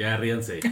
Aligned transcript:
Ya 0.00 0.16
ríanse. 0.16 0.60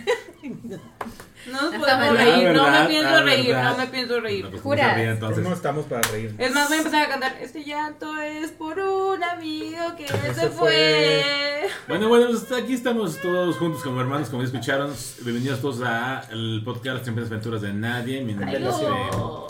No 1.46 1.62
nos 1.62 1.74
Hasta 1.74 1.78
podemos 1.78 2.16
reír, 2.18 2.52
no 2.52 2.70
me 2.70 2.86
pienso 2.88 3.22
reír, 3.22 3.46
verdad. 3.46 3.70
no 3.70 3.76
me 3.78 3.86
pienso 3.86 4.20
reír. 4.20 4.44
No, 4.44 4.50
pues, 4.50 4.62
Juras. 4.62 4.96
no 4.96 5.02
entonces. 5.02 5.44
No 5.44 5.52
estamos 5.54 5.86
para 5.86 6.02
reír. 6.08 6.34
Es 6.36 6.52
más, 6.52 6.68
voy 6.68 6.76
a 6.76 6.80
empezar 6.80 7.02
a 7.04 7.08
cantar. 7.08 7.36
Este 7.40 7.64
llanto 7.64 8.20
es 8.20 8.50
por 8.50 8.78
un 8.78 9.22
amigo 9.22 9.96
que 9.96 10.08
se, 10.08 10.34
se 10.34 10.48
fue. 10.48 11.68
Bueno, 11.86 12.08
bueno, 12.08 12.26
pues 12.28 12.52
aquí 12.52 12.74
estamos 12.74 13.16
todos 13.22 13.56
juntos 13.56 13.82
como 13.82 14.00
hermanos, 14.00 14.28
como 14.28 14.42
ya 14.42 14.48
escucharon. 14.48 14.92
Bienvenidos 15.22 15.60
todos 15.60 15.80
al 15.80 16.62
podcast 16.64 16.96
Las 16.96 17.02
Siempre 17.04 17.24
Aventuras 17.24 17.62
de 17.62 17.72
Nadie. 17.72 18.20
Mi 18.22 18.34
nombre 18.34 18.58
es, 18.58 18.74
eh. 18.74 19.47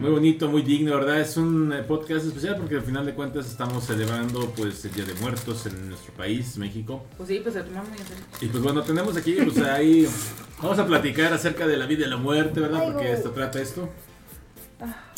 Muy 0.00 0.10
bonito, 0.10 0.48
muy 0.48 0.62
digno, 0.62 0.94
¿verdad? 0.94 1.20
Es 1.20 1.36
un 1.36 1.72
eh, 1.72 1.82
podcast 1.82 2.24
especial 2.24 2.56
porque 2.56 2.76
al 2.76 2.82
final 2.82 3.04
de 3.04 3.14
cuentas 3.14 3.46
estamos 3.48 3.84
celebrando 3.84 4.48
pues 4.56 4.84
el 4.84 4.92
Día 4.92 5.04
de 5.04 5.14
Muertos 5.14 5.66
en 5.66 5.88
nuestro 5.88 6.12
país, 6.14 6.56
México. 6.56 7.04
Pues 7.16 7.28
sí, 7.28 7.40
pues 7.42 7.54
se 7.54 7.62
tomamos 7.62 7.88
muy 7.90 7.98
en 7.98 8.06
serio. 8.06 8.24
Y 8.40 8.46
pues 8.46 8.62
bueno, 8.62 8.82
tenemos 8.82 9.16
aquí, 9.16 9.32
pues 9.42 9.58
ahí 9.58 10.08
vamos 10.62 10.78
a 10.78 10.86
platicar 10.86 11.32
acerca 11.32 11.66
de 11.66 11.76
la 11.76 11.86
vida 11.86 12.06
y 12.06 12.10
la 12.10 12.16
muerte, 12.16 12.60
¿verdad? 12.60 12.92
Porque 12.92 13.12
esto 13.12 13.30
trata 13.32 13.60
esto. 13.60 13.88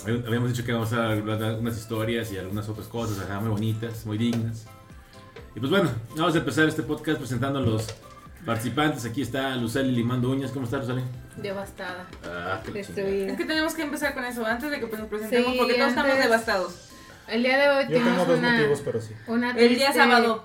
Hab- 0.07 0.27
Habíamos 0.27 0.51
dicho 0.51 0.65
que 0.65 0.73
vamos 0.73 0.91
a 0.95 1.13
hablar 1.13 1.39
de 1.39 1.47
algunas 1.47 1.77
historias 1.77 2.33
y 2.33 2.39
algunas 2.39 2.67
otras 2.71 2.87
cosas 2.87 3.19
acá 3.21 3.39
muy 3.39 3.51
bonitas, 3.51 4.07
muy 4.07 4.17
dignas. 4.17 4.65
Y 5.55 5.61
pues 5.61 5.69
bueno, 5.71 5.91
vamos 6.17 6.35
a 6.35 6.39
empezar 6.39 6.67
este 6.69 6.83
podcast 6.85 7.19
presentando 7.19 7.61
los 7.61 7.87
participantes. 8.45 9.05
Aquí 9.05 9.23
está 9.23 9.55
Luceli 9.57 9.93
Limando 9.93 10.31
Uñas. 10.31 10.51
¿Cómo 10.53 10.65
estás, 10.65 10.87
Luceli? 10.87 11.05
Devastada. 11.37 12.07
Ah, 12.25 12.61
qué. 12.65 12.73
Destruida. 12.73 13.33
Es 13.33 13.37
que 13.39 13.45
tenemos 13.45 13.75
que 13.75 13.83
empezar 13.83 14.15
con 14.15 14.25
eso 14.25 14.45
antes 14.45 14.71
de 14.71 14.81
que 14.81 14.87
pues, 14.87 15.01
nos 15.01 15.09
presentemos 15.09 15.53
Sí, 15.53 15.59
porque 15.59 15.75
todos 15.75 15.89
estamos 15.89 16.17
devastados. 16.19 16.75
El 17.29 17.43
día 17.45 17.59
de 17.59 17.69
hoy 17.69 17.85
Yo 17.85 17.91
tengo 17.91 18.05
tuvimos 18.07 18.27
dos 18.29 18.39
una, 18.39 18.53
motivos, 18.53 18.83
pero 18.85 19.01
sí. 19.01 19.15
una 19.29 19.51
El 19.53 19.75
día 19.77 19.93
sábado. 19.93 20.45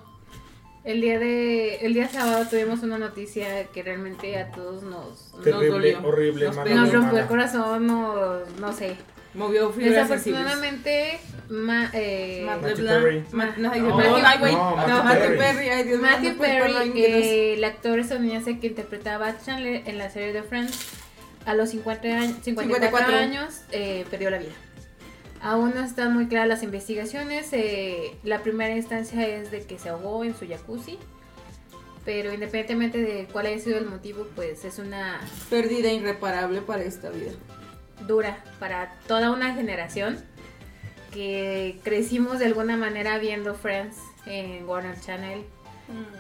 El 0.84 1.02
día 1.02 1.18
de 1.18 1.78
el 1.78 1.96
día 1.96 2.08
sábado 2.08 2.46
tuvimos 2.48 2.84
una 2.84 3.00
noticia 3.00 3.66
que 3.70 3.82
realmente 3.82 4.38
a 4.40 4.52
todos 4.52 4.84
nos 4.84 5.32
Terrible, 5.44 5.68
dolió. 5.70 6.08
horrible, 6.08 6.46
Nos 6.46 6.56
mala, 6.58 6.76
nos 6.76 6.92
rompió 6.94 7.02
mala. 7.08 7.22
el 7.22 7.28
corazón, 7.28 7.88
nos, 7.88 8.50
no 8.60 8.72
sé. 8.72 8.96
Movió 9.34 9.72
fibras 9.72 10.08
sensibles. 10.08 10.44
Desafortunadamente, 10.44 11.20
ma- 11.50 11.90
eh, 11.94 12.44
Matt 12.46 12.62
Matthew 12.62 12.84
LeBlanc. 12.84 13.04
Perry. 13.04 13.24
No, 13.32 13.38
No, 13.38 13.98
Matthew- 13.98 14.26
ay, 14.26 14.56
no, 14.56 14.76
Matthew 14.76 15.04
Matthew 15.04 15.22
Perry. 15.22 15.38
Perry. 15.38 15.70
Ay, 15.70 15.84
Dios 15.84 16.00
Matthew 16.02 16.38
Perry, 16.38 17.02
eh, 17.02 17.54
el 17.54 17.64
actor 17.64 18.00
estadounidense 18.00 18.60
que 18.60 18.68
interpretaba 18.68 19.28
a 19.28 19.38
Chandler 19.44 19.84
en 19.88 19.98
la 19.98 20.10
serie 20.10 20.34
de 20.34 20.44
Friends, 20.44 20.80
a 21.46 21.54
los 21.54 21.70
50 21.70 22.08
años, 22.08 22.38
54 22.44 22.90
54. 22.90 23.18
años 23.18 23.62
eh, 23.72 24.06
perdió 24.10 24.30
la 24.30 24.40
vida. 24.40 24.54
Aún 25.42 25.74
no 25.76 25.84
están 25.84 26.14
muy 26.14 26.28
claras 26.28 26.48
las 26.48 26.64
investigaciones. 26.64 27.50
eh, 27.54 28.16
la 28.24 28.40
primera 28.42 28.76
instancia 28.76 29.28
es 29.28 29.52
de 29.52 29.62
que 29.62 29.78
se 29.78 29.90
ahogó 29.90 30.24
en 30.24 30.36
su 30.36 30.48
jacuzzi. 30.48 30.98
Pero 32.04 32.32
independientemente 32.34 33.00
de 33.00 33.28
cuál 33.32 33.48
haya 33.48 33.60
sido 33.60 33.78
el 33.80 33.86
motivo, 33.88 34.28
pues 34.36 34.64
es 34.64 34.78
una 34.80 35.20
Pérdida 35.50 35.92
irreparable 35.92 36.62
para 36.62 36.84
esta 36.84 37.10
vida. 37.10 37.32
dura 38.08 38.44
para 38.60 38.94
toda 39.08 39.32
una 39.32 39.54
generación 39.56 40.24
que 41.16 41.80
crecimos 41.82 42.40
de 42.40 42.46
alguna 42.46 42.76
manera 42.76 43.18
viendo 43.20 43.56
Friends 43.56 43.96
en 44.26 44.68
Warner 44.68 45.00
Channel 45.00 45.46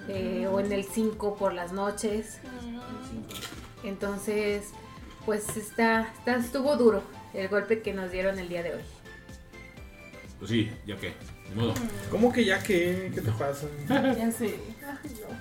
eh, 0.07 0.47
o 0.49 0.61
en 0.61 0.71
el 0.71 0.85
5 0.85 1.35
por 1.35 1.53
las 1.53 1.73
noches. 1.73 2.39
Entonces, 3.83 4.69
pues 5.25 5.57
está, 5.57 6.13
está, 6.17 6.37
estuvo 6.37 6.77
duro 6.77 7.03
el 7.33 7.49
golpe 7.49 7.81
que 7.81 7.93
nos 7.93 8.09
dieron 8.09 8.39
el 8.39 8.47
día 8.47 8.63
de 8.63 8.75
hoy. 8.75 8.81
Pues 10.39 10.49
sí, 10.49 10.71
ya 10.87 10.95
que. 10.95 11.13
De 11.49 11.55
modo. 11.55 11.73
¿Cómo 12.09 12.31
que 12.31 12.45
ya 12.45 12.63
que? 12.63 13.11
¿Qué 13.13 13.19
te 13.19 13.31
pasa? 13.31 13.67
Ya 14.17 14.31
sé. 14.31 14.55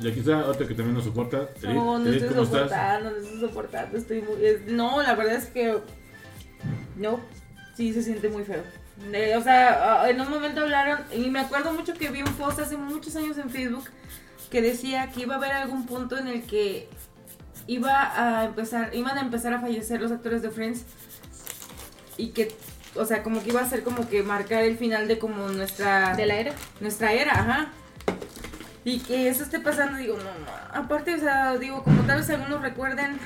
Y 0.01 0.09
aquí 0.09 0.19
está 0.19 0.47
otro 0.47 0.67
que 0.67 0.75
también 0.75 0.95
nos 0.95 1.05
soporta. 1.05 1.49
No, 1.63 2.01
no 2.01 2.11
estoy 2.11 2.45
soportando, 2.45 3.11
no 3.11 3.17
estoy 3.19 3.41
soportando, 3.41 3.99
estoy 3.99 4.21
muy... 4.21 4.75
no, 4.75 5.01
la 5.01 5.15
verdad 5.15 5.37
es 5.37 5.47
que... 5.47 5.79
No, 6.97 7.21
sí 7.77 7.93
se 7.93 8.03
siente 8.03 8.29
muy 8.29 8.43
feo. 8.43 8.63
Eh, 9.13 9.37
o 9.37 9.43
sea, 9.43 10.09
en 10.09 10.21
un 10.21 10.31
momento 10.31 10.63
hablaron, 10.63 11.01
y 11.13 11.29
me 11.31 11.41
acuerdo 11.41 11.73
mucho 11.73 11.95
que 11.95 12.11
vi 12.11 12.23
un 12.23 12.33
post 12.35 12.59
hace 12.59 12.77
muchos 12.77 13.15
años 13.17 13.37
en 13.39 13.51
Facebook 13.51 13.85
que 14.51 14.63
decía 14.63 15.11
que 15.11 15.23
iba 15.23 15.35
a 15.35 15.39
haber 15.39 15.53
algún 15.53 15.85
punto 15.87 16.17
en 16.17 16.29
el 16.29 16.43
que 16.45 16.89
iba 17.67 18.39
a 18.41 18.45
empezar, 18.45 18.95
iban 18.95 19.19
a 19.19 19.23
empezar 19.23 19.53
a 19.53 19.61
fallecer 19.61 20.01
los 20.01 20.13
actores 20.13 20.43
de 20.43 20.51
Friends 20.51 20.85
y 22.17 22.29
que, 22.29 22.55
o 22.95 23.05
sea, 23.05 23.23
como 23.23 23.43
que 23.43 23.51
iba 23.51 23.61
a 23.61 23.69
ser 23.69 23.83
como 23.83 24.09
que 24.09 24.23
marcar 24.23 24.63
el 24.63 24.79
final 24.79 25.09
de 25.09 25.19
como 25.19 25.49
nuestra 25.49 26.15
De 26.15 26.27
la 26.27 26.37
era. 26.37 26.53
nuestra 26.81 27.13
era, 27.13 27.33
ajá. 27.33 27.69
Y 28.85 28.99
que 29.01 29.29
eso 29.29 29.43
esté 29.43 29.61
pasando, 29.61 29.99
digo, 29.99 30.17
no, 30.19 30.23
no. 30.25 30.79
Aparte, 30.79 31.15
o 31.15 31.19
sea, 31.19 31.57
digo, 31.57 31.83
como 31.83 32.03
tal 32.03 32.19
vez 32.19 32.31
algunos 32.31 32.61
recuerden, 32.61 33.19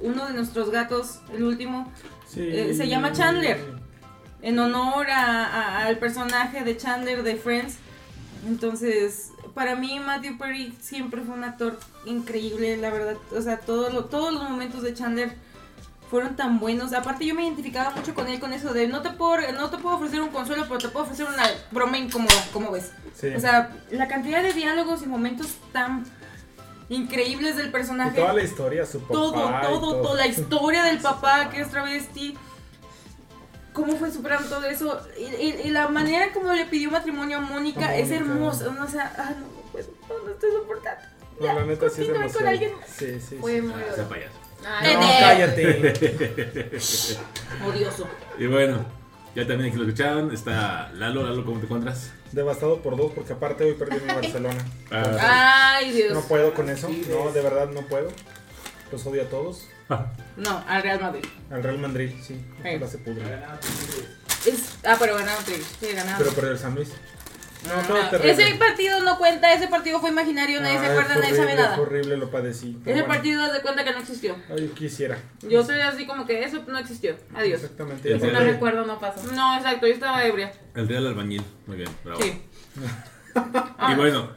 uno 0.00 0.26
de 0.26 0.34
nuestros 0.34 0.70
gatos, 0.70 1.20
el 1.32 1.44
último, 1.44 1.90
Sí. 2.28 2.40
Eh, 2.42 2.74
se 2.74 2.88
llama 2.88 3.12
Chandler. 3.12 3.75
En 4.46 4.58
honor 4.60 5.10
a- 5.10 5.44
a- 5.44 5.86
al 5.86 5.98
personaje 5.98 6.62
de 6.62 6.76
Chandler 6.76 7.22
de 7.24 7.34
Friends. 7.36 7.78
Entonces, 8.46 9.32
para 9.54 9.74
mí 9.74 9.98
Matthew 9.98 10.38
Perry 10.38 10.72
siempre 10.80 11.22
fue 11.22 11.34
un 11.34 11.42
actor 11.42 11.78
increíble, 12.04 12.76
la 12.76 12.90
verdad. 12.90 13.16
O 13.36 13.40
sea, 13.42 13.58
todo 13.58 13.90
lo- 13.90 14.04
todos 14.04 14.32
los 14.32 14.42
momentos 14.48 14.82
de 14.82 14.94
Chandler 14.94 15.34
fueron 16.10 16.36
tan 16.36 16.60
buenos. 16.60 16.92
Aparte, 16.92 17.26
yo 17.26 17.34
me 17.34 17.42
identificaba 17.42 17.90
mucho 17.90 18.14
con 18.14 18.28
él 18.28 18.38
con 18.38 18.52
eso 18.52 18.72
de 18.72 18.86
no 18.86 19.02
te 19.02 19.10
puedo, 19.10 19.36
no 19.52 19.68
te 19.70 19.78
puedo 19.78 19.96
ofrecer 19.96 20.20
un 20.20 20.28
consuelo, 20.28 20.62
pero 20.68 20.78
te 20.78 20.88
puedo 20.90 21.04
ofrecer 21.06 21.26
una 21.26 21.42
broma 21.72 21.98
incómoda, 21.98 22.46
como 22.52 22.70
ves. 22.70 22.92
Sí. 23.20 23.28
O 23.34 23.40
sea, 23.40 23.72
la 23.90 24.06
cantidad 24.06 24.42
de 24.44 24.52
diálogos 24.52 25.02
y 25.02 25.06
momentos 25.06 25.48
tan 25.72 26.04
increíbles 26.88 27.56
del 27.56 27.68
Y 27.68 27.70
personaje. 27.70 28.20
toda 28.20 28.32
la 28.32 28.44
historia, 28.44 28.86
su 28.86 29.00
papá. 29.00 29.12
todo, 29.12 29.50
y 29.50 29.62
todo, 29.62 30.02
toda 30.02 30.16
la 30.20 30.26
historia 30.28 30.84
del 30.84 30.98
papá 31.00 31.50
que 31.50 31.62
es 31.62 31.70
travesti. 31.70 32.36
Cómo 33.76 33.94
fue 33.96 34.10
superando 34.10 34.48
todo 34.48 34.64
eso. 34.64 35.00
Y, 35.18 35.24
y- 35.24 35.60
y 35.66 35.70
la 35.70 35.86
manera 35.88 36.32
como 36.32 36.52
le 36.52 36.64
pidió 36.64 36.90
matrimonio 36.90 37.36
a 37.38 37.40
Mónica 37.42 37.94
es 37.94 38.10
hermosa. 38.10 38.64
No, 38.72 38.82
o 38.84 38.88
sea, 38.88 39.12
ah, 39.18 39.34
no, 39.38 39.46
puedo, 39.70 39.86
no, 40.08 40.24
no 40.26 40.32
estoy 40.32 40.50
soportando. 40.50 41.02
No, 41.38 41.46
la 41.46 41.64
neta 41.66 41.90
sí 41.90 42.00
es 42.02 42.08
continúe 42.08 42.32
con 42.32 42.44
demasiado. 42.44 42.48
alguien. 42.48 42.72
Sí, 42.98 43.20
sí. 43.20 43.36
Fue 43.38 43.56
sí. 43.56 43.60
muy 43.60 43.74
Ah, 43.74 43.84
duro. 43.84 43.94
sea 43.96 44.08
payaso. 44.08 44.32
Ay, 44.66 44.94
No, 44.94 45.00
cállate. 45.20 46.72
Odioso. 47.66 48.08
Y 48.38 48.46
bueno, 48.46 48.84
ya 49.34 49.46
también 49.46 49.68
aquí 49.70 49.76
lo 49.78 49.84
escucharon. 49.84 50.32
Está 50.32 50.90
Lalo. 50.94 51.22
Lalo, 51.22 51.44
¿cómo 51.44 51.58
te 51.58 51.66
encuentras? 51.66 52.12
Devastado 52.32 52.80
por 52.82 52.96
dos, 52.96 53.12
porque 53.14 53.34
aparte 53.34 53.64
hoy 53.64 53.74
perdí 53.74 54.00
mi 54.00 54.06
Barcelona. 54.14 54.64
Ah, 54.90 55.74
Ay, 55.76 55.92
Dios. 55.92 56.14
No 56.14 56.22
puedo 56.22 56.54
con 56.54 56.70
eso. 56.70 56.88
No, 57.10 57.30
de 57.32 57.42
verdad 57.42 57.68
no 57.68 57.82
puedo. 57.82 58.08
Los 58.90 59.04
odio 59.06 59.22
a 59.22 59.26
todos. 59.26 59.66
No, 60.36 60.62
al 60.68 60.82
Real 60.82 61.00
Madrid. 61.00 61.24
Al 61.50 61.62
Real 61.62 61.78
Madrid, 61.78 62.10
sí. 62.20 62.34
Sí. 62.34 62.42
Ojalá 62.60 62.86
se 62.88 62.98
pudre. 62.98 63.22
Es, 64.44 64.76
ah, 64.84 64.96
pero 64.98 65.16
ganaron 65.16 65.42
Tigres. 65.44 65.66
Sí, 65.80 65.86
ganaron. 65.94 66.18
Pero 66.18 66.32
perdió 66.32 66.50
el 66.52 66.58
San 66.58 66.74
Luis. 66.74 66.90
No, 67.66 67.82
No, 67.82 68.10
no. 68.12 68.18
Ese 68.18 68.54
partido 68.56 69.00
no 69.02 69.18
cuenta, 69.18 69.52
ese 69.52 69.66
partido 69.66 69.98
fue 69.98 70.10
imaginario, 70.10 70.60
nadie 70.60 70.78
se 70.78 70.84
Ay, 70.84 70.90
acuerda, 70.90 71.14
fue 71.14 71.22
nadie 71.22 71.34
sabe 71.36 71.46
horrible, 71.52 71.62
nada. 71.62 71.80
horrible, 71.80 72.16
lo 72.18 72.30
padecí. 72.30 72.78
Ese 72.82 72.92
bueno. 72.92 73.06
partido 73.08 73.52
de 73.52 73.60
cuenta 73.62 73.82
que 73.84 73.92
no 73.92 73.98
existió. 73.98 74.36
Ay, 74.50 74.68
quisiera. 74.76 75.18
Yo 75.48 75.64
soy 75.64 75.80
así 75.80 76.06
como 76.06 76.26
que 76.26 76.44
eso 76.44 76.62
no 76.68 76.78
existió. 76.78 77.16
Adiós. 77.34 77.62
Exactamente. 77.62 78.08
Y. 78.10 78.18
No 78.18 78.40
recuerdo, 78.40 78.84
no 78.84 79.00
pasó. 79.00 79.32
No, 79.32 79.56
exacto, 79.56 79.86
yo 79.86 79.94
estaba 79.94 80.24
ebria. 80.24 80.52
El 80.74 80.86
Real 80.86 81.06
Albañil. 81.06 81.42
Muy 81.66 81.78
bien, 81.78 81.90
bravo. 82.04 82.20
Sí. 82.22 82.42
Y 83.90 83.94
bueno, 83.94 84.30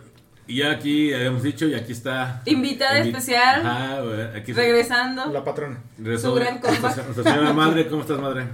y 0.50 0.58
ya 0.58 0.72
aquí 0.72 1.14
habíamos 1.14 1.44
dicho, 1.44 1.66
y 1.68 1.74
aquí 1.76 1.92
está. 1.94 2.42
Invitada 2.46 3.00
Invi- 3.00 3.08
especial, 3.08 3.66
Ajá, 3.66 4.02
aquí 4.36 4.52
regresando. 4.54 5.26
La 5.28 5.44
patrona. 5.44 5.78
regresó 5.98 6.30
su 6.30 6.36
gran 6.36 6.60
compa. 6.60 6.94
nuestra 6.96 7.24
señora 7.24 7.54
madre. 7.54 7.88
¿Cómo 7.88 8.02
estás, 8.02 8.20
madre? 8.20 8.46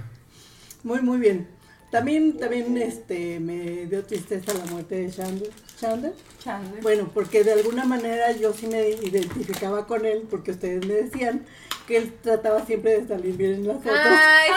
Muy, 0.84 1.00
muy 1.00 1.18
bien. 1.18 1.48
También, 1.90 2.36
también 2.36 2.76
este, 2.76 3.40
me 3.40 3.86
dio 3.86 4.02
tristeza 4.04 4.52
la 4.54 4.66
muerte 4.66 4.96
de 4.96 5.10
Chandler. 5.10 5.50
Chandler. 5.80 6.12
Chandler. 6.42 6.82
Bueno, 6.82 7.10
porque 7.14 7.42
de 7.44 7.52
alguna 7.52 7.84
manera 7.84 8.32
yo 8.32 8.52
sí 8.52 8.66
me 8.66 8.88
identificaba 8.90 9.86
con 9.86 10.04
él, 10.04 10.24
porque 10.28 10.50
ustedes 10.50 10.84
me 10.86 10.94
decían 10.94 11.46
que 11.86 11.96
él 11.98 12.12
trataba 12.22 12.66
siempre 12.66 13.00
de 13.00 13.06
salir 13.08 13.36
bien 13.36 13.54
en 13.54 13.68
las 13.68 13.76
fotos. 13.82 13.98
Ay, 14.02 14.50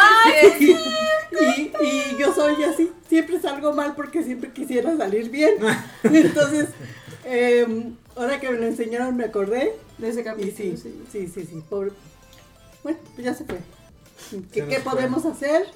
sí, 0.57 0.75
sí. 1.39 1.71
Y, 1.81 1.85
y 1.85 2.17
yo 2.19 2.33
soy 2.33 2.63
así, 2.63 2.91
siempre 3.07 3.39
salgo 3.39 3.73
mal 3.73 3.93
porque 3.95 4.23
siempre 4.23 4.51
quisiera 4.51 4.97
salir 4.97 5.29
bien. 5.29 5.53
Entonces, 6.03 6.69
em, 7.29 7.95
ahora 8.15 8.39
que 8.39 8.49
me 8.49 8.57
lo 8.57 8.65
enseñaron 8.65 9.15
me 9.15 9.25
acordé. 9.25 9.75
De 9.97 10.09
ese 10.09 10.23
capítulo. 10.23 10.55
sí, 10.55 10.77
sí. 10.77 11.03
sí, 11.11 11.27
sí, 11.27 11.45
sí, 11.45 11.63
pobre. 11.69 11.91
Bueno, 12.83 12.99
pues 13.15 13.25
ya 13.25 13.33
se 13.33 13.43
fue. 13.45 13.57
¿Qué, 14.31 14.37
Se 14.61 14.67
qué 14.67 14.75
nos 14.75 14.83
fue. 14.83 14.91
podemos 14.93 15.25
hacer? 15.25 15.67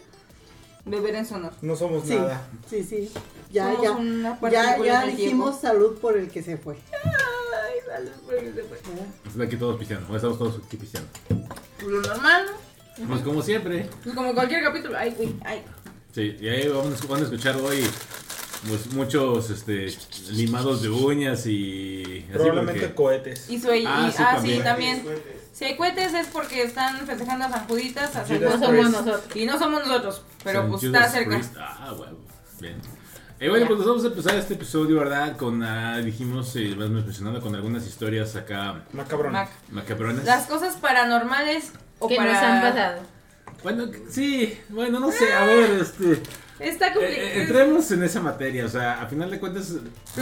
Beber 0.86 1.16
en 1.16 1.26
su 1.26 1.36
honor. 1.36 1.54
No 1.62 1.76
somos 1.76 2.04
Sí, 2.06 2.16
nada. 2.16 2.46
sí, 2.70 2.84
sí. 2.84 3.10
Ya, 3.52 3.68
Somos 3.72 3.84
ya. 3.84 3.92
una 3.92 4.40
Ya, 4.52 4.78
ya 4.84 5.04
el 5.06 5.16
dijimos 5.16 5.60
salud 5.62 5.98
por 6.00 6.18
el 6.18 6.30
que 6.30 6.42
se 6.44 6.58
fue. 6.58 6.76
Ay, 6.92 7.80
salud, 7.88 8.12
porque 8.26 8.52
se 8.54 8.64
fue. 8.64 8.78
Estamos 9.26 9.48
aquí 9.48 9.56
todos 9.58 9.78
pisteando. 9.78 10.16
Estamos 10.16 10.38
todos 10.38 10.62
aquí 10.66 10.76
pisteando. 10.78 11.10
Pues 11.80 11.88
Lo 11.92 12.02
normal, 12.02 12.46
¿no? 13.00 13.08
Pues 13.08 13.22
como 13.22 13.42
siempre. 13.42 13.90
Pues 14.04 14.16
como 14.16 14.34
cualquier 14.34 14.64
capítulo. 14.64 14.98
Ay, 14.98 15.12
güey, 15.18 15.34
ay. 15.46 15.64
Sí, 16.14 16.36
y 16.40 16.48
ahí 16.50 16.68
vamos, 16.68 17.02
a- 17.02 17.08
van 17.08 17.22
a 17.22 17.24
escuchar 17.24 17.56
hoy 17.58 17.86
pues, 18.68 18.94
muchos 18.94 19.50
este, 19.50 19.88
limados 20.32 20.82
de 20.82 20.90
uñas 20.90 21.46
y... 21.46 22.04
así 22.04 22.26
Probablemente 22.34 22.82
porque- 22.82 22.96
cohetes. 22.96 23.50
Y 23.50 23.60
su, 23.60 23.74
y- 23.74 23.86
Ah, 23.86 24.06
ah, 24.08 24.12
sí, 24.12 24.18
sí, 24.18 24.24
también. 24.24 24.64
también. 24.64 25.04
Si 25.52 25.66
hay 25.66 25.76
cohetes 25.78 26.14
es 26.14 26.28
porque 26.28 26.64
están 26.64 27.06
festejando 27.06 27.46
a 27.46 27.50
San 27.50 27.68
Juditas, 27.68 28.16
a 28.16 28.26
San. 28.26 28.42
No 28.42 28.52
somos 28.52 28.92
nosotros. 28.92 29.22
Y 29.36 29.46
no 29.46 29.60
somos 29.60 29.86
nosotros, 29.88 30.22
pero 30.44 30.62
San 30.62 30.70
pues 30.70 30.82
Judas 30.82 31.06
está 31.06 31.18
cerca. 31.18 31.36
Priest. 31.38 31.56
Ah, 31.60 31.94
bueno, 31.96 32.18
bien. 32.60 32.76
Eh, 33.40 33.50
bueno, 33.50 33.68
pues 33.68 33.80
nos 33.80 33.88
vamos 33.88 34.04
a 34.06 34.08
empezar 34.08 34.36
este 34.36 34.54
episodio, 34.54 35.00
¿verdad? 35.00 35.36
Con, 35.36 35.62
ah, 35.64 35.98
dijimos, 36.00 36.56
eh, 36.56 36.74
más 36.78 36.90
mencionando, 36.90 37.42
con 37.42 37.54
algunas 37.54 37.86
historias 37.86 38.36
acá 38.36 38.86
Macabrón. 38.94 39.34
Mac. 39.34 39.50
macabronas. 39.70 40.24
Las 40.24 40.46
cosas 40.48 40.76
paranormales 40.78 41.72
o 42.00 42.08
que 42.08 42.16
para... 42.16 42.32
nos 42.34 42.42
han 42.42 42.62
pasado. 42.62 43.02
Bueno, 43.62 43.88
sí, 44.10 44.58
bueno, 44.70 45.00
no 45.00 45.12
sé, 45.12 45.34
a 45.34 45.46
ver, 45.46 45.72
este... 45.82 46.22
Está 46.60 46.88
eh, 46.90 46.94
complicado. 46.94 47.28
eh, 47.28 47.42
entremos 47.42 47.92
en 47.92 48.04
esa 48.04 48.22
materia, 48.22 48.66
o 48.66 48.70
sea, 48.70 49.02
a 49.02 49.08
final 49.08 49.30
de 49.32 49.40
cuentas, 49.40 49.72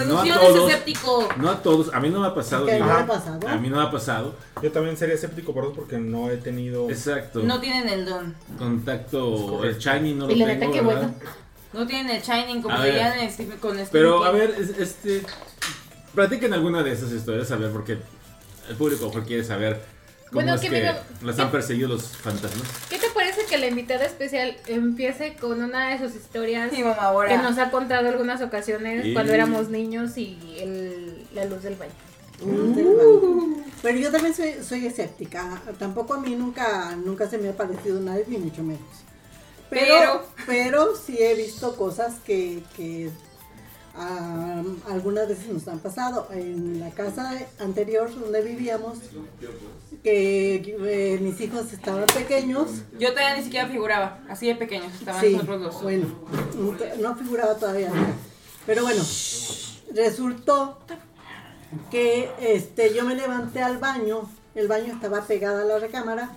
no 0.08 0.20
a 0.20 0.24
todos, 0.24 0.70
escéptico. 0.72 1.30
no 1.38 1.50
a 1.50 1.62
todos, 1.62 1.94
a 1.94 2.00
mí 2.00 2.10
no 2.10 2.22
me 2.22 2.28
ha 2.28 2.34
pasado, 2.34 2.66
¿Qué 2.66 2.74
digo, 2.76 2.86
no 2.86 2.92
Ajá. 2.92 3.04
ha 3.04 3.08
pasado? 3.08 3.48
a 3.48 3.56
mí 3.58 3.70
no 3.70 3.78
me 3.78 3.84
ha 3.84 3.92
pasado, 3.92 4.36
Yo 4.64 4.72
también 4.72 4.96
sería 4.96 5.16
escéptico 5.16 5.54
por 5.54 5.66
eso 5.66 5.74
porque 5.74 5.98
no 5.98 6.30
he 6.32 6.38
tenido. 6.38 6.90
exacto, 6.90 7.42
No 7.44 7.60
tienen 7.60 7.90
el 7.90 8.06
don. 8.06 8.34
contacto, 8.58 9.64
el 9.64 9.78
shiny 9.78 10.14
no 10.14 10.28
lo 10.28 10.34
Y 10.34 10.38
la 10.38 10.58
tengo, 10.58 10.72
¿verdad? 10.74 10.84
bueno. 10.84 11.14
No 11.74 11.88
tienen 11.88 12.16
el 12.16 12.22
shining 12.22 12.62
como 12.62 12.76
A 12.76 12.84
dirían 12.86 13.14
Stephen- 13.30 13.58
con 13.60 13.72
Stephen 13.74 13.90
Pero 13.92 14.24
a 14.26 14.32
ver, 14.32 14.56
es- 14.58 14.78
este, 14.80 15.22
platiquen 16.16 16.54
alguna 16.54 16.84
de 16.84 16.92
esas 16.94 17.12
historias, 17.12 17.52
a 17.52 17.56
ver, 17.58 17.72
porque 17.72 17.98
el 18.70 18.76
público 18.78 19.08
mejor 19.08 19.26
quiere 19.26 19.44
saber 19.44 19.82
cómo 20.32 20.42
Bueno, 20.44 20.56
es 20.56 20.62
que 20.62 20.70
mira, 20.70 21.04
las 21.24 21.36
¿qué- 21.36 21.42
han 21.42 21.52
perseguido 21.52 21.90
los 21.90 22.04
fantasmas. 22.18 22.64
¿Qué 22.90 22.98
te 22.98 23.10
parece 23.10 23.46
que 23.46 23.58
la 23.58 23.68
invitada 23.68 24.06
especial 24.06 24.56
empiece 24.68 25.36
con 25.36 25.62
una 25.62 25.90
de 25.90 26.00
sus 26.00 26.16
historias 26.16 26.72
Mi 26.72 26.80
mamá 26.84 26.96
ahora. 27.02 27.30
que 27.30 27.38
nos 27.38 27.58
ha 27.58 27.70
contado 27.70 28.08
algunas 28.10 28.42
ocasiones 28.42 29.06
Y- 29.06 29.14
cuando 29.14 29.34
éramos 29.34 29.70
niños 29.70 30.18
y 30.18 30.38
el- 30.60 31.28
la 31.36 31.46
luz 31.46 31.64
del 31.64 31.76
baño? 31.76 31.92
Del 32.40 32.86
baño. 32.96 33.64
Pero 33.82 33.98
yo 34.00 34.12
también 34.12 34.34
soy, 34.34 34.56
soy 34.68 34.86
escéptica. 34.88 35.62
Tampoco 35.80 36.14
a 36.16 36.20
mí 36.22 36.36
nunca, 36.36 36.96
nunca 36.96 37.30
se 37.30 37.38
me 37.38 37.50
ha 37.50 37.58
parecido 37.58 38.00
nadie, 38.00 38.26
ni 38.28 38.38
mucho 38.38 38.64
menos. 38.64 38.82
Pero, 39.70 40.26
pero 40.46 40.96
sí 40.96 41.18
he 41.20 41.34
visto 41.36 41.76
cosas 41.76 42.16
que, 42.26 42.62
que 42.76 43.10
ah, 43.96 44.64
algunas 44.90 45.28
veces 45.28 45.48
nos 45.50 45.68
han 45.68 45.80
pasado. 45.80 46.28
En 46.32 46.80
la 46.80 46.90
casa 46.92 47.38
anterior 47.60 48.14
donde 48.14 48.42
vivíamos, 48.42 48.98
que 50.04 50.56
eh, 50.56 51.20
mis 51.22 51.40
hijos 51.42 51.72
estaban 51.74 52.06
pequeños. 52.08 52.84
Yo 53.00 53.12
todavía 53.12 53.38
ni 53.38 53.44
siquiera 53.44 53.68
figuraba, 53.68 54.20
así 54.30 54.48
de 54.48 54.56
pequeños 54.56 54.94
estaban 54.94 55.22
Sí, 55.22 55.34
nosotros 55.34 55.62
dos. 55.62 55.84
bueno, 55.84 56.08
no 57.00 57.16
figuraba 57.16 57.56
todavía. 57.56 57.92
Pero 58.66 58.84
bueno, 58.84 59.04
resultó 59.94 60.80
que 61.90 62.30
este, 62.40 62.94
yo 62.94 63.06
me 63.06 63.16
levanté 63.16 63.62
al 63.62 63.78
baño, 63.78 64.30
el 64.56 64.68
baño 64.68 64.94
estaba 64.94 65.22
pegado 65.22 65.62
a 65.62 65.66
la 65.66 65.80
recámara, 65.80 66.32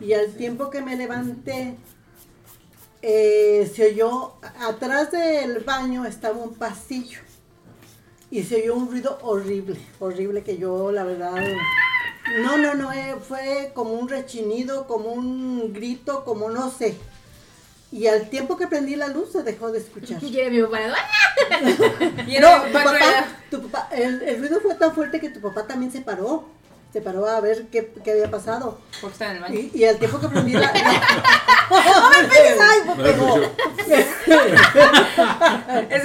y 0.00 0.14
al 0.14 0.32
tiempo 0.34 0.70
que 0.70 0.82
me 0.82 0.96
levanté, 0.96 1.76
eh, 3.02 3.70
se 3.74 3.88
oyó, 3.88 4.34
atrás 4.60 5.10
del 5.10 5.60
baño 5.60 6.04
estaba 6.04 6.38
un 6.38 6.54
pasillo, 6.54 7.20
y 8.30 8.42
se 8.44 8.62
oyó 8.62 8.74
un 8.74 8.90
ruido 8.90 9.18
horrible, 9.22 9.78
horrible 10.00 10.42
que 10.42 10.56
yo 10.56 10.90
la 10.92 11.04
verdad... 11.04 11.34
No, 12.40 12.56
no, 12.56 12.74
no, 12.74 12.92
eh, 12.92 13.16
fue 13.20 13.72
como 13.74 13.92
un 13.94 14.08
rechinido, 14.08 14.86
como 14.86 15.10
un 15.10 15.72
grito, 15.72 16.24
como 16.24 16.48
no 16.48 16.70
sé. 16.70 16.96
Y 17.90 18.06
al 18.06 18.30
tiempo 18.30 18.56
que 18.56 18.66
prendí 18.66 18.96
la 18.96 19.08
luz 19.08 19.32
se 19.32 19.42
dejó 19.42 19.70
de 19.70 19.80
escuchar. 19.80 20.22
Y 20.24 20.38
era 20.38 20.50
mi 20.50 20.62
papá, 20.62 20.78
¡ah! 20.94 21.60
No, 22.40 22.62
tu 22.62 22.72
papá 22.72 23.26
tu 23.50 23.62
papá, 23.68 23.88
el, 23.92 24.22
el 24.22 24.38
ruido 24.38 24.60
fue 24.60 24.74
tan 24.76 24.94
fuerte 24.94 25.20
que 25.20 25.28
tu 25.28 25.40
papá 25.40 25.66
también 25.66 25.92
se 25.92 26.00
paró. 26.00 26.48
Se 26.92 27.00
paró 27.00 27.26
a 27.26 27.40
ver 27.40 27.66
qué, 27.72 27.90
qué 28.04 28.12
había 28.12 28.30
pasado. 28.30 28.78
Porque 29.00 29.12
está 29.14 29.30
en 29.30 29.36
el 29.36 29.42
baño. 29.42 29.58
Y, 29.58 29.70
y 29.74 29.84
al 29.84 29.98
tiempo 29.98 30.20
que 30.20 30.28
prendí 30.28 30.52
la. 30.52 30.70
¡No 31.70 32.10
me! 32.10 32.38
¡Ay, 32.60 32.80
me 32.84 33.12
No 33.12 33.26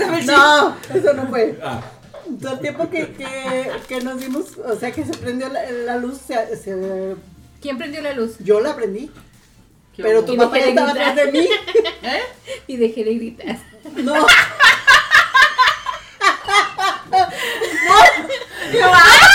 fue 0.08 0.16
el 0.16 0.20
chiste. 0.20 0.32
No, 0.32 0.78
eso 0.94 1.14
no 1.14 1.28
fue. 1.28 1.60
Ah, 1.62 1.82
Entonces, 2.26 2.52
al 2.52 2.60
tiempo 2.62 2.90
que, 2.90 3.14
que, 3.14 3.72
que 3.88 4.02
nos 4.02 4.20
dimos, 4.20 4.58
o 4.66 4.76
sea, 4.80 4.92
que 4.92 5.04
se 5.04 5.14
prendió 5.14 5.50
la, 5.50 5.70
la 5.70 5.98
luz, 5.98 6.20
se, 6.26 6.56
se- 6.56 7.16
¿Quién 7.62 7.78
prendió 7.78 8.02
la 8.02 8.14
luz? 8.14 8.36
yo 8.40 8.60
la 8.62 8.76
prendí. 8.76 9.12
Pero 9.98 10.24
tu 10.24 10.38
papá 10.38 10.58
estaba 10.60 10.92
atrás 10.92 11.16
de 11.16 11.32
mí. 11.32 11.50
¿Eh? 12.04 12.22
Y 12.68 12.78
dejé 12.78 13.04
de 13.04 13.16
gritar. 13.16 13.58
No, 13.96 14.26
Prende 18.70 18.80
la 18.80 19.27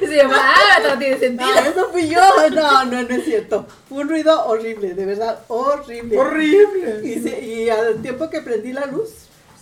Y 0.00 0.06
se 0.06 0.16
llama, 0.16 0.36
ah, 0.38 0.82
todo 0.82 0.98
tiene 0.98 1.18
sentido. 1.18 1.50
no, 1.54 1.60
eso 1.60 1.88
fui 1.90 2.08
yo. 2.08 2.20
No, 2.50 2.84
no, 2.84 3.02
no 3.02 3.14
es 3.14 3.24
cierto. 3.24 3.66
Fue 3.88 3.98
un 3.98 4.08
ruido 4.08 4.46
horrible, 4.46 4.94
de 4.94 5.04
verdad, 5.06 5.40
horrible. 5.48 6.18
¡Horrible! 6.18 7.00
Y, 7.04 7.20
se- 7.20 7.40
y 7.40 7.70
al 7.70 8.00
tiempo 8.02 8.28
que 8.30 8.40
prendí 8.42 8.72
la 8.72 8.86
luz, 8.86 9.10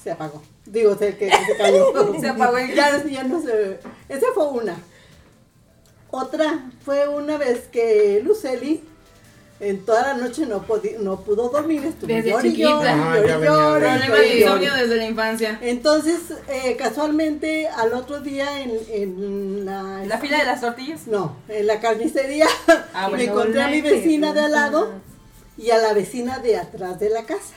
se 0.03 0.11
apagó. 0.11 0.43
Digo, 0.67 0.97
se, 0.97 1.17
que, 1.17 1.29
que 1.29 1.44
se 1.47 1.56
cayó. 1.56 1.93
Se 2.20 2.29
apagó 2.29 2.59
y- 2.59 2.75
Ya, 2.75 3.03
ya 3.05 3.25
no 3.25 3.41
se... 3.41 3.81
Esa 4.09 4.26
fue 4.35 4.49
una. 4.49 4.76
Otra 6.11 6.64
fue 6.85 7.06
una 7.09 7.37
vez 7.37 7.69
que 7.71 8.21
Luceli 8.25 8.82
en 9.60 9.84
toda 9.84 10.14
la 10.14 10.14
noche 10.14 10.46
no, 10.46 10.64
no 11.00 11.20
pudo 11.20 11.49
dormir. 11.49 11.84
Estuvo 11.84 12.06
Desde 12.08 12.31
llore 12.31 12.49
y 12.49 12.50
chiquita. 12.52 13.12
Ah, 13.12 13.19
de- 13.19 14.38
insomnio 14.40 14.75
desde 14.75 14.96
la 14.96 15.05
infancia. 15.06 15.58
Entonces, 15.62 16.19
eh, 16.49 16.76
casualmente, 16.76 17.66
al 17.69 17.93
otro 17.94 18.20
día 18.20 18.60
en, 18.62 18.78
en 18.90 19.64
la... 19.64 20.05
¿La 20.06 20.19
fila 20.19 20.38
de 20.38 20.44
las 20.44 20.60
tortillas? 20.60 21.06
No, 21.06 21.37
en 21.49 21.66
la 21.66 21.81
carnicería 21.81 22.46
Ah, 22.94 23.08
me 23.10 23.16
bueno. 23.16 23.32
encontré 23.32 23.62
a 23.62 23.69
mi 23.69 23.81
vecina 23.81 24.32
de 24.32 24.40
al 24.40 24.52
lado 24.52 24.93
y 25.56 25.70
a 25.70 25.78
la 25.78 25.93
vecina 25.93 26.38
de 26.38 26.56
atrás 26.56 27.00
de 27.00 27.11
la 27.11 27.25
casa. 27.25 27.54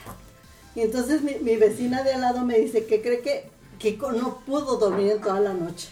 Y 0.74 0.80
entonces 0.80 1.22
mi, 1.22 1.34
mi 1.40 1.56
vecina 1.56 2.02
de 2.02 2.14
al 2.14 2.20
lado 2.22 2.40
me 2.44 2.58
dice 2.58 2.84
que 2.86 3.00
cree 3.02 3.20
que 3.20 3.50
Kiko 3.78 4.12
no 4.12 4.38
pudo 4.46 4.76
dormir 4.76 5.12
en 5.12 5.20
toda 5.20 5.38
la 5.40 5.52
noche. 5.52 5.88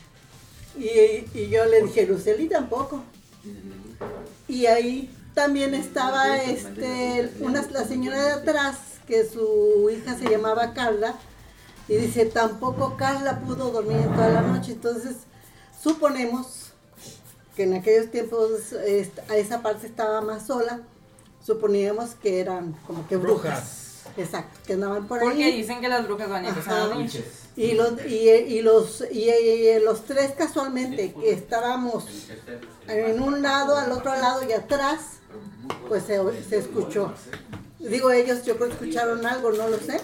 Y, 0.76 1.24
y 1.38 1.48
yo 1.50 1.64
le 1.66 1.82
dije, 1.82 2.06
Luceli 2.06 2.48
tampoco. 2.48 3.02
Y 4.48 4.66
ahí 4.66 5.10
también 5.40 5.72
estaba 5.74 6.36
este, 6.36 7.32
una, 7.40 7.62
la 7.70 7.84
señora 7.86 8.22
de 8.22 8.32
atrás, 8.32 8.76
que 9.06 9.24
su 9.26 9.88
hija 9.90 10.14
se 10.18 10.28
llamaba 10.28 10.74
Carla, 10.74 11.14
y 11.88 11.94
dice, 11.96 12.26
tampoco 12.26 12.98
Carla 12.98 13.40
pudo 13.40 13.70
dormir 13.70 13.96
en 13.96 14.12
toda 14.14 14.28
la 14.28 14.42
noche. 14.42 14.72
Entonces, 14.72 15.16
suponemos 15.82 16.72
que 17.56 17.62
en 17.62 17.72
aquellos 17.72 18.10
tiempos 18.10 18.50
a 19.30 19.36
esa 19.36 19.62
parte 19.62 19.86
estaba 19.86 20.20
más 20.20 20.46
sola, 20.46 20.80
suponíamos 21.42 22.10
que 22.22 22.40
eran 22.40 22.74
como 22.86 23.08
que 23.08 23.16
brujas. 23.16 23.42
Brujas. 23.50 23.86
Exacto, 24.18 24.58
que 24.66 24.74
andaban 24.74 25.06
por 25.08 25.20
Porque 25.20 25.44
ahí. 25.44 25.56
dicen 25.56 25.80
que 25.80 25.88
las 25.88 26.06
brujas 26.06 26.28
van 26.28 26.44
a 26.44 26.50
Ajá. 26.50 26.80
dormir. 26.80 27.24
Y 27.56 27.72
los, 27.72 27.92
y, 28.06 28.28
y 28.28 28.60
los, 28.60 29.04
y, 29.10 29.30
y 29.30 29.80
los 29.80 30.04
tres 30.04 30.32
casualmente 30.32 31.14
que 31.14 31.32
estábamos 31.32 32.04
en 32.88 33.22
un 33.22 33.40
lado, 33.40 33.76
al 33.78 33.90
otro 33.92 34.14
lado 34.16 34.42
y 34.48 34.52
atrás, 34.52 35.19
pues 35.88 36.04
se, 36.04 36.18
se 36.44 36.58
escuchó. 36.58 37.12
Digo, 37.78 38.10
ellos 38.10 38.44
yo 38.44 38.56
creo 38.56 38.68
que 38.68 38.74
escucharon 38.74 39.24
algo, 39.26 39.50
no 39.52 39.68
lo 39.68 39.78
sé, 39.78 40.00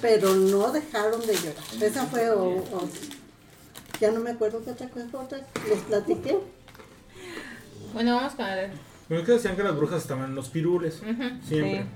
pero 0.00 0.34
no 0.34 0.72
dejaron 0.72 1.20
de 1.20 1.34
llorar. 1.34 1.64
Esa 1.82 2.06
fue, 2.06 2.30
o, 2.30 2.44
o- 2.44 2.88
ya 4.00 4.10
no 4.10 4.20
me 4.20 4.30
acuerdo 4.30 4.62
qué 4.64 4.70
otra 4.70 4.88
cosa 4.88 5.06
fue 5.10 5.20
otra, 5.20 5.46
les 5.68 5.78
platiqué. 5.80 6.38
Bueno, 7.92 8.16
vamos 8.16 8.34
con 8.34 8.46
el... 8.46 8.70
Bueno, 9.08 9.22
es 9.22 9.26
que 9.26 9.32
decían 9.32 9.56
que 9.56 9.62
las 9.62 9.76
brujas 9.76 10.02
estaban 10.02 10.26
en 10.26 10.34
los 10.34 10.48
pirules. 10.48 11.00
Siempre. 11.46 11.86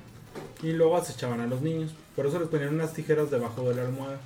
Y 0.62 0.72
luego 0.72 0.96
acechaban 0.96 1.40
a 1.40 1.46
los 1.46 1.60
niños. 1.62 1.92
Por 2.16 2.26
eso 2.26 2.38
les 2.40 2.48
ponían 2.48 2.74
unas 2.74 2.92
tijeras 2.92 3.30
debajo 3.30 3.62
de 3.68 3.74
la 3.76 3.82
almohada. 3.82 4.18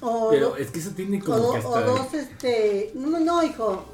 O, 0.00 0.28
pero 0.30 0.56
es 0.56 0.70
que 0.70 0.80
eso 0.80 0.90
tiene 0.90 1.20
o, 1.22 1.24
como 1.24 1.52
que 1.52 1.58
o 1.66 1.80
dos, 1.80 2.12
este, 2.14 2.92
no, 2.94 3.18
no, 3.20 3.42
hijo, 3.42 3.86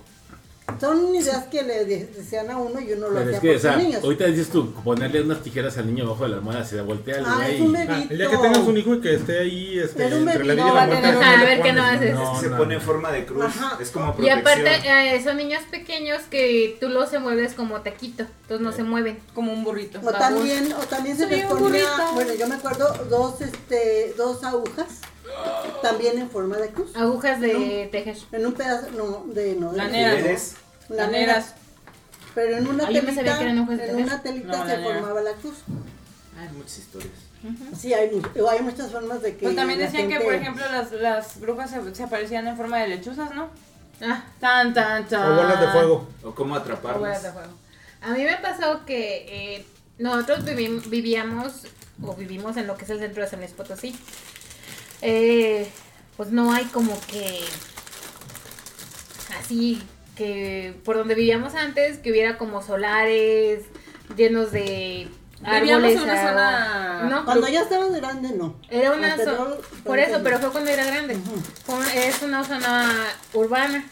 son 0.79 1.15
ideas 1.15 1.45
que 1.47 1.62
le 1.62 1.85
de- 1.85 2.07
decían 2.07 2.50
a 2.50 2.59
uno 2.59 2.81
y 2.81 2.93
uno 2.93 3.09
lo 3.09 3.15
Pero 3.21 3.37
hacía 3.37 3.37
es 3.37 3.41
que, 3.41 3.49
por 3.49 3.57
o 3.57 3.61
sea, 3.61 3.77
niños. 3.77 4.05
ahorita 4.05 4.25
dices 4.27 4.49
tú, 4.50 4.73
ponerle 4.85 5.23
unas 5.23 5.43
tijeras 5.43 5.79
al 5.79 5.87
niño 5.87 6.05
abajo 6.05 6.25
de 6.25 6.31
la 6.31 6.37
almohada, 6.37 6.65
se 6.65 6.81
voltea 6.81 7.17
el 7.19 7.25
Ah, 7.27 7.49
es 7.49 7.61
Ah, 7.89 8.05
el 8.11 8.19
día 8.19 8.31
que 8.31 8.37
tengas 8.39 8.59
un 8.59 8.77
hijo 8.77 8.95
y 8.95 9.00
que 9.00 9.15
esté 9.15 9.39
ahí 9.39 9.79
este, 9.79 10.07
un 10.07 10.29
entre 10.29 10.45
la 10.45 10.55
vida 10.55 10.65
y 10.69 10.73
la 10.75 10.83
a 10.83 10.87
muerte. 10.87 11.47
ver 11.47 11.62
qué 11.62 11.73
no 11.73 11.83
haces. 11.85 12.15
No, 12.15 12.41
se 12.41 12.49
no, 12.49 12.57
pone 12.59 12.75
no. 12.75 12.81
en 12.81 12.87
forma 12.87 13.11
de 13.12 13.25
cruz. 13.27 13.45
Ajá. 13.45 13.79
Es 13.81 13.91
como 13.91 14.11
Y 14.11 14.12
protección. 14.12 14.39
aparte, 14.41 15.15
eh, 15.17 15.23
son 15.25 15.37
niños 15.37 15.62
pequeños 15.71 16.23
que 16.31 16.77
tú 16.81 16.89
los 16.89 17.11
mueves 17.21 17.55
como 17.55 17.81
taquito, 17.81 18.25
entonces 18.43 18.61
no 18.65 18.73
se 18.73 18.83
mueven. 18.83 19.19
Como 19.35 19.53
un 19.53 19.65
burrito. 19.65 20.00
O 20.05 20.11
también, 20.12 20.73
o 20.73 20.79
también 20.87 21.17
se 21.17 21.25
Soy 21.25 21.33
les 21.37 21.47
ponía, 21.47 21.87
bueno, 22.15 22.35
yo 22.35 22.47
me 22.47 22.55
acuerdo 22.57 22.93
dos, 23.09 23.41
este, 23.41 24.15
dos 24.17 24.43
agujas, 24.45 24.87
también 25.83 26.19
en 26.19 26.31
forma 26.31 26.57
de 26.59 26.69
cruz, 26.71 26.95
Agujas 26.97 27.41
de 27.41 27.89
tejer. 27.91 28.17
en 28.33 28.47
un 28.47 28.53
pedazo, 28.55 28.89
no, 28.93 29.25
de, 29.33 29.55
no, 29.57 29.73
de 29.73 29.79
Laneras. 29.79 30.19
¿Eres? 30.19 30.55
laneras, 30.89 31.55
pero 32.35 32.57
en 32.57 32.67
una 32.67 32.87
telita, 32.87 33.15
sabía 33.15 33.39
que 33.39 33.45
eran 33.45 33.59
hojas 33.61 33.79
de 33.79 33.85
en 33.85 33.91
tejer. 33.91 34.05
una 34.05 34.23
telita 34.23 34.47
No, 34.49 34.53
se 34.65 34.69
lanera. 34.77 34.83
formaba 34.95 35.21
la 35.23 35.33
cruz. 35.35 35.55
Hay 36.39 36.49
muchas 36.57 36.79
historias. 36.79 37.13
Sí, 37.79 37.95
hay, 37.95 38.11
hay 38.51 38.63
muchas 38.63 38.91
formas 38.91 39.23
de 39.23 39.37
que. 39.37 39.45
Pues 39.45 39.57
también 39.57 39.79
decían 39.79 40.09
que, 40.09 40.15
gente- 40.15 40.25
por 40.25 40.35
ejemplo, 40.35 40.65
las, 40.71 40.93
las 40.93 41.41
brujas 41.41 41.71
se, 41.71 41.95
se 41.95 42.03
aparecían 42.03 42.47
en 42.49 42.57
forma 42.57 42.79
de 42.79 42.89
lechuzas, 42.89 43.35
¿no? 43.35 43.49
Ah, 44.03 44.25
Tan, 44.41 44.75
tan, 44.75 45.07
tan. 45.09 45.33
O 45.33 45.37
bolas 45.37 45.61
de 45.61 45.69
fuego. 45.69 46.09
O 46.25 46.35
cómo 46.35 46.55
o 46.55 46.59
bolas 46.59 46.63
atraparlas. 46.79 47.23
de 47.23 47.31
fuego. 47.33 47.53
A 48.03 48.11
mí 48.13 48.25
me 48.25 48.37
pasó 48.39 48.85
que 48.87 49.57
eh, 49.57 49.67
nosotros 49.99 50.45
vivi- 50.45 50.83
vivíamos 50.89 51.67
o 52.03 52.15
vivimos 52.15 52.57
en 52.57 52.67
lo 52.67 52.77
que 52.77 52.85
es 52.85 52.91
el 52.91 52.99
centro 52.99 53.23
de 53.23 53.29
San 53.29 53.41
Luis 53.41 53.53
Potosí. 53.53 53.95
Eh, 55.02 55.71
pues 56.16 56.30
no 56.30 56.52
hay 56.52 56.64
como 56.66 56.99
que 57.07 57.40
así 59.38 59.83
que 60.16 60.75
por 60.85 60.97
donde 60.97 61.14
vivíamos 61.14 61.54
antes 61.54 61.99
que 61.99 62.11
hubiera 62.11 62.37
como 62.37 62.62
solares 62.62 63.64
llenos 64.16 64.52
de 64.52 65.09
Vivíamos 65.42 65.92
en 65.92 66.00
una 66.00 66.12
ah, 66.12 66.28
zona- 66.28 67.02
No, 67.09 67.25
Cuando 67.25 67.49
ya 67.49 67.62
estabas 67.62 67.92
grande, 67.92 68.30
no. 68.30 68.57
Era 68.69 68.92
una 68.92 69.16
zona, 69.16 69.57
por 69.85 69.99
eso, 69.99 70.21
pero 70.23 70.38
fue 70.38 70.50
cuando 70.50 70.71
era 70.71 70.85
grande. 70.85 71.16
Es 71.95 72.23
una 72.23 72.45
zona 72.45 72.92
urbana. 73.33 73.85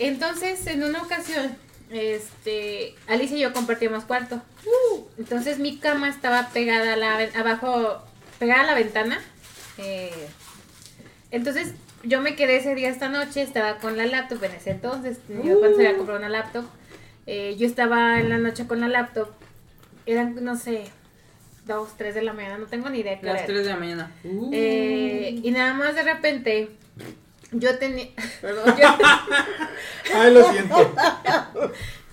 Entonces, 0.00 0.66
en 0.66 0.82
una 0.82 1.02
ocasión, 1.02 1.56
este, 1.90 2.96
Alicia 3.06 3.36
y 3.36 3.40
yo 3.40 3.52
compartíamos 3.52 4.04
cuarto. 4.04 4.42
Entonces 5.16 5.58
mi 5.58 5.78
cama 5.78 6.08
estaba 6.08 6.48
pegada 6.48 6.94
a 6.94 6.96
la, 6.96 7.28
abajo, 7.36 8.02
pegada 8.38 8.62
a 8.62 8.66
la 8.66 8.74
ventana. 8.74 9.20
Eh, 9.80 10.28
entonces 11.30 11.74
yo 12.02 12.20
me 12.20 12.36
quedé 12.36 12.56
ese 12.56 12.74
día 12.74 12.88
esta 12.88 13.08
noche, 13.08 13.42
estaba 13.42 13.78
con 13.78 13.96
la 13.96 14.06
laptop 14.06 14.42
en 14.44 14.52
ese 14.52 14.70
entonces. 14.70 15.18
Yo 15.28 15.58
cuando 15.58 15.76
se 15.76 15.86
había 15.86 15.96
comprado 15.96 16.18
una 16.18 16.28
laptop. 16.28 16.64
Eh, 17.26 17.56
yo 17.58 17.66
estaba 17.66 18.18
en 18.18 18.28
la 18.28 18.38
noche 18.38 18.66
con 18.66 18.80
la 18.80 18.88
laptop. 18.88 19.28
Eran, 20.06 20.42
no 20.42 20.56
sé, 20.56 20.84
dos, 21.66 21.90
tres 21.96 22.14
de 22.14 22.22
la 22.22 22.32
mañana, 22.32 22.58
no 22.58 22.66
tengo 22.66 22.88
ni 22.88 23.00
idea 23.00 23.18
Las 23.22 23.36
era. 23.36 23.46
3 23.46 23.64
de 23.64 23.70
la 23.70 23.76
mañana. 23.76 24.10
Eh, 24.52 25.40
y 25.42 25.50
nada 25.50 25.74
más 25.74 25.94
de 25.94 26.02
repente, 26.02 26.70
yo 27.52 27.78
tenía, 27.78 28.08
perdón, 28.40 28.74
yo, 28.76 28.88
Ay, 30.14 30.34
lo 30.34 30.50
siento. 30.50 30.92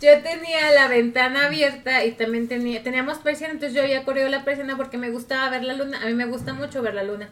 Yo 0.01 0.22
tenía 0.22 0.72
la 0.72 0.88
ventana 0.88 1.48
abierta 1.48 2.06
y 2.06 2.12
también 2.12 2.48
tenía, 2.48 2.84
teníamos 2.84 3.18
persiana, 3.18 3.54
entonces 3.54 3.75
yo 3.75 3.82
había 3.82 4.04
corrido 4.04 4.30
la 4.30 4.44
persiana 4.44 4.77
porque 4.77 4.98
me 4.98 5.10
gustaba 5.10 5.50
ver 5.50 5.63
la 5.63 5.74
luna, 5.74 6.01
a 6.01 6.06
mí 6.06 6.13
me 6.13 6.25
gusta 6.25 6.54
mucho 6.54 6.82
ver 6.82 6.94
la 6.94 7.04
luna. 7.04 7.30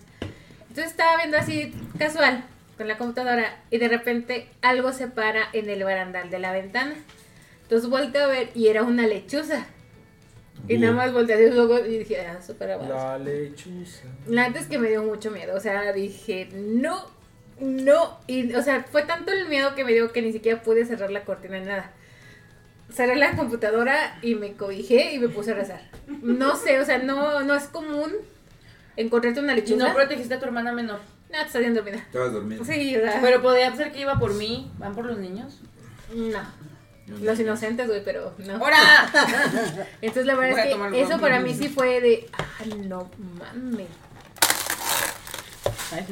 Entonces 0.61 0.91
estaba 0.91 1.17
viendo 1.17 1.37
así 1.37 1.73
casual 1.97 2.43
con 2.77 2.87
la 2.87 2.97
computadora 2.97 3.63
y 3.69 3.77
de 3.77 3.87
repente 3.87 4.49
algo 4.61 4.91
se 4.91 5.07
para 5.07 5.47
en 5.53 5.69
el 5.69 5.83
barandal 5.83 6.29
de 6.29 6.39
la 6.39 6.51
ventana. 6.51 6.95
Entonces 7.61 7.89
volteo 7.89 8.25
a 8.25 8.27
ver 8.27 8.49
y 8.55 8.67
era 8.67 8.83
una 8.83 9.07
lechuza. 9.07 9.67
Y 10.67 10.77
nada 10.77 10.93
más 10.93 11.13
volteé 11.13 11.51
ojos 11.59 11.81
y 11.87 11.99
dije, 11.99 12.25
ah, 12.25 12.41
súper 12.41 12.71
abajo. 12.71 12.89
La 12.91 13.17
lechuza. 13.19 14.05
La 14.27 14.47
neta 14.47 14.59
es 14.59 14.65
que 14.65 14.79
me 14.79 14.89
dio 14.89 15.03
mucho 15.03 15.29
miedo, 15.29 15.55
o 15.55 15.59
sea, 15.59 15.93
dije, 15.93 16.49
no, 16.53 17.05
no, 17.59 18.19
y, 18.25 18.53
o 18.55 18.61
sea, 18.63 18.83
fue 18.83 19.03
tanto 19.03 19.31
el 19.31 19.47
miedo 19.47 19.75
que 19.75 19.83
me 19.83 19.93
dio 19.93 20.11
que 20.11 20.23
ni 20.23 20.31
siquiera 20.31 20.61
pude 20.63 20.85
cerrar 20.85 21.11
la 21.11 21.23
cortina 21.23 21.59
ni 21.59 21.65
nada. 21.67 21.93
Cerré 22.95 23.15
la 23.17 23.35
computadora 23.35 24.17
y 24.21 24.35
me 24.35 24.53
cobijé 24.53 25.13
y 25.13 25.19
me 25.19 25.27
puse 25.27 25.51
a 25.51 25.55
rezar. 25.55 25.81
No 26.07 26.55
sé, 26.55 26.79
o 26.79 26.85
sea, 26.85 26.97
no, 26.99 27.41
no 27.43 27.53
es 27.53 27.65
común 27.65 28.11
encontrarte 28.95 29.41
una 29.41 29.51
Y 29.53 29.57
lechuza. 29.57 29.87
no 29.87 29.93
protegiste 29.93 30.35
a 30.35 30.39
tu 30.39 30.45
hermana 30.45 30.71
menor. 30.71 30.99
No, 31.29 31.39
te 31.39 31.45
estás 31.47 31.59
bien 31.61 31.73
dormida. 31.73 31.97
Estabas 31.97 32.31
dormido. 32.31 32.63
Sí, 32.63 32.95
o 32.95 33.01
sea, 33.01 33.19
Pero 33.21 33.41
podría 33.41 33.75
ser 33.75 33.91
que 33.91 33.99
iba 34.01 34.17
por 34.17 34.33
mí. 34.33 34.71
¿Van 34.77 34.95
por 34.95 35.05
los 35.05 35.17
niños? 35.17 35.59
no. 36.13 36.39
Los 37.21 37.39
inocentes, 37.39 37.87
güey, 37.87 38.03
pero 38.03 38.33
no. 38.39 38.55
¡Hora! 38.55 38.77
Entonces 40.01 40.25
la 40.25 40.33
verdad 40.33 40.65
es 40.65 40.75
que 40.75 41.01
eso 41.01 41.19
para 41.19 41.39
mí 41.39 41.53
sí 41.53 41.69
fue 41.69 42.01
de, 42.01 42.27
ah, 42.33 42.45
no 42.87 43.11
mames. 43.39 43.87
Ay. 45.91 46.05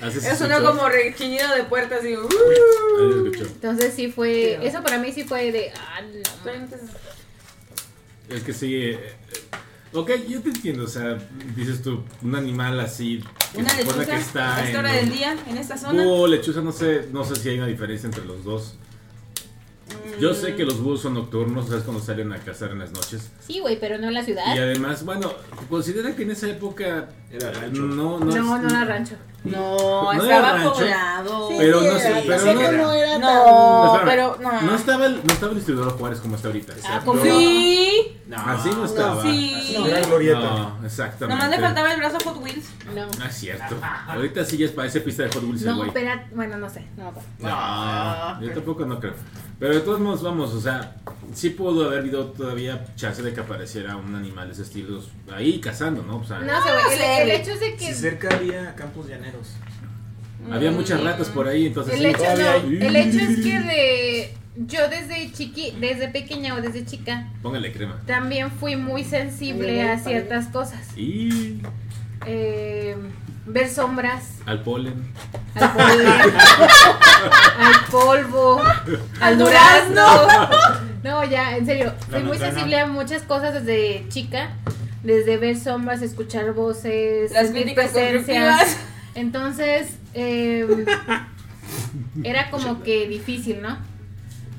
Así 0.00 0.20
se 0.20 0.28
Es 0.32 0.40
uno 0.40 0.56
escuchó. 0.56 0.76
como 0.76 0.88
rechiñido 0.88 1.54
de 1.54 1.64
puertas 1.64 2.04
y. 2.04 2.16
uh. 2.16 2.22
Ahí 2.22 3.12
se 3.12 3.18
escuchó. 3.18 3.44
Entonces 3.44 3.94
sí 3.94 4.10
fue, 4.10 4.58
eso 4.66 4.82
para 4.82 4.98
mí 4.98 5.12
sí 5.12 5.24
fue 5.24 5.52
de, 5.52 5.72
ah, 5.76 6.00
no 6.02 6.18
Es 8.36 8.42
que 8.42 8.52
sí. 8.52 8.74
eh, 8.74 8.94
eh, 8.94 9.12
ok, 9.92 10.10
yo 10.28 10.40
te 10.42 10.48
entiendo. 10.48 10.84
O 10.84 10.88
sea, 10.88 11.16
dices 11.54 11.82
tú, 11.82 12.02
un 12.22 12.34
animal 12.34 12.80
así. 12.80 13.22
Que 13.52 13.58
Una 13.60 13.70
se 13.70 13.82
supone 13.82 13.98
lechuza 13.98 14.16
que 14.16 14.22
está 14.22 14.56
a 14.56 14.64
esta 14.64 14.70
en 14.70 14.76
hora 14.76 14.90
un- 14.90 14.96
del 14.96 15.10
día, 15.10 15.36
en 15.46 15.58
esta 15.58 15.78
zona. 15.78 16.02
Búho, 16.02 16.26
lechuza, 16.26 16.60
no 16.60 16.72
sé, 16.72 17.08
no 17.12 17.24
sé 17.24 17.36
si 17.36 17.48
hay 17.50 17.58
una 17.58 17.68
diferencia 17.68 18.06
entre 18.06 18.24
los 18.24 18.42
dos. 18.44 18.74
Yo 20.20 20.34
sé 20.34 20.54
que 20.56 20.64
los 20.64 20.80
búhos 20.80 21.02
son 21.02 21.14
nocturnos, 21.14 21.68
¿sabes? 21.68 21.84
Cuando 21.84 22.02
salen 22.02 22.32
a 22.32 22.38
cazar 22.38 22.70
en 22.70 22.78
las 22.80 22.90
noches. 22.92 23.30
Sí, 23.46 23.60
güey, 23.60 23.78
pero 23.78 23.98
no 23.98 24.08
en 24.08 24.14
la 24.14 24.24
ciudad. 24.24 24.54
Y 24.56 24.58
además, 24.58 25.04
bueno, 25.04 25.30
considera 25.68 26.14
que 26.16 26.22
en 26.22 26.30
esa 26.30 26.48
época 26.48 27.08
Era 27.30 27.50
rancho. 27.52 27.82
no, 27.82 28.18
no, 28.18 28.24
No, 28.24 28.58
no 28.58 28.68
era 28.68 28.84
rancho. 28.84 29.14
No, 29.44 30.12
No 30.12 30.12
estaba 30.12 30.38
era 30.38 30.52
rancho. 30.54 30.72
poblado. 30.72 31.48
Pero 31.56 31.80
sí, 31.80 31.86
no 31.86 31.98
sé, 32.00 32.24
pero 32.26 32.44
no 32.44 32.60
era- 32.60 32.72
no 32.72 32.92
era 32.92 33.18
No, 33.18 33.84
No, 33.84 33.94
espérame, 33.96 34.08
pero 34.08 34.38
no. 34.42 34.62
no 34.62 34.74
estaba 34.74 35.06
el, 35.06 35.14
no 35.24 35.32
estaba 35.32 35.50
el 35.52 35.56
distribuidor 35.58 35.92
Juárez 35.98 36.20
como 36.20 36.34
está 36.36 36.48
ahorita. 36.48 36.72
Ah. 36.84 37.02
Sí. 37.22 38.18
No, 38.26 38.36
Así 38.38 38.70
no 38.70 38.84
estaba. 38.84 39.22
Sí. 39.22 39.74
No. 39.78 39.86
Era 39.86 40.00
glorieta. 40.00 40.40
No, 40.40 40.78
exactamente. 40.84 41.34
Nomás 41.44 41.50
le 41.56 41.64
faltaba 41.64 41.92
el 41.92 41.98
brazo 42.00 42.16
a 42.16 42.20
Hot 42.30 42.42
Wheels. 42.42 42.66
No. 42.92 43.06
No 43.06 43.24
es 43.24 43.34
cierto. 43.36 43.76
Ahorita 44.08 44.44
sí 44.44 44.56
ya 44.56 44.66
es 44.66 44.72
parece 44.72 45.00
pista 45.00 45.22
de 45.22 45.28
Hot 45.28 45.44
Wheels 45.44 45.62
el 45.62 45.68
No, 45.68 45.84
espera, 45.84 46.26
bueno, 46.34 46.56
no 46.56 46.68
sé. 46.68 46.84
No. 46.96 47.12
No, 47.38 48.40
yo 48.42 48.52
tampoco 48.52 48.84
no 48.84 48.98
creo. 48.98 49.14
Pero 49.58 49.74
de 49.74 49.80
todos 49.80 50.00
modos, 50.00 50.22
vamos, 50.22 50.52
o 50.52 50.60
sea, 50.60 50.96
sí 51.32 51.50
pudo 51.50 51.86
haber 51.86 52.00
habido 52.00 52.26
todavía 52.26 52.84
chance 52.94 53.22
de 53.22 53.32
que 53.32 53.40
apareciera 53.40 53.96
un 53.96 54.14
animal 54.14 54.48
de 54.48 54.52
ese 54.52 54.62
estilo 54.62 55.02
ahí 55.32 55.60
cazando, 55.60 56.02
¿no? 56.02 56.18
O 56.18 56.24
sea, 56.24 56.40
no 56.40 56.44
El, 56.44 57.00
el 57.00 57.26
güey. 57.28 57.40
hecho 57.40 57.52
es 57.52 57.60
de 57.60 57.74
que. 57.76 57.86
Si 57.86 57.94
cerca 57.94 58.28
había 58.36 58.74
campos 58.74 59.08
llaneros. 59.08 59.48
había 60.50 60.70
muchas 60.70 61.02
ratas 61.02 61.28
por 61.30 61.48
ahí, 61.48 61.66
entonces 61.66 61.94
El 61.94 62.00
sí, 62.00 62.06
hecho, 62.06 62.22
no, 62.22 62.86
el 62.86 62.96
hecho 62.96 63.18
es 63.18 63.36
que 63.40 63.60
de. 63.60 64.34
Yo 64.58 64.88
desde 64.88 65.30
chiqui, 65.32 65.72
desde 65.80 66.08
pequeña 66.08 66.54
o 66.54 66.62
desde 66.62 66.86
chica, 66.86 67.30
Póngale 67.42 67.72
crema. 67.72 68.00
también 68.06 68.50
fui 68.50 68.74
muy 68.76 69.04
sensible 69.04 69.82
Ay, 69.82 69.88
a 69.88 69.98
ciertas 69.98 70.46
cosas. 70.48 70.96
Y 70.96 71.60
Eh, 72.26 72.96
ver 73.46 73.68
sombras, 73.70 74.24
al 74.46 74.62
polen. 74.62 75.12
al 75.54 75.72
polen, 75.72 76.06
al 77.58 77.84
polvo, 77.90 78.62
al 79.20 79.38
durazno. 79.38 80.06
No, 81.02 81.24
ya, 81.24 81.56
en 81.56 81.66
serio, 81.66 81.94
fui 82.08 82.12
La 82.14 82.18
muy 82.20 82.28
manzana. 82.30 82.52
sensible 82.52 82.80
a 82.80 82.86
muchas 82.86 83.22
cosas 83.22 83.54
desde 83.54 84.06
chica, 84.08 84.50
desde 85.02 85.36
ver 85.36 85.58
sombras, 85.58 86.02
escuchar 86.02 86.52
voces, 86.52 87.30
Las 87.32 87.46
sentir 87.46 87.62
críticas 87.64 87.90
presencias. 87.92 88.76
Entonces, 89.14 89.96
eh, 90.14 90.84
era 92.24 92.50
como 92.50 92.82
que 92.82 93.06
difícil, 93.08 93.62
¿no? 93.62 93.78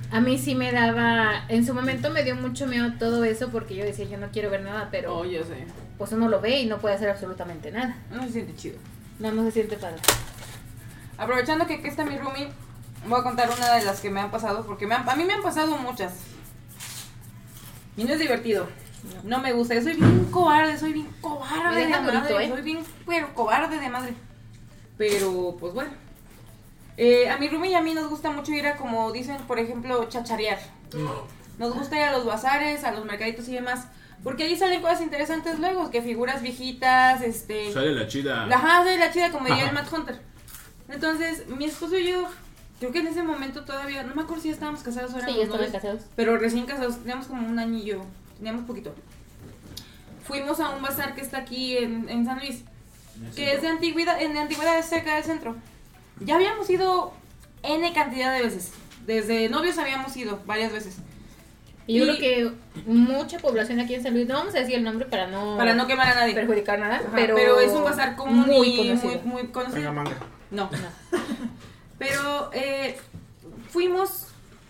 A 0.09 0.21
mí 0.21 0.37
sí 0.37 0.55
me 0.55 0.71
daba, 0.71 1.43
en 1.49 1.65
su 1.65 1.73
momento 1.73 2.09
me 2.11 2.23
dio 2.23 2.35
mucho 2.35 2.65
miedo 2.65 2.93
todo 2.97 3.25
eso 3.25 3.49
porque 3.49 3.75
yo 3.75 3.83
decía, 3.83 4.05
yo 4.05 4.17
no 4.17 4.27
quiero 4.31 4.49
ver 4.49 4.61
nada, 4.63 4.87
pero 4.89 5.13
Oh, 5.17 5.25
yo 5.25 5.43
sé. 5.43 5.65
Pues 5.97 6.11
uno 6.11 6.27
lo 6.29 6.39
ve 6.41 6.59
y 6.61 6.65
no 6.65 6.77
puede 6.79 6.95
hacer 6.95 7.09
absolutamente 7.09 7.71
nada. 7.71 7.97
No 8.11 8.23
se 8.23 8.31
siente 8.33 8.55
chido. 8.55 8.77
No, 9.19 9.31
no 9.31 9.43
se 9.43 9.51
siente 9.51 9.77
padre. 9.77 9.97
Aprovechando 11.17 11.65
que 11.65 11.75
aquí 11.75 11.87
está 11.87 12.05
mi 12.05 12.17
roomie, 12.17 12.49
voy 13.07 13.19
a 13.19 13.23
contar 13.23 13.49
una 13.49 13.73
de 13.75 13.83
las 13.85 13.99
que 13.99 14.09
me 14.09 14.19
han 14.21 14.29
pasado, 14.31 14.65
porque 14.65 14.85
me 14.85 14.95
han- 14.95 15.09
a 15.09 15.15
mí 15.15 15.23
me 15.23 15.33
han 15.33 15.41
pasado 15.41 15.77
muchas. 15.77 16.13
Y 17.95 18.03
no 18.03 18.13
es 18.13 18.19
divertido. 18.19 18.67
No 19.23 19.39
me 19.39 19.53
gusta, 19.53 19.73
yo 19.75 19.81
soy 19.81 19.93
bien 19.93 20.25
cobarde, 20.31 20.77
soy 20.77 20.93
bien 20.93 21.07
cobarde 21.21 21.75
Me 21.75 21.85
de 21.85 21.87
madre, 22.11 22.45
¿eh? 22.45 22.49
soy 22.49 22.61
bien 22.61 22.79
pero 23.05 23.33
cobarde 23.33 23.79
de 23.79 23.89
madre. 23.89 24.13
Pero, 24.97 25.55
pues 25.59 25.73
bueno. 25.73 25.91
Eh, 26.97 27.29
a 27.29 27.37
mi 27.37 27.47
roomie 27.47 27.71
y 27.71 27.75
a 27.75 27.81
mí 27.81 27.93
nos 27.93 28.09
gusta 28.09 28.31
mucho 28.31 28.51
ir 28.51 28.65
a, 28.67 28.75
como 28.75 29.11
dicen, 29.11 29.37
por 29.47 29.59
ejemplo, 29.59 30.05
chacharear. 30.09 30.59
Nos 31.57 31.73
gusta 31.73 31.95
ir 31.95 32.03
a 32.03 32.11
los 32.11 32.25
bazares, 32.25 32.83
a 32.83 32.91
los 32.91 33.05
mercaditos 33.05 33.47
y 33.47 33.53
demás. 33.53 33.85
Porque 34.27 34.43
ahí 34.43 34.57
salen 34.57 34.81
cosas 34.81 34.99
interesantes 34.99 35.57
luego, 35.57 35.89
que 35.89 36.01
figuras 36.01 36.41
viejitas, 36.41 37.21
este... 37.21 37.71
Sale 37.71 37.93
la 37.93 38.09
chida. 38.09 38.43
Ajá, 38.43 38.83
soy 38.83 38.97
la 38.97 39.09
chida 39.09 39.31
como 39.31 39.45
diría 39.45 39.69
el 39.69 39.73
Matt 39.73 39.87
Hunter. 39.89 40.19
Entonces, 40.89 41.47
mi 41.47 41.63
esposo 41.63 41.97
y 41.97 42.09
yo, 42.09 42.27
creo 42.77 42.91
que 42.91 42.99
en 42.99 43.07
ese 43.07 43.23
momento 43.23 43.63
todavía, 43.63 44.03
no 44.03 44.13
me 44.15 44.23
acuerdo 44.23 44.41
si 44.41 44.49
ya 44.49 44.55
estábamos 44.55 44.83
casados 44.83 45.13
o 45.13 45.21
Sí, 45.21 45.39
éramos 45.39 45.61
ya 45.61 45.71
casados. 45.71 46.01
pero 46.17 46.37
recién 46.37 46.65
casados, 46.65 46.97
teníamos 46.97 47.27
como 47.27 47.47
un 47.47 47.81
yo, 47.81 48.03
teníamos 48.35 48.65
poquito. 48.65 48.93
Fuimos 50.25 50.59
a 50.59 50.71
un 50.71 50.81
bazar 50.81 51.15
que 51.15 51.21
está 51.21 51.37
aquí 51.37 51.77
en, 51.77 52.09
en 52.09 52.25
San 52.25 52.39
Luis, 52.39 52.65
que 53.33 53.53
es 53.53 53.61
de 53.61 53.69
antigüedad, 53.69 54.21
en 54.21 54.33
de 54.33 54.39
antigüedad 54.39 54.77
es 54.77 54.87
cerca 54.87 55.15
del 55.15 55.23
centro. 55.23 55.55
Ya 56.19 56.35
habíamos 56.35 56.69
ido 56.69 57.13
N 57.63 57.93
cantidad 57.93 58.33
de 58.33 58.41
veces. 58.41 58.73
Desde 59.05 59.47
novios 59.47 59.77
habíamos 59.77 60.17
ido 60.17 60.41
varias 60.45 60.73
veces. 60.73 60.97
Y 61.87 61.97
yo 61.97 62.03
creo 62.03 62.17
que 62.17 62.51
mucha 62.85 63.39
población 63.39 63.79
aquí 63.79 63.95
en 63.95 64.03
San 64.03 64.13
Luis, 64.13 64.27
no 64.27 64.35
vamos 64.35 64.53
a 64.53 64.59
decir 64.59 64.75
el 64.75 64.83
nombre 64.83 65.05
para 65.05 65.27
no, 65.27 65.57
Para 65.57 65.73
no 65.73 65.87
quemar 65.87 66.09
a 66.09 66.15
nadie. 66.15 66.35
perjudicar 66.35 66.77
nada, 66.79 66.97
Ajá, 66.97 67.09
pero, 67.15 67.59
es 67.59 67.71
un 67.71 67.83
bazar 67.83 68.15
común 68.15 68.45
muy 68.45 68.67
y 68.67 68.93
muy, 68.93 68.99
conocido. 68.99 69.21
muy 69.23 69.47
conocido. 69.47 69.77
Venga, 69.77 69.91
manga. 69.93 70.17
No. 70.51 70.69
Pero 71.97 72.51
eh, 72.53 72.97
fuimos 73.69 74.27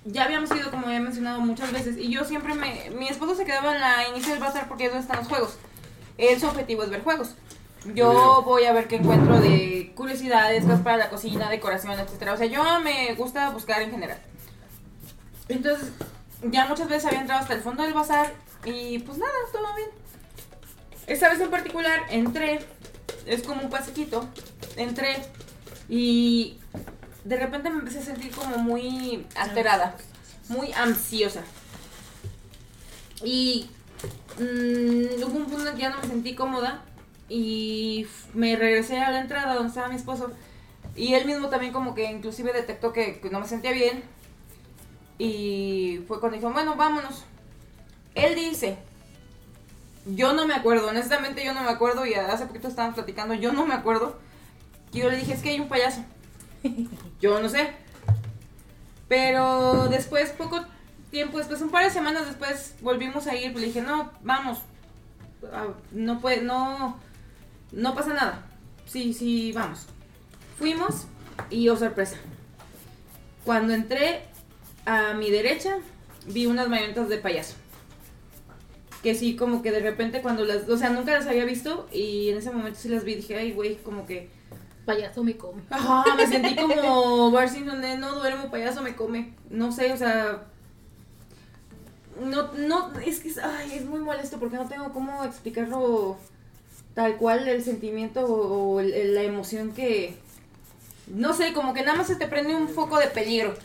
ya 0.07 0.23
habíamos 0.23 0.49
ido, 0.51 0.71
como 0.71 0.89
he 0.89 0.99
mencionado 0.99 1.41
muchas 1.41 1.71
veces, 1.71 1.97
y 1.97 2.09
yo 2.09 2.23
siempre 2.23 2.53
me... 2.53 2.89
Mi 2.91 3.09
esposo 3.09 3.35
se 3.35 3.45
quedaba 3.45 3.75
en 3.75 3.81
la 3.81 4.07
inicio 4.07 4.31
del 4.31 4.41
bazar 4.41 4.67
porque 4.67 4.85
es 4.85 4.91
donde 4.91 5.01
están 5.01 5.17
los 5.19 5.27
juegos. 5.27 5.57
Él, 6.17 6.39
su 6.39 6.47
objetivo 6.47 6.83
es 6.83 6.89
ver 6.89 7.03
juegos. 7.03 7.35
Yo 7.93 8.41
voy 8.43 8.65
a 8.65 8.73
ver 8.73 8.87
qué 8.87 8.97
encuentro 8.97 9.39
de 9.39 9.91
curiosidades, 9.95 10.63
cosas 10.63 10.81
para 10.81 10.97
la 10.97 11.09
cocina, 11.09 11.49
decoración, 11.49 11.99
etcétera. 11.99 12.33
O 12.33 12.37
sea, 12.37 12.47
yo 12.47 12.79
me 12.81 13.13
gusta 13.15 13.49
buscar 13.49 13.81
en 13.81 13.91
general. 13.91 14.17
Entonces, 15.47 15.91
ya 16.43 16.65
muchas 16.65 16.87
veces 16.87 17.05
había 17.05 17.21
entrado 17.21 17.41
hasta 17.41 17.53
el 17.53 17.61
fondo 17.61 17.83
del 17.83 17.93
bazar 17.93 18.33
y 18.65 18.99
pues 18.99 19.17
nada, 19.17 19.31
todo 19.51 19.75
bien. 19.75 19.89
Esta 21.07 21.29
vez 21.29 21.39
en 21.39 21.49
particular 21.49 22.01
entré, 22.09 22.59
es 23.25 23.43
como 23.43 23.61
un 23.61 23.69
pasequito, 23.69 24.27
entré 24.75 25.17
y 25.89 26.59
de 27.23 27.37
repente 27.37 27.69
me 27.69 27.79
empecé 27.79 27.99
a 27.99 28.03
sentir 28.03 28.31
como 28.31 28.57
muy 28.57 29.25
alterada, 29.35 29.95
muy 30.49 30.71
ansiosa. 30.73 31.43
Y 33.23 33.69
mm, 34.37 35.23
hubo 35.23 35.37
un 35.37 35.45
punto 35.45 35.67
en 35.67 35.75
que 35.75 35.81
ya 35.81 35.89
no 35.89 36.01
me 36.01 36.07
sentí 36.07 36.35
cómoda 36.35 36.83
y 37.29 38.05
me 38.33 38.55
regresé 38.55 38.99
a 38.99 39.11
la 39.11 39.21
entrada 39.21 39.55
donde 39.55 39.69
estaba 39.69 39.87
mi 39.87 39.95
esposo 39.95 40.31
y 40.95 41.13
él 41.13 41.25
mismo 41.25 41.49
también 41.49 41.73
como 41.73 41.93
que 41.93 42.09
inclusive 42.09 42.53
detectó 42.53 42.93
que 42.93 43.21
no 43.31 43.39
me 43.39 43.47
sentía 43.47 43.71
bien 43.71 44.03
y 45.17 46.03
fue 46.07 46.19
cuando 46.19 46.37
dijo, 46.37 46.51
bueno, 46.51 46.75
vámonos. 46.75 47.23
Él 48.15 48.35
dice, 48.35 48.77
yo 50.05 50.33
no 50.33 50.47
me 50.47 50.53
acuerdo, 50.53 50.87
honestamente 50.87 51.43
yo 51.43 51.53
no 51.53 51.63
me 51.63 51.69
acuerdo 51.69 52.05
y 52.05 52.13
hace 52.13 52.45
poquito 52.45 52.67
estaban 52.67 52.93
platicando, 52.93 53.33
yo 53.33 53.51
no 53.53 53.65
me 53.65 53.73
acuerdo. 53.73 54.17
Y 54.91 54.99
yo 54.99 55.09
le 55.09 55.17
dije, 55.17 55.33
es 55.33 55.41
que 55.41 55.49
hay 55.49 55.59
un 55.59 55.67
payaso. 55.67 56.03
yo 57.21 57.41
no 57.41 57.49
sé. 57.49 57.71
Pero 59.07 59.87
después, 59.89 60.31
poco 60.31 60.63
tiempo 61.11 61.37
después, 61.37 61.61
un 61.61 61.69
par 61.69 61.85
de 61.85 61.91
semanas 61.91 62.25
después, 62.25 62.75
volvimos 62.81 63.27
a 63.27 63.35
ir. 63.35 63.55
Le 63.57 63.67
dije, 63.67 63.81
no, 63.81 64.11
vamos. 64.21 64.59
Ah, 65.51 65.67
No 65.91 66.19
puede, 66.19 66.41
no, 66.41 66.97
no 67.71 67.95
pasa 67.95 68.13
nada. 68.13 68.45
Sí, 68.85 69.13
sí, 69.13 69.51
vamos. 69.51 69.87
Fuimos 70.57 71.05
y 71.49 71.69
oh 71.69 71.77
sorpresa. 71.77 72.17
Cuando 73.45 73.73
entré 73.73 74.26
a 74.87 75.13
mi 75.13 75.29
derecha, 75.29 75.77
vi 76.25 76.47
unas 76.47 76.67
marionetas 76.69 77.09
de 77.09 77.17
payaso. 77.19 77.53
Que 79.03 79.13
sí, 79.13 79.35
como 79.35 79.61
que 79.61 79.71
de 79.71 79.79
repente 79.81 80.21
cuando 80.21 80.43
las, 80.43 80.67
o 80.67 80.77
sea, 80.77 80.89
nunca 80.89 81.11
las 81.13 81.27
había 81.27 81.45
visto 81.45 81.87
y 81.91 82.29
en 82.29 82.37
ese 82.37 82.49
momento 82.51 82.79
sí 82.81 82.89
las 82.89 83.03
vi, 83.03 83.13
dije, 83.15 83.35
ay, 83.37 83.51
güey, 83.51 83.75
como 83.75 84.05
que 84.07 84.29
Payaso 84.85 85.21
me 85.21 85.35
come. 85.35 85.61
Ajá, 85.69 86.03
me 86.15 86.25
sentí 86.25 86.55
como 86.55 87.29
Bart 87.29 87.49
Simpson 87.51 87.81
de 87.81 87.97
no 87.97 88.15
duermo, 88.15 88.49
payaso 88.49 88.81
me 88.81 88.95
come. 88.95 89.33
No 89.49 89.73
sé, 89.73 89.91
o 89.91 89.97
sea. 89.97 90.45
No, 92.23 92.53
no, 92.53 92.91
es 93.05 93.19
que 93.19 93.27
es, 93.29 93.37
ay, 93.37 93.73
es 93.75 93.85
muy 93.85 93.99
molesto 93.99 94.39
porque 94.39 94.55
no 94.55 94.67
tengo 94.67 94.93
cómo 94.93 95.25
explicarlo 95.25 96.17
tal 96.95 97.17
cual 97.17 97.47
el 97.49 97.63
sentimiento 97.63 98.21
o, 98.25 98.75
o 98.75 98.79
el- 98.79 98.93
el- 98.93 99.13
la 99.13 99.23
emoción 99.23 99.73
que. 99.73 100.15
No 101.07 101.33
sé, 101.33 101.51
como 101.53 101.73
que 101.73 101.81
nada 101.83 101.97
más 101.97 102.07
se 102.07 102.15
te 102.15 102.27
prende 102.27 102.55
un 102.55 102.69
foco 102.69 102.97
de 102.97 103.07
peligro. 103.07 103.55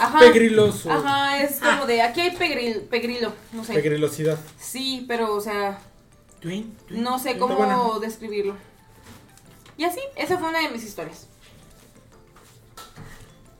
Ajá. 0.00 0.18
Pegriloso. 0.18 0.90
Ajá, 0.90 1.42
es 1.42 1.60
como 1.60 1.86
de 1.86 2.02
aquí 2.02 2.20
hay 2.20 2.36
pegril, 2.36 2.82
pegrilo, 2.82 3.32
no 3.52 3.64
sé. 3.64 3.74
Pegrilosidad. 3.74 4.38
Sí, 4.58 5.04
pero 5.08 5.34
o 5.34 5.40
sea, 5.40 5.80
no 6.90 7.18
sé 7.18 7.38
cómo 7.38 7.56
buena. 7.56 7.78
describirlo. 8.00 8.56
Y 9.76 9.84
así, 9.84 10.00
esa 10.16 10.38
fue 10.38 10.48
una 10.48 10.60
de 10.60 10.70
mis 10.70 10.84
historias. 10.84 11.28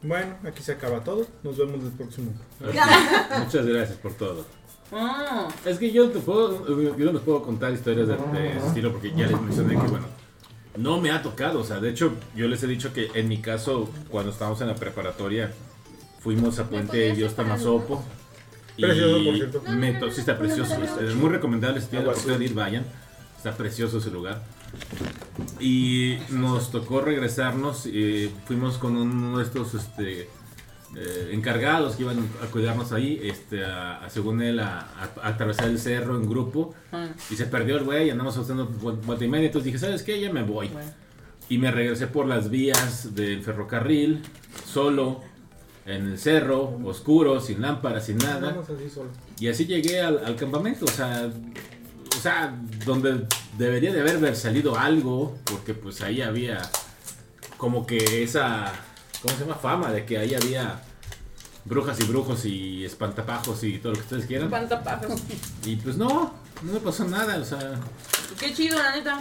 Bueno, 0.02 0.36
aquí 0.44 0.62
se 0.62 0.72
acaba 0.72 1.02
todo. 1.02 1.26
Nos 1.42 1.56
vemos 1.56 1.82
el 1.82 1.90
próximo. 1.92 2.32
Muchas 2.60 3.66
gracias 3.66 3.98
por 3.98 4.14
todo. 4.14 4.44
Ah. 4.92 5.48
Es 5.64 5.78
que 5.78 5.90
yo 5.90 6.06
no 6.06 6.10
te 6.10 6.18
puedo, 6.20 6.66
yo 6.96 7.04
no 7.04 7.12
les 7.12 7.22
puedo 7.22 7.42
contar 7.42 7.72
historias 7.72 8.08
de, 8.08 8.16
de 8.16 8.56
ese 8.56 8.66
estilo 8.68 8.92
porque 8.92 9.10
ya 9.10 9.26
les 9.26 9.40
mencioné 9.40 9.74
que, 9.74 9.86
bueno, 9.86 10.06
no 10.76 11.00
me 11.00 11.10
ha 11.10 11.22
tocado. 11.22 11.60
O 11.60 11.64
sea, 11.64 11.80
de 11.80 11.90
hecho, 11.90 12.12
yo 12.34 12.48
les 12.48 12.62
he 12.62 12.66
dicho 12.66 12.92
que 12.92 13.10
en 13.14 13.28
mi 13.28 13.38
caso, 13.38 13.90
cuando 14.08 14.30
estábamos 14.30 14.60
en 14.60 14.68
la 14.68 14.76
preparatoria, 14.76 15.52
fuimos 16.20 16.58
a 16.58 16.68
Puente 16.68 16.98
podías 16.98 17.16
Dios 17.16 17.34
Tamazopo. 17.34 18.04
Precioso, 18.76 19.24
por 19.24 19.34
cierto. 19.34 19.62
sí, 20.10 20.20
está 20.20 20.38
precioso. 20.38 20.74
Es 21.00 21.14
muy 21.14 21.30
recomendable 21.30 21.80
si 21.80 21.88
tienen 21.88 22.06
la 22.06 22.12
oportunidad 22.12 22.38
de 22.38 22.44
ir, 22.44 22.54
vayan. 22.54 22.84
Está 23.36 23.56
precioso 23.56 23.98
ese 23.98 24.10
lugar. 24.10 24.42
Y 25.60 26.18
nos 26.30 26.70
tocó 26.70 27.00
regresarnos. 27.00 27.86
y 27.86 28.30
fuimos 28.46 28.78
con 28.78 28.96
uno 28.96 29.38
de 29.38 29.44
estos 29.44 29.74
este, 29.74 30.22
eh, 30.96 31.30
encargados 31.32 31.96
que 31.96 32.02
iban 32.04 32.18
a 32.42 32.46
cuidarnos 32.46 32.92
ahí, 32.92 33.20
este, 33.22 33.64
a, 33.64 34.04
a- 34.04 34.10
según 34.10 34.42
él, 34.42 34.60
a, 34.60 34.78
a- 34.80 35.20
a 35.22 35.28
atravesar 35.28 35.68
el 35.68 35.78
cerro 35.78 36.16
en 36.16 36.28
grupo. 36.28 36.74
Ah. 36.92 37.08
Y 37.30 37.34
se 37.36 37.46
perdió 37.46 37.76
el 37.78 37.84
güey, 37.84 38.10
andamos 38.10 38.36
haciendo 38.38 38.68
vuel- 38.68 39.00
vuelta 39.02 39.24
y 39.24 39.28
media. 39.28 39.46
Entonces 39.46 39.66
dije, 39.66 39.78
¿sabes 39.78 40.02
qué? 40.02 40.20
Ya 40.20 40.32
me 40.32 40.42
voy. 40.42 40.68
Bueno. 40.68 40.90
Y 41.48 41.58
me 41.58 41.70
regresé 41.70 42.06
por 42.06 42.26
las 42.26 42.50
vías 42.50 43.14
del 43.14 43.42
ferrocarril, 43.42 44.22
solo, 44.66 45.22
en 45.88 46.06
el 46.12 46.18
cerro, 46.18 46.78
oscuro, 46.84 47.40
sin 47.40 47.62
lámparas, 47.62 48.06
sin 48.06 48.18
nada. 48.18 48.50
Vamos 48.50 48.68
así 48.68 48.90
solo. 48.90 49.08
Y 49.40 49.48
así 49.48 49.64
llegué 49.66 50.00
al, 50.00 50.24
al 50.24 50.36
campamento, 50.36 50.84
o 50.84 50.88
sea, 50.88 51.30
o 52.16 52.20
sea, 52.20 52.54
donde 52.84 53.26
debería 53.56 53.92
de 53.92 54.00
haber 54.00 54.36
salido 54.36 54.78
algo, 54.78 55.36
porque 55.44 55.72
pues 55.74 56.02
ahí 56.02 56.20
había 56.20 56.60
como 57.56 57.86
que 57.86 58.22
esa, 58.22 58.72
¿cómo 59.22 59.34
se 59.34 59.40
llama? 59.40 59.54
Fama 59.56 59.90
de 59.90 60.04
que 60.04 60.18
ahí 60.18 60.34
había 60.34 60.82
brujas 61.64 61.98
y 62.00 62.04
brujos 62.04 62.44
y 62.44 62.84
espantapajos 62.84 63.64
y 63.64 63.78
todo 63.78 63.92
lo 63.92 63.98
que 63.98 64.04
ustedes 64.04 64.26
quieran. 64.26 64.46
Espantapájaros. 64.46 65.20
Y 65.64 65.76
pues 65.76 65.96
no, 65.96 66.34
no 66.62 66.72
me 66.72 66.80
pasó 66.80 67.04
nada, 67.04 67.38
o 67.38 67.44
sea, 67.44 67.80
Qué 68.38 68.52
chido, 68.52 68.78
la 68.78 68.94
neta. 68.94 69.20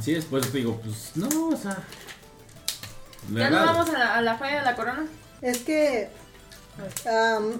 sí, 0.00 0.14
después 0.14 0.50
te 0.50 0.58
digo, 0.58 0.80
pues 0.82 1.12
no, 1.16 1.48
o 1.48 1.56
sea... 1.56 1.76
Ya 3.30 3.44
verdad, 3.44 3.66
vamos 3.66 3.88
a 3.90 3.98
la, 3.98 4.14
a 4.16 4.22
la 4.22 4.36
falla 4.36 4.58
de 4.58 4.64
la 4.64 4.74
corona. 4.74 5.04
Es 5.42 5.58
que 5.58 6.08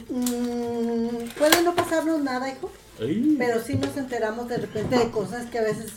mm, 0.08 1.28
puede 1.36 1.62
no 1.62 1.74
pasarnos 1.74 2.22
nada, 2.22 2.48
hijo, 2.48 2.70
ay, 3.00 3.34
pero 3.38 3.60
sí 3.60 3.74
nos 3.74 3.96
enteramos 3.96 4.48
de 4.48 4.58
repente 4.58 4.96
de 4.96 5.10
cosas 5.10 5.50
que 5.50 5.58
a 5.58 5.62
veces 5.62 5.92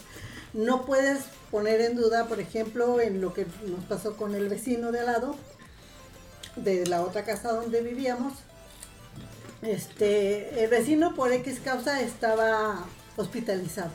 no 0.53 0.85
puedes 0.85 1.19
poner 1.51 1.81
en 1.81 1.95
duda, 1.95 2.27
por 2.27 2.39
ejemplo, 2.39 2.99
en 2.99 3.21
lo 3.21 3.33
que 3.33 3.45
nos 3.67 3.85
pasó 3.85 4.17
con 4.17 4.33
el 4.35 4.49
vecino 4.49 4.91
de 4.91 5.01
al 5.01 5.05
lado, 5.05 5.35
de 6.55 6.87
la 6.87 7.01
otra 7.01 7.23
casa 7.23 7.51
donde 7.51 7.81
vivíamos. 7.81 8.33
Este, 9.61 10.63
el 10.63 10.69
vecino 10.69 11.15
por 11.15 11.31
X 11.31 11.59
causa 11.63 12.01
estaba 12.01 12.85
hospitalizado. 13.15 13.91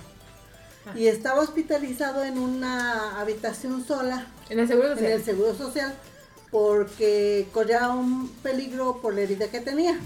Y 0.95 1.09
estaba 1.09 1.41
hospitalizado 1.41 2.25
en 2.25 2.39
una 2.39 3.21
habitación 3.21 3.85
sola 3.87 4.27
En 4.49 4.59
el 4.59 4.67
seguro 4.67 4.89
en 4.93 4.95
social. 4.95 5.13
el 5.13 5.25
Seguro 5.25 5.55
Social 5.55 5.95
porque 6.51 7.49
corría 7.53 7.89
un 7.91 8.29
peligro 8.43 9.01
por 9.01 9.15
la 9.15 9.21
herida 9.23 9.49
que 9.49 9.61
tenía. 9.61 9.99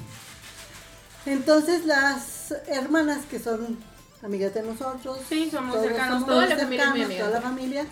Entonces 1.27 1.87
las 1.87 2.55
hermanas 2.67 3.21
que 3.31 3.39
son 3.39 3.79
amigas 4.23 4.53
de 4.55 4.63
nosotros, 4.63 5.19
Sí, 5.29 5.49
somos 5.51 5.73
todos 5.75 5.87
cercanos, 5.87 6.13
somos 6.21 6.29
toda 6.29 6.47
la 6.47 6.57
familia 6.57 6.63
es 6.65 6.69
mi 6.71 6.77
cercanos, 6.77 7.05
amiga. 7.07 7.25
toda 7.27 7.39
la 7.39 7.41
familia, 7.43 7.87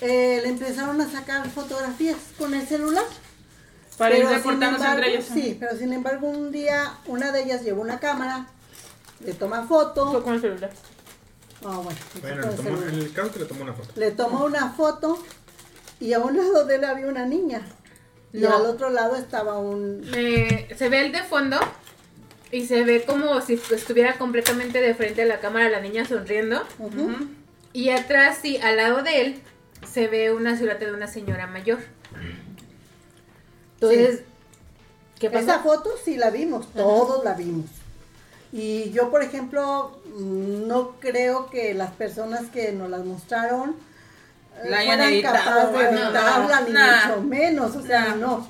eh, 0.00 0.40
le 0.42 0.48
empezaron 0.48 1.00
a 1.00 1.10
sacar 1.10 1.48
fotografías 1.50 2.16
con 2.38 2.54
el 2.54 2.66
celular. 2.66 3.04
Para 3.98 4.16
ir 4.16 4.22
Pero, 4.24 4.28
sin 4.30 4.36
reportándose 4.38 4.84
entre 4.86 5.06
embargo, 5.06 5.24
ellos. 5.26 5.44
Sí, 5.44 5.56
pero 5.60 5.76
sin 5.78 5.92
embargo 5.92 6.28
un 6.28 6.50
día 6.50 6.94
una 7.06 7.30
de 7.30 7.42
ellas 7.44 7.62
llevó 7.62 7.82
una 7.82 8.00
cámara, 8.00 8.46
le 9.24 9.34
toma 9.34 9.64
foto. 9.66 10.10
Fue 10.10 10.22
con 10.22 10.34
el 10.34 10.40
celular. 10.40 10.70
Ah, 11.64 11.76
bueno, 11.76 11.98
Bueno, 12.20 12.40
le 12.42 12.48
el 12.48 12.56
tomó- 12.56 12.82
en 12.88 12.98
el 12.98 13.12
caso 13.12 13.30
que 13.32 13.38
le 13.40 13.44
tomó 13.44 13.62
una 13.62 13.72
foto. 13.74 13.88
Le 13.94 14.10
tomó 14.10 14.44
una 14.46 14.70
foto 14.72 15.22
y 16.02 16.12
a 16.14 16.18
un 16.18 16.36
lado 16.36 16.64
de 16.64 16.74
él 16.76 16.84
había 16.84 17.06
una 17.06 17.24
niña. 17.26 17.62
Y 18.32 18.44
al 18.44 18.66
otro 18.66 18.90
lado 18.90 19.14
estaba 19.14 19.58
un... 19.58 20.02
Eh, 20.14 20.74
se 20.76 20.88
ve 20.88 21.06
el 21.06 21.12
de 21.12 21.22
fondo 21.22 21.60
y 22.50 22.66
se 22.66 22.82
ve 22.82 23.04
como 23.04 23.40
si 23.40 23.54
estuviera 23.54 24.18
completamente 24.18 24.80
de 24.80 24.94
frente 24.94 25.22
a 25.22 25.26
la 25.26 25.38
cámara 25.38 25.68
la 25.68 25.80
niña 25.80 26.04
sonriendo. 26.04 26.62
Y 27.72 27.90
atrás, 27.90 28.38
sí, 28.42 28.56
al 28.56 28.78
lado 28.78 29.02
de 29.02 29.20
él, 29.20 29.42
se 29.88 30.08
ve 30.08 30.32
una 30.32 30.56
silueta 30.58 30.86
de 30.86 30.92
una 30.92 31.06
señora 31.06 31.46
mayor. 31.46 31.78
Entonces, 33.74 34.22
¿qué 35.20 35.28
Esa 35.28 35.38
pasa? 35.38 35.58
foto 35.60 35.90
sí 36.04 36.16
la 36.16 36.30
vimos, 36.30 36.72
todos 36.72 37.22
la 37.24 37.34
vimos. 37.34 37.66
Y 38.50 38.90
yo, 38.90 39.10
por 39.10 39.22
ejemplo, 39.22 40.02
mm, 40.16 40.66
no 40.66 40.96
creo 40.98 41.48
que 41.48 41.74
las 41.74 41.92
personas 41.92 42.50
que 42.50 42.72
nos 42.72 42.90
las 42.90 43.04
mostraron 43.04 43.76
fueran 44.60 45.00
editado, 45.12 45.36
capaces 45.36 45.72
de 45.72 46.00
editarla, 46.00 46.60
no, 46.60 46.66
ni 46.66 46.72
nah. 46.72 47.08
mucho 47.08 47.22
menos, 47.22 47.76
o 47.76 47.82
sea, 47.82 48.08
Nah. 48.10 48.16
no. 48.16 48.48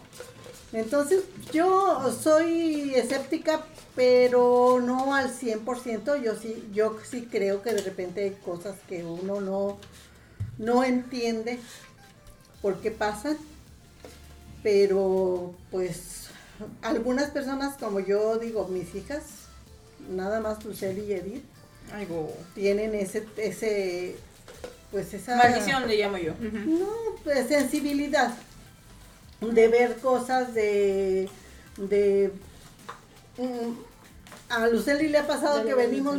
Entonces, 0.72 1.24
yo 1.52 2.10
soy 2.12 2.94
escéptica, 2.94 3.64
pero 3.94 4.80
no 4.82 5.14
al 5.14 5.30
100%, 5.30 6.22
yo 6.22 6.34
sí, 6.34 6.68
yo 6.72 6.96
sí 7.08 7.28
creo 7.30 7.62
que 7.62 7.74
de 7.74 7.82
repente 7.82 8.24
hay 8.24 8.30
cosas 8.30 8.76
que 8.88 9.04
uno 9.04 9.40
no, 9.40 9.78
no 10.58 10.82
entiende 10.82 11.58
por 12.62 12.80
qué 12.80 12.90
pasan, 12.90 13.36
pero 14.62 15.54
pues 15.70 16.28
algunas 16.80 17.30
personas, 17.30 17.76
como 17.76 18.00
yo 18.00 18.38
digo, 18.38 18.68
mis 18.68 18.94
hijas, 18.94 19.24
nada 20.08 20.40
más 20.40 20.64
Luceli 20.64 21.02
y 21.02 21.12
Edith, 21.12 21.44
Ay, 21.92 22.08
tienen 22.54 22.94
ese, 22.94 23.26
ese, 23.36 24.16
pues 24.92 25.12
esa... 25.14 25.36
Maldición 25.36 25.88
le 25.88 25.96
llamo 25.96 26.18
yo. 26.18 26.34
No, 26.38 26.86
pues 27.24 27.48
sensibilidad 27.48 28.32
de 29.40 29.68
ver 29.68 29.96
cosas 29.96 30.54
de, 30.54 31.28
de, 31.76 32.30
mm, 33.38 33.72
a 34.50 34.68
Luceli 34.68 35.08
le 35.08 35.18
ha 35.18 35.26
pasado 35.26 35.56
Dale, 35.56 35.70
que 35.70 35.74
venimos, 35.74 36.16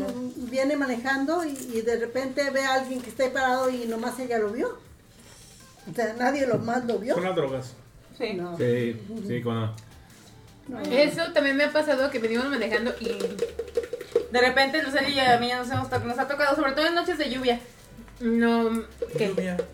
viene 0.50 0.76
manejando 0.76 1.46
y, 1.46 1.52
y 1.74 1.82
de 1.82 1.98
repente 1.98 2.50
ve 2.50 2.66
a 2.66 2.74
alguien 2.74 3.02
que 3.02 3.10
está 3.10 3.24
ahí 3.24 3.30
parado 3.30 3.70
y 3.70 3.86
nomás 3.86 4.20
ella 4.20 4.40
lo 4.40 4.50
vio. 4.50 4.78
O 5.90 5.94
sea, 5.94 6.14
nadie 6.18 6.48
lo 6.48 6.58
más 6.60 6.84
lo 6.86 6.98
vio. 6.98 7.14
Son 7.14 7.24
las 7.24 7.36
drogas. 7.36 7.74
Sí. 8.18 8.34
No. 8.34 8.58
Sí, 8.58 9.00
sí, 9.28 9.42
no. 9.42 9.76
Eso 10.90 11.32
también 11.34 11.58
me 11.58 11.66
ha 11.66 11.72
pasado 11.72 12.10
que 12.10 12.20
venimos 12.20 12.50
manejando 12.50 12.94
y 13.00 13.10
De 14.32 14.42
repente, 14.42 14.82
Luceli 14.82 15.14
y 15.14 15.20
a 15.20 15.38
mí 15.38 15.50
ya 15.50 15.58
nos, 15.58 15.70
hemos 15.70 15.90
nos 16.06 16.20
ha 16.20 16.28
tocado, 16.28 16.56
sobre 16.56 16.72
todo 16.72 16.88
en 16.88 16.96
noches 16.96 17.18
de 17.18 17.30
lluvia. 17.30 17.60
No. 18.24 18.84
¿qué? 19.18 19.28
Lluvia. 19.30 19.58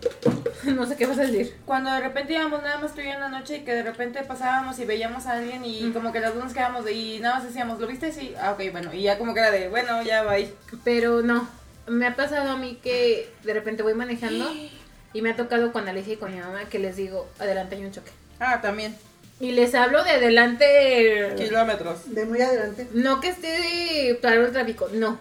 No 0.66 0.86
sé 0.86 0.98
qué 0.98 1.06
vas 1.06 1.18
a 1.18 1.22
decir. 1.22 1.56
Cuando 1.66 1.90
de 1.90 2.02
repente 2.02 2.34
íbamos 2.34 2.62
nada 2.62 2.80
más 2.80 2.94
tú 2.94 3.00
y 3.00 3.06
yo 3.06 3.12
en 3.12 3.22
la 3.22 3.30
noche 3.30 3.58
y 3.58 3.60
que 3.62 3.74
de 3.74 3.82
repente 3.82 4.22
pasábamos 4.24 4.78
y 4.80 4.84
veíamos 4.86 5.26
a 5.26 5.34
alguien 5.38 5.64
y 5.64 5.90
como 5.92 6.12
que 6.12 6.20
las 6.20 6.36
dos 6.36 6.44
nos 6.44 6.54
quedábamos 6.54 6.84
de, 6.84 6.92
y 6.92 7.20
nada 7.20 7.36
más 7.36 7.46
decíamos, 7.46 7.80
¿lo 7.80 7.88
viste? 7.88 8.12
Sí, 8.12 8.34
ah, 8.42 8.52
ok, 8.52 8.72
bueno, 8.74 8.94
y 8.94 9.04
ya 9.04 9.18
como 9.18 9.34
que 9.34 9.40
era 9.40 9.52
de, 9.52 9.70
bueno, 9.70 10.04
ya 10.04 10.24
va 10.24 10.34
ahí. 10.34 10.54
Pero 10.84 11.22
no. 11.22 11.48
Me 11.88 12.06
ha 12.08 12.16
pasado 12.18 12.52
a 12.52 12.58
mí 12.58 12.78
que 12.84 13.32
de 13.44 13.54
repente 13.54 13.84
voy 13.84 13.94
manejando 13.94 14.52
y 15.14 15.22
me 15.22 15.30
ha 15.32 15.36
tocado 15.38 15.72
con 15.72 15.88
Alicia 15.88 16.14
y 16.14 16.18
con 16.18 16.34
mi 16.34 16.40
mamá 16.42 16.66
que 16.70 16.78
les 16.78 16.98
digo, 16.98 17.28
adelante 17.40 17.76
hay 17.78 17.86
un 17.86 17.92
choque. 17.94 18.12
Ah, 18.40 18.60
también. 18.62 18.96
Y 19.40 19.54
les 19.54 19.74
hablo 19.76 20.04
de 20.04 20.12
adelante. 20.12 21.34
Kilómetros. 21.38 22.14
De 22.14 22.26
muy 22.26 22.42
adelante. 22.42 22.88
No 22.94 23.22
que 23.22 23.30
esté 23.30 24.18
claro 24.20 24.46
el 24.46 24.52
tráfico, 24.52 24.90
no. 24.92 25.18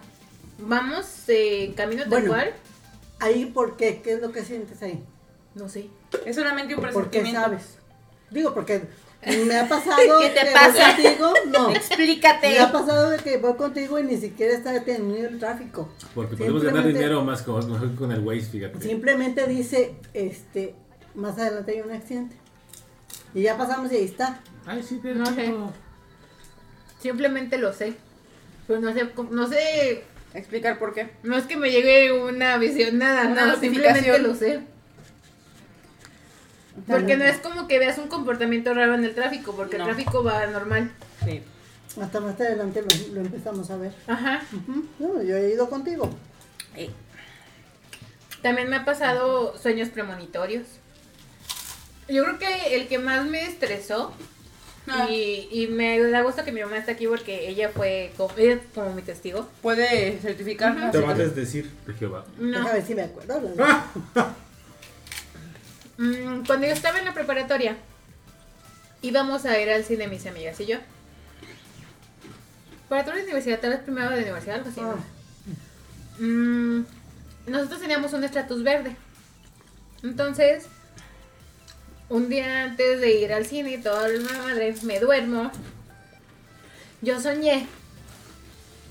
Vamos 0.59 1.07
en 1.29 1.75
camino 1.75 2.03
tal 2.03 2.11
Bueno. 2.11 2.29
cual. 2.29 2.53
Ahí, 3.21 3.47
¿por 3.47 3.77
qué? 3.77 4.01
¿Qué 4.03 4.15
es 4.15 4.21
lo 4.21 4.31
que 4.33 4.45
sientes 4.45 4.81
ahí? 4.83 5.03
No 5.55 5.69
sé. 5.69 5.89
Es 6.25 6.37
solamente 6.37 6.75
un 6.75 6.81
¿Por 6.81 6.91
qué 6.91 6.95
presentimiento. 7.21 7.41
sabes? 7.41 7.79
Digo, 8.31 8.55
porque 8.55 8.83
me 9.47 9.57
ha 9.59 9.69
pasado 9.69 9.97
¿Qué 10.21 10.29
te 10.31 10.47
que 10.47 10.53
pasa? 10.53 10.95
voy 10.95 11.05
contigo, 11.05 11.33
no. 11.47 11.71
Explícate. 11.71 12.49
Me 12.51 12.59
ha 12.61 12.71
pasado 12.71 13.11
de 13.11 13.19
que 13.19 13.39
voy 13.39 13.55
contigo 13.57 13.99
y 13.99 14.05
ni 14.05 14.17
siquiera 14.17 14.55
está 14.55 14.73
detenido 14.73 15.29
el 15.29 15.39
tráfico. 15.39 15.89
Porque 16.15 16.37
podemos 16.37 16.63
ganar 16.63 16.87
dinero 16.87 17.25
más 17.25 17.43
con, 17.43 17.97
con 17.97 18.13
el 18.13 18.21
Waze, 18.21 18.43
fíjate. 18.51 18.81
Simplemente 18.81 19.47
dice, 19.47 19.97
este, 20.15 20.75
más 21.15 21.39
adelante 21.39 21.73
hay 21.73 21.81
un 21.81 21.91
accidente. 21.91 22.37
Y 23.35 23.43
ya 23.43 23.57
pasamos 23.59 23.91
y 23.93 23.97
ahí 23.97 24.05
está. 24.05 24.41
Ay, 24.67 24.83
sí, 24.83 24.99
te 24.99 25.15
No 25.15 25.27
sé. 25.27 25.53
Simplemente 27.01 27.59
lo 27.59 27.73
sé. 27.73 27.95
Pero 28.67 28.81
no 28.81 28.93
sé, 28.93 29.11
cómo- 29.13 29.31
no 29.31 29.47
sé, 29.49 30.05
Explicar 30.35 30.79
por 30.79 30.95
qué. 30.95 31.09
no 31.23 31.37
es 31.37 31.45
que 31.47 31.57
me 31.57 31.71
llegue 31.71 32.13
una 32.13 32.57
visión, 32.59 32.99
nada, 32.99 33.23
Una 33.27 33.35
nada, 33.47 33.61
simplemente 33.61 34.19
lo 34.19 34.35
sé. 34.35 34.61
Porque 36.87 37.17
no 37.17 37.25
es 37.25 37.39
como 37.39 37.67
que 37.67 37.79
veas 37.79 37.99
un 37.99 38.09
comportamiento 38.09 38.73
raro 38.73 38.95
en 38.95 39.05
el 39.05 39.15
tráfico, 39.15 39.55
porque 39.57 39.79
No. 39.79 39.85
el 39.85 39.91
tráfico 39.95 40.23
va 40.23 40.47
normal. 40.47 40.93
Sí. 41.25 41.43
Hasta 42.01 42.21
más 42.21 42.41
adelante 42.41 42.83
lo, 42.83 43.15
lo 43.15 43.21
empezamos 43.23 43.69
a 43.71 43.77
ver. 43.77 43.93
Ajá. 44.07 44.43
No, 45.01 45.21
yo 45.23 45.37
he 45.37 45.51
ido 45.53 45.69
contigo. 45.69 46.09
También 48.43 48.69
me 48.71 48.77
ha 48.77 48.85
pasado 48.85 49.59
sueños 49.59 49.89
premonitorios. 49.89 50.65
Yo 52.09 52.23
creo 52.25 52.39
que 52.39 52.77
el 52.77 52.87
que 52.87 52.99
más 52.99 53.27
me 53.27 53.43
estresó 53.45 54.13
Ah. 54.91 55.11
y, 55.11 55.49
y 55.51 55.67
me 55.69 55.99
da 56.11 56.23
gusto 56.23 56.45
que 56.45 56.53
mi 56.53 56.61
mamá 56.61 56.79
está 56.79 56.93
aquí 56.93 57.07
porque 57.07 57.49
ella 57.49 57.71
fue 57.71 58.13
como, 58.17 58.33
ella 58.37 58.55
es 58.55 58.61
como 58.75 58.95
mi 58.95 59.03
testigo. 59.03 59.49
Puede 59.63 60.19
certificar. 60.21 60.91
Te 60.91 60.99
vas 60.99 61.19
a 61.19 61.25
decir. 61.25 61.71
De 61.87 61.95
Jehová. 61.95 62.25
No. 62.39 62.59
Déjame 62.59 62.73
ver 62.73 62.87
si 62.87 62.95
me 62.95 63.03
acuerdo. 63.03 63.53
la. 63.57 63.87
Mm, 66.01 66.45
cuando 66.47 66.65
yo 66.65 66.73
estaba 66.73 67.01
en 67.01 67.07
la 67.07 67.13
preparatoria, 67.13 67.77
íbamos 69.03 69.45
a 69.47 69.59
ir 69.59 69.69
al 69.69 69.83
cine 69.83 70.07
mis 70.07 70.25
amigas 70.27 70.61
y 70.61 70.67
yo. 70.67 70.79
Preparatoria 72.89 73.19
de 73.19 73.25
universidad, 73.25 73.59
tal 73.59 73.71
vez 73.71 73.81
primero 73.81 74.11
de 74.11 74.23
universidad, 74.23 74.59
algo 74.59 74.71
así. 74.71 74.81
Ah. 74.81 76.23
Mm, 76.23 76.85
nosotros 77.49 77.81
teníamos 77.81 78.13
un 78.13 78.23
estatus 78.23 78.63
verde. 78.63 78.95
Entonces, 80.05 80.67
un 82.11 82.29
día 82.29 82.65
antes 82.65 83.01
de 83.01 83.21
ir 83.21 83.33
al 83.33 83.45
cine 83.47 83.73
y 83.73 83.79
toda 83.79 84.09
la 84.09 84.21
madre, 84.21 84.75
me 84.83 84.99
duermo. 85.01 85.51
Yo 87.03 87.21
soñé 87.21 87.67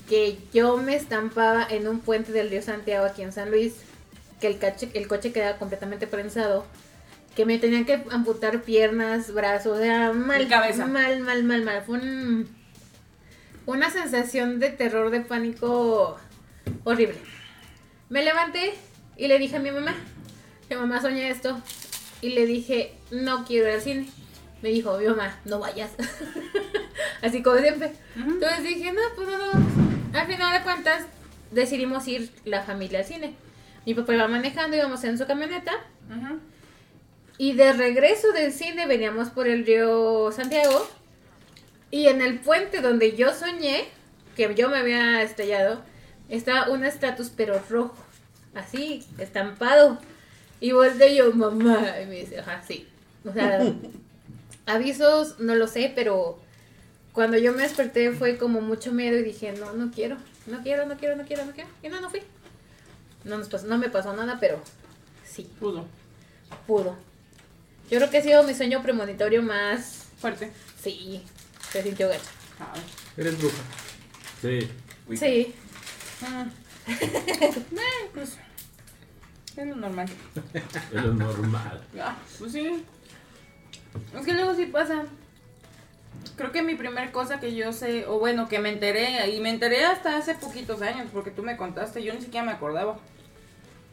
que 0.08 0.38
yo 0.52 0.76
me 0.78 0.94
estampaba 0.96 1.66
en 1.68 1.86
un 1.88 2.00
puente 2.00 2.32
del 2.32 2.48
río 2.50 2.62
Santiago 2.62 3.04
aquí 3.06 3.22
en 3.22 3.32
San 3.32 3.50
Luis, 3.50 3.74
que 4.40 4.46
el, 4.46 4.58
cache- 4.58 4.90
el 4.94 5.06
coche 5.08 5.32
quedaba 5.32 5.58
completamente 5.58 6.06
prensado, 6.06 6.64
que 7.36 7.44
me 7.44 7.58
tenían 7.58 7.84
que 7.84 8.02
amputar 8.10 8.62
piernas, 8.62 9.32
brazos, 9.34 9.78
o 9.78 9.80
sea, 9.82 10.12
mal, 10.12 10.48
cabeza. 10.48 10.86
mal, 10.86 11.20
mal, 11.20 11.44
mal, 11.44 11.62
mal. 11.62 11.82
Fue 11.84 11.98
un- 11.98 12.48
una 13.66 13.90
sensación 13.90 14.60
de 14.60 14.70
terror, 14.70 15.10
de 15.10 15.20
pánico 15.20 16.16
horrible. 16.84 17.16
Me 18.08 18.24
levanté 18.24 18.72
y 19.18 19.28
le 19.28 19.38
dije 19.38 19.56
a 19.56 19.60
mi 19.60 19.70
mamá, 19.70 19.94
que 20.70 20.76
mamá 20.76 21.02
soñé 21.02 21.28
esto, 21.28 21.60
y 22.20 22.30
le 22.30 22.46
dije, 22.46 22.94
no 23.10 23.44
quiero 23.44 23.68
ir 23.68 23.74
al 23.74 23.80
cine. 23.80 24.08
Me 24.62 24.70
dijo, 24.70 24.98
mi 24.98 25.06
mamá, 25.06 25.38
no 25.44 25.60
vayas. 25.60 25.90
Así 27.22 27.42
como 27.42 27.58
siempre. 27.58 27.92
Entonces 28.16 28.62
dije, 28.64 28.92
no, 28.92 29.00
pues 29.14 29.28
no, 29.28 29.38
no. 29.38 30.18
Al 30.18 30.26
final 30.26 30.52
de 30.52 30.64
cuentas, 30.64 31.06
decidimos 31.50 32.08
ir 32.08 32.30
la 32.44 32.62
familia 32.62 33.00
al 33.00 33.04
cine. 33.04 33.34
Mi 33.86 33.94
papá 33.94 34.14
iba 34.14 34.28
manejando, 34.28 34.76
íbamos 34.76 35.04
en 35.04 35.16
su 35.16 35.26
camioneta. 35.26 35.72
Ujú. 36.10 36.40
Y 37.38 37.52
de 37.52 37.72
regreso 37.72 38.32
del 38.32 38.52
cine 38.52 38.86
veníamos 38.86 39.30
por 39.30 39.46
el 39.46 39.64
río 39.64 40.32
Santiago. 40.32 40.88
Y 41.90 42.08
en 42.08 42.20
el 42.20 42.40
puente 42.40 42.80
donde 42.80 43.16
yo 43.16 43.32
soñé, 43.32 43.84
que 44.36 44.52
yo 44.54 44.68
me 44.68 44.78
había 44.78 45.22
estrellado, 45.22 45.82
estaba 46.28 46.68
un 46.70 46.84
estatus 46.84 47.30
pero 47.34 47.62
rojo. 47.70 47.96
Así, 48.54 49.06
estampado. 49.18 49.98
Y 50.60 50.72
volteé 50.72 51.16
yo, 51.16 51.32
mamá. 51.32 52.00
Y 52.02 52.06
me 52.06 52.20
dice, 52.20 52.40
ajá, 52.40 52.62
sí. 52.66 52.88
O 53.24 53.32
sea, 53.32 53.60
avisos, 54.66 55.38
no 55.40 55.54
lo 55.54 55.66
sé, 55.66 55.92
pero 55.94 56.38
cuando 57.12 57.36
yo 57.38 57.52
me 57.52 57.62
desperté 57.62 58.12
fue 58.12 58.36
como 58.38 58.60
mucho 58.60 58.92
miedo 58.92 59.18
y 59.18 59.22
dije, 59.22 59.52
no, 59.52 59.72
no 59.72 59.90
quiero, 59.90 60.16
no 60.46 60.62
quiero, 60.62 60.86
no 60.86 60.96
quiero, 60.96 61.16
no 61.16 61.24
quiero, 61.24 61.44
no 61.44 61.52
quiero. 61.52 61.70
Y 61.82 61.88
no, 61.88 62.00
no 62.00 62.10
fui. 62.10 62.20
No, 63.24 63.38
nos 63.38 63.48
pasó, 63.48 63.66
no 63.66 63.78
me 63.78 63.88
pasó 63.90 64.14
nada, 64.14 64.38
pero 64.40 64.60
sí, 65.24 65.48
Pudo. 65.58 65.84
pudo. 66.66 66.96
Yo 67.90 67.98
creo 67.98 68.10
que 68.10 68.18
ha 68.18 68.22
sido 68.22 68.42
mi 68.42 68.54
sueño 68.54 68.82
premonitorio 68.82 69.42
más... 69.42 70.06
Fuerte. 70.18 70.50
Sí, 70.82 71.22
se 71.70 71.82
sintió 71.82 72.08
gacho. 72.08 72.22
Eres 73.16 73.38
bruja. 73.38 73.56
Sí. 74.42 74.68
Sí. 75.16 75.54
Mm. 76.20 76.48
Eh, 77.78 78.10
pues, 78.14 78.38
es 79.56 79.66
lo 79.66 79.76
normal. 79.76 80.08
Es 80.92 81.02
lo 81.02 81.14
normal. 81.14 81.82
Ah, 82.00 82.16
pues 82.38 82.52
sí. 82.52 82.84
Es 84.16 84.24
que 84.24 84.32
luego 84.32 84.54
sí 84.54 84.66
pasa. 84.66 85.04
Creo 86.36 86.52
que 86.52 86.62
mi 86.62 86.74
primer 86.74 87.10
cosa 87.10 87.40
que 87.40 87.54
yo 87.54 87.72
sé, 87.72 88.06
o 88.06 88.18
bueno, 88.18 88.48
que 88.48 88.58
me 88.58 88.70
enteré, 88.70 89.28
y 89.30 89.40
me 89.40 89.50
enteré 89.50 89.84
hasta 89.84 90.16
hace 90.16 90.34
poquitos 90.34 90.82
años, 90.82 91.08
porque 91.12 91.30
tú 91.30 91.42
me 91.42 91.56
contaste, 91.56 92.02
yo 92.02 92.14
ni 92.14 92.20
siquiera 92.20 92.46
me 92.46 92.52
acordaba. 92.52 92.98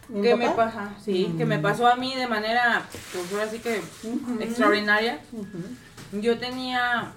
¿Un 0.09 0.21
Que 0.21 0.35
me, 0.35 0.49
pasa, 0.51 0.93
sí, 1.03 1.33
que 1.35 1.45
me 1.45 1.57
pasó 1.57 1.87
a 1.87 1.95
mí 1.95 2.13
de 2.15 2.27
manera, 2.27 2.85
pues 3.11 3.33
ahora 3.33 3.49
sí 3.49 3.57
que 3.57 3.81
Ujú. 4.03 4.39
extraordinaria. 4.39 5.19
Ujú. 5.31 6.21
Yo 6.21 6.37
tenía 6.37 7.11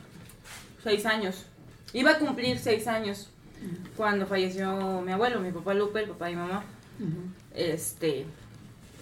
seis 0.83 1.05
años. 1.05 1.44
Iba 1.92 2.12
a 2.12 2.18
cumplir 2.18 2.59
seis 2.59 2.87
años 2.87 3.29
cuando 3.96 4.27
falleció 4.27 5.03
mi 5.03 5.12
abuelo, 5.12 5.40
mi 5.40 5.53
papá 5.53 5.74
Lupe, 5.74 6.01
el 6.01 6.09
papá 6.09 6.27
de 6.27 6.31
mi 6.33 6.37
mamá. 6.38 6.64
Este. 7.55 8.27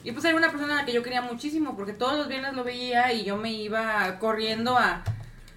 Y 0.05 0.13
pues 0.13 0.25
era 0.25 0.37
una 0.37 0.51
persona 0.51 0.75
a 0.75 0.77
la 0.77 0.85
que 0.85 0.93
yo 0.93 1.03
quería 1.03 1.21
muchísimo, 1.23 1.77
porque 1.77 1.93
todos 1.93 2.17
los 2.17 2.29
viernes 2.29 2.55
lo 2.55 2.63
veía 2.63 3.13
y 3.13 3.25
yo 3.25 3.37
me 3.37 3.53
iba 3.53 4.19
corriendo 4.21 4.79
a, 4.79 5.03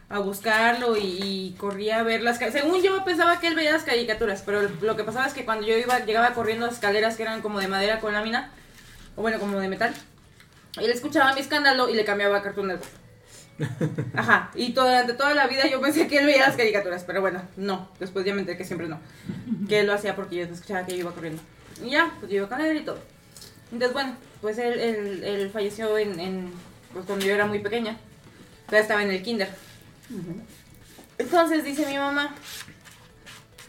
a 0.10 0.19
buscarlo 0.19 0.97
y, 0.97 1.19
y 1.21 1.56
corría 1.58 1.99
a 1.99 2.04
ver 2.04 2.23
las 2.23 2.39
Según 2.39 2.82
yo 2.82 3.04
pensaba 3.06 3.39
que 3.39 3.47
él 3.47 3.56
veía 3.56 3.71
las 3.73 3.84
caricaturas, 3.84 4.41
pero 4.43 4.67
lo 4.82 4.95
que 4.95 5.04
pasaba 5.04 5.28
es 5.28 5.34
que 5.34 5.45
cuando 5.45 5.67
yo 5.67 5.78
iba, 5.78 5.99
llegaba 5.99 6.34
corriendo 6.34 6.65
las 6.65 6.75
escaleras 6.75 7.15
que 7.15 7.23
eran 7.23 7.41
como 7.41 7.60
de 7.60 7.67
madera 7.67 7.99
con 7.99 8.13
lámina, 8.13 8.49
o 9.15 9.21
bueno, 9.21 9.39
como 9.39 9.60
de 9.60 9.67
metal, 9.67 9.93
él 10.82 10.89
escuchaba 10.89 11.34
mi 11.36 11.41
escándalo 11.41 11.89
y 11.89 11.93
le 11.93 12.04
cambiaba 12.04 12.38
a 12.38 12.41
Cartoon 12.41 12.67
Network. 12.67 12.91
Ajá, 14.15 14.52
y 14.56 14.71
durante 14.71 15.13
toda 15.13 15.36
la 15.36 15.45
vida 15.47 15.67
yo 15.67 15.82
pensé 15.82 16.08
que 16.08 16.17
él 16.17 16.25
veía 16.25 16.47
las 16.47 16.56
caricaturas, 16.56 17.04
pero 17.04 17.21
bueno, 17.21 17.41
no, 17.58 17.89
después 17.99 18.25
ya 18.25 18.34
me 18.34 18.39
enteré 18.39 18.58
que 18.58 18.65
siempre 18.65 18.88
no. 18.88 18.99
Que 19.67 19.82
él 19.82 19.88
lo 19.88 19.93
hacía 19.93 20.15
porque 20.15 20.38
yo 20.38 20.43
escuchaba 20.45 20.86
que 20.86 20.93
yo 20.93 20.99
iba 20.99 21.12
corriendo. 21.12 21.41
Y 21.83 21.91
ya, 21.91 22.13
pues 22.19 22.31
yo 22.31 22.37
iba 22.37 22.49
con 22.49 22.61
él 22.61 22.77
y 22.77 22.85
todo. 22.85 22.99
Entonces, 23.71 23.93
bueno, 23.93 24.15
pues 24.41 24.57
él, 24.57 24.79
él, 24.79 25.23
él 25.23 25.49
falleció 25.51 25.97
en, 25.97 26.19
en, 26.19 26.51
pues 26.93 27.05
cuando 27.05 27.25
yo 27.25 27.33
era 27.33 27.45
muy 27.45 27.59
pequeña. 27.59 27.97
Todavía 28.65 28.81
estaba 28.81 29.03
en 29.03 29.11
el 29.11 29.21
kinder. 29.21 29.49
Entonces 31.17 31.63
dice 31.63 31.85
mi 31.85 31.97
mamá, 31.97 32.35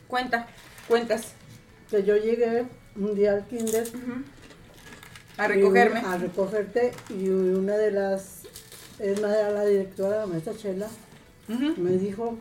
cuenta, 0.09 0.47
cuentas. 0.89 1.33
Que 1.91 2.03
yo 2.05 2.17
llegué 2.17 2.67
un 2.97 3.15
día 3.15 3.33
al 3.33 3.47
kinder. 3.47 3.87
A 5.37 5.49
recogerme. 5.49 6.01
una- 6.01 6.13
a 6.13 6.19
recogerte 6.19 6.93
y 7.09 7.29
una 7.29 7.77
de 7.77 7.91
las, 7.93 8.43
es 8.99 9.21
más, 9.21 9.35
era 9.35 9.51
la 9.51 9.65
directora, 9.65 10.19
la 10.21 10.27
maestra 10.27 10.55
Chela, 10.57 10.89
me 11.49 11.93
dijo, 11.93 12.39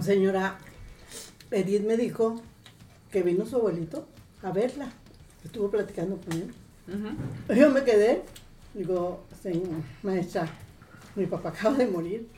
señora, 0.00 0.58
Edith 1.50 1.82
me 1.82 1.96
dijo 1.96 2.40
que 3.12 3.22
vino 3.22 3.46
su 3.46 3.56
abuelito 3.56 4.06
a 4.42 4.50
verla. 4.50 4.88
Estuvo 5.44 5.70
platicando 5.70 6.16
con 6.20 6.32
él. 6.32 6.54
Yo 7.56 7.70
me 7.70 7.84
quedé, 7.84 8.22
digo, 8.74 9.24
señor, 9.42 9.82
maestra, 10.02 10.48
mi 11.14 11.26
papá 11.26 11.50
acaba 11.50 11.76
de 11.76 11.86
morir. 11.86 12.28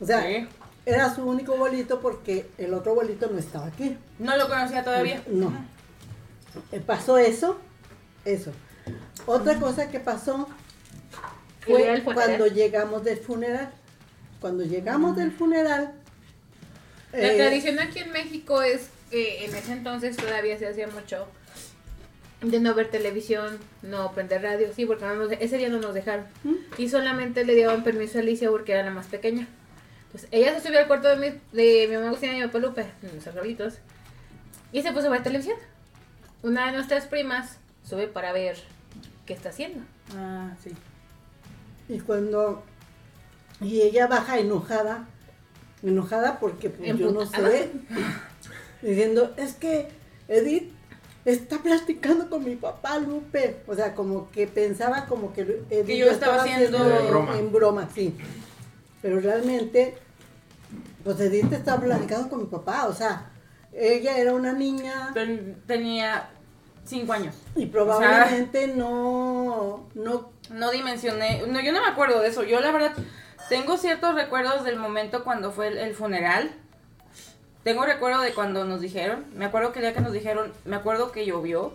O 0.00 0.04
sea, 0.06 0.22
Sí. 0.22 0.46
era 0.84 1.14
su 1.14 1.22
único 1.24 1.54
abuelito 1.54 2.00
porque 2.00 2.50
el 2.58 2.74
otro 2.74 2.92
abuelito 2.92 3.30
no 3.30 3.38
estaba 3.38 3.66
aquí. 3.66 3.96
No 4.18 4.36
lo 4.36 4.48
conocía 4.48 4.84
todavía. 4.84 5.22
No. 5.28 5.52
Eh, 6.72 6.80
Pasó 6.80 7.16
eso, 7.16 7.58
eso. 8.24 8.52
Otra 9.26 9.58
cosa 9.58 9.88
que 9.88 10.00
pasó 10.00 10.48
¿El 11.66 11.76
día 11.78 12.02
fue 12.02 12.14
cuando 12.14 12.46
llegamos 12.46 13.04
del 13.04 13.18
funeral. 13.18 13.70
Cuando 14.40 14.64
llegamos 14.64 15.16
del 15.16 15.32
funeral, 15.32 15.94
La 17.12 17.32
eh, 17.32 17.36
tradición 17.38 17.78
aquí 17.78 18.00
en 18.00 18.12
México 18.12 18.60
es 18.60 18.88
que 19.10 19.44
en 19.44 19.54
ese 19.54 19.72
entonces 19.72 20.16
todavía 20.16 20.58
se 20.58 20.66
hacía 20.68 20.86
mucho 20.88 21.26
de 22.42 22.60
no 22.60 22.74
ver 22.74 22.90
televisión, 22.90 23.58
no 23.82 24.12
prender 24.12 24.42
radio, 24.42 24.68
sí, 24.74 24.84
porque 24.86 25.04
no 25.04 25.14
nos- 25.14 25.32
ese 25.32 25.56
día 25.56 25.68
no 25.68 25.78
nos 25.78 25.94
dejaron. 25.94 26.26
Y 26.76 26.88
solamente 26.88 27.44
le 27.44 27.54
dieron 27.54 27.82
permiso 27.84 28.18
a 28.18 28.20
Alicia 28.22 28.50
porque 28.50 28.72
era 28.72 28.82
la 28.82 28.90
más 28.90 29.06
pequeña. 29.06 29.46
Entonces 30.06 30.28
ella 30.30 30.54
se 30.58 30.66
subió 30.66 30.80
al 30.80 30.86
cuarto 30.86 31.08
de 31.08 31.16
mi, 31.16 31.40
de 31.52 31.86
mi 31.88 31.94
mamá 31.96 32.08
Agustina 32.08 32.34
y 32.36 32.40
mi 32.40 32.46
papá 32.46 32.58
Lupe, 32.58 32.86
mis 33.14 33.26
abuelitos, 33.26 33.74
y 34.72 34.82
se 34.82 34.92
puso 34.92 35.06
a 35.06 35.10
ver 35.10 35.22
televisión. 35.22 35.56
Una 36.42 36.66
de 36.66 36.72
nuestras 36.72 37.06
primas 37.06 37.58
sube 37.88 38.06
para 38.08 38.32
ver 38.32 38.56
qué 39.26 39.32
está 39.32 39.48
haciendo. 39.48 39.80
Ah, 40.16 40.50
sí. 40.62 40.70
y 41.88 41.98
cuando 42.00 42.62
y 43.60 43.80
ella 43.82 44.06
baja 44.06 44.38
enojada, 44.38 45.06
enojada 45.82 46.38
porque 46.40 46.68
pues, 46.70 46.96
yo 46.98 47.10
no 47.10 47.24
sé, 47.24 47.70
diciendo, 48.84 49.34
es 49.36 49.54
que 49.54 49.88
Edith 50.28 50.72
está 51.24 51.58
platicando 51.58 52.28
con 52.28 52.44
mi 52.44 52.56
papá 52.56 52.98
Lupe, 52.98 53.56
o 53.66 53.74
sea, 53.74 53.94
como 53.94 54.30
que 54.30 54.46
pensaba 54.46 55.06
como 55.06 55.32
que 55.32 55.40
Edith 55.42 55.86
Que 55.86 55.96
yo 55.98 56.10
estaba 56.10 56.42
haciendo- 56.42 56.78
en 57.00 57.08
broma. 57.08 57.38
en 57.38 57.52
broma, 57.52 57.88
sí, 57.94 58.14
pero 59.00 59.20
realmente, 59.20 59.96
pues 61.02 61.18
Edith 61.20 61.52
estaba 61.52 61.80
platicando 61.82 62.28
con 62.28 62.40
mi 62.40 62.46
papá, 62.46 62.86
o 62.86 62.92
sea, 62.94 63.30
ella 63.72 64.18
era 64.18 64.34
una 64.34 64.52
niña 64.52 65.10
Ten- 65.14 65.62
tenía 65.66 66.28
cinco 66.84 67.12
años. 67.14 67.34
y 67.56 67.66
probablemente 67.66 68.68
no, 68.68 69.88
no 69.94 70.32
No 70.50 70.70
dimensioné. 70.70 71.42
No, 71.46 71.58
yo 71.60 71.72
no 71.72 71.80
me 71.80 71.88
acuerdo 71.88 72.20
de 72.20 72.28
eso. 72.28 72.42
Yo, 72.44 72.60
la 72.60 72.70
verdad, 72.70 72.92
tengo 73.48 73.78
ciertos 73.78 74.14
recuerdos 74.14 74.62
del 74.64 74.76
momento 74.76 75.24
cuando 75.24 75.52
fue 75.52 75.68
el, 75.68 75.78
el 75.78 75.94
funeral. 75.94 76.50
Tengo 77.64 77.84
recuerdo 77.84 78.20
de 78.20 78.32
cuando 78.32 78.64
nos 78.64 78.80
dijeron. 78.80 79.24
Me 79.34 79.46
acuerdo 79.46 79.72
que 79.72 79.80
el 79.80 79.86
día 79.86 79.94
que 79.94 80.00
nos 80.00 80.12
dijeron. 80.12 80.52
Me 80.64 80.76
acuerdo 80.76 81.10
que 81.10 81.26
llovió. 81.26 81.74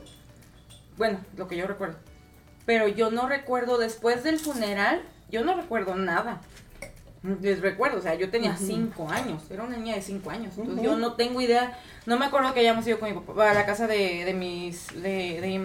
Bueno, 0.97 1.19
lo 1.35 1.47
que 1.47 1.57
yo 1.57 1.67
recuerdo. 1.67 1.97
Pero 2.65 2.87
yo 2.87 3.11
no 3.11 3.27
recuerdo 3.27 3.77
después 3.77 4.23
del 4.23 4.39
funeral. 4.39 5.01
Yo 5.29 5.43
no 5.43 5.55
recuerdo 5.55 5.95
nada. 5.95 6.41
Les 7.41 7.59
recuerdo, 7.59 7.97
o 7.97 8.01
sea, 8.01 8.15
yo 8.15 8.29
tenía 8.29 8.55
cinco 8.55 9.09
años, 9.09 9.43
era 9.51 9.63
una 9.63 9.75
niña 9.75 9.93
de 9.93 10.01
cinco 10.01 10.29
años, 10.29 10.57
entonces 10.57 10.81
yo 10.81 10.95
no 10.95 11.15
tengo 11.15 11.41
idea, 11.41 11.77
no 12.05 12.17
me 12.17 12.27
acuerdo 12.27 12.53
que 12.53 12.61
hayamos 12.61 12.87
ido 12.87 12.97
con 12.97 13.13
mi 13.13 13.19
papá 13.19 13.51
a 13.51 13.53
la 13.53 13.65
casa 13.65 13.87
de, 13.87 14.23
de 14.23 14.33
mis, 14.33 14.87
de, 14.93 15.41
de 15.41 15.47
mi. 15.47 15.59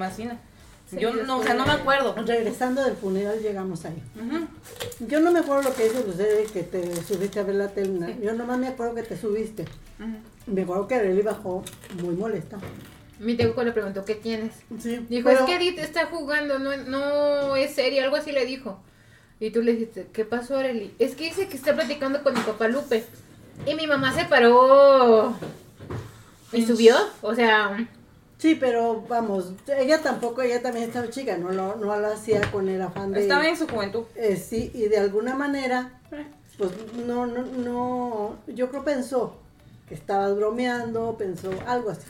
Sí, 0.90 0.98
yo 0.98 1.12
no, 1.12 1.38
o 1.38 1.42
sea, 1.42 1.54
no 1.54 1.64
me 1.66 1.72
acuerdo. 1.72 2.14
regresando 2.26 2.84
del 2.84 2.94
funeral 2.96 3.40
llegamos 3.40 3.84
ahí. 3.84 4.02
Yo 5.00 5.20
no 5.20 5.32
me 5.32 5.40
acuerdo 5.40 5.70
lo 5.70 5.74
que 5.74 5.84
dice 5.84 5.98
usted 6.06 6.46
que 6.46 6.62
te 6.62 6.96
subiste 7.02 7.40
a 7.40 7.42
ver 7.42 7.56
la 7.56 7.68
tele. 7.68 8.18
Yo 8.22 8.32
nomás 8.34 8.58
me 8.58 8.68
acuerdo 8.68 8.94
que 8.94 9.02
te 9.02 9.16
subiste. 9.16 9.64
Me 10.46 10.62
acuerdo 10.62 10.86
que 10.86 10.96
Arely 10.96 11.22
bajó 11.22 11.64
muy 12.02 12.14
molesta. 12.14 12.58
Mi 13.18 13.36
teco 13.36 13.62
le 13.62 13.72
preguntó, 13.72 14.04
¿qué 14.04 14.16
tienes? 14.16 14.52
Sí. 14.80 15.06
Dijo, 15.08 15.30
es 15.30 15.40
que 15.42 15.56
Edith 15.56 15.78
está 15.78 16.06
jugando, 16.06 16.58
no, 16.58 16.76
no 16.76 17.56
es 17.56 17.74
serio, 17.74 18.02
algo 18.02 18.16
así 18.16 18.32
le 18.32 18.44
dijo. 18.44 18.80
Y 19.40 19.50
tú 19.50 19.62
le 19.62 19.72
dijiste, 19.72 20.08
¿qué 20.12 20.24
pasó, 20.24 20.56
Arely? 20.58 20.94
Es 20.98 21.14
que 21.14 21.24
dice 21.24 21.48
que 21.48 21.56
está 21.56 21.74
platicando 21.74 22.22
con 22.22 22.34
mi 22.34 22.40
papá 22.40 22.68
Lupe. 22.68 23.04
Y 23.66 23.74
mi 23.74 23.86
mamá 23.86 24.12
se 24.12 24.24
paró 24.24 25.34
y 26.52 26.64
subió, 26.66 26.96
o 27.22 27.34
sea, 27.34 27.88
Sí, 28.38 28.56
pero 28.56 29.02
vamos, 29.08 29.52
ella 29.78 30.02
tampoco, 30.02 30.42
ella 30.42 30.60
también 30.60 30.86
estaba 30.88 31.08
chica, 31.08 31.38
no 31.38 31.50
lo, 31.52 31.76
no 31.76 31.96
lo 31.96 32.06
hacía 32.08 32.40
con 32.50 32.68
el 32.68 32.82
afán 32.82 33.12
de... 33.12 33.22
Estaba 33.22 33.46
en 33.48 33.56
su 33.56 33.66
juventud. 33.68 34.04
Eh, 34.16 34.36
sí, 34.36 34.70
y 34.74 34.88
de 34.88 34.98
alguna 34.98 35.34
manera, 35.34 36.00
pues 36.58 36.70
no, 37.06 37.26
no, 37.26 37.42
no, 37.42 38.36
yo 38.48 38.68
creo 38.70 38.84
pensó 38.84 39.36
que 39.88 39.94
estabas 39.94 40.34
bromeando, 40.36 41.16
pensó 41.16 41.50
algo 41.66 41.90
así. 41.90 42.02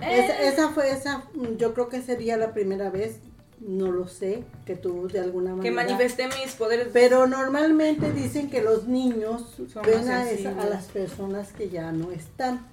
Esa, 0.00 0.42
Eh. 0.42 0.48
esa 0.48 0.70
fue 0.70 0.90
esa, 0.92 1.24
yo 1.58 1.74
creo 1.74 1.88
que 1.88 2.00
sería 2.00 2.36
la 2.36 2.52
primera 2.54 2.88
vez, 2.88 3.16
no 3.60 3.90
lo 3.90 4.06
sé, 4.06 4.44
que 4.64 4.76
tú 4.76 5.08
de 5.08 5.18
alguna 5.18 5.50
manera... 5.50 5.64
Que 5.64 5.70
manifesté 5.72 6.28
mis 6.28 6.54
poderes. 6.54 6.88
Pero 6.92 7.26
normalmente 7.26 8.12
dicen 8.12 8.48
que 8.48 8.62
los 8.62 8.86
niños 8.86 9.56
Son 9.72 9.82
ven 9.84 10.08
a, 10.08 10.30
esa- 10.30 10.50
a 10.60 10.64
las 10.66 10.84
personas 10.86 11.52
que 11.52 11.68
ya 11.68 11.90
no 11.90 12.12
están. 12.12 12.64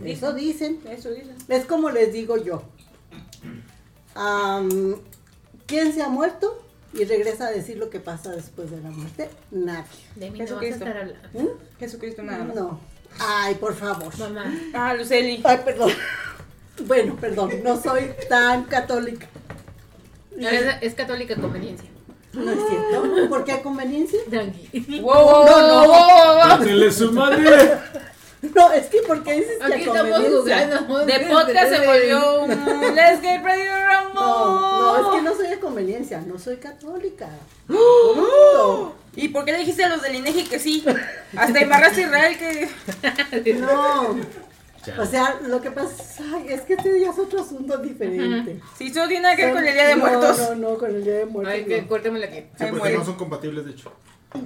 Dicen. 0.00 0.16
Eso 0.16 0.32
dicen. 0.32 0.80
Eso 0.88 1.10
dicen. 1.10 1.36
Es 1.48 1.64
como 1.66 1.90
les 1.90 2.12
digo 2.12 2.36
yo. 2.36 2.62
¿Quién 5.66 5.92
se 5.92 6.02
ha 6.02 6.08
muerto 6.08 6.62
y 6.94 7.04
regresa 7.04 7.46
a 7.48 7.50
decir 7.50 7.76
lo 7.78 7.90
que 7.90 8.00
pasa 8.00 8.30
después 8.30 8.70
de 8.70 8.80
la 8.80 8.90
muerte? 8.90 9.28
Nadie. 9.50 9.84
de 10.16 10.30
mí 10.30 10.38
no 10.38 10.44
vas 10.44 10.52
a 10.52 10.60
Jesucristo. 10.60 10.84
estar 10.84 10.96
hablando. 11.02 11.28
¿Mm? 11.34 11.78
Jesucristo 11.78 12.22
nada 12.22 12.44
más. 12.44 12.54
No. 12.56 12.80
Ay, 13.20 13.54
por 13.56 13.74
favor. 13.74 14.16
Mamá, 14.18 14.52
Ah, 14.74 14.94
Luceli. 14.94 15.40
Ay, 15.44 15.58
perdón. 15.64 15.90
Bueno, 16.86 17.16
perdón, 17.20 17.50
no 17.64 17.80
soy 17.80 18.10
tan 18.28 18.64
católica. 18.64 19.26
es, 20.38 20.66
es 20.80 20.94
católica 20.94 21.34
a 21.34 21.40
conveniencia. 21.40 21.88
No 22.32 22.52
es 22.52 22.58
cierto. 22.68 23.28
¿Por 23.28 23.44
qué 23.44 23.52
a 23.52 23.62
conveniencia? 23.62 24.20
Tranqui. 24.30 25.00
Wow, 25.00 25.12
wow, 25.24 25.46
No, 25.46 25.86
wow, 25.86 26.34
no. 26.36 26.48
¡Pártele 26.48 26.92
su 26.92 27.10
madre! 27.12 27.78
No, 28.54 28.72
es 28.72 28.86
que 28.86 29.02
¿por 29.02 29.22
qué 29.22 29.34
dices 29.34 29.58
que 29.58 29.64
Aquí 29.64 29.88
a 29.88 29.92
estamos 29.92 30.20
jugando. 30.20 31.06
De 31.06 31.20
podcast 31.20 31.72
se 31.72 31.86
volvió 31.86 32.42
un 32.42 32.50
Let's 32.94 33.20
get 33.20 33.42
ready 33.42 33.64
to 33.64 33.74
rumble. 33.74 34.14
No, 34.14 34.80
no, 34.80 34.96
es 34.96 35.16
que 35.16 35.22
no 35.22 35.36
soy 35.36 35.46
a 35.48 35.60
conveniencia, 35.60 36.20
no 36.20 36.38
soy 36.38 36.56
católica. 36.56 37.28
¿Y 39.16 39.28
por 39.28 39.44
qué 39.44 39.52
le 39.52 39.58
dijiste 39.58 39.84
a 39.84 39.88
los 39.88 40.02
del 40.02 40.16
INEGI 40.16 40.44
que 40.44 40.58
sí? 40.58 40.84
Hasta 41.36 41.58
embarraste 41.60 42.02
Israel 42.02 42.38
que... 42.38 43.54
No. 43.54 44.16
O 44.96 45.04
sea, 45.04 45.38
lo 45.46 45.60
que 45.60 45.70
pasa 45.70 46.22
ay, 46.34 46.46
es 46.48 46.62
que 46.62 46.74
este 46.74 47.00
ya 47.00 47.10
es 47.10 47.18
otro 47.18 47.42
asunto 47.42 47.76
diferente. 47.78 48.60
Si 48.76 48.86
eso 48.86 49.06
tiene 49.06 49.24
nada 49.24 49.36
que 49.36 49.44
ver 49.46 49.54
con 49.54 49.66
el 49.66 49.74
Día 49.74 49.88
de 49.88 49.96
No, 49.96 50.06
Muertos. 50.06 50.38
No, 50.38 50.54
no, 50.54 50.78
con 50.78 50.94
el 50.94 51.04
Día 51.04 51.14
de 51.14 51.26
Muertos. 51.26 51.54
Ay, 51.54 51.64
que 51.64 51.82
no. 51.82 51.88
córtemela 51.88 52.26
aquí. 52.26 52.36
Sí, 52.36 52.46
porque 52.58 52.72
muere. 52.72 52.98
no 52.98 53.04
son 53.04 53.16
compatibles, 53.16 53.66
de 53.66 53.72
hecho. 53.72 53.92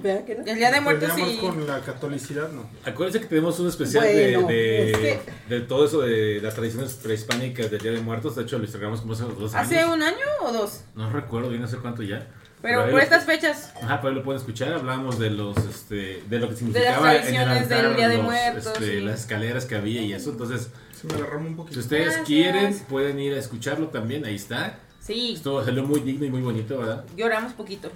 ¿Verdad 0.01 0.23
que 0.23 0.35
no? 0.35 0.45
El 0.45 0.55
Día 0.57 0.71
de 0.71 0.79
Muertos 0.81 1.11
sí. 1.15 1.37
con 1.41 1.67
la 1.67 1.81
catolicidad, 1.81 2.49
no. 2.49 2.69
Acuérdense 2.85 3.19
que 3.19 3.25
tenemos 3.27 3.59
un 3.59 3.67
especial 3.67 4.05
Bueno, 4.05 4.47
de, 4.47 4.53
de, 4.53 4.91
es 4.91 4.97
que- 4.97 5.19
de 5.49 5.61
todo 5.61 5.85
eso 5.85 6.01
de 6.01 6.39
las 6.41 6.55
tradiciones 6.55 6.93
prehispánicas 6.93 7.69
del 7.69 7.81
Día 7.81 7.91
de 7.91 7.99
Muertos. 8.01 8.35
De 8.37 8.43
hecho, 8.43 8.57
lo 8.57 8.63
estrenamos 8.63 9.01
como 9.01 9.13
hace 9.13 9.23
dos 9.23 9.53
años. 9.53 9.55
¿Hace 9.71 9.85
un 9.85 10.01
año 10.01 10.25
o 10.41 10.51
dos? 10.53 10.81
No 10.95 11.09
recuerdo 11.09 11.49
bien 11.49 11.63
hace 11.63 11.77
cuánto 11.77 12.01
ya. 12.01 12.27
Pero 12.61 12.79
ahí 12.83 12.91
por 12.91 12.99
lo- 12.99 13.03
estas 13.03 13.25
fechas. 13.25 13.73
Ajá, 13.81 13.97
pero 13.99 14.11
ahí 14.11 14.15
lo 14.15 14.23
pueden 14.23 14.39
escuchar. 14.39 14.71
Hablábamos 14.73 15.19
de 15.19 15.29
los, 15.31 15.57
este, 15.57 16.23
de 16.29 16.39
lo 16.39 16.47
que 16.47 16.55
significaba 16.55 17.11
en 17.11 17.17
el 17.17 17.21
tradiciones 17.23 17.67
del 17.69 17.77
altar, 17.79 17.97
Día 17.97 18.07
de 18.07 18.15
los, 18.17 18.25
Muertos, 18.25 18.67
este, 18.67 18.85
sí. 18.85 19.01
las 19.01 19.19
escaleras 19.19 19.65
que 19.65 19.75
había 19.75 20.01
y 20.01 20.13
eso. 20.13 20.29
Entonces, 20.31 20.69
Se 20.93 21.07
me 21.07 21.21
un 21.45 21.55
poquito. 21.57 21.73
si 21.73 21.79
ustedes 21.81 22.05
Gracias. 22.05 22.25
quieren, 22.25 22.79
pueden 22.87 23.19
ir 23.19 23.33
a 23.33 23.37
escucharlo 23.39 23.89
también. 23.89 24.23
Ahí 24.25 24.35
está. 24.35 24.79
Sí, 25.01 25.33
Esto 25.35 25.61
salió 25.65 25.83
muy 25.83 25.99
digno 25.99 26.25
y 26.25 26.29
muy 26.29 26.39
bonito, 26.41 26.77
¿verdad? 26.77 27.03
lloramos 27.17 27.51
poquito, 27.51 27.91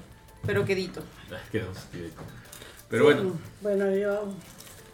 pero 0.48 0.66
quedito. 0.66 1.04
Ah, 1.32 1.38
quedamos 1.52 1.78
aquí. 1.78 2.12
Pero 2.90 3.04
bueno. 3.04 3.34
Bueno, 3.62 3.94
yo 3.96 4.34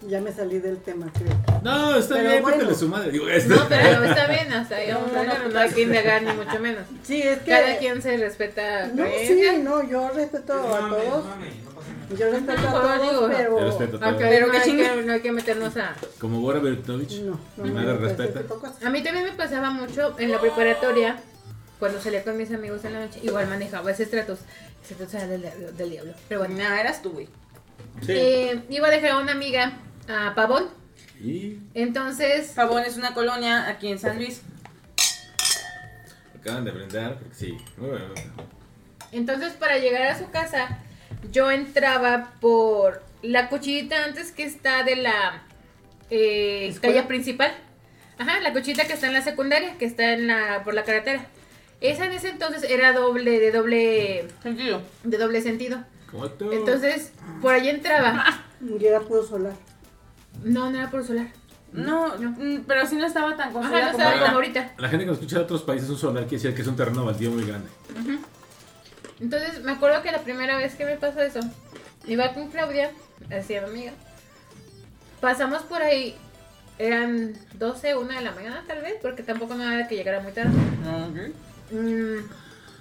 ya 0.10 0.20
me 0.20 0.32
salí 0.34 0.60
del 0.60 0.78
tema, 0.78 1.12
creo. 1.14 1.62
No, 1.62 1.96
está 1.96 2.16
Pero 2.16 2.30
bien, 2.30 2.42
bueno. 2.44 2.76
su 2.76 2.90
madre. 2.90 3.12
Digo, 3.12 3.30
este. 3.30 3.54
No, 3.54 3.68
pero 3.70 4.04
está 4.04 4.28
bien, 4.28 4.52
hasta 4.52 4.76
ahí 4.76 4.92
vamos 4.92 5.12
No, 5.14 5.20
a 5.20 5.24
no, 5.24 5.40
no, 5.40 5.50
no 5.50 5.60
hay 5.60 5.70
que 5.70 5.82
indagar 5.82 6.24
ni 6.24 6.34
mucho 6.34 6.60
menos. 6.60 6.84
Sí, 7.04 7.22
es 7.22 7.40
que. 7.40 7.52
Cada 7.52 7.78
quien 7.78 8.02
se 8.02 8.18
respeta. 8.18 8.88
No, 8.88 9.06
sí, 9.06 9.42
no, 9.62 9.88
yo 9.90 10.10
respeto 10.10 10.54
a 10.54 10.90
todos. 10.90 11.26
Yo 12.18 12.32
respeto 12.32 12.62
No, 12.62 12.68
a 12.70 12.82
todos, 12.82 13.02
digo, 13.02 13.30
pero. 13.30 13.60
Yo 13.60 13.66
respeto 13.66 13.98
a 13.98 14.00
todos. 14.00 14.04
Aunque 14.04 14.26
Pero 14.26 14.48
no, 14.48 14.52
que 14.52 14.58
hay 14.58 14.78
que, 14.78 15.02
no 15.04 15.14
hay 15.14 15.22
que 15.22 15.32
meternos 15.32 15.78
a... 15.78 15.96
Como 16.20 16.42
Bora 16.42 16.60
Bertovich. 16.60 17.22
No, 17.22 17.40
no 17.58 17.64
Mi 17.64 17.72
madre 17.72 17.98
respeta. 17.98 18.42
A 18.86 18.90
mí 18.90 19.04
también 19.04 19.26
me 19.26 19.32
pasaba 19.32 19.72
mucho 19.72 20.16
en 20.20 20.32
la 20.32 20.40
preparatoria, 20.40 21.18
cuando 21.80 22.02
salía 22.02 22.24
con 22.24 22.38
mis 22.38 22.52
amigos 22.52 22.84
en 22.86 22.94
la 22.94 23.06
noche, 23.06 23.20
igual 23.24 23.48
manejaba 23.48 23.92
ese 23.92 24.04
estratos. 24.04 24.40
Estratos 24.84 25.14
era 25.14 25.28
del, 25.28 25.78
del 25.78 25.90
diablo. 25.90 26.14
Pero 26.28 26.42
bueno, 26.42 26.56
Nada, 26.58 26.80
eras 26.80 27.02
tú, 27.02 27.12
güey. 27.12 27.28
Sí. 28.02 28.12
Eh, 28.12 28.64
iba 28.70 28.88
a 28.88 28.92
dejar 28.92 29.12
a 29.12 29.18
una 29.20 29.32
amiga 29.32 29.74
a 30.08 30.34
Pavón. 30.36 30.66
Y 31.24 31.58
Entonces, 31.74 32.52
Pavón 32.56 32.84
es 32.84 32.98
una 32.98 33.14
colonia 33.14 33.68
aquí 33.70 33.88
en 33.88 34.00
San 34.00 34.18
Luis. 34.18 34.42
acaban 36.40 36.66
de 36.66 36.72
brindar, 36.72 37.18
porque 37.20 37.34
sí. 37.36 37.58
Muy 37.78 37.90
bueno. 37.90 38.14
entonces 39.12 39.54
para 39.54 39.78
llegar 39.78 40.04
a 40.08 40.18
su 40.18 40.30
casa, 40.32 40.80
yo 41.32 41.50
entraba 41.52 42.34
por 42.42 43.04
la 43.22 43.48
cuchillita 43.48 44.04
antes 44.04 44.32
que 44.34 44.44
está 44.44 44.84
de 44.84 44.98
la 44.98 45.44
eh, 46.10 46.76
calle 46.82 47.04
principal. 47.04 47.54
Ajá, 48.18 48.42
la 48.42 48.52
cuchillita 48.52 48.86
que 48.86 48.94
está 48.94 49.08
en 49.08 49.14
la 49.14 49.22
secundaria, 49.22 49.78
que 49.78 49.86
está 49.86 50.12
en 50.14 50.28
la 50.28 50.62
por 50.66 50.74
la 50.74 50.84
carretera. 50.84 51.26
Esa 51.84 52.06
en 52.06 52.14
ese 52.14 52.30
entonces 52.30 52.64
era 52.64 52.94
doble 52.94 53.40
de 53.40 53.52
doble 53.52 54.28
Sentido. 54.42 54.82
de 55.04 55.18
doble 55.18 55.42
sentido. 55.42 55.84
Entonces, 56.52 57.12
por 57.42 57.54
allí 57.54 57.70
entraba. 57.70 58.26
Y 58.80 58.86
era 58.86 59.02
puro 59.02 59.22
solar. 59.26 59.52
No, 60.42 60.70
no 60.72 60.78
era 60.78 60.90
por 60.90 61.06
solar. 61.06 61.28
No, 61.74 62.16
No. 62.18 62.30
mm, 62.32 62.64
pero 62.66 62.86
sí 62.88 62.96
no 62.96 63.06
estaba 63.06 63.36
tan 63.36 63.50
Ajá, 63.50 63.70
no 63.70 63.78
estaba 63.90 64.14
como 64.22 64.36
ahorita. 64.36 64.72
La 64.78 64.88
gente 64.88 65.04
que 65.04 65.12
nos 65.12 65.18
escucha 65.18 65.40
de 65.40 65.44
otros 65.44 65.64
países, 65.64 65.90
un 65.90 65.98
solar 65.98 66.24
quiere 66.24 66.38
decir 66.42 66.56
que 66.56 66.62
es 66.62 66.68
un 66.70 66.78
terreno 66.78 67.04
baldío 67.04 67.30
muy 67.32 67.46
grande. 67.46 67.68
Entonces, 69.20 69.62
me 69.64 69.74
acuerdo 69.74 70.02
que 70.02 70.12
la 70.14 70.20
primera 70.20 70.56
vez 70.58 70.76
que 70.76 70.86
me 70.86 70.96
pasó 70.96 71.20
eso, 71.22 71.42
iba 72.06 72.34
con 72.34 72.50
Claudia, 72.50 72.92
así 73.38 73.54
mi 73.54 73.60
amiga. 73.60 73.92
Pasamos 75.20 75.64
por 75.64 75.82
ahí, 75.82 76.16
eran 76.78 77.34
12, 77.56 77.96
1 77.98 78.14
de 78.14 78.22
la 78.22 78.32
mañana 78.32 78.64
tal 78.68 78.82
vez, 78.82 78.96
porque 79.02 79.24
tampoco 79.24 79.56
no 79.56 79.70
era 79.70 79.88
que 79.90 79.96
llegara 79.96 80.22
muy 80.22 80.32
tarde. 80.32 80.52
Mm, 81.74 82.30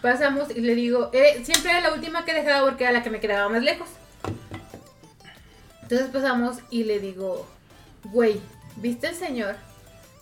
pasamos 0.03 0.55
y 0.55 0.61
le 0.61 0.75
digo, 0.75 1.09
eh, 1.15 1.43
siempre 1.45 1.71
era 1.71 1.81
la 1.81 1.95
última 1.95 2.27
que 2.27 2.35
dejaba 2.35 2.69
porque 2.69 2.85
era 2.85 2.93
la 2.93 3.03
que 3.03 3.09
me 3.09 3.21
quedaba 3.21 3.49
más 3.49 3.63
lejos. 3.63 3.89
Entonces 5.83 6.09
pasamos 6.09 6.59
y 6.71 6.85
le 6.85 7.01
digo, 7.01 7.47
güey, 8.05 8.39
¿viste 8.77 9.09
el 9.09 9.15
señor? 9.15 9.57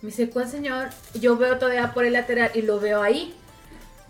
Me 0.03 0.11
dice, 0.11 0.31
¿cuál 0.31 0.49
señor? 0.49 0.91
Yo 1.15 1.37
veo 1.37 1.59
todavía 1.59 1.93
por 1.93 2.05
el 2.05 2.13
lateral 2.13 2.53
y 2.55 2.63
lo 2.63 2.79
veo 2.79 3.03
ahí. 3.03 3.35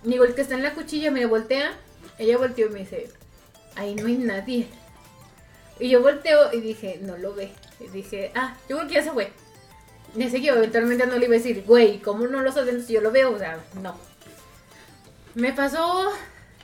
Digo, 0.05 0.25
el 0.25 0.35
que 0.35 0.42
está 0.42 0.55
en 0.55 0.62
la 0.62 0.75
cuchilla 0.75 1.11
me 1.11 1.25
voltea. 1.25 1.73
Ella 2.18 2.37
volteó 2.37 2.66
y 2.66 2.70
me 2.70 2.81
dice, 2.81 3.09
ahí 3.77 3.94
no 3.94 4.07
hay 4.07 4.18
nadie. 4.18 4.68
Y 5.79 5.88
yo 5.88 6.03
volteo 6.03 6.53
y 6.53 6.61
dije, 6.61 6.99
no 7.03 7.16
lo 7.16 7.35
ve. 7.35 7.51
Y 7.81 7.88
dije, 7.88 8.31
ah, 8.35 8.57
yo 8.68 8.77
creo 8.77 8.88
que 8.88 8.94
ya 8.94 9.03
se 9.03 9.12
fue. 9.12 9.33
Y 10.14 10.23
así 10.23 10.42
que 10.42 10.49
eventualmente 10.49 11.07
no 11.07 11.16
le 11.16 11.25
iba 11.25 11.35
a 11.35 11.38
decir, 11.38 11.64
güey, 11.66 11.99
¿cómo 12.01 12.27
no 12.27 12.42
lo 12.42 12.53
viendo 12.53 12.85
si 12.85 12.92
yo 12.92 13.01
lo 13.01 13.11
veo? 13.11 13.33
O 13.33 13.38
sea, 13.38 13.59
no. 13.81 14.10
Me 15.35 15.53
pasó, 15.53 16.11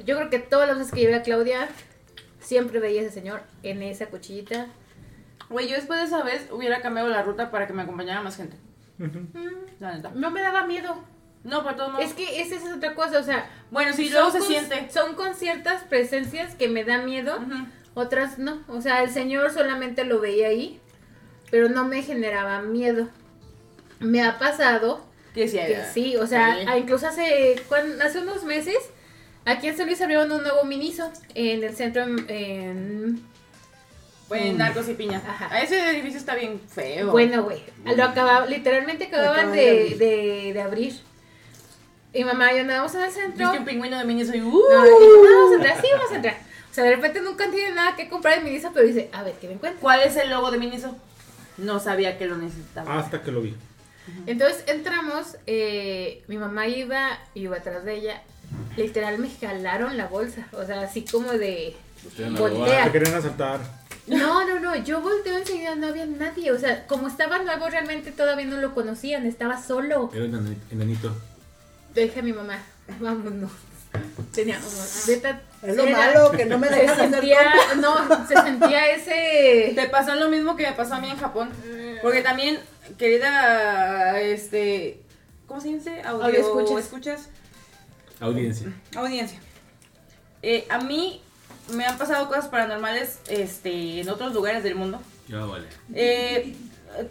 yo 0.05 0.17
creo 0.17 0.31
que 0.31 0.39
todas 0.39 0.69
las 0.69 0.79
veces 0.79 0.93
que 0.93 1.01
llevé 1.01 1.15
a 1.15 1.23
Claudia, 1.23 1.69
siempre 2.41 2.79
veía 2.81 3.01
a 3.01 3.05
ese 3.05 3.13
señor 3.15 3.43
en 3.63 3.83
esa 3.83 4.07
cuchillita. 4.07 4.67
Güey, 5.49 5.69
yo 5.69 5.77
después 5.77 6.01
de 6.01 6.07
esa 6.07 6.23
vez 6.23 6.49
hubiera 6.51 6.81
cambiado 6.81 7.09
la 7.09 7.23
ruta 7.23 7.51
para 7.51 7.67
que 7.67 7.73
me 7.73 7.83
acompañara 7.83 8.21
más 8.23 8.37
gente. 8.37 8.57
Mm, 8.99 9.09
La 9.81 9.95
neta. 9.97 10.11
No 10.15 10.31
me 10.31 10.41
daba 10.43 10.67
miedo. 10.67 10.97
No, 11.45 11.63
todos 11.77 11.93
modos. 11.93 12.05
Es 12.05 12.13
que 12.15 12.41
esa 12.43 12.57
es 12.57 12.65
otra 12.73 12.95
cosa, 12.97 13.21
o 13.21 13.23
sea, 13.23 13.49
Bueno, 13.71 13.93
sí, 13.93 14.07
son 14.09 14.15
luego 14.15 14.31
se 14.33 14.39
con- 14.39 14.49
siente. 14.49 14.91
Son 14.91 15.15
con 15.15 15.35
ciertas 15.37 15.85
presencias 15.85 16.57
que 16.57 16.67
me 16.69 16.83
da 16.83 16.99
miedo, 16.99 17.39
otras 17.95 18.39
no. 18.39 18.63
O 18.67 18.81
sea, 18.81 19.05
el 19.05 19.11
señor 19.11 19.53
solamente 19.53 20.05
lo 20.05 20.19
veía 20.19 20.49
ahí, 20.49 20.81
pero 21.53 21.69
no 21.69 21.85
me 21.87 22.03
generaba 22.03 22.63
miedo. 22.63 23.09
Me 24.01 24.23
ha 24.25 24.39
pasado 24.41 25.06
Que 25.37 25.47
sí, 25.49 25.59
que 25.59 25.83
sí, 25.95 26.17
o 26.17 26.27
sea, 26.27 26.77
incluso 26.79 27.07
hace, 27.07 27.63
hace 28.03 28.19
unos 28.19 28.43
meses, 28.45 28.77
aquí 29.45 29.69
en 29.69 29.77
San 29.77 29.87
Luis 29.87 30.01
abrieron 30.01 30.33
un 30.33 30.43
nuevo 30.43 30.65
Miniso 30.65 31.13
en 31.35 31.63
el 31.63 31.77
centro, 31.77 32.03
en, 32.03 32.27
en- 32.29 33.23
En 34.31 34.59
Narcos 34.59 34.89
y 34.89 34.95
Piña. 34.95 35.23
Ajá. 35.25 35.55
A 35.55 35.61
Ese 35.61 35.91
edificio 35.91 36.19
está 36.19 36.35
bien 36.35 36.61
feo. 36.69 37.13
Bueno, 37.13 37.45
güey, 37.45 37.63
lo 37.85 38.03
acababa, 38.03 38.47
literalmente 38.47 39.05
acababan 39.05 39.37
acaban 39.39 39.53
de, 39.53 39.61
de 39.63 39.71
abrir. 39.85 39.99
de, 39.99 40.53
de 40.55 40.63
abrir. 40.63 41.01
Y 42.13 42.25
mamá 42.25 42.51
y 42.53 42.57
yo 42.57 42.63
andábamos 42.63 42.95
en 42.95 43.03
el 43.03 43.11
centro. 43.13 43.37
Viste 43.47 43.59
un 43.59 43.65
pingüino 43.67 43.99
de 43.99 44.05
mini 44.05 44.23
y 44.23 44.27
soy. 44.27 44.41
No, 44.41 44.49
¡Uh! 44.49 44.51
y 44.51 45.05
dije, 45.05 45.23
"No, 45.23 45.37
vamos 45.37 45.53
a 45.53 45.55
entrar, 45.57 45.81
sí, 45.81 45.87
vamos 45.93 46.11
a 46.13 46.17
entrar. 46.17 46.35
O 46.71 46.75
sea, 46.75 46.85
de 46.85 46.97
repente 46.97 47.21
nunca 47.21 47.51
tiene 47.51 47.73
nada 47.75 47.95
que 47.95 48.09
comprar 48.09 48.39
en 48.39 48.45
Miniso, 48.45 48.71
pero 48.75 48.87
dice, 48.87 49.11
a 49.13 49.23
ver, 49.23 49.35
¿qué 49.41 49.47
me 49.49 49.55
encuentro? 49.55 49.81
¿Cuál 49.81 50.01
es 50.01 50.17
el 50.17 50.31
logo 50.31 50.51
de 50.51 50.59
Miniso? 50.59 50.97
No 51.59 51.79
sabía 51.79 52.19
que 52.19 52.27
lo 52.27 52.37
necesitaba. 52.37 52.99
Hasta 52.99 53.23
que 53.23 53.31
lo 53.33 53.43
vi. 53.43 53.55
Entonces 54.27 54.65
entramos, 54.67 55.37
eh, 55.47 56.23
mi 56.29 56.37
mamá 56.39 56.67
iba, 56.69 57.19
iba 57.35 57.57
atrás 57.57 57.85
de 57.85 57.95
ella. 57.97 58.23
Literal 58.77 59.19
me 59.19 59.29
jalaron 59.31 59.97
la 59.97 60.07
bolsa, 60.07 60.47
o 60.53 60.65
sea, 60.65 60.81
así 60.83 61.05
como 61.05 61.33
de 61.33 61.77
voltea. 62.39 62.85
Te 62.85 62.93
querían 62.93 63.15
asaltar. 63.15 63.61
No, 64.07 64.47
no, 64.47 64.61
no, 64.61 64.77
yo 64.77 65.01
volteo 65.01 65.37
enseguida, 65.37 65.75
no 65.75 65.89
había 65.89 66.07
nadie, 66.07 66.53
o 66.53 66.59
sea, 66.59 66.87
como 66.87 67.09
estaba 67.09 67.39
nuevo 67.39 67.69
realmente 67.69 68.13
todavía 68.13 68.45
no 68.47 68.57
lo 68.59 68.73
conocían, 68.75 69.27
estaba 69.27 69.61
solo. 69.61 70.11
Era 70.15 70.27
un 70.27 70.33
enani- 70.33 70.57
enanito. 70.71 71.13
Dije 71.95 72.21
a 72.21 72.23
mi 72.23 72.33
mamá, 72.33 72.59
vámonos. 73.01 73.51
Tenía, 74.35 74.61
neta, 75.09 75.41
Es 75.63 75.75
lo 75.75 75.85
era- 75.85 75.97
malo, 75.99 76.31
que 76.33 76.45
no 76.45 76.59
me 76.59 76.67
hacer 76.69 76.95
sentía, 76.97 77.41
no, 77.81 78.27
se 78.29 78.35
sentía 78.35 78.91
ese... 78.91 79.73
Te 79.75 79.89
pasó 79.89 80.15
lo 80.15 80.29
mismo 80.29 80.55
que 80.55 80.65
me 80.67 80.73
pasó 80.73 80.95
a 80.95 81.01
mí 81.01 81.09
en 81.11 81.17
Japón. 81.17 81.49
Porque 82.03 82.21
también, 82.21 82.61
querida, 82.99 84.21
este. 84.21 85.03
¿Cómo 85.47 85.61
se 85.61 85.69
dice? 85.69 86.03
Audio, 86.03 86.25
Audio 86.25 86.41
escuchas. 86.41 86.85
escuchas. 86.85 87.29
Audiencia. 88.21 88.73
Audiencia. 88.97 89.39
Eh, 90.43 90.67
a 90.71 90.79
mí 90.79 91.21
me 91.73 91.85
han 91.85 91.99
pasado 91.99 92.29
cosas 92.29 92.49
paranormales 92.49 93.21
este, 93.29 94.01
en 94.01 94.09
otros 94.09 94.33
lugares 94.33 94.63
del 94.63 94.75
mundo. 94.75 95.01
Ya 95.29 95.45
vale. 95.45 95.67
Eh, 95.95 96.55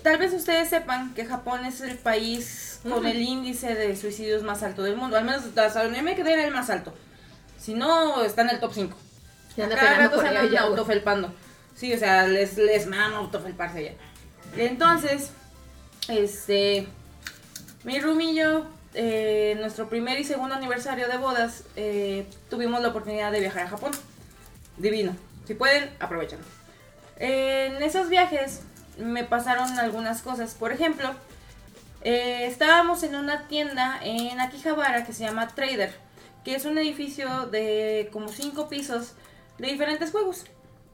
tal 0.03 0.17
vez 0.17 0.33
ustedes 0.33 0.69
sepan 0.69 1.13
que 1.13 1.25
Japón 1.25 1.65
es 1.65 1.81
el 1.81 1.97
país 1.97 2.79
con 2.83 3.05
el 3.05 3.21
índice 3.21 3.75
de 3.75 3.95
suicidios 3.95 4.43
más 4.43 4.63
alto 4.63 4.83
del 4.83 4.95
mundo. 4.95 5.17
Al 5.17 5.25
menos 5.25 5.43
hasta 5.55 5.83
donde 5.83 6.01
me 6.01 6.15
quedé 6.15 6.33
era 6.33 6.45
el 6.45 6.53
más 6.53 6.69
alto. 6.69 6.93
Si 7.59 7.73
no, 7.73 8.23
está 8.23 8.43
en 8.43 8.49
el 8.49 8.59
top 8.59 8.71
5. 8.73 8.97
Se 9.55 9.63
anda 9.63 9.75
Cada 9.75 9.97
rato 9.97 10.21
se 10.21 10.27
andan 10.27 10.57
autofelpando. 10.57 11.33
Sí, 11.75 11.93
o 11.93 11.97
sea, 11.97 12.27
les, 12.27 12.57
les 12.57 12.87
mama 12.87 13.17
autofelparse 13.17 13.83
ya. 13.83 13.93
Entonces, 14.63 15.31
este. 16.07 16.87
Mi 17.83 17.99
Rumi 17.99 18.31
y 18.31 18.35
yo, 18.35 18.65
eh, 18.93 19.55
nuestro 19.59 19.89
primer 19.89 20.19
y 20.19 20.23
segundo 20.23 20.55
aniversario 20.55 21.07
de 21.07 21.17
bodas, 21.17 21.63
eh, 21.75 22.25
tuvimos 22.49 22.81
la 22.81 22.89
oportunidad 22.89 23.31
de 23.31 23.39
viajar 23.39 23.63
a 23.63 23.69
Japón. 23.69 23.91
Divino. 24.77 25.15
Si 25.45 25.53
pueden, 25.53 25.89
aprovechan. 25.99 26.39
En 27.17 27.81
esos 27.83 28.09
viajes 28.09 28.61
me 28.97 29.23
pasaron 29.23 29.77
algunas 29.79 30.21
cosas. 30.21 30.55
Por 30.55 30.71
ejemplo, 30.71 31.11
eh, 32.01 32.45
estábamos 32.47 33.03
en 33.03 33.15
una 33.15 33.47
tienda 33.47 33.99
en 34.01 34.39
Akihabara 34.39 35.05
que 35.05 35.13
se 35.13 35.23
llama 35.23 35.47
Trader, 35.47 35.93
que 36.43 36.55
es 36.55 36.65
un 36.65 36.77
edificio 36.77 37.47
de 37.47 38.09
como 38.11 38.27
cinco 38.27 38.67
pisos 38.69 39.13
de 39.57 39.67
diferentes 39.67 40.11
juegos. 40.11 40.45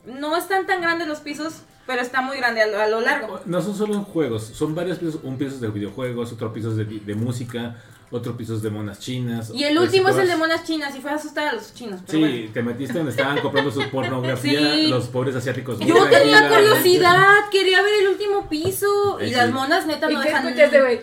No 0.06 0.36
están 0.36 0.66
tan 0.66 0.82
grandes 0.82 1.08
los 1.08 1.20
pisos, 1.20 1.62
pero 1.92 2.02
está 2.04 2.22
muy 2.22 2.38
grande 2.38 2.62
a 2.62 2.68
lo, 2.68 2.80
a 2.80 2.88
lo 2.88 3.02
largo. 3.02 3.42
No 3.46 3.62
son 3.62 3.76
solo 3.76 4.02
juegos, 4.04 4.44
son 4.54 4.74
varios 4.74 4.98
pisos. 4.98 5.20
Un 5.24 5.38
piso 5.38 5.56
es 5.56 5.60
de 5.62 5.68
videojuegos, 5.68 6.32
otro 6.32 6.54
piso 6.54 6.70
es 6.72 6.78
de, 6.78 6.86
de 6.86 7.16
música, 7.16 7.76
otro 8.12 8.38
piso 8.38 8.56
es 8.56 8.62
de 8.62 8.70
monas 8.70 9.00
chinas. 9.00 9.52
Y 9.54 9.66
el 9.66 9.78
último 9.78 10.08
es 10.08 10.16
el 10.18 10.28
de 10.30 10.38
monas 10.38 10.64
chinas 10.64 10.96
y 10.96 11.02
fue 11.02 11.12
a 11.12 11.16
asustar 11.16 11.50
a 11.50 11.54
los 11.54 11.74
chinos. 11.74 12.00
Pero 12.08 12.26
Sí, 12.26 12.32
bueno. 12.32 12.54
te 12.54 12.64
metiste 12.64 12.94
donde 12.94 13.12
estaban 13.12 13.40
comprando 13.42 13.72
su 13.72 13.82
pornografía 13.92 14.74
Sí. 14.74 14.88
los 14.88 15.08
pobres 15.08 15.36
asiáticos. 15.36 15.80
Yo 15.80 16.06
tenía 16.10 16.48
curiosidad, 16.48 17.50
quería 17.52 17.82
ver 17.82 17.94
el 18.04 18.08
último 18.08 18.48
piso. 18.48 19.20
Y 19.22 19.28
sí. 19.30 19.36
las 19.36 19.52
monas 19.52 19.86
neta 19.86 20.10
¿Y 20.10 20.14
no 20.16 20.22
qué 20.22 20.28
dejan. 20.30 20.48
escuchaste, 20.48 20.80
güey? 20.82 21.02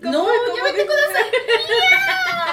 No, 0.00 0.20
¿Cómo- 0.24 0.56
yo 0.56 0.64
me 0.64 0.72
tengo 0.72 0.92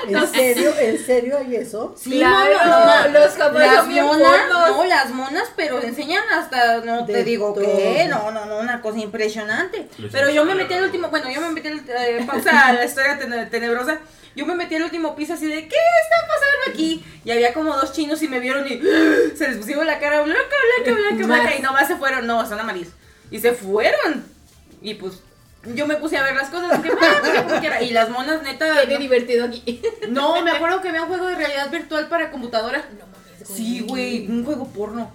¿En 0.08 0.28
serio? 0.28 0.74
¿En 0.80 1.06
serio 1.06 1.38
hay 1.38 1.56
eso? 1.56 1.94
Sí, 1.98 2.12
Claro, 2.20 2.54
mona, 2.60 3.08
los 3.08 3.34
japoneses 3.36 3.74
las 3.74 3.86
son 3.86 3.94
monas, 4.06 4.42
no, 4.50 4.84
las 4.86 5.10
monas, 5.12 5.50
pero 5.56 5.82
enseñan 5.82 6.24
hasta, 6.32 6.78
no 6.82 7.06
te 7.06 7.14
De 7.14 7.24
digo 7.24 7.54
todo. 7.54 7.64
qué, 7.66 8.06
no, 8.10 8.32
no, 8.32 8.46
no, 8.46 8.60
una 8.60 8.82
cosa 8.82 9.00
impresionante. 9.00 9.90
Pero 10.12 10.30
yo 10.30 10.46
me 10.46 10.56
metí 10.56 10.74
al 10.76 10.84
último, 10.84 11.10
bueno, 11.10 11.30
yo 11.32 11.42
me 11.42 11.50
metí 11.52 11.68
al, 11.68 11.80
eh, 11.80 12.24
pausa 12.26 12.68
a 12.68 12.74
la 12.74 12.86
historia 12.86 13.18
tene- 13.20 13.48
tenebrosa, 13.48 14.00
yo 14.36 14.46
me 14.46 14.56
metí 14.56 14.76
al 14.76 14.84
último 14.84 15.16
piso 15.16 15.34
así 15.34 15.48
de, 15.48 15.68
¿qué 15.68 15.76
está 15.76 16.28
pasando 16.28 16.72
aquí? 16.72 17.04
Y 17.26 17.32
había 17.32 17.54
como 17.54 17.76
dos 17.76 17.92
chinos 17.92 18.22
y 18.22 18.28
me 18.30 18.40
vieron 18.40 18.66
y 18.68 18.80
se 19.36 19.48
les 19.48 19.58
pusieron 19.58 19.86
la 19.88 20.00
cara 20.00 20.22
blanca, 20.22 20.42
blanca, 20.86 21.02
blanca, 21.02 21.26
blanca, 21.26 21.56
y 21.58 21.62
nomás 21.62 21.88
se 21.88 21.96
fueron, 21.98 22.28
no, 22.28 22.48
son 22.48 22.60
amarillos, 22.60 22.94
y 23.32 23.40
se 23.40 23.54
fueron, 23.54 24.26
y 24.82 24.94
pues... 24.94 25.22
Yo 25.76 25.86
me 25.88 25.96
puse 25.98 26.18
a 26.18 26.24
ver 26.24 26.36
las 26.36 26.50
cosas 26.50 26.82
dije, 26.82 26.96
"Ah, 27.02 27.18
pues, 27.22 27.42
como 27.44 27.60
quiera". 27.60 27.82
y 27.82 27.90
las 27.92 28.10
monas 28.10 28.42
neta 28.44 28.82
Qué 28.88 28.94
no, 28.94 29.00
divertido 29.00 29.46
aquí. 29.46 29.82
no, 30.10 30.42
me 30.42 30.52
acuerdo 30.52 30.82
que 30.82 30.90
había 30.90 31.02
un 31.04 31.08
juego 31.10 31.28
de 31.28 31.36
realidad 31.36 31.70
virtual 31.70 32.08
para 32.08 32.32
computadora. 32.32 32.84
No 32.98 33.06
mames, 33.08 33.48
Sí, 33.48 33.82
güey, 33.82 34.28
un 34.28 34.44
juego 34.46 34.68
porno. 34.68 35.12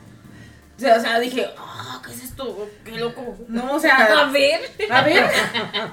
O 0.77 0.81
sea, 0.81 0.97
o 0.97 1.01
sea, 1.01 1.21
dije, 1.21 1.49
ah, 1.59 2.01
¿qué 2.05 2.13
es 2.13 2.23
esto? 2.25 2.69
Qué 2.85 2.93
loco. 2.93 3.37
No, 3.49 3.73
o 3.75 3.77
A 3.77 3.81
sea, 3.81 4.27
ver. 4.33 4.61
a 4.91 5.03
ver, 5.03 5.31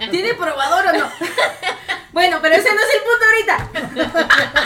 ¿tiene 0.09 0.33
probador 0.33 0.87
o 0.87 0.93
no? 0.97 1.09
Bueno, 2.11 2.39
pero 2.41 2.55
ese 2.55 2.69
no 2.73 2.79
es 2.81 2.87
el 2.95 3.01
punto 3.03 3.25
ahorita. 3.25 4.65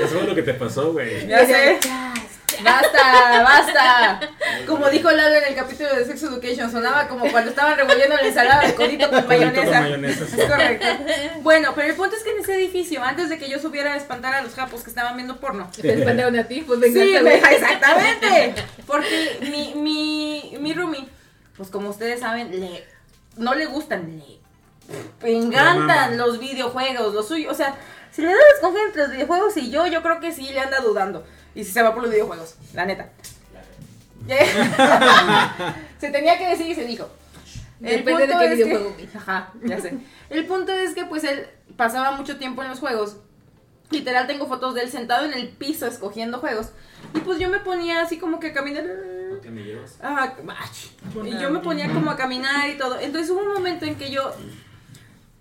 Eso 0.00 0.08
fue 0.18 0.22
lo 0.26 0.34
que 0.34 0.42
te 0.42 0.54
pasó, 0.54 0.92
güey. 0.92 1.26
Ya 1.26 1.44
sé. 1.46 1.78
Basta, 2.62 3.42
basta. 3.42 4.20
Como 4.66 4.88
dijo 4.90 5.10
Lalo 5.10 5.36
en 5.36 5.44
el 5.44 5.54
capítulo 5.54 5.94
de 5.94 6.04
Sex 6.04 6.22
Education, 6.22 6.70
sonaba 6.70 7.08
como 7.08 7.30
cuando 7.30 7.50
estaban 7.50 7.76
revolviendo 7.76 8.16
la 8.16 8.22
ensalada 8.22 8.62
de 8.66 8.74
codito 8.74 9.10
con 9.10 9.26
mayonesa. 9.26 9.64
con 9.64 9.80
mayonesa, 9.82 10.26
sí. 10.26 10.40
Es 10.40 10.46
correcto. 10.50 10.86
Bueno, 11.42 11.72
pero 11.74 11.88
el 11.88 11.94
punto 11.96 12.16
es 12.16 12.22
que 12.22 12.30
en 12.30 12.38
ese 12.38 12.54
edificio, 12.56 13.02
antes 13.02 13.28
de 13.28 13.38
que 13.38 13.48
yo 13.48 13.58
subiera 13.58 13.92
a 13.94 13.96
espantar 13.96 14.34
a 14.34 14.42
los 14.42 14.54
japos 14.54 14.82
que 14.82 14.90
estaban 14.90 15.16
viendo 15.16 15.38
porno. 15.40 15.70
Te 15.80 15.92
espantaron 15.92 16.38
a 16.38 16.44
ti, 16.44 16.62
pues 16.66 16.80
Sí, 16.80 16.92
venganza, 16.92 17.22
me- 17.22 17.54
exactamente. 17.54 18.54
Porque 18.86 19.38
mi, 19.50 19.74
mi, 19.74 20.56
mi 20.60 20.72
roomie, 20.72 21.08
pues 21.56 21.68
como 21.70 21.90
ustedes 21.90 22.20
saben, 22.20 22.58
le, 22.60 22.84
no 23.36 23.54
le 23.54 23.66
gustan, 23.66 24.22
le 25.22 25.32
encantan 25.36 26.16
los 26.16 26.38
videojuegos, 26.38 27.14
los 27.14 27.28
suyos. 27.28 27.52
O 27.52 27.56
sea, 27.56 27.74
si 28.10 28.22
le 28.22 28.28
das 28.28 28.36
a 28.38 28.54
escoger 28.56 28.82
entre 28.86 29.02
los 29.02 29.10
videojuegos 29.12 29.56
y 29.56 29.70
yo, 29.70 29.86
yo 29.86 30.02
creo 30.02 30.20
que 30.20 30.32
sí 30.32 30.48
le 30.52 30.60
anda 30.60 30.78
dudando. 30.80 31.26
Y 31.54 31.64
si 31.64 31.72
se 31.72 31.82
va 31.82 31.92
por 31.94 32.02
los 32.02 32.10
videojuegos, 32.12 32.56
la 32.72 32.84
neta. 32.86 33.10
se 36.00 36.10
tenía 36.10 36.38
que 36.38 36.48
decir 36.48 36.66
y 36.68 36.74
se 36.74 36.84
dijo. 36.84 37.08
Depende 37.80 38.26
de 38.26 38.32
punto 38.32 38.96
qué 38.96 39.02
es 39.04 39.10
que-. 39.10 39.18
Ajá, 39.18 39.52
ya 39.62 39.80
sé. 39.80 39.94
El 40.30 40.46
punto 40.46 40.72
es 40.72 40.94
que 40.94 41.04
pues 41.04 41.24
él 41.24 41.46
pasaba 41.76 42.12
mucho 42.12 42.38
tiempo 42.38 42.62
en 42.62 42.68
los 42.70 42.78
juegos. 42.80 43.16
Literal 43.90 44.26
tengo 44.26 44.46
fotos 44.46 44.74
de 44.74 44.82
él 44.82 44.90
sentado 44.90 45.26
en 45.26 45.34
el 45.34 45.48
piso 45.48 45.86
escogiendo 45.86 46.38
juegos. 46.38 46.70
Y 47.14 47.20
pues 47.20 47.38
yo 47.38 47.50
me 47.50 47.58
ponía 47.60 48.00
así 48.02 48.18
como 48.18 48.40
que 48.40 48.48
a 48.48 48.52
caminar. 48.54 48.84
¿Qué 49.42 49.50
me 49.50 49.62
llevas? 49.62 49.98
Ah, 50.02 50.32
y 51.24 51.38
yo 51.38 51.50
me 51.50 51.58
ponía 51.60 51.92
como 51.92 52.10
a 52.10 52.16
caminar 52.16 52.70
y 52.70 52.78
todo. 52.78 52.98
Entonces 52.98 53.30
hubo 53.30 53.40
un 53.40 53.52
momento 53.52 53.84
en 53.84 53.96
que 53.96 54.10
yo. 54.10 54.32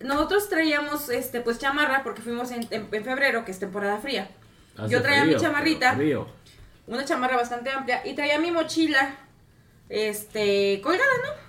Nosotros 0.02 0.50
traíamos 0.50 1.08
este 1.10 1.40
pues 1.40 1.60
chamarra 1.60 2.04
porque 2.04 2.22
fuimos 2.22 2.52
en, 2.52 2.68
en- 2.72 2.90
en 2.92 3.04
febrero, 3.06 3.46
que 3.46 3.52
es 3.52 3.60
temporada 3.60 3.98
fría. 4.00 4.30
Hace 4.78 4.92
Yo 4.92 5.02
traía 5.02 5.26
mi 5.26 5.36
chamarrita. 5.36 5.98
Una 6.86 7.06
chamarra 7.06 7.38
bastante 7.38 7.70
amplia 7.70 8.06
y 8.06 8.14
traía 8.14 8.40
mi 8.40 8.52
mochila 8.52 9.16
este 9.90 10.82
colgada, 10.82 11.12
¿no? 11.24 11.44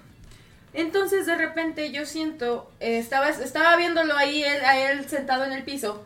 Entonces 0.75 1.27
de 1.27 1.37
repente 1.37 1.93
yo 1.93 2.05
siento, 2.05 2.71
eh, 2.81 2.99
estaba, 2.99 3.29
estaba 3.29 3.77
viéndolo 3.77 4.17
ahí, 4.17 4.43
él, 4.43 4.65
a 4.65 4.79
él 4.79 5.09
sentado 5.09 5.45
en 5.45 5.53
el 5.53 5.63
piso 5.63 6.05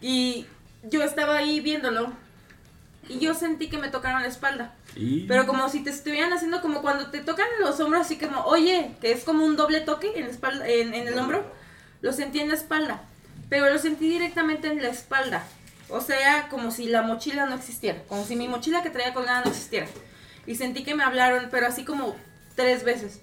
y 0.00 0.46
yo 0.82 1.02
estaba 1.02 1.36
ahí 1.36 1.60
viéndolo 1.60 2.12
y 3.08 3.18
yo 3.18 3.34
sentí 3.34 3.68
que 3.68 3.78
me 3.78 3.88
tocaron 3.88 4.22
la 4.22 4.28
espalda. 4.28 4.74
Y... 4.96 5.26
Pero 5.26 5.46
como 5.46 5.68
si 5.68 5.84
te 5.84 5.90
estuvieran 5.90 6.32
haciendo 6.32 6.62
como 6.62 6.80
cuando 6.80 7.10
te 7.10 7.20
tocan 7.20 7.46
los 7.60 7.78
hombros, 7.80 8.02
así 8.02 8.18
como, 8.18 8.40
oye, 8.44 8.92
que 9.00 9.12
es 9.12 9.24
como 9.24 9.44
un 9.44 9.56
doble 9.56 9.80
toque 9.80 10.12
en, 10.16 10.24
la 10.24 10.30
espalda, 10.30 10.66
en, 10.66 10.94
en 10.94 11.08
el 11.08 11.18
hombro. 11.18 11.44
Lo 12.00 12.12
sentí 12.12 12.40
en 12.40 12.48
la 12.48 12.54
espalda. 12.54 13.02
Pero 13.48 13.70
lo 13.70 13.78
sentí 13.78 14.08
directamente 14.08 14.68
en 14.68 14.82
la 14.82 14.88
espalda. 14.88 15.44
O 15.88 16.00
sea, 16.00 16.48
como 16.50 16.70
si 16.70 16.86
la 16.86 17.02
mochila 17.02 17.46
no 17.46 17.54
existiera. 17.54 18.02
Como 18.08 18.24
si 18.24 18.36
mi 18.36 18.48
mochila 18.48 18.82
que 18.82 18.90
traía 18.90 19.12
colgada 19.14 19.42
no 19.44 19.50
existiera. 19.50 19.86
Y 20.46 20.54
sentí 20.56 20.82
que 20.84 20.94
me 20.94 21.04
hablaron, 21.04 21.48
pero 21.50 21.66
así 21.66 21.84
como 21.84 22.16
tres 22.54 22.84
veces. 22.84 23.20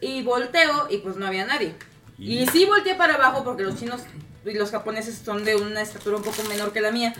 Y 0.00 0.22
volteo 0.22 0.88
y 0.90 0.98
pues 0.98 1.16
no 1.16 1.26
había 1.26 1.44
nadie. 1.46 1.74
Y- 2.18 2.38
Y 2.40 2.46
sí 2.46 2.64
volteé 2.64 2.94
para 2.94 3.14
abajo 3.14 3.44
porque 3.44 3.62
los 3.62 3.76
chinos 3.78 4.00
y 4.44 4.54
los 4.54 4.70
japoneses 4.70 5.20
son 5.24 5.44
de 5.44 5.56
una 5.56 5.82
estatura 5.82 6.16
un 6.16 6.22
poco 6.22 6.42
menor 6.44 6.72
que 6.72 6.80
la 6.80 6.90
mía. 6.90 7.14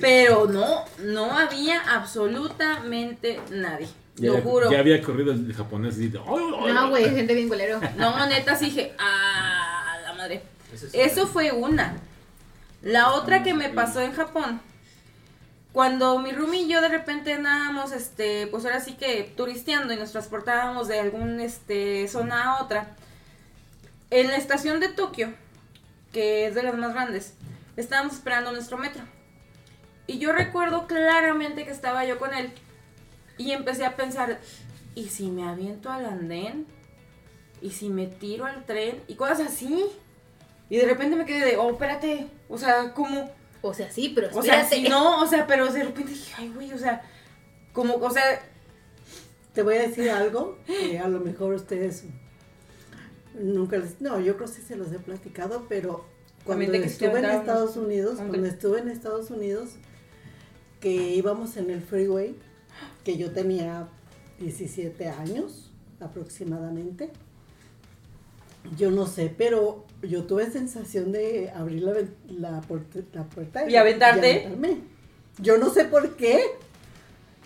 Pero 0.00 0.46
no, 0.46 0.84
no 0.98 1.36
había 1.38 1.80
absolutamente 1.94 3.40
nadie. 3.50 3.88
Ya, 4.16 4.32
Lo 4.32 4.42
juro. 4.42 4.70
ya 4.70 4.80
había 4.80 5.00
corrido 5.00 5.32
el 5.32 5.54
japonés 5.54 5.96
y 5.98 6.08
dice, 6.08 6.18
"Ay, 6.26 6.34
ay, 6.36 6.64
ay". 6.66 6.72
No, 6.72 6.88
güey, 6.90 7.04
gente 7.14 7.34
bien 7.34 7.48
culero. 7.48 7.80
No, 7.96 8.26
neta, 8.26 8.56
sí 8.56 8.66
dije, 8.66 8.92
ah, 8.98 9.96
la 10.02 10.12
madre. 10.14 10.42
Es 10.74 10.88
Eso 10.92 11.26
fue 11.28 11.52
una. 11.52 11.96
La 12.82 13.12
otra 13.12 13.42
que 13.42 13.54
me 13.54 13.70
pasó 13.70 14.00
en 14.00 14.12
Japón, 14.12 14.60
cuando 15.72 16.18
mi 16.18 16.32
roomie 16.32 16.62
y 16.62 16.68
yo 16.68 16.80
de 16.80 16.88
repente 16.88 17.32
andábamos, 17.32 17.92
este, 17.92 18.46
pues 18.46 18.64
ahora 18.64 18.80
sí 18.80 18.94
que 18.94 19.32
turisteando 19.36 19.92
y 19.92 19.96
nos 19.96 20.12
transportábamos 20.12 20.88
de 20.88 21.00
algún, 21.00 21.40
este, 21.40 22.06
zona 22.08 22.44
a 22.44 22.62
otra, 22.62 22.96
en 24.10 24.28
la 24.28 24.36
estación 24.36 24.80
de 24.80 24.88
Tokio, 24.88 25.34
que 26.12 26.46
es 26.46 26.54
de 26.54 26.62
las 26.62 26.76
más 26.76 26.94
grandes, 26.94 27.34
estábamos 27.76 28.14
esperando 28.14 28.52
nuestro 28.52 28.78
metro. 28.78 29.02
Y 30.06 30.18
yo 30.18 30.32
recuerdo 30.32 30.86
claramente 30.86 31.64
que 31.64 31.70
estaba 31.70 32.04
yo 32.04 32.18
con 32.18 32.32
él 32.32 32.50
y 33.36 33.52
empecé 33.52 33.84
a 33.84 33.96
pensar, 33.96 34.40
¿y 34.94 35.08
si 35.08 35.30
me 35.30 35.48
aviento 35.48 35.90
al 35.90 36.06
andén? 36.06 36.66
¿Y 37.60 37.70
si 37.70 37.88
me 37.88 38.06
tiro 38.06 38.46
al 38.46 38.64
tren? 38.64 39.02
Y 39.06 39.16
cosas 39.16 39.40
así. 39.40 39.84
Y 40.70 40.76
de 40.76 40.86
repente 40.86 41.16
me 41.16 41.24
quedé 41.24 41.44
de, 41.44 41.56
oh, 41.56 41.70
espérate. 41.70 42.26
O 42.48 42.58
sea, 42.58 42.92
como, 42.94 43.30
O 43.62 43.74
sea, 43.74 43.90
sí, 43.90 44.12
pero 44.14 44.28
o 44.28 44.42
sea, 44.42 44.62
espérate. 44.62 44.76
sí, 44.76 44.88
no, 44.88 45.22
o 45.22 45.26
sea, 45.26 45.46
pero 45.46 45.70
de 45.72 45.84
repente 45.84 46.12
dije, 46.12 46.34
ay, 46.36 46.52
güey, 46.54 46.72
o 46.72 46.78
sea, 46.78 47.02
como, 47.72 47.94
o 47.94 48.10
sea, 48.10 48.22
Te 49.54 49.62
voy 49.62 49.76
a 49.76 49.82
decir 49.88 50.10
algo 50.10 50.58
que 50.66 50.98
a 50.98 51.08
lo 51.08 51.20
mejor 51.20 51.54
ustedes 51.54 52.04
nunca 53.34 53.78
les... 53.78 54.00
No, 54.00 54.20
yo 54.20 54.36
creo 54.36 54.48
que 54.48 54.54
sí 54.54 54.62
se 54.62 54.76
los 54.76 54.92
he 54.92 54.98
platicado, 54.98 55.66
pero 55.68 56.04
cuando 56.44 56.70
que 56.72 56.84
estuve 56.84 57.18
en 57.18 57.24
Estados 57.24 57.76
Unidos, 57.76 58.18
un 58.20 58.28
cuando 58.28 58.46
estuve 58.46 58.80
en 58.80 58.88
Estados 58.88 59.30
Unidos, 59.30 59.70
que 60.80 61.14
íbamos 61.14 61.56
en 61.56 61.70
el 61.70 61.82
freeway, 61.82 62.36
que 63.04 63.16
yo 63.16 63.32
tenía 63.32 63.88
17 64.38 65.08
años 65.08 65.70
aproximadamente. 66.00 67.10
Yo 68.76 68.90
no 68.90 69.06
sé, 69.06 69.34
pero 69.36 69.84
yo 70.02 70.24
tuve 70.24 70.50
sensación 70.50 71.12
de 71.12 71.50
abrir 71.54 71.82
la, 71.82 71.94
la, 72.28 72.60
puerta, 72.60 73.00
la 73.12 73.24
puerta 73.24 73.68
¿Y 73.68 73.76
aventarte? 73.76 74.46
aventarme. 74.46 74.80
Yo 75.40 75.58
no 75.58 75.70
sé 75.70 75.84
por 75.84 76.16
qué, 76.16 76.40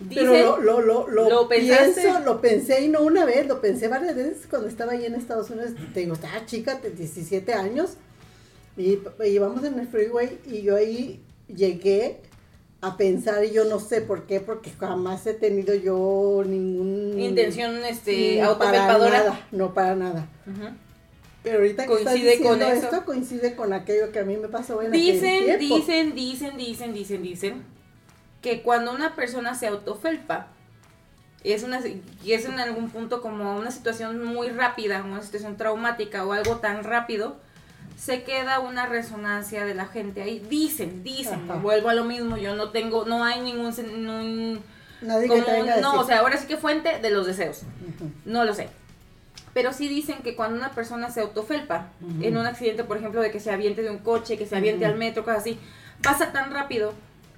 pero 0.09 0.31
dicen, 0.31 0.45
lo, 0.45 0.59
lo, 0.59 0.81
lo, 0.81 1.07
lo, 1.07 1.29
¿Lo 1.29 1.49
pienso, 1.49 2.19
lo 2.25 2.41
pensé 2.41 2.81
y 2.83 2.89
no 2.89 3.01
una 3.01 3.25
vez, 3.25 3.47
lo 3.47 3.61
pensé 3.61 3.87
varias 3.87 4.15
veces 4.15 4.47
cuando 4.49 4.67
estaba 4.67 4.93
ahí 4.93 5.05
en 5.05 5.15
Estados 5.15 5.49
Unidos. 5.49 5.71
Te 5.93 6.01
digo, 6.01 6.13
estaba 6.13 6.45
chica, 6.45 6.75
de 6.75 6.91
17 6.91 7.53
años, 7.53 7.97
y 8.77 8.99
íbamos 9.25 9.63
en 9.63 9.79
el 9.79 9.87
freeway 9.87 10.39
y 10.47 10.63
yo 10.63 10.75
ahí 10.75 11.21
llegué 11.47 12.21
a 12.81 12.97
pensar 12.97 13.45
y 13.45 13.51
yo 13.51 13.65
no 13.65 13.79
sé 13.79 14.01
por 14.01 14.23
qué, 14.23 14.41
porque 14.41 14.71
jamás 14.71 15.25
he 15.25 15.33
tenido 15.33 15.73
yo 15.73 16.43
ningún... 16.45 17.17
intención, 17.17 17.83
este, 17.85 18.41
no, 18.41 18.57
para 18.57 18.79
autopepadora. 18.79 19.19
nada, 19.19 19.47
no 19.51 19.73
para 19.73 19.95
nada. 19.95 20.27
Ujú. 20.45 20.75
Pero 21.43 21.57
ahorita 21.57 21.83
que 21.83 21.89
Coincide 21.89 22.33
estás 22.33 22.47
con 22.47 22.61
eso. 22.61 22.73
esto, 22.85 23.05
coincide 23.05 23.55
con 23.55 23.73
aquello 23.73 24.11
que 24.11 24.19
a 24.19 24.23
mí 24.23 24.37
me 24.37 24.47
pasó 24.47 24.81
en 24.81 24.87
aquel 24.87 25.01
Dicen, 25.01 25.43
tiempo. 25.43 25.75
dicen, 25.75 26.15
dicen, 26.15 26.57
dicen, 26.57 26.93
dicen, 26.93 27.21
dicen 27.21 27.63
que 28.41 28.61
cuando 28.61 28.93
una 28.93 29.15
persona 29.15 29.53
se 29.55 29.67
autofelpa, 29.67 30.47
es 31.43 31.63
una 31.63 31.81
y 32.23 32.31
es 32.31 32.45
en 32.45 32.59
algún 32.59 32.89
punto 32.89 33.21
como 33.21 33.57
una 33.57 33.71
situación 33.71 34.23
muy 34.23 34.47
rápida, 34.49 35.03
una 35.03 35.21
situación 35.21 35.57
traumática 35.57 36.25
o 36.25 36.31
algo 36.31 36.57
tan 36.57 36.85
rápido, 36.85 37.35
se 37.97 38.23
queda 38.23 38.59
una 38.59 38.85
resonancia 38.85 39.65
de 39.65 39.75
la 39.75 39.85
gente 39.87 40.21
ahí. 40.21 40.39
Dicen, 40.49 41.03
dicen, 41.03 41.41
Ajá. 41.49 41.55
vuelvo 41.59 41.89
a 41.89 41.93
lo 41.93 42.05
mismo, 42.05 42.37
yo 42.37 42.55
no 42.55 42.69
tengo, 42.69 43.03
no 43.05 43.23
hay 43.25 43.41
ningún, 43.41 43.73
ningún- 43.75 44.61
Nadie 45.01 45.27
que 45.27 45.41
te 45.41 45.51
venga 45.51 45.73
a 45.73 45.75
un- 45.75 45.81
no, 45.81 45.91
decir. 45.91 46.03
o 46.03 46.07
sea, 46.07 46.19
ahora 46.19 46.37
sí 46.37 46.47
que 46.47 46.55
fuente 46.55 46.99
de 46.99 47.09
los 47.11 47.27
deseos. 47.27 47.63
No 48.23 48.45
lo 48.45 48.53
sé. 48.53 48.69
Pero 49.53 49.71
sí 49.73 49.87
dicen 49.87 50.17
que 50.23 50.35
cuando 50.35 50.57
una 50.57 50.71
persona 50.71 51.11
se 51.11 51.21
autofelpa, 51.21 51.89
en 52.21 52.37
un 52.37 52.45
accidente, 52.45 52.83
por 52.83 52.97
ejemplo, 52.97 53.21
de 53.21 53.29
que 53.31 53.39
se 53.39 53.51
aviente 53.51 53.81
de 53.83 53.91
un 53.91 53.99
coche, 53.99 54.37
que 54.37 54.47
se 54.47 54.55
aviente 54.55 54.85
al 54.85 54.95
metro, 54.97 55.23
cosas 55.23 55.41
así, 55.41 55.59
pasa 56.01 56.31
tan 56.31 56.51
rápido 56.51 56.93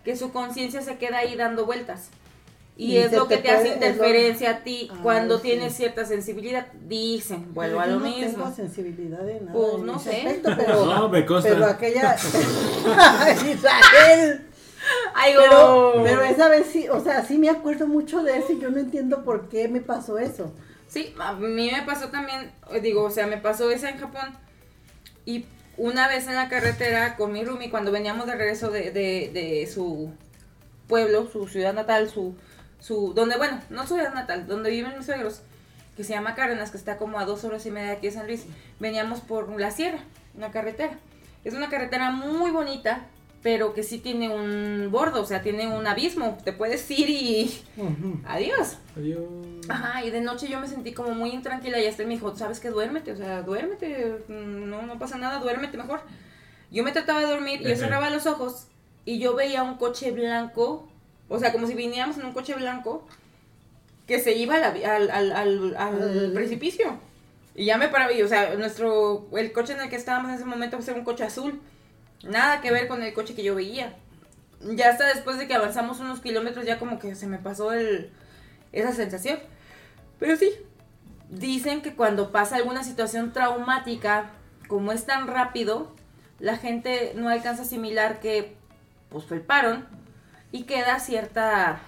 que 0.05 0.16
su 0.16 0.32
conciencia 0.32 0.82
se 0.82 0.97
queda 0.97 1.18
ahí 1.20 1.36
dando 1.36 1.66
vueltas. 1.66 2.09
Y, 2.78 2.93
Y 2.93 2.97
es 2.97 3.11
lo 3.13 3.28
que 3.28 3.38
te 3.38 3.43
te 3.43 3.51
hace 3.51 3.68
lo- 3.70 3.74
interferencia 3.76 4.49
a 4.49 4.57
ti 4.63 4.89
Ah, 4.91 4.99
cuando 5.01 5.38
sí. 5.38 5.43
tienes 5.43 5.74
cierta 5.76 6.05
sensibilidad. 6.05 6.68
Dicen, 6.88 7.53
vuelvo 7.53 7.80
a 7.80 7.86
Yo 7.86 7.93
lo 7.93 7.99
no 7.99 8.05
mismo. 8.05 8.43
tengo 8.43 8.53
sensibilidad 8.55 9.20
de 9.20 9.39
nada. 9.41 9.53
Pues 9.53 9.78
no 9.84 9.97
sé. 9.99 10.18
aspecto, 10.18 10.49
pero, 10.57 10.86
No, 10.86 11.07
me 11.09 11.26
consta. 11.26 11.49
pero 11.49 11.66
aquella. 11.66 12.16
Israel. 13.49 14.41
Ay, 15.16 15.34
Pero, 15.36 15.89
oh. 15.99 16.03
pero 16.03 16.22
esa 16.24 16.47
vez 16.49 16.68
sí, 16.72 16.88
o 16.89 16.99
sea, 17.03 17.26
sí 17.26 17.38
me 17.39 17.49
acuerdo 17.49 17.88
mucho 17.88 18.22
de 18.24 18.38
eso 18.38 18.53
y 18.53 18.59
yo 18.59 18.70
no 18.70 18.78
entiendo 18.80 19.24
por 19.24 19.49
qué 19.49 19.68
me 19.68 19.82
pasó 19.82 20.20
eso. 20.20 20.53
Sí, 20.96 21.14
a 21.20 21.34
mí 21.34 21.70
me 21.74 21.82
pasó 21.82 22.08
también, 22.08 22.54
digo, 22.82 23.04
o 23.04 23.10
sea, 23.10 23.28
me 23.28 23.36
pasó 23.36 23.70
esa 23.70 23.89
en 23.89 23.98
Japón. 23.98 24.34
Y 25.26 25.43
una 25.76 26.08
vez 26.08 26.26
en 26.30 26.36
la 26.36 26.48
carretera 26.48 27.18
con 27.18 27.34
mi 27.34 27.43
roomie, 27.43 27.70
cuando 27.70 27.91
veníamos 27.91 28.28
de 28.28 28.36
regreso 28.36 28.72
de 28.72 29.70
su 29.70 30.14
pueblo, 30.88 31.30
su 31.30 31.50
ciudad 31.50 31.74
natal, 31.74 32.10
su, 32.10 32.38
su, 32.80 33.14
donde, 33.14 33.36
bueno, 33.36 33.60
no 33.70 33.86
su 33.86 33.96
ciudad 33.96 34.14
natal, 34.14 34.48
donde 34.48 34.70
viven 34.70 34.96
mis 34.96 35.06
suegros, 35.06 35.41
que 35.98 36.06
se 36.06 36.14
llama 36.14 36.34
Cárdenas, 36.34 36.72
que 36.72 36.78
está 36.78 36.96
como 36.96 37.20
a 37.20 37.26
dos 37.26 37.43
horas 37.43 37.66
y 37.66 37.72
media 37.72 37.89
de 37.89 37.96
aquí 37.98 38.08
de 38.08 38.14
San 38.14 38.26
Luis, 38.26 38.46
veníamos 38.80 39.20
por 39.20 39.50
la 39.60 39.72
sierra, 39.72 40.00
una 40.34 40.52
carretera. 40.52 40.98
Es 41.43 41.56
una 41.56 41.68
carretera 41.68 42.12
muy 42.12 42.52
bonita, 42.52 43.02
pero 43.46 43.76
que 43.76 43.84
sí 43.84 44.00
tiene 44.00 44.28
un 44.28 44.89
bordo, 44.91 45.22
o 45.22 45.26
sea, 45.28 45.43
tiene 45.43 45.68
un 45.68 45.86
abismo, 45.86 46.36
te 46.43 46.52
puedes 46.52 46.89
ir 46.89 47.08
y 47.12 47.62
adiós. 48.26 48.78
Adiós. 48.98 49.22
Ajá, 49.70 50.04
y 50.04 50.10
de 50.10 50.20
noche 50.20 50.48
yo 50.48 50.60
me 50.60 50.68
sentí 50.68 50.93
como 50.93 51.12
muy 51.14 51.30
intranquila 51.30 51.80
y 51.80 51.86
hasta 51.86 52.02
él 52.02 52.08
me 52.08 52.16
dijo, 52.16 52.36
¿sabes 52.36 52.60
qué? 52.60 52.72
Duérmete, 52.72 53.12
o 53.12 53.16
sea, 53.16 53.43
duérmete, 53.43 54.16
mm, 54.28 54.68
no, 54.68 54.82
no 54.82 54.98
pasa 54.98 55.20
nada, 55.20 55.38
duérmete 55.38 55.78
mejor. 55.78 56.02
Yo 56.72 56.84
me 56.84 56.91
trataba 56.91 57.20
de 57.20 57.28
dormir 57.28 57.62
y 57.62 57.66
yo 57.66 57.76
cerraba 57.76 58.10
los 58.10 58.26
ojos 58.26 58.66
y 59.06 59.20
yo 59.20 59.36
veía 59.36 59.62
un 59.62 59.76
coche 59.76 60.10
blanco 60.10 60.89
O 61.30 61.38
sea, 61.38 61.52
como 61.52 61.68
si 61.68 61.76
viniéramos 61.76 62.18
en 62.18 62.26
un 62.26 62.34
coche 62.34 62.56
blanco 62.56 63.06
que 64.08 64.18
se 64.18 64.34
iba 64.36 64.56
a 64.56 64.60
la 64.60 64.70
al, 64.70 65.12
al, 65.12 65.32
al, 65.32 65.76
al 65.78 66.02
Al- 66.02 66.32
precipicio. 66.34 66.98
Y 67.54 67.66
ya 67.66 67.78
me 67.78 67.89
paraba, 67.89 68.12
y, 68.12 68.24
o 68.24 68.28
sea, 68.28 68.56
nuestro, 68.56 69.28
el 69.38 69.52
coche 69.52 69.74
en 69.74 69.82
el 69.82 69.89
que 69.89 69.98
estábamos 69.98 70.30
en 70.30 70.36
ese 70.38 70.46
momento 70.46 70.78
pues, 70.78 70.88
era 70.88 70.98
un 70.98 71.06
coche 71.06 71.24
azul. 71.24 71.62
Nada 72.24 72.61
que 72.61 72.72
ver 72.72 72.88
con 72.88 73.03
el 73.03 73.13
coche 73.13 73.36
que 73.36 73.43
yo 73.43 73.55
veía. 73.55 73.95
Ya 74.61 74.89
hasta 74.89 75.05
después 75.07 75.38
de 75.38 75.47
que 75.47 75.53
avanzamos 75.53 75.99
unos 75.99 76.22
kilómetros 76.22 76.66
ya 76.66 76.80
como 76.80 76.97
que 76.97 77.16
se 77.16 77.28
me 77.28 77.38
pasó 77.38 77.74
el, 77.74 78.11
esa 78.72 78.93
sensación. 78.93 79.39
Pero 80.20 80.36
sí, 80.38 80.51
dicen 81.30 81.82
que 81.82 81.95
cuando 81.95 82.32
pasa 82.32 82.55
alguna 82.55 82.84
situación 82.84 83.34
traumática, 83.34 84.32
como 84.68 84.91
es 84.91 85.05
tan 85.05 85.28
rápido, 85.28 85.93
la 86.39 86.57
gente 86.57 87.13
no 87.16 87.30
alcanza 87.30 87.63
a 87.63 87.66
asimilar 87.66 88.20
que 88.20 88.55
pues 89.09 89.26
felparon 89.26 89.88
y 90.51 90.63
queda 90.63 90.99
cierta, 90.99 91.80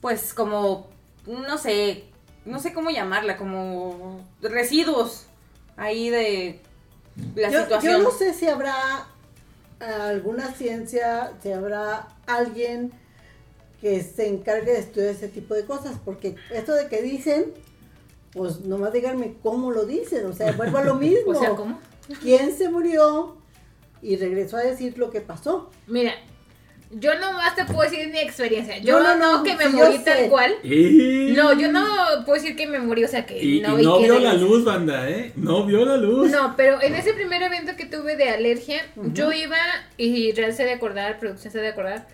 pues 0.00 0.34
como, 0.34 0.88
no 1.26 1.58
sé, 1.58 2.04
no 2.44 2.58
sé 2.58 2.72
cómo 2.72 2.90
llamarla, 2.90 3.36
como 3.36 4.24
residuos 4.40 5.26
ahí 5.76 6.10
de 6.10 6.60
la 7.34 7.50
yo, 7.50 7.62
situación. 7.62 7.92
yo 7.92 8.02
no 8.02 8.10
sé 8.10 8.34
si 8.34 8.46
habrá 8.46 9.08
alguna 9.80 10.52
ciencia, 10.54 11.32
si 11.42 11.52
habrá 11.52 12.08
alguien 12.26 12.92
que 13.80 14.02
se 14.02 14.26
encargue 14.28 14.72
de 14.72 14.78
estudiar 14.80 15.10
ese 15.10 15.28
tipo 15.28 15.54
de 15.54 15.64
cosas, 15.64 15.96
porque 16.04 16.34
esto 16.50 16.72
de 16.74 16.88
que 16.88 17.00
dicen, 17.00 17.54
pues 18.32 18.60
nomás 18.60 18.92
díganme 18.92 19.36
cómo 19.42 19.70
lo 19.70 19.84
dicen, 19.86 20.26
o 20.26 20.32
sea, 20.32 20.52
vuelvo 20.52 20.78
a 20.78 20.84
lo 20.84 20.94
mismo. 20.96 21.32
O 21.32 21.34
sea, 21.34 21.50
¿cómo? 21.50 21.78
¿Quién 22.22 22.56
se 22.56 22.68
murió 22.68 23.36
y 24.02 24.16
regresó 24.16 24.56
a 24.56 24.60
decir 24.60 24.98
lo 24.98 25.10
que 25.10 25.20
pasó? 25.20 25.70
Mira, 25.86 26.12
yo 26.90 27.18
nomás 27.18 27.54
te 27.54 27.64
puedo 27.64 27.88
decir 27.88 28.08
mi 28.10 28.18
experiencia. 28.18 28.78
Yo 28.78 28.98
No, 28.98 29.14
no, 29.14 29.16
no, 29.16 29.36
no, 29.38 29.42
que 29.42 29.54
me 29.54 29.64
sí, 29.66 29.76
morí 29.76 29.98
sé. 29.98 30.04
tal 30.04 30.28
cual. 30.28 30.54
Y... 30.62 31.32
No, 31.36 31.52
yo 31.52 31.70
no 31.70 31.84
puedo 32.24 32.40
decir 32.40 32.56
que 32.56 32.66
me 32.66 32.78
morí, 32.78 33.04
o 33.04 33.08
sea 33.08 33.26
que 33.26 33.42
Y, 33.42 33.60
no. 33.60 33.76
no, 33.76 33.98
y 33.98 34.02
que 34.02 34.10
vio 34.10 34.18
la 34.20 34.34
luz, 34.34 34.64
banda, 34.64 35.08
¿eh? 35.08 35.32
No 35.36 35.64
vio 35.64 35.84
la 35.84 35.96
luz. 35.96 36.30
No, 36.30 36.54
pero 36.56 36.80
en 36.82 36.94
ese 36.94 37.12
primer 37.12 37.42
evento 37.42 37.72
que 37.76 37.84
tuve 37.86 38.16
de 38.16 38.30
alergia, 38.30 38.80
yo 39.12 39.32
iba, 39.32 39.58
y 39.96 40.32
Real 40.32 40.54
se 40.54 40.64
de 40.64 40.72
acordar, 40.72 41.18
producción 41.18 41.52
se 41.52 41.58
de 41.60 41.68
acordar, 41.68 42.06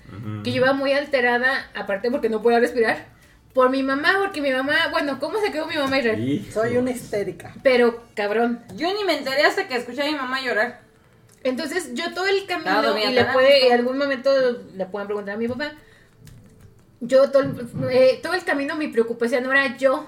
que 0.43 0.51
yo 0.51 0.57
iba 0.57 0.73
muy 0.73 0.93
alterada, 0.93 1.71
aparte 1.75 2.11
porque 2.11 2.29
no 2.29 2.43
podía 2.43 2.59
respirar, 2.61 3.07
por 3.53 3.71
mi 3.71 3.85
mamá, 3.85 4.17
porque 4.19 4.41
mi 4.41 4.51
mamá, 4.51 4.75
bueno, 4.91 5.21
¿cómo 5.21 5.39
se 5.41 5.53
quedó 5.53 5.67
mi 5.69 5.77
mamá 5.77 5.99
Israel? 6.01 6.45
Soy 6.53 6.77
una 6.77 6.91
histérica. 6.91 7.55
Pero, 7.63 8.03
cabrón. 8.15 8.61
Yo 8.75 8.93
ni 8.93 9.05
me 9.05 9.17
enteré 9.17 9.45
hasta 9.45 9.69
que 9.69 9.77
escuché 9.77 10.03
a 10.03 10.07
mi 10.07 10.17
mamá 10.17 10.41
llorar. 10.43 10.81
Entonces, 11.45 11.91
yo 11.95 12.13
todo 12.15 12.27
el 12.27 12.47
camino, 12.47 12.83
dormida 12.83 13.11
y 13.11 13.15
le 13.15 13.25
puede, 13.27 13.67
en 13.69 13.73
algún 13.75 13.99
momento 13.99 14.31
le 14.75 14.87
pueden 14.87 15.07
preguntar 15.07 15.35
a 15.35 15.39
mi 15.39 15.47
papá, 15.47 15.73
yo 17.01 17.31
todo 17.31 17.43
el, 17.43 17.55
eh, 17.91 18.19
todo 18.23 18.35
el 18.35 18.45
camino 18.45 18.77
mi 18.77 18.89
preocupación 18.89 19.45
no 19.45 19.53
era 19.53 19.77
yo, 19.77 20.07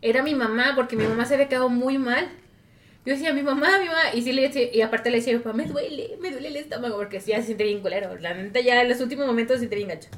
era 0.00 0.22
mi 0.22 0.34
mamá, 0.34 0.72
porque 0.76 0.96
mi 0.96 1.04
mamá 1.06 1.26
se 1.26 1.34
había 1.34 1.48
quedado 1.48 1.68
muy 1.68 1.98
mal. 1.98 2.28
Yo 3.04 3.14
decía, 3.14 3.32
mi 3.32 3.42
mamá, 3.42 3.78
mi 3.80 3.86
mamá, 3.86 4.14
y 4.14 4.22
sí 4.22 4.32
le 4.32 4.42
decía, 4.42 4.72
y 4.72 4.80
aparte 4.82 5.10
le 5.10 5.16
decía 5.18 5.32
a 5.34 5.38
mi 5.38 5.42
papá, 5.42 5.56
me 5.56 5.64
duele, 5.66 6.16
me 6.20 6.30
duele 6.30 6.48
el 6.48 6.56
estómago, 6.56 6.96
porque 6.96 7.18
ya 7.18 7.38
se 7.38 7.44
siente 7.46 7.64
bien 7.64 7.80
culero. 7.80 8.16
La 8.18 8.34
neta, 8.34 8.60
ya 8.60 8.80
en 8.80 8.88
los 8.88 9.00
últimos 9.00 9.26
momentos 9.26 9.54
se 9.54 9.60
siente 9.60 9.76
bien 9.76 9.88
gacho. 9.88 10.08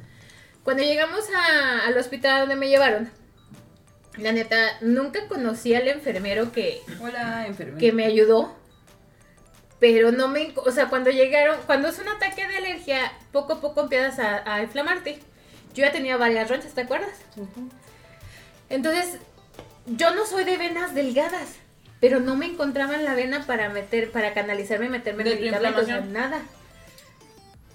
Cuando 0.65 0.83
llegamos 0.83 1.25
a- 1.35 1.87
al 1.87 1.97
hospital 1.97 2.41
donde 2.41 2.57
me 2.57 2.69
llevaron, 2.69 3.09
la 4.19 4.33
neta, 4.33 4.57
nunca 4.83 5.27
conocí 5.29 5.75
al 5.75 5.89
enfermero 5.89 6.53
que, 6.53 6.81
Hola, 7.01 7.47
enfermera. 7.47 7.79
que 7.79 7.93
me 7.93 8.05
ayudó. 8.05 8.55
Pero 9.83 10.13
no 10.13 10.29
me... 10.29 10.53
O 10.55 10.71
sea, 10.71 10.89
cuando 10.89 11.11
llegaron... 11.11 11.59
Cuando 11.67 11.89
es 11.89 11.99
un 11.99 12.07
ataque 12.07 12.47
de 12.47 12.57
alergia, 12.57 13.13
poco 13.33 13.55
a 13.55 13.61
poco 13.61 13.81
empiezas 13.81 14.21
a, 14.21 14.55
a 14.55 14.63
inflamarte. 14.63 15.19
Yo 15.75 15.85
ya 15.85 15.91
tenía 15.91 16.17
varias 16.17 16.49
ronchas, 16.49 16.73
¿te 16.73 16.83
acuerdas? 16.83 17.19
Entonces, 18.71 19.19
yo 19.87 20.15
no 20.15 20.25
soy 20.25 20.45
de 20.45 20.57
venas 20.57 20.95
delgadas. 20.95 21.57
Pero 21.99 22.21
no 22.21 22.37
me 22.37 22.47
encontraban 22.47 23.05
la 23.05 23.17
vena 23.17 23.45
para 23.45 23.71
meter, 23.71 24.13
para 24.13 24.35
canalizarme 24.35 24.87
y 24.87 24.91
meterme 24.91 25.25
tu 25.25 25.31
medicamentos, 25.31 25.89
o 25.89 26.01
nada. 26.03 26.43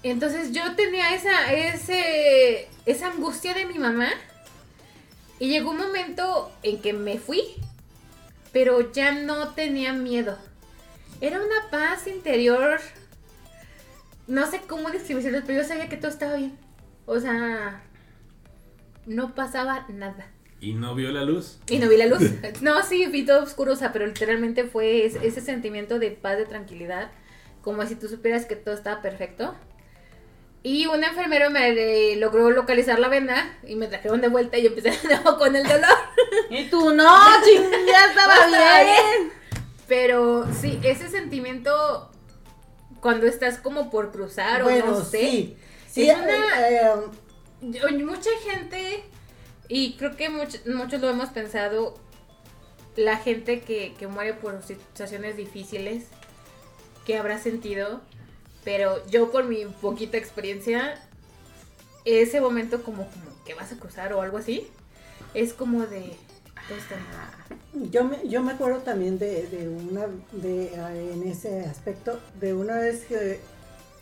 Entonces 0.02 0.54
yo 0.54 0.78
tenía 0.78 1.14
esa, 1.14 1.52
ese, 1.52 2.70
esa 2.86 3.08
angustia 3.08 3.54
de 3.54 3.66
mi 3.66 3.80
mamá. 3.80 4.08
Y 5.40 5.50
llegó 5.50 5.72
un 5.72 5.78
momento 5.80 6.54
en 6.64 6.82
que 6.82 6.94
me 6.94 7.18
fui, 7.18 7.42
pero 8.54 8.94
ya 8.94 9.12
no 9.12 9.50
tenía 9.56 9.92
miedo. 9.92 10.38
Era 11.22 11.38
una 11.40 11.70
paz 11.72 12.08
interior. 12.08 12.80
No 14.28 14.50
sé 14.50 14.62
cómo 14.68 14.90
describirlo, 14.90 15.40
pero 15.46 15.62
yo 15.62 15.68
sabía 15.68 15.90
que 15.90 15.98
todo 15.98 16.12
estaba 16.12 16.36
bien. 16.36 16.58
O 17.06 17.20
sea, 17.20 17.82
no 19.06 19.34
pasaba 19.34 19.86
nada. 19.90 20.32
Y 20.60 20.74
no 20.74 20.96
vio 20.96 21.12
la 21.12 21.24
luz. 21.24 21.60
Y 21.70 21.78
no 21.80 21.88
vi 21.88 21.98
la 21.98 22.08
luz. 22.08 22.22
No, 22.62 22.84
sí, 22.84 23.06
vi 23.08 23.26
todo 23.26 23.44
oscuro, 23.44 23.74
o 23.74 23.76
sea, 23.76 23.94
pero 23.94 24.06
literalmente 24.06 24.64
fue 24.66 25.06
ese, 25.06 25.26
ese 25.26 25.42
sentimiento 25.42 26.00
de 26.00 26.12
paz, 26.12 26.38
de 26.38 26.46
tranquilidad, 26.46 27.12
como 27.62 27.86
si 27.86 27.96
tú 27.96 28.08
supieras 28.08 28.46
que 28.46 28.56
todo 28.56 28.74
estaba 28.74 29.02
perfecto. 29.02 29.56
Y 30.64 30.88
un 30.88 31.04
enfermero 31.04 31.50
me 31.50 31.70
eh, 31.70 32.16
logró 32.18 32.50
localizar 32.52 33.00
la 33.00 33.08
vena 33.08 33.58
y 33.66 33.76
me 33.76 33.88
trajeron 33.88 34.20
de 34.20 34.28
vuelta 34.28 34.58
y 34.58 34.64
yo 34.64 34.70
empecé 34.70 34.90
de 34.90 35.16
nuevo 35.16 35.38
con 35.38 35.56
el 35.56 35.64
dolor. 35.64 35.98
Y 36.50 36.66
tú, 36.66 36.94
no, 36.94 37.16
ching, 37.46 37.64
ya 37.88 38.08
estaba 38.10 38.34
Estaba 38.46 38.84
bien. 38.84 39.32
Pero 39.88 40.46
sí, 40.54 40.80
ese 40.84 41.10
sentimiento 41.10 42.12
cuando 43.00 43.26
estás 43.28 43.58
como 43.58 43.90
por 43.90 44.12
cruzar 44.12 44.64
o 44.64 44.70
no 44.70 45.04
sé. 45.04 45.20
sí. 45.20 45.58
Sí, 45.90 46.10
Es 46.10 46.18
una- 46.18 46.70
eh, 46.70 46.92
Yo- 47.62 48.06
mucha 48.06 48.30
gente, 48.44 49.04
y 49.68 49.96
creo 49.98 50.16
que 50.16 50.30
much- 50.30 50.64
muchos 50.66 51.02
lo 51.02 51.10
hemos 51.10 51.30
pensado, 51.30 51.96
la 52.96 53.18
gente 53.18 53.62
que, 53.62 53.94
que 53.98 54.08
muere 54.08 54.34
por 54.34 54.62
situaciones 54.64 55.38
difíciles, 55.38 56.06
que 57.06 57.18
habrá 57.18 57.40
sentido, 57.40 58.02
pero 58.64 59.06
yo 59.08 59.32
por 59.32 59.46
mi 59.46 59.66
poquita 59.66 60.18
experiencia, 60.18 61.02
ese 62.06 62.42
momento 62.42 62.84
como, 62.84 63.08
como 63.10 63.44
que 63.46 63.54
vas 63.56 63.72
a 63.72 63.78
cruzar 63.78 64.14
o 64.14 64.22
algo 64.22 64.38
así, 64.38 64.68
es 65.34 65.54
como 65.54 65.86
de... 65.86 66.16
Yo 67.92 68.04
me, 68.04 68.28
yo 68.28 68.42
me 68.42 68.54
acuerdo 68.54 68.80
también 68.80 69.18
de, 69.20 69.48
de 69.48 69.70
una, 69.70 70.08
de, 70.32 70.66
eh, 70.66 71.12
en 71.14 71.24
ese 71.28 71.62
aspecto, 71.62 72.20
de 72.40 72.54
una 72.54 72.78
vez 72.78 73.06
que 73.06 73.40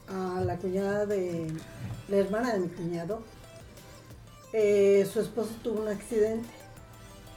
a 0.07 0.41
la 0.41 0.57
cuñada 0.57 1.05
de, 1.05 1.47
la 2.07 2.18
hermana 2.18 2.53
de 2.53 2.59
mi 2.59 2.68
cuñado, 2.68 3.22
eh, 4.53 5.07
su 5.11 5.20
esposo 5.20 5.51
tuvo 5.63 5.82
un 5.82 5.88
accidente. 5.88 6.49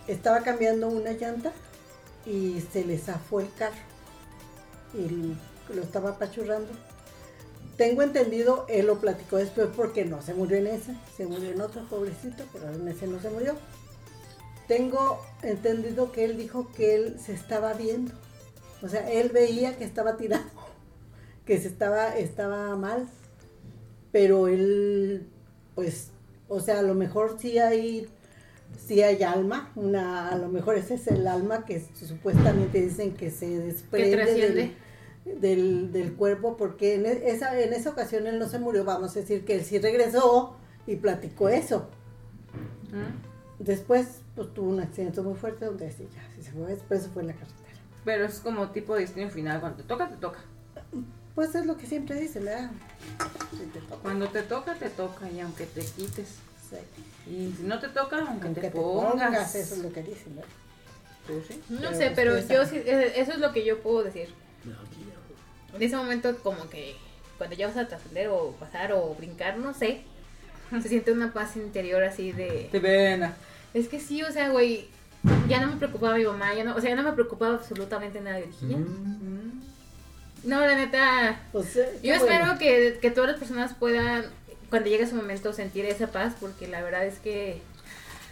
Estaba 0.07 0.41
cambiando 0.41 0.89
una 0.89 1.13
llanta 1.13 1.53
y 2.25 2.63
se 2.73 2.85
le 2.85 2.99
zafó 2.99 3.41
el 3.41 3.53
carro 3.55 3.77
y 4.95 5.37
lo 5.75 5.83
estaba 5.83 6.11
apachurrando. 6.11 6.69
Tengo 7.77 8.03
entendido, 8.03 8.67
él 8.69 8.87
lo 8.87 9.01
platicó 9.01 9.37
después 9.37 9.69
porque 9.77 10.05
no 10.05 10.21
se 10.23 10.35
murió 10.35 10.57
en 10.59 10.67
ese, 10.69 10.97
se 11.17 11.27
murió 11.27 11.51
en 11.51 11.61
otro 11.61 11.85
pobrecito, 11.89 12.45
pero 12.53 12.73
en 12.73 12.89
ese 12.89 13.07
no 13.07 13.21
se 13.21 13.31
murió. 13.31 13.55
Tengo 14.69 15.21
entendido 15.43 16.13
que 16.13 16.25
él 16.25 16.37
dijo 16.37 16.71
que 16.77 16.95
él 16.95 17.17
se 17.19 17.33
estaba 17.33 17.73
viendo. 17.73 18.13
O 18.83 18.89
sea, 18.89 19.11
él 19.11 19.31
veía 19.31 19.77
que 19.77 19.85
estaba 19.85 20.17
tirado, 20.17 20.45
que 21.45 21.59
se 21.59 21.69
estaba, 21.69 22.17
estaba 22.17 22.77
mal. 22.77 23.09
Pero 24.13 24.47
él, 24.49 25.27
pues, 25.75 26.11
o 26.49 26.61
sea, 26.61 26.79
a 26.81 26.83
lo 26.83 26.95
mejor 26.95 27.37
sí 27.41 27.59
hay, 27.59 28.09
sí 28.87 29.03
hay 29.03 29.23
alma. 29.23 29.73
Una, 29.75 30.29
a 30.29 30.39
lo 30.39 30.49
mejor 30.49 30.77
ese 30.77 30.95
es 30.95 31.07
el 31.09 31.27
alma 31.27 31.65
que 31.65 31.83
supuestamente 31.95 32.81
dicen 32.81 33.15
que 33.15 33.31
se 33.31 33.47
desprende 33.59 34.17
del, 35.25 35.41
del, 35.41 35.93
del 35.93 36.15
cuerpo, 36.15 36.57
porque 36.57 36.95
en 36.95 37.07
e- 37.07 37.31
esa, 37.31 37.59
en 37.61 37.73
esa 37.73 37.91
ocasión 37.91 38.27
él 38.27 38.39
no 38.39 38.49
se 38.49 38.59
murió, 38.59 38.85
vamos 38.85 39.17
a 39.17 39.21
decir 39.21 39.45
que 39.45 39.57
él 39.57 39.65
sí 39.65 39.79
regresó 39.79 40.57
y 40.87 40.97
platicó 40.97 41.49
eso. 41.51 41.89
Después, 43.59 44.21
pues 44.39 44.55
tuvo 44.55 44.71
un 44.71 44.79
accidente 44.81 45.21
muy 45.21 45.35
fuerte 45.35 45.65
donde 45.65 45.91
sí, 45.91 46.09
ya, 46.15 46.23
sí 46.37 46.45
se 46.45 46.53
fue, 46.53 46.69
después 46.69 47.03
se 47.03 47.09
fue 47.09 47.23
en 47.23 47.29
la 47.29 47.35
carretera. 47.35 47.59
Pero 48.05 48.25
es 48.25 48.39
como 48.39 48.69
tipo 48.71 48.95
destino 48.95 49.29
final. 49.31 49.59
Cuando 49.61 49.79
te 49.79 49.83
toca, 49.83 50.09
te 50.09 50.17
toca. 50.17 50.39
Pues 51.35 51.53
es 51.57 51.67
lo 51.67 51.77
que 51.77 51.87
siempre 51.87 52.21
dicen, 52.21 52.45
¿verdad? 52.45 52.71
Sí, 53.51 53.69
te 53.73 53.81
toca. 53.81 53.97
Cuando 54.03 54.29
te 54.29 54.43
toca, 54.43 54.75
te 54.75 54.91
toca. 54.91 55.29
Y 55.29 55.41
aunque 55.41 55.67
te 55.67 55.81
quites. 55.81 56.37
Sí. 56.71 56.77
Y 57.29 57.53
si 57.57 57.65
no 57.65 57.81
te 57.81 57.89
toca, 57.89 58.19
aunque, 58.19 58.47
Aunque 58.47 58.61
te, 58.61 58.69
te 58.69 58.77
pongas. 58.77 59.11
pongas, 59.13 59.55
eso 59.57 59.75
es 59.75 59.81
lo 59.83 59.93
que 59.93 60.03
dicen, 60.05 60.37
¿verdad? 60.37 60.51
Tú 61.27 61.43
sí. 61.49 61.61
No 61.69 61.79
Pero 61.81 61.91
sé, 61.93 61.97
pues, 62.05 62.13
pero 62.15 62.39
yo 62.39 62.43
saben. 62.65 62.69
sí, 62.69 62.77
eh, 62.89 63.13
eso 63.17 63.33
es 63.33 63.39
lo 63.39 63.53
que 63.53 63.65
yo 63.65 63.81
puedo 63.83 64.05
decir. 64.05 64.29
En 65.75 65.83
ese 65.83 65.97
momento 65.97 66.37
como 66.39 66.71
que 66.71 66.95
cuando 67.37 67.57
ya 67.57 67.67
vas 67.67 67.77
a 67.77 67.89
trascender 67.89 68.29
o 68.29 68.53
pasar 68.53 68.93
o 68.93 69.15
brincar, 69.17 69.59
no 69.59 69.75
sé, 69.75 70.03
se 70.81 70.89
siente 70.89 71.13
una 71.13 71.33
paz 71.33 71.57
interior 71.57 72.03
así 72.05 72.31
de... 72.33 72.69
Te 72.71 72.79
ven. 72.79 73.33
Es 73.75 73.89
que 73.89 74.01
sí, 74.01 74.23
o 74.23 74.33
sea, 74.33 74.51
güey, 74.51 74.89
ya 75.49 75.61
no 75.61 75.69
me 75.69 75.77
preocupaba 75.77 76.17
mi 76.17 76.25
mamá, 76.25 76.55
ya 76.55 76.65
no, 76.65 76.75
o 76.75 76.81
sea, 76.81 76.91
ya 76.91 76.97
no 76.97 77.03
me 77.03 77.13
preocupaba 77.13 77.55
absolutamente 77.55 78.21
nada. 78.21 78.41
Yo 78.41 78.47
dije, 78.47 78.69
ya. 78.69 78.77
Mm. 78.77 79.63
No, 80.45 80.61
la 80.61 80.77
neta, 80.77 81.41
yo 81.53 81.61
bueno. 81.63 82.15
espero 82.15 82.59
que, 82.59 82.99
que 83.01 83.11
todas 83.11 83.31
las 83.31 83.39
personas 83.39 83.75
puedan, 83.75 84.25
cuando 84.71 84.89
llegue 84.89 85.07
su 85.07 85.17
momento 85.17 85.53
sentir 85.53 85.85
esa 85.85 86.07
paz, 86.09 86.35
porque 86.39 86.69
la 86.69 86.83
verdad 86.83 87.05
es 87.07 87.19
que 87.19 87.61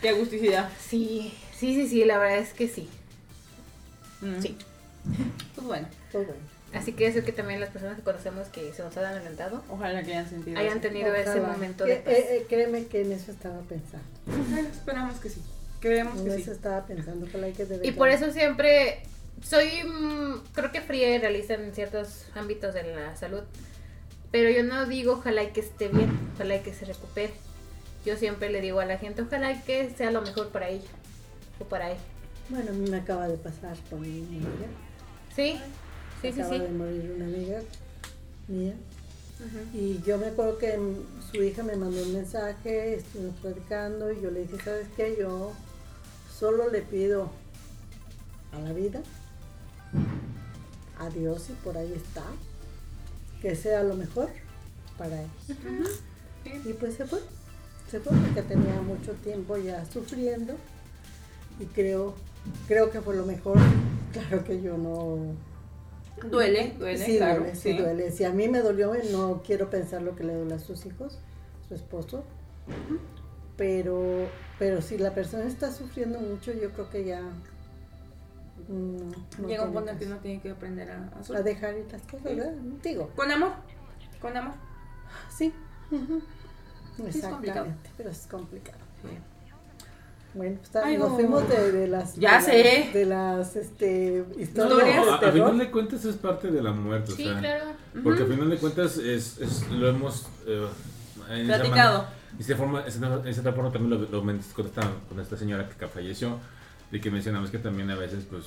Qué 0.00 0.10
agusticidad. 0.10 0.70
sí, 0.78 1.34
sí, 1.58 1.74
sí, 1.74 1.88
sí, 1.88 2.04
la 2.04 2.18
verdad 2.18 2.38
es 2.38 2.52
que 2.52 2.68
sí. 2.68 2.88
Mm. 4.20 4.40
Sí. 4.40 4.56
Pues 5.54 5.66
bueno, 5.66 5.88
Pues 6.12 6.26
bueno. 6.26 6.42
Así 6.76 6.92
que 6.92 7.06
eso 7.06 7.24
que 7.24 7.32
también 7.32 7.60
las 7.60 7.70
personas 7.70 7.96
que 7.96 8.02
conocemos 8.02 8.48
que 8.48 8.72
se 8.72 8.82
nos 8.82 8.96
han 8.96 9.04
adelantado 9.06 9.62
ojalá 9.70 10.02
que 10.02 10.12
hayan 10.12 10.28
sentido 10.28 10.58
hayan 10.58 10.80
tenido 10.80 11.14
ese 11.14 11.40
momento 11.40 11.84
Que- 11.84 11.90
de 11.94 11.96
paz. 12.00 12.14
eh, 12.14 12.26
eh, 12.38 12.46
créeme 12.48 12.86
que 12.86 13.02
en 13.02 13.12
eso 13.12 13.30
estaba 13.32 13.60
pensando. 13.62 14.06
Ojalá, 14.28 14.68
Esperamos 14.68 15.18
que 15.20 15.28
sí. 15.30 15.42
Creemos 15.80 16.18
En 16.18 16.24
que 16.24 16.34
eso 16.36 16.44
sí. 16.44 16.50
estaba 16.50 16.86
pensando. 16.86 17.26
Ojalá 17.26 17.48
y 17.48 17.52
que 17.52 17.66
Y 17.82 17.92
por 17.92 18.08
eso 18.08 18.30
siempre 18.32 19.00
soy, 19.42 19.84
mm, 19.84 20.42
creo 20.54 20.72
que 20.72 20.80
fría 20.80 21.14
y 21.14 21.18
realista 21.18 21.54
en 21.54 21.74
ciertos 21.74 22.26
ámbitos 22.34 22.74
de 22.74 22.82
la 22.94 23.16
salud. 23.16 23.42
Pero 24.32 24.50
yo 24.50 24.62
no 24.64 24.86
digo 24.86 25.12
ojalá 25.12 25.42
y 25.44 25.48
que 25.48 25.60
esté 25.60 25.88
bien, 25.88 26.10
ojalá 26.34 26.56
y 26.56 26.60
que 26.60 26.74
se 26.74 26.84
recupere. 26.84 27.32
Yo 28.04 28.16
siempre 28.16 28.50
le 28.50 28.60
digo 28.60 28.80
a 28.80 28.84
la 28.84 28.98
gente, 28.98 29.22
ojalá 29.22 29.62
que 29.64 29.90
sea 29.90 30.10
lo 30.10 30.22
mejor 30.22 30.48
para 30.48 30.68
ella 30.68 30.88
o 31.58 31.64
para 31.64 31.90
él. 31.92 31.98
Bueno, 32.48 32.70
a 32.70 32.74
mí 32.74 32.88
me 32.90 32.98
acaba 32.98 33.28
de 33.28 33.36
pasar 33.36 33.76
con 33.90 34.00
mi. 34.00 34.24
Sí, 35.34 35.60
sí, 36.32 36.40
acaba 36.40 36.56
sí. 36.56 36.62
de 36.62 36.68
morir 36.70 37.12
una 37.16 37.24
amiga 37.26 37.60
mía. 38.48 38.74
Y 39.74 40.00
yo 40.02 40.16
me 40.16 40.28
acuerdo 40.28 40.56
que 40.56 40.78
su 41.30 41.42
hija 41.42 41.62
me 41.62 41.76
mandó 41.76 42.02
un 42.02 42.14
mensaje, 42.14 42.94
estuvimos 42.94 43.36
platicando 43.36 44.10
y 44.10 44.20
yo 44.22 44.30
le 44.30 44.42
dije, 44.42 44.56
¿sabes 44.64 44.86
qué? 44.96 45.16
Yo 45.18 45.52
solo 46.38 46.70
le 46.70 46.80
pido 46.80 47.30
a 48.52 48.58
la 48.60 48.72
vida, 48.72 49.02
a 50.98 51.10
Dios 51.10 51.50
y 51.50 51.52
por 51.64 51.76
ahí 51.76 51.92
está, 51.94 52.24
que 53.42 53.54
sea 53.54 53.82
lo 53.82 53.94
mejor 53.94 54.30
para 54.96 55.20
él. 55.20 55.28
Y 56.64 56.72
pues 56.72 56.94
se 56.94 57.04
fue, 57.04 57.20
se 57.90 58.00
fue 58.00 58.16
porque 58.16 58.42
tenía 58.42 58.80
mucho 58.80 59.12
tiempo 59.22 59.58
ya 59.58 59.84
sufriendo 59.84 60.54
y 61.60 61.66
creo, 61.66 62.14
creo 62.68 62.90
que 62.90 63.00
fue 63.00 63.16
lo 63.16 63.26
mejor. 63.26 63.58
Claro 64.12 64.44
que 64.44 64.62
yo 64.62 64.78
no, 64.78 65.34
Duele, 66.24 66.74
duele, 66.78 67.04
sí, 67.04 67.16
claro. 67.18 67.40
duele, 67.40 67.54
sí, 67.54 67.72
duele. 67.74 68.10
Si 68.10 68.24
a 68.24 68.30
mí 68.30 68.48
me 68.48 68.60
dolió, 68.60 68.92
no 69.12 69.42
quiero 69.44 69.68
pensar 69.68 70.02
lo 70.02 70.16
que 70.16 70.24
le 70.24 70.34
duele 70.34 70.54
a 70.54 70.58
sus 70.58 70.86
hijos, 70.86 71.18
su 71.68 71.74
esposo. 71.74 72.24
Pero, 73.56 74.28
pero 74.58 74.80
si 74.82 74.98
la 74.98 75.14
persona 75.14 75.44
está 75.44 75.70
sufriendo 75.72 76.20
mucho, 76.20 76.52
yo 76.52 76.70
creo 76.72 76.90
que 76.90 77.04
ya 77.04 77.22
mm, 78.68 79.40
no 79.42 79.48
Llega 79.48 79.64
un 79.64 79.72
punto 79.72 79.90
en 79.90 79.98
que 79.98 80.06
uno 80.06 80.16
tiene 80.18 80.40
que 80.40 80.50
aprender 80.50 80.90
a, 80.90 81.10
a 81.10 81.36
a 81.36 81.42
dejar 81.42 81.76
ir 81.76 81.86
las 81.90 82.02
cosas, 82.02 82.24
¿verdad? 82.24 82.52
Digo, 82.82 83.10
Con 83.14 83.30
amor. 83.30 83.52
Con 84.20 84.36
amor. 84.36 84.54
sí. 85.30 85.52
Exactamente, 87.06 87.90
pero 87.96 88.10
es 88.10 88.26
complicado. 88.26 88.78
Sí. 89.02 89.18
Bueno, 90.36 90.58
está- 90.62 90.84
Ay, 90.84 90.98
nos 90.98 91.08
no. 91.10 91.14
fuimos 91.16 91.48
de, 91.48 91.72
de 91.72 91.88
las 91.88 92.14
Ya 92.16 92.38
de 92.38 92.44
sé. 92.44 92.84
las, 92.84 92.92
de 92.94 93.06
las 93.06 93.56
este, 93.56 94.24
historias 94.38 94.84
de 94.86 94.92
a, 95.26 95.28
a 95.28 95.32
final 95.32 95.58
de 95.58 95.70
cuentas 95.70 96.04
es 96.04 96.16
parte 96.16 96.50
de 96.50 96.62
la 96.62 96.72
muerte, 96.72 97.12
o 97.12 97.16
Sí, 97.16 97.24
sea, 97.24 97.38
claro. 97.38 97.64
porque 98.04 98.20
a 98.20 98.24
Ujú. 98.24 98.34
final 98.34 98.50
de 98.50 98.56
cuentas 98.58 98.98
es, 98.98 99.38
es- 99.40 99.66
lo 99.70 99.88
hemos 99.88 100.26
eh, 100.46 100.66
en 101.30 101.46
Platicado. 101.46 102.06
esa 102.38 102.56
forma, 102.56 102.82
de 102.82 102.88
esa- 102.90 103.18
de 103.18 103.30
esa 103.30 103.52
forma 103.52 103.72
también 103.72 103.90
lo, 103.98 104.08
lo 104.10 104.20
con, 104.20 104.66
esta, 104.66 104.82
con 105.08 105.20
esta 105.20 105.36
señora 105.38 105.68
que 105.68 105.86
falleció, 105.88 106.38
de 106.90 107.00
que 107.00 107.10
mencionamos 107.10 107.50
que 107.50 107.58
también 107.58 107.90
a 107.90 107.96
veces 107.96 108.24
pues 108.30 108.44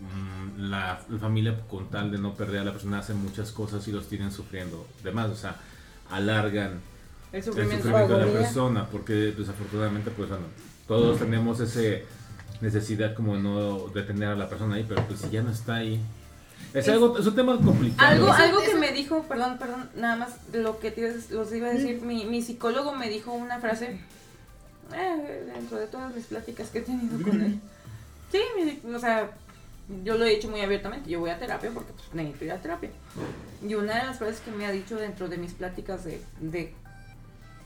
mm, 0.00 0.70
la, 0.70 1.00
la 1.08 1.18
familia 1.18 1.60
con 1.68 1.88
tal 1.90 2.12
de 2.12 2.18
no 2.18 2.34
perder 2.34 2.60
a 2.60 2.64
la 2.64 2.72
persona 2.72 3.00
hace 3.00 3.14
muchas 3.14 3.50
cosas 3.50 3.86
y 3.88 3.92
los 3.92 4.06
tienen 4.08 4.30
sufriendo 4.30 4.86
de 5.02 5.10
más, 5.10 5.28
o 5.30 5.36
sea, 5.36 5.56
alargan 6.10 6.80
El 7.32 7.38
el 7.38 7.42
sufrimiento. 7.42 7.82
sufrimiento 7.88 8.16
de 8.18 8.26
la 8.26 8.32
persona, 8.32 8.86
porque 8.86 9.12
desafortunadamente 9.36 10.10
pues 10.12 10.28
bueno, 10.28 10.44
todos 10.88 11.18
tenemos 11.18 11.60
ese 11.60 12.04
necesidad 12.60 13.14
como 13.14 13.36
no 13.36 13.88
de 13.88 14.02
tener 14.02 14.28
a 14.28 14.36
la 14.36 14.48
persona 14.48 14.76
ahí, 14.76 14.84
pero 14.88 15.04
pues 15.06 15.20
si 15.20 15.30
ya 15.30 15.42
no 15.42 15.50
está 15.50 15.76
ahí. 15.76 16.00
Es, 16.74 16.86
Es- 16.86 16.88
algo, 16.94 17.18
es 17.18 17.26
un 17.26 17.34
tema 17.34 17.56
complicado. 17.58 18.08
Algo, 18.12 18.32
algo 18.32 18.60
que 18.62 18.74
me 18.76 18.92
dijo, 18.92 19.24
perdón, 19.24 19.58
perdón, 19.58 19.90
nada 19.96 20.16
más 20.16 20.30
lo 20.52 20.78
que 20.78 20.90
te 20.90 21.00
iba 21.02 21.10
a- 21.10 21.34
los 21.34 21.52
iba 21.52 21.68
a 21.68 21.72
decir, 21.72 22.00
mi, 22.02 22.24
mi 22.24 22.40
psicólogo 22.40 22.94
me 22.94 23.08
dijo 23.10 23.32
una 23.32 23.58
frase, 23.58 23.98
eh, 24.94 25.52
dentro 25.54 25.78
de 25.78 25.86
todas 25.86 26.14
mis 26.14 26.26
pláticas 26.26 26.68
que 26.68 26.78
he 26.78 26.82
tenido 26.82 27.20
con 27.22 27.40
él. 27.42 27.58
Sí, 28.30 28.40
o 28.94 28.98
sea, 28.98 29.30
yo 30.04 30.16
lo 30.16 30.24
he 30.24 30.30
dicho 30.36 30.48
muy 30.48 30.60
abiertamente, 30.60 31.10
yo 31.10 31.20
voy 31.20 31.30
a 31.30 31.38
terapia 31.38 31.70
porque 31.74 31.92
pues, 31.92 32.06
necesito 32.14 32.44
ir 32.46 32.52
a 32.52 32.62
terapia. 32.62 32.90
Y 33.66 33.74
una 33.74 33.98
de 33.98 34.04
las 34.06 34.18
frases 34.18 34.40
que 34.40 34.50
me 34.52 34.64
ha 34.66 34.70
dicho 34.70 34.96
dentro 34.96 35.28
de 35.28 35.36
mis 35.36 35.52
pláticas 35.52 36.04
de, 36.04 36.22
de 36.40 36.72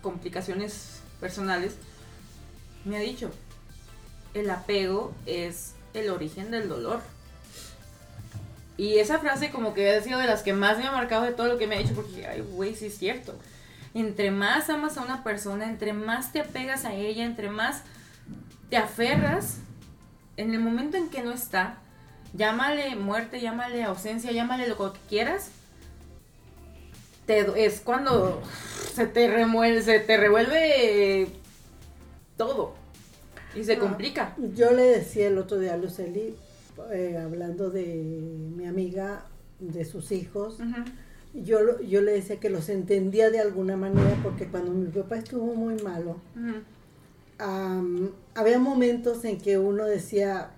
complicaciones 0.03 1.01
personales, 1.21 1.75
me 2.87 2.97
ha 2.97 3.01
dicho, 3.01 3.31
el 4.35 4.49
apego 4.49 5.13
es 5.27 5.75
el 5.93 6.11
origen 6.11 6.51
del 6.51 6.69
dolor. 6.69 7.01
Y 8.77 8.99
esa 8.99 9.19
frase 9.19 9.51
como 9.51 9.75
que 9.75 9.91
ha 9.91 10.03
sido 10.03 10.19
de 10.19 10.27
las 10.27 10.43
que 10.43 10.53
más 10.53 10.79
me 10.79 10.87
ha 10.87 10.93
marcado 10.93 11.25
de 11.25 11.33
todo 11.33 11.49
lo 11.49 11.59
que 11.59 11.67
me 11.67 11.77
ha 11.77 11.79
dicho, 11.79 11.95
porque, 11.95 12.27
ay, 12.27 12.43
güey, 12.43 12.75
sí 12.75 12.87
es 12.87 12.99
cierto. 12.99 13.35
Entre 13.95 14.31
más 14.31 14.69
amas 14.69 14.99
a 14.99 15.03
una 15.03 15.25
persona, 15.25 15.65
entre 15.65 15.93
más 15.95 16.33
te 16.33 16.41
apegas 16.41 16.85
a 16.85 16.93
ella, 16.93 17.25
entre 17.25 17.49
más 17.49 17.83
te 18.69 18.77
aferras, 18.77 19.59
en 20.37 20.53
el 20.53 20.61
momento 20.61 20.99
en 20.99 21.09
que 21.09 21.23
no 21.23 21.33
está, 21.33 21.79
llámale 22.35 22.95
muerte, 22.97 23.41
llámale 23.41 23.83
ausencia, 23.85 24.33
llámale 24.33 24.69
lo 24.69 24.77
que 24.77 24.99
quieras, 25.09 25.51
te, 27.25 27.65
es 27.65 27.81
cuando 27.81 28.43
se 28.95 29.07
te 29.07 29.29
remueve, 29.29 29.83
se 29.83 29.99
te 30.01 30.19
revuelve 30.19 31.29
todo 32.37 32.75
y 33.55 33.65
se 33.65 33.75
Ah. 33.75 33.79
complica. 33.79 34.35
Yo 34.55 34.71
le 34.73 34.83
decía 34.85 35.29
el 35.29 35.39
otro 35.39 35.59
día 35.59 35.75
a 35.75 35.77
Luceli, 35.77 36.35
eh, 36.93 37.19
hablando 37.23 37.71
de 37.71 37.85
mi 38.57 38.67
amiga, 38.67 39.25
de 39.61 39.85
sus 39.87 40.13
hijos, 40.13 40.59
yo, 41.33 41.81
yo 41.81 42.03
le 42.03 42.13
decía 42.13 42.39
que 42.39 42.51
los 42.51 42.69
entendía 42.69 43.31
de 43.31 43.41
alguna 43.41 43.77
manera 43.77 44.17
porque 44.23 44.47
cuando 44.47 44.71
mi 44.73 44.89
papá 44.89 45.17
estuvo 45.17 45.55
muy 45.55 45.77
malo, 45.83 46.17
am, 47.39 48.11
había 48.35 48.59
momentos 48.59 49.25
en 49.25 49.39
que 49.39 49.59
uno 49.59 49.85
decía, 49.85 50.51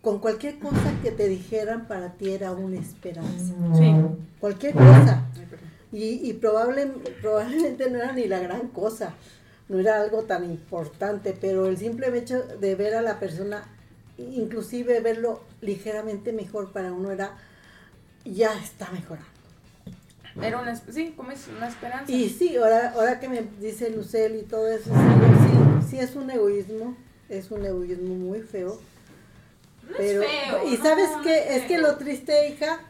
con 0.00 0.18
cualquier 0.18 0.58
cosa 0.58 0.94
que 1.02 1.10
te 1.12 1.28
dijeran 1.28 1.86
para 1.86 2.12
ti 2.14 2.30
era 2.30 2.52
una 2.52 2.78
esperanza, 2.78 3.54
Sí. 3.76 3.92
cualquier 4.40 4.74
cosa. 4.74 5.26
Y, 5.92 6.28
y 6.28 6.32
probable, 6.34 6.86
probablemente 7.20 7.90
no 7.90 7.98
era 7.98 8.12
ni 8.12 8.26
la 8.26 8.38
gran 8.40 8.68
cosa, 8.68 9.14
no 9.68 9.78
era 9.78 10.00
algo 10.00 10.22
tan 10.24 10.44
importante, 10.44 11.36
pero 11.40 11.66
el 11.66 11.78
simple 11.78 12.16
hecho 12.16 12.42
de 12.42 12.74
ver 12.74 12.94
a 12.94 13.02
la 13.02 13.18
persona, 13.18 13.64
inclusive 14.18 15.00
verlo 15.00 15.42
ligeramente 15.60 16.32
mejor 16.32 16.72
para 16.72 16.92
uno 16.92 17.10
era, 17.10 17.36
ya 18.24 18.52
está 18.58 18.90
mejorando. 18.90 19.30
Era 20.40 20.60
una, 20.60 20.74
sí, 20.76 21.12
como 21.16 21.30
es 21.30 21.46
una 21.48 21.68
esperanza. 21.68 22.10
Y 22.10 22.30
sí, 22.30 22.56
ahora, 22.56 22.92
ahora 22.94 23.20
que 23.20 23.28
me 23.28 23.42
dice 23.60 23.90
Lucel 23.90 24.36
y 24.36 24.42
todo 24.42 24.66
eso, 24.68 24.90
sí, 24.90 25.90
sí, 25.90 25.98
es 25.98 26.14
un 26.14 26.30
egoísmo, 26.30 26.96
es 27.28 27.50
un 27.50 27.64
egoísmo 27.66 28.14
muy 28.14 28.40
feo. 28.40 28.80
No 29.88 29.96
Pero, 29.96 30.22
es 30.22 30.28
feo. 30.28 30.68
y 30.68 30.76
no, 30.78 30.82
sabes 30.82 31.10
no 31.10 31.22
qué, 31.22 31.38
es 31.56 31.62
es 31.62 31.64
que 31.64 31.78
lo 31.78 31.96
triste, 31.96 32.48
hija, 32.48 32.80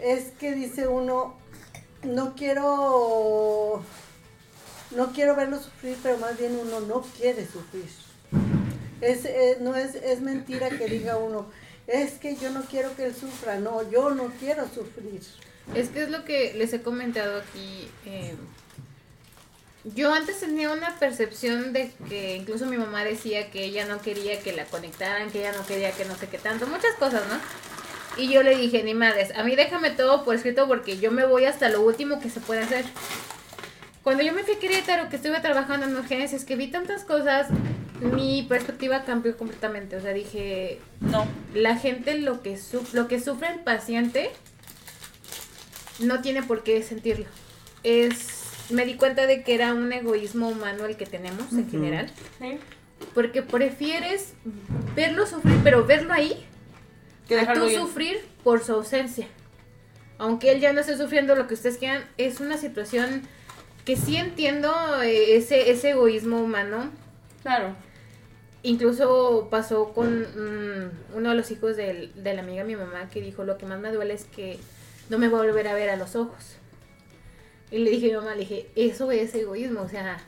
es 0.00 0.30
que 0.38 0.54
dice 0.54 0.88
uno, 0.88 1.34
no 2.02 2.34
quiero, 2.34 3.82
no 4.96 5.12
quiero 5.12 5.36
verlo 5.36 5.60
sufrir, 5.60 5.96
pero 6.02 6.18
más 6.18 6.38
bien 6.38 6.56
uno 6.56 6.80
no 6.80 7.02
quiere 7.18 7.46
sufrir. 7.46 7.88
Es, 9.00 9.60
no 9.60 9.76
es, 9.76 9.94
es 9.96 10.20
mentira 10.20 10.70
que 10.70 10.86
diga 10.86 11.16
uno, 11.16 11.46
es 11.86 12.12
que 12.12 12.36
yo 12.36 12.50
no 12.50 12.62
quiero 12.62 12.94
que 12.96 13.06
él 13.06 13.14
sufra, 13.14 13.58
no, 13.58 13.88
yo 13.90 14.10
no 14.10 14.32
quiero 14.40 14.66
sufrir. 14.68 15.20
Es 15.74 15.88
que 15.88 16.02
es 16.02 16.10
lo 16.10 16.24
que 16.24 16.54
les 16.54 16.72
he 16.72 16.82
comentado 16.82 17.40
aquí. 17.40 17.88
eh, 18.06 18.34
yo 19.84 20.14
antes 20.14 20.40
tenía 20.40 20.70
una 20.70 20.98
percepción 20.98 21.74
de 21.74 21.92
que 22.08 22.36
incluso 22.36 22.64
mi 22.64 22.78
mamá 22.78 23.04
decía 23.04 23.50
que 23.50 23.64
ella 23.64 23.84
no 23.84 24.00
quería 24.00 24.40
que 24.40 24.54
la 24.54 24.64
conectaran, 24.64 25.30
que 25.30 25.40
ella 25.40 25.52
no 25.52 25.66
quería 25.66 25.92
que 25.92 26.06
no 26.06 26.16
sé 26.16 26.26
qué 26.26 26.38
tanto, 26.38 26.66
muchas 26.66 26.94
cosas, 26.94 27.22
¿no? 27.28 27.38
Y 28.16 28.32
yo 28.32 28.42
le 28.42 28.56
dije, 28.56 28.82
ni 28.82 28.94
madres, 28.94 29.32
a 29.36 29.42
mí 29.42 29.56
déjame 29.56 29.90
todo 29.90 30.24
por 30.24 30.36
escrito 30.36 30.66
porque 30.66 30.98
yo 30.98 31.10
me 31.10 31.26
voy 31.26 31.44
hasta 31.44 31.68
lo 31.68 31.82
último 31.82 32.18
que 32.18 32.30
se 32.30 32.40
puede 32.40 32.62
hacer. 32.62 32.86
Cuando 34.04 34.22
yo 34.22 34.32
me 34.34 34.42
fui 34.44 34.54
a 34.54 34.58
Querétaro, 34.58 35.08
que 35.08 35.16
estuve 35.16 35.40
trabajando 35.40 35.86
en 35.86 35.96
urgencias, 35.96 36.44
que 36.44 36.56
vi 36.56 36.68
tantas 36.68 37.04
cosas, 37.04 37.48
mi 38.00 38.42
perspectiva 38.48 39.02
cambió 39.04 39.36
completamente. 39.36 39.96
O 39.96 40.00
sea, 40.02 40.12
dije, 40.12 40.78
No. 41.00 41.26
la 41.54 41.76
gente 41.78 42.18
lo 42.18 42.42
que, 42.42 42.58
su- 42.58 42.86
lo 42.92 43.08
que 43.08 43.18
sufre 43.18 43.48
el 43.48 43.60
paciente 43.60 44.30
no 46.00 46.20
tiene 46.20 46.42
por 46.42 46.62
qué 46.62 46.82
sentirlo. 46.82 47.24
Es, 47.82 48.42
me 48.70 48.84
di 48.84 48.94
cuenta 48.96 49.26
de 49.26 49.42
que 49.42 49.54
era 49.54 49.72
un 49.72 49.90
egoísmo 49.92 50.48
humano 50.48 50.84
el 50.84 50.96
que 50.96 51.06
tenemos 51.06 51.52
en 51.52 51.70
general, 51.70 52.10
Sí. 52.38 52.58
porque 53.14 53.42
prefieres 53.42 54.34
verlo 54.94 55.26
sufrir, 55.26 55.58
pero 55.64 55.86
verlo 55.86 56.12
ahí, 56.12 56.44
Que 57.28 57.38
a 57.40 57.54
tú 57.54 57.66
bien. 57.66 57.80
sufrir 57.80 58.18
por 58.42 58.62
su 58.62 58.72
ausencia. 58.72 59.26
Aunque 60.18 60.52
él 60.52 60.60
ya 60.60 60.72
no 60.74 60.80
esté 60.80 60.96
sufriendo 60.98 61.34
lo 61.34 61.46
que 61.46 61.54
ustedes 61.54 61.78
quieran, 61.78 62.04
es 62.18 62.40
una 62.40 62.58
situación 62.58 63.22
que 63.84 63.96
sí 63.96 64.16
entiendo 64.16 65.02
eh, 65.02 65.36
ese, 65.36 65.70
ese 65.70 65.90
egoísmo 65.90 66.40
humano. 66.40 66.90
Claro. 67.42 67.74
Incluso 68.62 69.48
pasó 69.50 69.92
con 69.92 70.22
mm, 70.22 70.90
uno 71.16 71.30
de 71.30 71.34
los 71.36 71.50
hijos 71.50 71.76
del- 71.76 72.12
de 72.22 72.34
la 72.34 72.40
amiga 72.42 72.62
de 72.62 72.68
mi 72.68 72.76
mamá 72.76 73.08
que 73.10 73.20
dijo, 73.20 73.44
lo 73.44 73.58
que 73.58 73.66
más 73.66 73.78
me 73.78 73.92
duele 73.92 74.14
es 74.14 74.24
que 74.24 74.58
no 75.10 75.18
me 75.18 75.28
voy 75.28 75.40
a 75.40 75.42
volver 75.50 75.68
a 75.68 75.74
ver 75.74 75.90
a 75.90 75.96
los 75.96 76.16
ojos. 76.16 76.56
Y 77.70 77.78
le 77.78 77.90
dije 77.90 78.06
a 78.06 78.08
mi 78.20 78.24
mamá, 78.24 78.34
le 78.34 78.40
dije, 78.40 78.70
eso 78.74 79.10
es 79.12 79.34
egoísmo, 79.34 79.82
o 79.82 79.88
sea, 79.88 80.18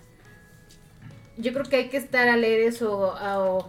yo 1.38 1.52
creo 1.52 1.64
que 1.64 1.76
hay 1.76 1.88
que 1.88 1.96
estar 1.96 2.28
alegres 2.28 2.82
o, 2.82 3.14
o, 3.14 3.66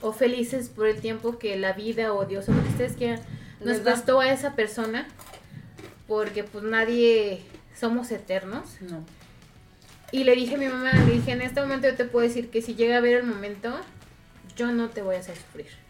o 0.00 0.12
felices 0.12 0.68
por 0.70 0.86
el 0.86 1.00
tiempo 1.00 1.38
que 1.38 1.56
la 1.56 1.72
vida 1.72 2.12
o 2.14 2.24
Dios 2.24 2.48
o 2.48 2.52
lo 2.52 2.62
que 2.62 2.68
ustedes 2.70 2.92
quieran 2.94 3.20
nos 3.60 3.78
prestó 3.78 4.20
a 4.20 4.30
esa 4.30 4.54
persona, 4.54 5.08
porque 6.06 6.44
pues 6.44 6.62
nadie 6.64 7.40
somos 7.74 8.10
eternos. 8.10 8.80
No. 8.80 9.04
Y 10.12 10.24
le 10.24 10.34
dije 10.34 10.54
a 10.54 10.58
mi 10.58 10.68
mamá, 10.68 10.92
le 10.92 11.12
dije, 11.12 11.32
en 11.32 11.42
este 11.42 11.60
momento 11.60 11.88
yo 11.88 11.96
te 11.96 12.04
puedo 12.04 12.26
decir 12.26 12.50
que 12.50 12.62
si 12.62 12.74
llega 12.74 12.98
a 12.98 13.00
ver 13.00 13.16
el 13.16 13.26
momento, 13.26 13.74
yo 14.56 14.70
no 14.72 14.90
te 14.90 15.02
voy 15.02 15.16
a 15.16 15.18
hacer 15.20 15.36
sufrir. 15.36 15.83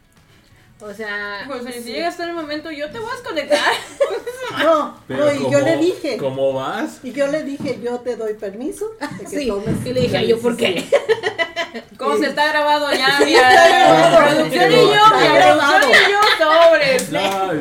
O 0.87 0.93
sea, 0.93 1.45
Pues 1.47 1.65
si 1.75 1.83
sí. 1.83 1.93
llega 1.93 2.09
hasta 2.09 2.25
el 2.25 2.35
momento, 2.35 2.71
yo 2.71 2.91
te 2.91 2.99
voy 2.99 3.09
a 3.11 3.15
desconectar. 3.15 3.59
No, 4.63 5.01
Pero 5.09 5.25
no, 5.25 5.33
y 5.33 5.39
yo 5.39 5.45
¿cómo- 5.45 5.59
le 5.61 5.77
dije, 5.79 6.17
¿Cómo 6.19 6.53
vas? 6.53 6.99
y 7.03 7.13
yo 7.13 7.27
le 7.29 7.43
dije, 7.43 7.81
yo 7.83 8.01
te 8.01 8.15
doy 8.17 8.35
permiso 8.35 8.91
de 9.19 9.25
que 9.25 9.39
Sí, 9.41 9.49
tomes 9.49 9.75
y 9.85 9.93
le 9.95 10.01
dije, 10.03 10.13
la 10.13 10.23
¿yo 10.25 10.39
por 10.39 10.57
qué? 10.57 10.75
decisión". 10.75 11.01
¿Cómo 11.99 12.17
se 12.19 12.27
está 12.27 12.49
grabado 12.49 12.93
ya? 12.93 13.19
Sí, 13.25 13.33
grabado. 13.33 14.19
producción 14.37 14.73
y 14.73 14.75
yo, 14.77 14.91
grabado. 15.35 15.79
producción 15.81 15.93
y 16.09 16.13
yo, 16.13 16.21
sobres. 16.45 17.11
No, 17.11 17.53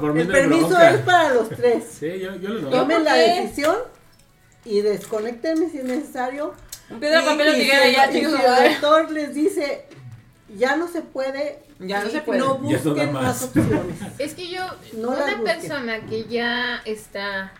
No, 0.00 0.16
el 0.20 0.28
permiso 0.28 0.68
bronca. 0.68 0.90
es 0.90 1.00
para 1.00 1.34
los 1.34 1.48
tres. 1.48 1.84
Sí, 1.98 2.18
yo, 2.20 2.36
yo 2.36 2.50
lo 2.50 2.68
Tomen 2.70 3.04
la 3.04 3.14
decisión 3.14 3.76
y 4.64 4.82
desconectenme 4.82 5.70
si 5.70 5.78
es 5.78 5.84
necesario. 5.84 6.54
Un 6.90 7.00
piedra, 7.00 7.22
papel 7.24 7.48
o 7.48 7.52
y 7.56 7.60
tijera, 7.60 7.84
si- 7.86 7.92
ya, 7.92 8.12
chicos. 8.12 8.32
si 8.38 8.64
el 8.66 8.70
doctor 8.80 9.10
les 9.10 9.34
dice, 9.34 9.86
ya 10.56 10.76
no 10.76 10.86
se 10.88 11.00
puede, 11.02 11.58
Ya 11.80 12.02
no 12.02 12.10
se 12.10 12.20
puede. 12.20 12.40
no 12.40 12.56
busquen 12.56 13.12
más. 13.12 13.22
más 13.22 13.42
opciones. 13.44 13.96
Es 14.18 14.34
que 14.34 14.48
yo, 14.48 14.62
No 14.94 15.10
una 15.10 15.42
persona 15.42 16.00
que 16.00 16.24
ya 16.24 16.82
está 16.84 17.52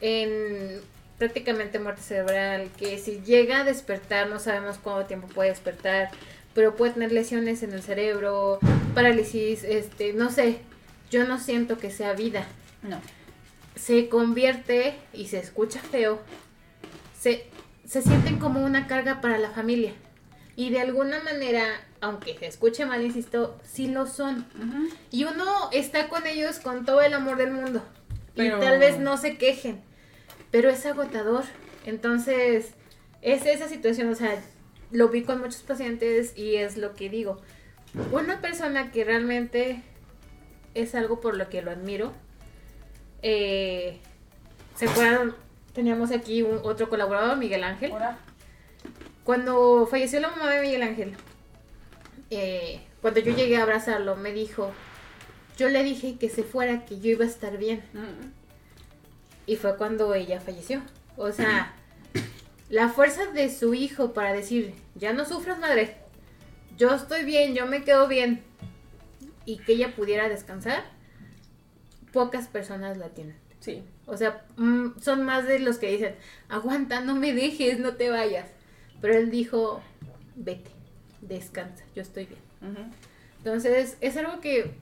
en 0.00 0.80
prácticamente 1.18 1.78
muerte 1.78 2.02
cerebral, 2.02 2.70
que 2.76 2.98
si 2.98 3.20
llega 3.22 3.60
a 3.60 3.64
despertar, 3.64 4.28
no 4.28 4.38
sabemos 4.38 4.78
cuánto 4.78 5.06
tiempo 5.06 5.28
puede 5.28 5.50
despertar, 5.50 6.10
pero 6.54 6.76
puede 6.76 6.92
tener 6.92 7.12
lesiones 7.12 7.62
en 7.62 7.72
el 7.72 7.82
cerebro, 7.82 8.58
parálisis, 8.94 9.64
este, 9.64 10.12
no 10.12 10.30
sé, 10.30 10.58
yo 11.10 11.26
no 11.26 11.38
siento 11.38 11.78
que 11.78 11.90
sea 11.90 12.12
vida. 12.12 12.46
No. 12.82 13.00
Se 13.76 14.08
convierte 14.08 14.94
y 15.12 15.26
se 15.28 15.38
escucha 15.38 15.80
feo, 15.80 16.20
se, 17.18 17.46
se 17.86 18.02
sienten 18.02 18.38
como 18.38 18.64
una 18.64 18.86
carga 18.86 19.20
para 19.20 19.38
la 19.38 19.50
familia. 19.50 19.92
Y 20.56 20.70
de 20.70 20.80
alguna 20.80 21.20
manera, 21.22 21.66
aunque 22.04 22.36
se 22.38 22.46
escuche 22.46 22.86
mal, 22.86 23.02
insisto, 23.02 23.58
sí 23.64 23.88
lo 23.88 24.06
son. 24.06 24.46
Y 25.10 25.24
uno 25.24 25.44
está 25.72 26.08
con 26.08 26.26
ellos 26.26 26.58
con 26.60 26.84
todo 26.84 27.00
el 27.02 27.12
amor 27.14 27.36
del 27.36 27.50
mundo. 27.50 27.82
Pero- 28.34 28.58
Y 28.58 28.60
tal 28.60 28.78
vez 28.78 28.98
no 28.98 29.16
se 29.16 29.36
quejen. 29.38 29.82
Pero 30.50 30.68
es 30.70 30.84
agotador. 30.86 31.44
Entonces, 31.86 32.74
es 33.22 33.46
esa 33.46 33.68
situación. 33.68 34.08
O 34.10 34.14
sea, 34.14 34.40
lo 34.90 35.08
vi 35.08 35.22
con 35.22 35.40
muchos 35.40 35.62
pacientes 35.62 36.36
y 36.36 36.56
es 36.56 36.76
lo 36.76 36.94
que 36.94 37.08
digo. 37.08 37.40
Una 38.12 38.40
persona 38.40 38.90
que 38.92 39.04
realmente 39.04 39.82
es 40.74 40.94
algo 40.94 41.20
por 41.20 41.36
lo 41.36 41.48
que 41.48 41.62
lo 41.62 41.70
admiro. 41.70 42.12
eh, 43.22 44.00
¿Se 44.76 44.86
acuerdan? 44.88 45.34
Teníamos 45.72 46.10
aquí 46.10 46.42
un, 46.42 46.60
otro 46.62 46.88
colaborador, 46.88 47.36
Miguel 47.36 47.64
Ángel. 47.64 47.92
Ahora. 47.92 48.18
Cuando 49.24 49.86
falleció 49.90 50.20
la 50.20 50.30
mamá 50.30 50.50
de 50.50 50.60
Miguel 50.60 50.82
Ángel, 50.82 51.14
eh, 52.30 52.80
cuando 53.00 53.20
yo 53.20 53.34
llegué 53.34 53.56
a 53.56 53.62
abrazarlo, 53.62 54.16
me 54.16 54.32
dijo, 54.32 54.72
yo 55.56 55.68
le 55.68 55.82
dije 55.82 56.16
que 56.16 56.28
se 56.28 56.42
fuera, 56.42 56.84
que 56.84 57.00
yo 57.00 57.10
iba 57.10 57.24
a 57.24 57.28
estar 57.28 57.58
bien. 57.58 57.82
Mm. 57.92 58.32
Y 59.46 59.56
fue 59.56 59.76
cuando 59.76 60.14
ella 60.14 60.40
falleció. 60.40 60.82
O 61.16 61.30
sea, 61.32 61.74
la 62.70 62.88
fuerza 62.88 63.26
de 63.26 63.54
su 63.54 63.74
hijo 63.74 64.12
para 64.12 64.32
decir, 64.32 64.74
ya 64.94 65.12
no 65.12 65.24
sufras 65.24 65.58
madre, 65.58 65.96
yo 66.76 66.94
estoy 66.94 67.24
bien, 67.24 67.54
yo 67.54 67.66
me 67.66 67.84
quedo 67.84 68.08
bien. 68.08 68.42
Y 69.44 69.58
que 69.58 69.72
ella 69.72 69.94
pudiera 69.94 70.28
descansar, 70.28 70.84
pocas 72.12 72.48
personas 72.48 72.96
la 72.96 73.10
tienen. 73.10 73.36
Sí. 73.60 73.82
O 74.06 74.16
sea, 74.16 74.44
mm, 74.56 74.98
son 75.00 75.22
más 75.24 75.46
de 75.46 75.58
los 75.58 75.78
que 75.78 75.90
dicen, 75.90 76.14
aguanta, 76.48 77.00
no 77.00 77.14
me 77.14 77.32
dejes, 77.32 77.78
no 77.78 77.94
te 77.94 78.10
vayas. 78.10 78.48
Pero 79.00 79.14
él 79.14 79.30
dijo, 79.30 79.82
vete, 80.34 80.70
descansa, 81.28 81.84
yo 81.94 82.02
estoy 82.02 82.26
bien. 82.26 82.40
Entonces, 83.38 83.96
es 84.00 84.16
algo 84.16 84.40
que 84.40 84.72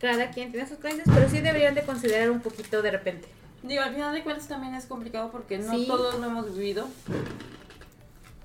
cada 0.00 0.30
quien 0.30 0.50
tiene 0.50 0.66
sus 0.68 0.78
creencias, 0.78 1.08
pero 1.14 1.28
sí 1.28 1.40
deberían 1.40 1.74
de 1.74 1.82
considerar 1.82 2.30
un 2.30 2.40
poquito 2.40 2.82
de 2.82 2.90
repente. 2.90 3.28
Digo, 3.62 3.82
al 3.82 3.94
final 3.94 4.12
de 4.14 4.22
cuentas 4.22 4.46
también 4.46 4.74
es 4.74 4.84
complicado 4.84 5.30
porque 5.30 5.56
no 5.58 5.72
Sí. 5.72 5.86
todos 5.86 6.18
lo 6.20 6.26
hemos 6.26 6.54
vivido. 6.54 6.86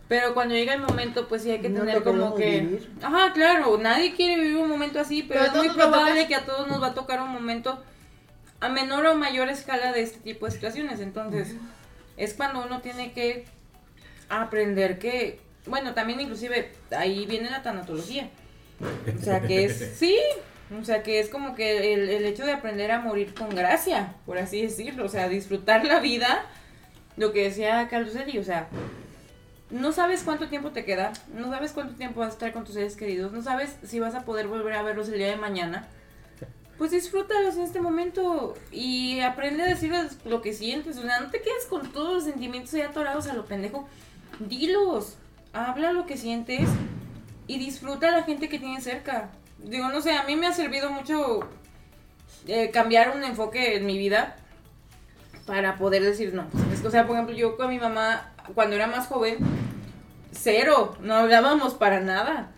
Pero 0.08 0.34
cuando 0.34 0.56
llega 0.56 0.74
el 0.74 0.82
momento, 0.82 1.28
pues 1.28 1.44
sí 1.44 1.52
hay 1.52 1.60
que 1.60 1.70
No 1.70 1.82
tener 1.82 2.04
como 2.04 2.34
que... 2.36 2.62
vivir. 2.62 2.92
Ajá, 3.04 3.32
claro, 3.34 3.78
nadie 3.78 4.16
quiere 4.16 4.42
vivir 4.42 4.58
un 4.58 4.70
momento 4.70 5.00
así, 5.00 5.22
pero, 5.24 5.44
es 5.44 5.54
muy 5.54 5.68
a 5.68 5.74
probable 5.74 6.28
que 6.28 6.36
a 6.36 6.46
todos 6.46 6.68
nos 6.68 6.82
va 6.82 6.88
a 6.88 6.94
tocar 6.96 7.22
un 7.22 7.30
momento 7.30 7.84
a 8.60 8.70
menor 8.70 9.06
o 9.06 9.16
mayor 9.16 9.50
escala 9.50 9.92
de 9.92 10.02
este 10.02 10.20
tipo 10.20 10.46
de 10.48 10.52
situaciones. 10.52 11.00
Entonces, 11.00 11.56
es 12.18 12.34
cuando 12.34 12.64
uno 12.66 12.82
tiene 12.82 13.12
que 13.14 13.46
aprender 14.30 14.98
que... 15.00 15.42
Bueno, 15.66 15.94
también 15.94 16.22
inclusive 16.22 16.72
ahí 16.96 17.26
viene 17.26 17.50
la 17.50 17.62
tanatología. 17.62 18.30
O 19.20 19.24
sea, 19.24 19.42
que 19.42 19.66
es... 19.66 19.94
Sí, 19.98 20.18
o 20.80 20.84
sea, 20.86 21.02
que 21.02 21.20
es 21.20 21.30
como 21.30 21.56
que 21.56 21.94
el, 21.94 22.10
el 22.10 22.26
hecho 22.26 22.46
de 22.46 22.52
aprender 22.52 22.92
a 22.92 23.00
morir 23.00 23.34
con 23.34 23.50
gracia, 23.50 24.16
por 24.26 24.38
así 24.38 24.62
decirlo. 24.62 25.06
O 25.06 25.10
sea, 25.10 25.28
disfrutar 25.28 25.86
la 25.86 26.00
vida. 26.00 26.46
Lo 27.18 27.34
que 27.34 27.44
decía 27.44 27.88
Carlos 27.90 28.16
Eli, 28.16 28.38
o 28.38 28.44
sea, 28.44 28.70
no 29.70 29.92
sabes 29.92 30.24
cuánto 30.24 30.48
tiempo 30.48 30.72
te 30.72 30.86
queda, 30.86 31.14
no 31.34 31.50
sabes 31.50 31.74
cuánto 31.74 31.96
tiempo 31.96 32.22
vas 32.22 32.30
a 32.30 32.34
estar 32.34 32.54
con 32.54 32.64
tus 32.64 32.76
seres 32.76 32.96
queridos, 32.96 33.32
no 33.32 33.42
sabes 33.42 33.76
si 33.84 34.00
vas 34.00 34.16
a 34.16 34.26
poder 34.26 34.48
volver 34.48 34.74
a 34.74 34.82
verlos 34.82 35.10
el 35.10 35.18
día 35.18 35.28
de 35.28 35.36
mañana. 35.36 35.88
Pues 36.78 36.92
disfrútalos 36.92 37.58
en 37.58 37.64
este 37.64 37.82
momento 37.82 38.56
y 38.72 39.20
aprende 39.20 39.64
a 39.64 39.66
decirles 39.66 40.18
lo 40.24 40.42
que 40.42 40.54
sientes. 40.54 40.98
O 40.98 41.02
sea, 41.02 41.20
no 41.20 41.30
te 41.30 41.42
quedes 41.42 41.66
con 41.70 41.92
todos 41.92 42.14
los 42.14 42.24
sentimientos 42.24 42.74
ahí 42.74 42.82
atorados 42.82 43.28
a 43.28 43.34
lo 43.34 43.46
pendejo. 43.46 43.88
Dilos, 44.40 45.18
habla 45.54 45.94
lo 45.94 46.06
que 46.06 46.18
sientes 46.18 46.70
y 47.48 47.58
disfruta 47.58 48.10
a 48.10 48.12
la 48.12 48.24
gente 48.24 48.50
que 48.50 48.60
tienes 48.60 48.84
cerca. 48.84 49.30
Digo, 49.58 49.90
no 49.90 50.02
sé, 50.02 50.14
a 50.14 50.24
mí 50.24 50.36
me 50.36 50.48
ha 50.48 50.54
servido 50.54 50.92
mucho 50.92 51.42
eh, 52.48 52.72
cambiar 52.72 53.16
un 53.16 53.24
enfoque 53.24 53.76
en 53.76 53.86
mi 53.86 53.98
vida 53.98 54.36
para 55.46 55.78
poder 55.78 56.04
decir 56.04 56.34
no. 56.34 56.48
pues, 56.50 56.86
o 56.86 56.92
sea, 56.92 57.08
por 57.08 57.16
ejemplo, 57.16 57.36
yo 57.36 57.58
con 57.58 57.70
mi 57.70 57.80
mamá, 57.80 58.32
cuando 58.54 58.76
era 58.76 58.88
más 58.88 59.08
joven, 59.08 59.38
cero, 60.32 60.96
no 61.02 61.16
hablábamos 61.16 61.74
para 61.74 62.00
nada. 62.00 62.52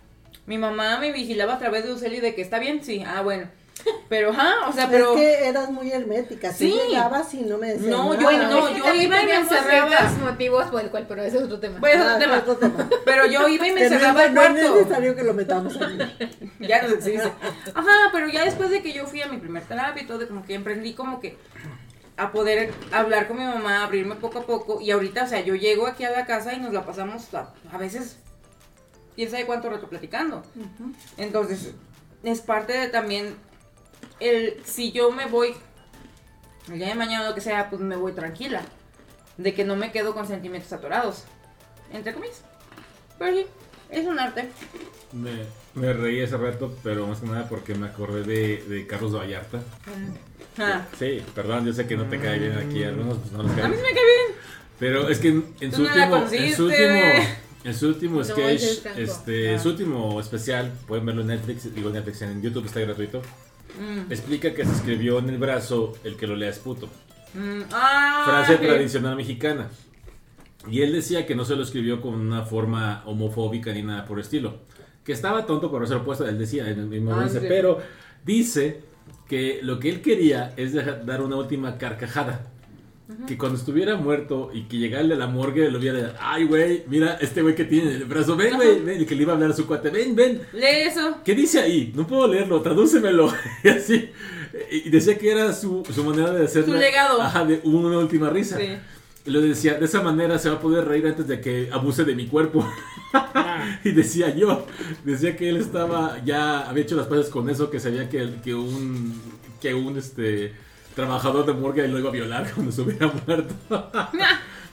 Mi 0.45 0.57
mamá 0.57 0.97
me 0.97 1.11
vigilaba 1.11 1.53
a 1.53 1.59
través 1.59 1.85
de 1.85 1.93
Uceli 1.93 2.19
de 2.19 2.35
que 2.35 2.41
está 2.41 2.59
bien, 2.59 2.83
sí, 2.83 3.03
ah, 3.07 3.21
bueno. 3.21 3.47
Pero, 4.09 4.31
ajá, 4.31 4.67
o 4.67 4.73
sea, 4.73 4.89
pero... 4.89 5.15
Es 5.15 5.21
que 5.21 5.47
eras 5.47 5.69
muy 5.71 5.91
hermética. 5.91 6.51
Si 6.51 6.71
Sí. 6.71 6.79
llegabas 6.89 7.33
y 7.33 7.41
no 7.41 7.57
me 7.57 7.67
decías 7.73 7.89
No, 7.89 8.13
nada. 8.13 8.19
yo- 8.21 8.49
no, 8.49 8.67
Es 8.67 8.73
que 8.73 8.77
yo 8.79 8.83
también 8.85 9.05
iba 9.07 9.21
y 9.21 9.25
me 9.25 9.35
encerraba. 9.35 10.11
motivos 10.21 10.65
por 10.67 10.81
el 10.81 10.89
cual, 10.89 11.05
pero 11.07 11.23
ese 11.23 11.37
es 11.37 11.43
otro 11.43 11.59
tema. 11.59 11.79
Pues, 11.79 11.95
Ah, 11.97 12.03
otro 12.15 12.19
tema. 12.19 12.37
otro 12.39 12.55
tema. 12.57 12.89
Pero 13.05 13.25
yo 13.27 13.47
iba 13.47 13.67
y 13.67 13.71
me 13.71 13.83
encerraba 13.83 14.23
es- 14.23 14.27
al 14.29 14.33
no 14.35 14.41
es 14.41 14.49
cuarto. 14.51 14.75
necesario 14.75 15.15
que 15.15 15.23
lo 15.23 15.33
metamos 15.33 15.75
aquí. 15.81 15.97
Ya 16.59 16.81
no 16.81 16.89
si 17.01 17.11
dice. 17.11 17.31
Ajá, 17.73 18.09
pero 18.11 18.27
ya 18.29 18.43
después 18.45 18.69
de 18.69 18.81
que 18.81 18.93
yo 18.93 19.05
fui 19.07 19.21
a 19.21 19.27
mi 19.27 19.37
primer 19.37 19.63
terapia 19.63 20.03
y 20.03 20.07
todo, 20.07 20.27
como 20.27 20.45
que 20.45 20.53
emprendí 20.55 20.93
como 20.93 21.19
que 21.19 21.37
a 22.17 22.31
poder 22.31 22.71
hablar 22.91 23.27
con 23.27 23.37
mi 23.37 23.43
mamá, 23.45 23.83
abrirme 23.83 24.15
poco 24.15 24.39
a 24.39 24.45
poco. 24.45 24.79
Y 24.81 24.91
ahorita, 24.91 25.23
o 25.23 25.27
sea, 25.27 25.39
yo 25.41 25.55
llego 25.55 25.87
aquí 25.87 26.03
a 26.03 26.11
la 26.11 26.25
casa 26.25 26.53
y 26.53 26.59
nos 26.59 26.71
la 26.73 26.85
pasamos 26.85 27.33
a, 27.33 27.51
a 27.71 27.77
veces, 27.77 28.17
quién 29.15 29.31
sabe 29.31 29.45
cuánto 29.45 29.69
rato 29.69 29.87
platicando. 29.87 30.43
Entonces, 31.17 31.71
es 32.23 32.41
parte 32.41 32.73
de 32.77 32.87
también 32.89 33.35
el, 34.21 34.57
si 34.63 34.91
yo 34.91 35.11
me 35.11 35.25
voy 35.25 35.53
el 36.71 36.77
día 36.77 36.87
de 36.87 36.95
mañana 36.95 37.25
o 37.25 37.29
lo 37.29 37.35
que 37.35 37.41
sea, 37.41 37.69
pues 37.69 37.81
me 37.81 37.95
voy 37.95 38.13
tranquila. 38.13 38.61
De 39.37 39.53
que 39.53 39.65
no 39.65 39.75
me 39.75 39.91
quedo 39.91 40.13
con 40.13 40.27
sentimientos 40.27 40.71
atorados. 40.71 41.23
Entre 41.91 42.13
comillas. 42.13 42.41
Pero 43.19 43.35
sí, 43.37 43.45
es 43.89 44.05
un 44.07 44.19
arte. 44.19 44.49
Me, 45.11 45.31
me 45.73 45.91
reí 45.93 46.21
hace 46.21 46.37
rato, 46.37 46.75
pero 46.83 47.07
más 47.07 47.19
que 47.19 47.27
nada 47.27 47.49
porque 47.49 47.75
me 47.75 47.87
acordé 47.87 48.23
de, 48.23 48.63
de 48.63 48.87
Carlos 48.87 49.13
Vallarta. 49.15 49.59
Ah. 50.57 50.85
Sí, 50.97 51.21
perdón, 51.33 51.65
yo 51.65 51.73
sé 51.73 51.87
que 51.87 51.97
no 51.97 52.05
te 52.05 52.19
cae 52.19 52.39
bien 52.39 52.57
aquí, 52.57 52.83
algunos 52.83 53.17
pues 53.19 53.31
no 53.31 53.43
les 53.43 53.51
cae 53.53 53.63
A 53.63 53.67
mí 53.67 53.75
sí 53.75 53.81
me 53.81 53.93
cae 53.93 54.03
bien. 54.05 54.37
Pero 54.79 55.09
es 55.09 55.19
que 55.19 55.27
en, 55.29 55.53
en 55.59 55.71
su 55.71 55.83
no 55.83 55.87
último, 55.87 56.17
en 56.31 56.55
su 56.55 56.65
último, 56.65 57.01
en 57.63 57.73
su 57.75 57.87
último 57.87 58.17
No, 58.19 58.23
sketch, 58.23 58.61
ese 58.63 58.81
Franco. 58.81 58.99
este, 58.99 59.55
Ah. 59.55 59.59
su 59.59 59.69
último 59.69 60.19
especial, 60.19 60.71
pueden 60.87 61.05
verlo 61.05 61.21
en 61.21 61.27
Netflix, 61.27 61.73
digo 61.75 61.89
Netflix, 61.89 62.21
en 62.23 62.41
YouTube 62.41 62.65
está 62.65 62.79
gratuito. 62.79 63.21
Mm, 63.81 64.11
Explica 64.11 64.53
que 64.53 64.63
se 64.65 64.71
escribió 64.73 65.17
en 65.19 65.29
el 65.29 65.37
brazo 65.39 65.93
el 66.03 66.15
que 66.15 66.27
lo 66.27 66.35
lea 66.35 66.49
es 66.49 66.59
puto. 66.59 66.87
mm, 67.33 67.61
ah, 67.71 68.21
Frase 68.25 68.57
tradicional 68.57 69.15
mexicana. 69.15 69.69
Y 70.69 70.81
él 70.83 70.91
decía 70.93 71.25
que 71.25 71.33
no 71.33 71.43
se 71.45 71.55
lo 71.55 71.63
escribió 71.63 72.01
con 72.01 72.13
una 72.13 72.43
forma 72.45 73.01
homofóbica 73.05 73.73
ni 73.73 73.81
nada 73.81 74.05
por 74.05 74.19
el 74.19 74.23
estilo. 74.23 74.59
Que 75.03 75.13
estaba 75.13 75.47
tonto 75.47 75.71
por 75.71 75.87
ser 75.87 75.99
puesto, 76.03 76.27
él 76.27 76.37
decía, 76.37 76.69
en 76.69 76.79
el 76.79 76.85
mismo 76.85 77.13
Ah, 77.15 77.23
dice, 77.23 77.39
sí. 77.39 77.45
pero 77.49 77.79
dice 78.23 78.81
que 79.27 79.59
lo 79.63 79.79
que 79.79 79.89
él 79.89 80.01
quería 80.01 80.53
es 80.57 80.73
dejar- 80.73 81.03
dar 81.05 81.21
una 81.23 81.37
última 81.37 81.77
carcajada. 81.79 82.50
Que 83.27 83.37
cuando 83.37 83.57
estuviera 83.57 83.95
muerto 83.95 84.51
y 84.53 84.63
que 84.63 84.77
llegara 84.77 85.03
el 85.03 85.09
de 85.09 85.15
la 85.15 85.27
morgue 85.27 85.69
lo 85.69 85.79
viera, 85.79 86.15
ay 86.19 86.45
güey, 86.45 86.83
mira 86.87 87.17
este 87.21 87.41
güey 87.41 87.55
que 87.55 87.65
tiene 87.65 87.91
en 87.91 87.97
el 87.97 88.05
brazo, 88.05 88.35
ven 88.35 88.55
güey, 88.55 88.79
ven, 88.79 89.01
y 89.01 89.05
que 89.05 89.15
le 89.15 89.23
iba 89.23 89.33
a 89.33 89.35
hablar 89.35 89.51
a 89.51 89.53
su 89.53 89.67
cuate, 89.67 89.89
ven, 89.89 90.15
ven, 90.15 90.41
Lee 90.53 90.87
eso. 90.87 91.17
¿Qué 91.23 91.35
dice 91.35 91.59
ahí? 91.59 91.91
No 91.95 92.07
puedo 92.07 92.27
leerlo, 92.27 92.61
tradúcemelo. 92.61 93.33
y 93.63 93.69
así. 93.69 94.09
Y 94.71 94.89
decía 94.89 95.17
que 95.17 95.31
era 95.31 95.53
su, 95.53 95.83
su 95.93 96.03
manera 96.03 96.31
de 96.31 96.45
hacer. 96.45 96.65
Su 96.65 96.73
legado. 96.73 97.21
Ajá, 97.21 97.45
de 97.45 97.61
una 97.63 97.97
última 97.99 98.29
risa. 98.29 98.57
Sí. 98.57 98.77
Y 99.25 99.29
lo 99.29 99.41
decía, 99.41 99.75
de 99.75 99.85
esa 99.85 100.01
manera 100.01 100.39
se 100.39 100.49
va 100.49 100.55
a 100.55 100.59
poder 100.59 100.87
reír 100.87 101.05
antes 101.05 101.27
de 101.27 101.39
que 101.39 101.69
abuse 101.71 102.03
de 102.05 102.15
mi 102.15 102.27
cuerpo. 102.27 102.67
Ah, 103.13 103.81
y 103.83 103.91
decía 103.91 104.33
yo, 104.33 104.65
decía 105.03 105.35
que 105.35 105.49
él 105.49 105.57
estaba, 105.57 106.23
ya 106.23 106.61
había 106.61 106.83
hecho 106.83 106.95
las 106.95 107.07
paces 107.07 107.27
con 107.27 107.49
eso, 107.49 107.69
que 107.69 107.81
sabía 107.81 108.07
que, 108.07 108.35
que 108.41 108.55
un, 108.55 109.13
que 109.59 109.73
un 109.73 109.97
este, 109.97 110.53
trabajador 110.95 111.45
de 111.45 111.53
morgue 111.53 111.87
lo 111.87 111.99
iba 111.99 112.09
a 112.09 112.13
violar 112.13 112.51
cuando 112.55 112.71
se 112.71 112.81
hubiera 112.81 113.07
muerto. 113.07 113.53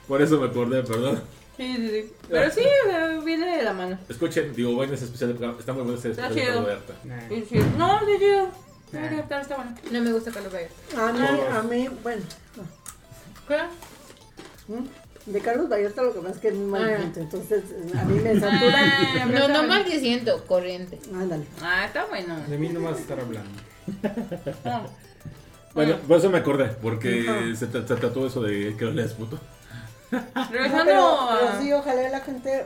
Por 0.08 0.22
eso 0.22 0.40
me 0.40 0.46
acordé, 0.48 0.82
perdón. 0.82 1.22
Sí, 1.56 1.74
sí, 1.76 1.88
sí. 1.90 2.12
Pero 2.28 2.50
sí, 2.52 2.60
o 2.86 2.90
sea, 2.90 3.18
viene 3.20 3.56
de 3.56 3.62
la 3.64 3.72
mano. 3.72 3.98
Escuchen, 4.08 4.54
digo, 4.54 4.74
bueno, 4.74 4.94
ese 4.94 5.04
especial 5.06 5.36
de 5.36 5.46
está 5.58 5.72
muy 5.72 5.82
bueno 5.82 5.98
ese 5.98 6.10
especial 6.12 6.64
de. 6.64 7.28
Sí, 7.28 7.46
sí. 7.50 7.58
No, 7.76 8.04
de 8.06 8.18
chido. 8.18 8.48
Ah. 8.94 9.06
Está, 9.20 9.40
está 9.42 9.56
bueno. 9.56 9.74
No 9.90 10.00
me 10.00 10.12
gusta 10.12 10.30
Carlos 10.30 10.52
Vallarta. 10.52 11.08
A 11.08 11.12
mí, 11.12 11.40
a 11.58 11.62
mí, 11.62 11.88
bueno, 12.02 12.22
¿Qué? 13.46 13.58
¿Mm? 14.72 14.84
de 15.32 15.40
Carlos 15.40 15.68
Vallarta 15.68 16.00
lo 16.02 16.14
que 16.14 16.20
pasa 16.20 16.34
es 16.36 16.40
que 16.40 16.48
es 16.48 16.54
muy 16.54 16.70
mal 16.80 16.84
Ah. 16.90 17.12
entonces 17.16 17.62
a 17.98 18.04
mí 18.04 18.18
me 18.20 18.32
saturan. 18.40 18.90
Ah, 19.20 19.26
No, 19.26 19.48
no 19.48 19.62
mal 19.64 19.84
que 19.84 20.00
siento, 20.00 20.42
corriente. 20.46 20.98
Ándale. 21.12 21.44
Ah, 21.60 21.84
está 21.84 22.06
bueno. 22.06 22.34
De 22.48 22.56
mí 22.56 22.68
no 22.70 22.80
vas 22.80 22.96
a 22.96 23.00
estar 23.00 23.20
hablando. 23.20 23.50
No. 24.64 25.07
Bueno, 25.84 25.96
por 26.06 26.18
eso 26.18 26.30
me 26.30 26.38
acordé, 26.38 26.66
porque 26.82 27.26
Ajá. 27.28 27.40
se, 27.56 27.68
tra- 27.70 27.86
se 27.86 27.94
trató 27.96 28.26
eso 28.26 28.42
de 28.42 28.76
que 28.76 28.84
no 28.84 28.90
leas 28.92 29.12
puto. 29.14 29.38
No, 30.10 30.20
Regresando 30.50 30.84
pero, 30.86 31.06
a... 31.06 31.38
pero 31.38 31.60
sí, 31.62 31.72
ojalá 31.72 32.08
la 32.08 32.20
gente 32.20 32.64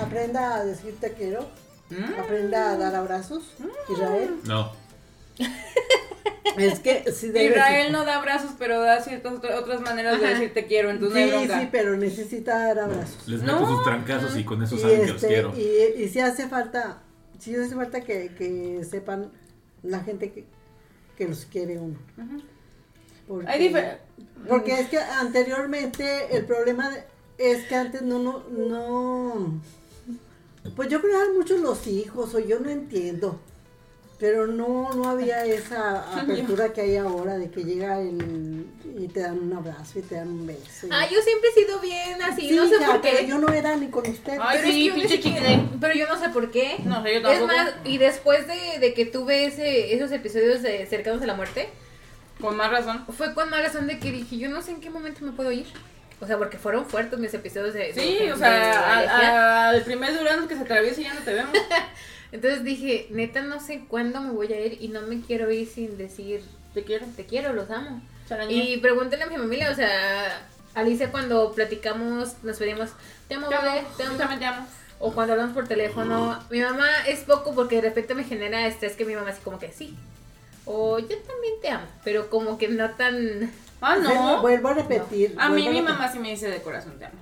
aprenda 0.00 0.56
a 0.56 0.64
decir 0.64 0.94
te 1.00 1.12
quiero, 1.12 1.48
¿Mm? 1.90 2.20
aprenda 2.20 2.70
a 2.72 2.76
dar 2.76 2.94
abrazos. 2.94 3.42
Israel, 3.90 4.36
No. 4.44 4.72
es 6.58 6.78
que 6.80 7.10
sí 7.12 7.28
debe 7.30 7.46
Israel 7.56 7.90
no 7.92 8.04
da 8.04 8.16
abrazos, 8.18 8.52
pero 8.58 8.80
da 8.80 9.00
ciertas 9.00 9.32
otra- 9.34 9.58
otras 9.58 9.80
maneras 9.80 10.20
de 10.20 10.26
Ajá. 10.26 10.34
decir 10.34 10.54
te 10.54 10.66
quiero, 10.66 10.90
entonces 10.90 11.14
no 11.14 11.38
hay 11.38 11.42
Sí, 11.42 11.46
bronca. 11.48 11.60
sí, 11.62 11.68
pero 11.72 11.96
necesita 11.96 12.58
dar 12.58 12.78
abrazos. 12.78 13.26
Les 13.26 13.42
No. 13.42 13.54
meto 13.60 13.66
sus 13.66 13.84
trancazos 13.84 14.36
y 14.36 14.44
con 14.44 14.62
eso 14.62 14.76
Y, 14.76 14.78
saben 14.78 15.00
que 15.00 15.06
los 15.06 15.16
este, 15.16 15.26
quiero. 15.28 15.52
y, 15.56 16.02
y 16.02 16.08
si 16.08 16.20
hace 16.20 16.48
falta, 16.48 16.98
si 17.40 17.56
hace 17.56 17.74
falta 17.74 18.02
que, 18.02 18.34
que 18.38 18.84
sepan 18.88 19.32
la 19.82 20.00
gente 20.00 20.30
que, 20.32 20.46
que 21.16 21.28
los 21.28 21.44
quiere 21.46 21.78
uno. 21.78 21.96
Ujú. 22.18 22.42
Porque, 23.28 23.46
Hay 23.48 23.68
difer- 23.68 23.98
porque 24.48 24.80
es 24.80 24.88
que 24.88 24.98
anteriormente 24.98 26.36
el 26.36 26.44
problema 26.44 26.90
es 27.38 27.64
que 27.66 27.74
antes 27.74 28.02
no, 28.02 28.18
no, 28.18 28.44
no, 28.50 29.60
pues 30.76 30.88
yo 30.88 31.00
creo 31.00 31.12
que 31.12 31.18
eran 31.22 31.34
muchos 31.36 31.60
los 31.60 31.86
hijos 31.86 32.34
o 32.34 32.38
yo 32.38 32.60
no 32.60 32.68
entiendo, 32.70 33.40
pero 34.18 34.46
no, 34.46 34.92
no 34.94 35.08
había 35.08 35.44
esa 35.46 36.18
apertura 36.20 36.72
que 36.72 36.80
hay 36.82 36.96
ahora 36.96 37.36
de 37.36 37.50
que 37.50 37.64
llega 37.64 38.00
el, 38.00 38.66
y 38.98 39.08
te 39.08 39.20
dan 39.20 39.38
un 39.40 39.52
abrazo 39.52 39.98
y 39.98 40.02
te 40.02 40.14
dan 40.14 40.28
un 40.28 40.46
beso. 40.46 40.86
y- 40.86 40.90
Ah, 40.92 41.06
yo 41.10 41.20
siempre 41.20 41.50
he 41.50 41.60
sido 41.60 41.80
bien 41.80 42.22
así, 42.22 42.48
Sí, 42.48 42.54
no 42.56 42.66
sé 42.68 42.76
por 42.78 43.00
qué. 43.00 43.10
pero 43.16 43.28
yo 43.28 43.38
no 43.38 43.48
era 43.52 43.76
ni 43.76 43.88
con 43.88 44.06
usted. 44.08 44.38
Ay, 44.40 44.58
Pero 44.62 44.68
es 44.68 44.74
que 44.74 45.00
yo 45.16 45.22
chicle. 45.22 45.60
Pero 45.80 45.94
yo 45.94 46.06
no 46.08 46.18
sé 46.18 46.28
por 46.30 46.50
qué. 46.50 46.76
No 46.84 47.02
sé, 47.02 47.12
yo 47.12 47.16
Es 47.18 47.22
tampoco. 47.22 47.46
más, 47.46 47.74
y 47.84 47.98
después 47.98 48.46
de, 48.46 48.78
de 48.78 48.94
que 48.94 49.04
tuve 49.06 49.46
ese, 49.46 49.94
esos 49.94 50.10
episodios 50.12 50.62
de 50.62 50.86
cercanos 50.86 51.20
a 51.22 51.26
la 51.26 51.34
muerte, 51.34 51.68
Con 52.40 52.56
más 52.56 52.70
razón. 52.70 53.04
fue 53.16 53.34
con 53.34 53.50
más 53.50 53.62
razón 53.62 53.86
de 53.86 53.98
que 53.98 54.10
dije, 54.12 54.38
yo 54.38 54.48
no 54.48 54.62
sé 54.62 54.70
en 54.72 54.80
qué 54.80 54.90
momento 54.90 55.24
me 55.24 55.32
puedo 55.32 55.50
ir. 55.52 55.66
O 56.20 56.26
sea, 56.26 56.38
porque 56.38 56.56
fueron 56.56 56.86
fuertes 56.86 57.18
mis 57.18 57.34
episodios 57.34 57.74
de... 57.74 57.92
Sí, 57.92 58.18
de- 58.24 58.32
o 58.32 58.36
sea, 58.38 58.50
de 58.50 58.56
a- 58.64 58.96
alergia. 58.98 59.18
a- 59.18 59.68
al 59.70 59.82
primer 59.82 60.16
Durazno 60.16 60.46
que 60.48 60.54
se 60.54 60.62
atraviesa 60.62 61.00
ya 61.02 61.12
no 61.14 61.20
te 61.20 61.34
vemos. 61.34 61.50
Entonces 62.34 62.64
dije, 62.64 63.06
neta, 63.10 63.42
no 63.42 63.60
sé 63.60 63.84
cuándo 63.86 64.20
me 64.20 64.32
voy 64.32 64.52
a 64.52 64.60
ir 64.60 64.78
y 64.80 64.88
no 64.88 65.02
me 65.02 65.20
quiero 65.20 65.52
ir 65.52 65.68
sin 65.68 65.96
decir, 65.96 66.42
Te 66.74 66.82
quiero. 66.82 67.06
te 67.14 67.26
quiero, 67.26 67.52
los 67.52 67.70
amo. 67.70 68.02
Y 68.48 68.78
pregúntenle 68.78 69.24
a 69.24 69.28
mi 69.28 69.36
familia, 69.36 69.70
o 69.70 69.74
sea, 69.76 70.44
Alicia 70.74 71.12
cuando 71.12 71.52
platicamos, 71.52 72.42
nos 72.42 72.58
pedimos, 72.58 72.90
te 73.28 73.36
amo, 73.36 73.48
Te 73.48 73.54
amo, 73.54 73.64
bebé, 73.64 73.84
te 73.96 74.02
yo 74.02 74.08
amo. 74.08 74.18
también 74.18 74.40
te 74.40 74.46
amo. 74.46 74.66
O 74.98 75.12
cuando 75.12 75.34
hablamos 75.34 75.54
por 75.54 75.68
teléfono, 75.68 76.36
mi 76.50 76.58
mamá 76.60 76.88
es 77.06 77.20
poco 77.20 77.54
porque 77.54 77.76
de 77.76 77.82
repente 77.82 78.16
me 78.16 78.24
genera 78.24 78.66
estrés 78.66 78.96
que 78.96 79.04
mi 79.04 79.14
mamá 79.14 79.30
así 79.30 79.40
como 79.42 79.60
que 79.60 79.70
sí. 79.70 79.96
O 80.66 80.98
yo 80.98 81.06
también 81.06 81.54
te 81.62 81.68
amo, 81.68 81.86
pero 82.02 82.30
como 82.30 82.58
que 82.58 82.66
no 82.66 82.90
tan... 82.96 83.52
Ah, 83.80 83.94
no. 83.96 84.40
Vuelvo 84.40 84.70
a 84.70 84.74
repetir. 84.74 85.36
A 85.38 85.50
mí 85.50 85.68
mi 85.68 85.82
mamá 85.82 86.10
sí 86.10 86.18
me 86.18 86.30
dice 86.30 86.48
de 86.48 86.60
corazón 86.62 86.98
te 86.98 87.04
amo. 87.04 87.18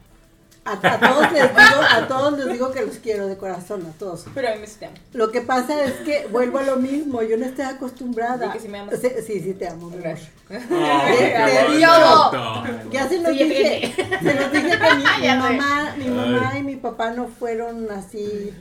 A, 0.64 0.72
a 0.74 1.00
todos 1.00 1.32
les 1.32 1.42
digo, 1.50 1.82
a 1.90 2.06
todos 2.06 2.38
les 2.38 2.52
digo 2.52 2.70
que 2.70 2.86
los 2.86 2.96
quiero 2.98 3.26
de 3.26 3.36
corazón, 3.36 3.84
a 3.84 3.98
todos. 3.98 4.26
Pero 4.32 4.48
a 4.48 4.54
mí 4.54 4.66
sí 4.66 4.76
te 4.78 4.86
amo. 4.86 4.94
Lo 5.12 5.32
que 5.32 5.40
pasa 5.40 5.82
es 5.84 5.92
que 6.04 6.28
vuelvo 6.30 6.58
a 6.58 6.62
lo 6.62 6.76
mismo, 6.76 7.20
yo 7.22 7.36
no 7.36 7.44
estoy 7.46 7.64
acostumbrada. 7.64 8.46
Di 8.46 8.52
que 8.52 8.60
sí 8.60 8.68
me 8.68 8.78
amas. 8.78 8.94
Sí, 9.00 9.08
sí, 9.26 9.40
sí 9.40 9.54
te 9.54 9.66
amo, 9.68 9.90
mi 9.90 9.96
amor. 10.04 10.18
Te- 10.48 11.72
digo. 11.72 12.90
Ya 12.92 13.08
se 13.08 13.18
los 13.18 13.32
Sí, 13.32 13.44
dije, 13.44 13.94
se 14.22 14.34
los 14.34 14.52
dije 14.52 14.78
que 14.78 14.94
mi, 14.94 15.28
mamá, 15.36 15.94
mi 15.98 16.04
mamá 16.08 16.50
Ay. 16.52 16.60
y 16.60 16.62
mi 16.62 16.76
papá 16.76 17.10
no 17.10 17.26
fueron 17.26 17.90
así, 17.90 18.52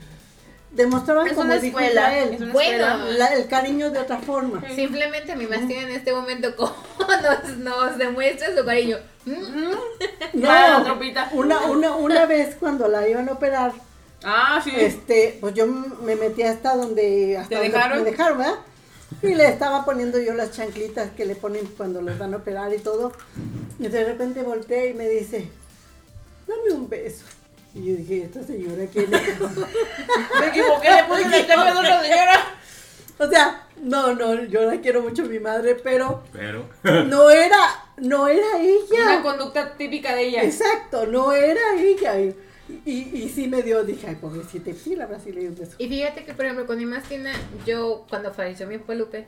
demostraban 0.71 1.27
Es 1.27 1.33
como 1.33 1.53
dijo 1.53 1.79
escuela, 1.79 1.89
Israel, 2.17 2.33
es 2.33 2.41
una 2.41 2.53
Bueno. 2.53 2.97
la- 3.17 3.33
el 3.33 3.47
cariño 3.47 3.91
de 3.91 3.99
otra 3.99 4.17
forma. 4.19 4.63
Simplemente 4.73 5.35
mi 5.35 5.45
tiene 5.45 5.81
en 5.83 5.89
este 5.91 6.13
momento 6.13 6.55
como 6.55 6.73
nos, 7.21 7.57
nos 7.57 7.97
demuestra 7.97 8.55
su 8.55 8.65
cariño. 8.65 8.97
¿Mm? 9.25 9.33
No, 10.33 10.49
una, 11.33 11.59
una, 11.65 11.95
una 11.95 12.25
vez 12.25 12.55
cuando 12.59 12.87
la 12.87 13.07
iban 13.07 13.27
a 13.27 13.33
operar, 13.33 13.73
Ah, 14.23 14.61
sí. 14.63 14.71
este, 14.75 15.37
pues 15.41 15.53
yo 15.55 15.67
me 15.67 16.15
metí 16.15 16.43
hasta 16.43 16.75
donde, 16.75 17.37
hasta 17.37 17.49
¿Te 17.49 17.55
donde 17.55 17.71
dejaron? 17.71 18.03
me 18.03 18.11
dejaron, 18.11 18.37
¿verdad? 18.37 18.55
Y 19.21 19.33
le 19.35 19.47
estaba 19.47 19.83
poniendo 19.83 20.19
yo 20.19 20.33
las 20.33 20.51
chanclitas 20.51 21.09
que 21.11 21.25
le 21.25 21.35
ponen 21.35 21.65
cuando 21.75 22.01
los 22.01 22.17
van 22.17 22.33
a 22.33 22.37
operar 22.37 22.73
y 22.73 22.77
todo. 22.77 23.11
Y 23.77 23.87
de 23.87 24.05
repente 24.05 24.41
volteé 24.41 24.91
y 24.91 24.93
me 24.93 25.09
dice, 25.09 25.49
dame 26.47 26.71
un 26.73 26.87
beso. 26.87 27.25
Y 27.73 27.85
yo 27.85 27.95
dije, 27.95 28.23
esta 28.23 28.43
señora 28.43 28.85
quién 28.91 29.13
es? 29.13 29.39
Me 30.39 30.47
equivoqué, 30.47 30.89
le 30.91 31.03
puse 31.05 31.23
el 31.23 31.31
teléfono 31.47 31.65
de 31.65 31.79
otra 31.79 32.01
señora. 32.01 32.55
o 33.19 33.27
sea, 33.29 33.67
no, 33.81 34.13
no, 34.13 34.43
yo 34.43 34.63
la 34.69 34.79
quiero 34.81 35.01
mucho 35.01 35.23
a 35.23 35.25
mi 35.25 35.39
madre, 35.39 35.75
pero 35.75 36.23
Pero. 36.33 36.65
no 36.83 37.29
era, 37.31 37.57
no 37.97 38.27
era 38.27 38.45
Una 38.57 38.63
ella. 38.63 39.21
conducta 39.21 39.75
típica 39.77 40.15
de 40.15 40.23
ella. 40.27 40.43
Exacto, 40.43 41.05
no 41.05 41.31
era 41.31 41.61
ella. 41.79 42.19
Y, 42.19 42.35
y, 42.85 43.23
y 43.23 43.29
sí 43.29 43.47
me 43.47 43.63
dio, 43.63 43.83
dije, 43.83 44.07
ay, 44.07 44.15
pobrecita, 44.15 44.71
sí, 44.73 44.95
la 44.95 45.07
sí 45.19 45.31
le 45.31 45.47
un 45.47 45.55
beso. 45.55 45.73
Y 45.77 45.87
fíjate 45.87 46.25
que, 46.25 46.33
por 46.33 46.45
ejemplo, 46.45 46.67
con 46.67 46.77
mi 46.77 46.85
más 46.85 47.03
tiene, 47.03 47.31
yo 47.65 48.05
cuando 48.09 48.33
falleció 48.33 48.67
mi 48.67 48.77
papá 48.77 48.93
Lupe, 48.95 49.25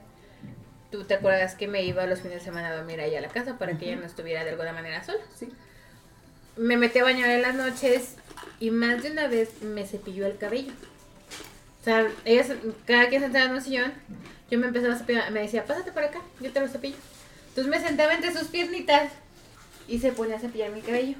tú 0.91 1.03
te 1.05 1.15
acuerdas 1.15 1.55
que 1.55 1.67
me 1.67 1.83
iba 1.83 2.05
los 2.05 2.19
fines 2.21 2.39
de 2.39 2.43
semana 2.43 2.69
a 2.69 2.75
dormir 2.75 2.99
ahí 3.01 3.15
a 3.15 3.21
la 3.21 3.29
casa 3.29 3.57
para 3.57 3.77
que 3.77 3.85
ella 3.87 3.95
no 3.95 4.05
estuviera 4.05 4.43
de 4.43 4.51
alguna 4.51 4.73
manera 4.73 5.03
sola. 5.03 5.19
Sí. 5.35 5.49
Me 6.55 6.77
metí 6.77 6.99
a 6.99 7.03
bañar 7.03 7.31
en 7.31 7.41
las 7.41 7.55
noches 7.55 8.15
y 8.59 8.71
más 8.71 9.03
de 9.03 9.11
una 9.11 9.27
vez 9.27 9.61
me 9.61 9.85
cepilló 9.85 10.25
el 10.27 10.37
cabello. 10.37 10.71
O 11.81 11.83
sea, 11.83 12.07
ella, 12.25 12.43
se- 12.43 12.57
cada 12.85 13.09
quien 13.09 13.21
sentaba 13.21 13.45
en 13.45 13.51
un 13.53 13.61
sillón, 13.61 13.93
yo 14.49 14.57
me 14.59 14.67
empezaba 14.67 14.93
a 14.93 14.97
cepillar, 14.97 15.31
me 15.31 15.41
decía, 15.41 15.65
pásate 15.65 15.91
por 15.91 16.03
acá, 16.03 16.19
yo 16.39 16.51
te 16.51 16.59
lo 16.59 16.67
cepillo. 16.67 16.95
Entonces 17.49 17.69
me 17.69 17.85
sentaba 17.85 18.13
entre 18.13 18.33
sus 18.33 18.47
piernitas 18.47 19.11
y 19.87 19.99
se 19.99 20.11
ponía 20.11 20.37
a 20.37 20.39
cepillar 20.39 20.71
mi 20.71 20.81
cabello. 20.81 21.15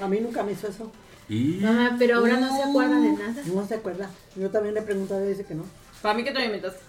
A 0.00 0.08
mí 0.08 0.20
nunca 0.20 0.42
me 0.42 0.52
hizo 0.52 0.68
eso. 0.68 0.92
Y. 1.28 1.58
Mamá, 1.60 1.96
pero 1.98 2.18
ahora 2.18 2.36
no 2.38 2.56
se 2.56 2.62
acuerda 2.62 3.00
de 3.00 3.10
nada. 3.12 3.34
No 3.46 3.66
se 3.66 3.74
acuerda. 3.74 4.08
Yo 4.36 4.50
también 4.50 4.74
le 4.74 4.80
he 4.80 4.84
preguntado 4.84 5.24
y 5.24 5.28
dice 5.30 5.44
que 5.44 5.54
no. 5.54 5.64
Para 6.00 6.14
mí 6.14 6.22
que 6.22 6.30
te 6.30 6.38
lo 6.38 6.44
inventaste. 6.44 6.80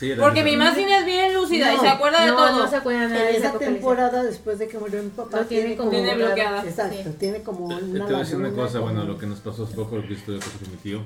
Sí, 0.00 0.12
Porque 0.18 0.42
mi 0.42 0.56
más 0.56 0.76
es 0.78 1.04
bien 1.04 1.34
lúcida 1.34 1.74
y 1.74 1.78
se 1.78 1.88
acuerda 1.88 2.22
de 2.24 2.30
no, 2.30 2.36
todo. 2.36 2.58
no 2.64 2.70
se 2.70 2.76
acuerda 2.76 3.06
nada 3.08 3.26
En 3.28 3.32
de 3.34 3.38
esa 3.38 3.58
temporada, 3.58 4.22
después 4.22 4.58
de 4.58 4.66
que 4.66 4.78
murió 4.78 5.02
mi 5.02 5.10
papá, 5.10 5.40
Lo 5.40 5.44
tiene 5.46 5.76
como 5.76 5.90
Tiene 5.90 6.14
bloqueada. 6.14 6.64
Exacto, 6.64 6.96
Sí. 7.10 7.16
tiene 7.18 7.42
como 7.42 7.68
Te, 7.68 7.84
una 7.84 8.06
te 8.06 8.12
voy 8.12 8.14
a 8.14 8.18
decir 8.24 8.36
una 8.36 8.50
cosa, 8.50 8.78
como- 8.80 8.84
bueno, 8.92 9.04
lo 9.04 9.18
que 9.18 9.26
nos 9.26 9.40
pasó 9.40 9.64
hace 9.64 9.74
poco, 9.74 9.96
lo 9.96 10.08
que 10.08 10.14
estuve 10.14 10.38
con 10.38 10.70
mi 10.70 10.76
tío. 10.78 11.02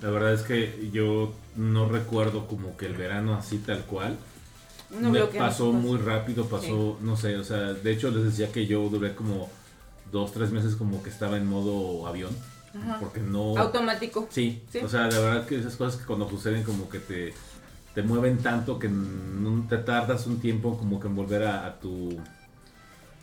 La 0.00 0.08
verdad 0.10 0.32
es 0.32 0.40
que 0.42 0.88
yo 0.90 1.34
no 1.56 1.86
recuerdo 1.88 2.46
como 2.48 2.76
que 2.78 2.86
el 2.86 2.94
verano 2.94 3.34
así 3.34 3.58
tal 3.58 3.84
cual. 3.84 4.16
No 4.98 5.10
Me 5.10 5.20
pasó 5.24 5.72
muy 5.72 5.98
rápido, 5.98 6.46
pasó, 6.46 6.96
no 7.02 7.16
sé, 7.18 7.36
o 7.36 7.44
sea, 7.44 7.58
de 7.74 7.92
hecho 7.92 8.10
les 8.10 8.24
decía 8.24 8.50
que 8.50 8.66
yo 8.66 8.88
duré 8.88 9.14
como 9.14 9.50
dos, 10.12 10.32
tres 10.32 10.50
meses 10.50 10.76
como 10.76 11.02
que 11.02 11.10
estaba 11.10 11.36
en 11.36 11.46
modo 11.46 12.06
avión. 12.06 12.34
Ajá. 12.76 12.98
Porque 13.00 13.20
no... 13.20 13.56
Automático. 13.56 14.26
Sí, 14.30 14.62
Sí. 14.72 14.78
o 14.78 14.88
sea, 14.88 15.08
de 15.08 15.18
verdad 15.20 15.46
que 15.46 15.58
esas 15.58 15.76
cosas 15.76 16.00
que 16.00 16.06
cuando 16.06 16.28
suceden 16.28 16.62
como 16.64 16.88
que 16.88 16.98
te, 16.98 17.32
te 17.94 18.02
mueven 18.02 18.38
tanto 18.42 18.78
que 18.78 18.88
no 18.88 19.66
te 19.68 19.78
tardas 19.78 20.26
un 20.26 20.40
tiempo 20.40 20.76
como 20.76 20.98
que 21.00 21.06
en 21.08 21.14
volver 21.16 21.44
a, 21.44 21.66
a 21.66 21.74
tu 21.78 22.18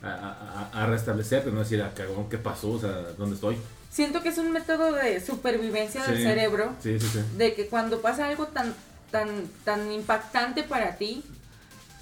a, 0.02 0.70
a, 0.72 0.82
a 0.82 0.86
restablecerte, 0.86 1.52
no 1.52 1.60
decir, 1.60 1.80
ah, 1.82 1.92
cagón, 1.94 2.28
¿qué 2.28 2.38
pasó? 2.38 2.70
O 2.72 2.80
sea, 2.80 2.90
¿dónde 3.16 3.36
estoy? 3.36 3.56
Siento 3.90 4.22
que 4.22 4.30
es 4.30 4.38
un 4.38 4.50
método 4.50 4.92
de 4.92 5.20
supervivencia 5.20 6.02
del 6.04 6.16
Sí. 6.16 6.22
cerebro. 6.24 6.72
Sí, 6.82 6.98
sí, 6.98 7.06
sí. 7.06 7.20
De 7.36 7.54
que 7.54 7.68
cuando 7.68 8.00
pasa 8.00 8.26
algo 8.26 8.46
tan, 8.46 8.74
tan, 9.10 9.28
tan 9.64 9.92
impactante 9.92 10.64
para 10.64 10.96
ti, 10.96 11.22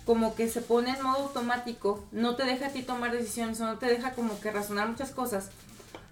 como 0.07 0.35
que 0.35 0.49
se 0.49 0.63
pone 0.63 0.91
en 0.97 1.03
modo 1.03 1.25
automático, 1.25 2.05
no 2.13 2.37
te 2.37 2.45
deja 2.45 2.69
a 2.69 2.71
ti 2.71 2.83
tomar 2.83 3.13
decisiones 3.13 3.61
no 3.61 3.77
te 3.79 3.87
deja 3.87 4.13
como 4.13 4.41
que 4.41 4.51
razonar 4.51 4.89
muchas 4.89 5.11
cosas. 5.11 5.51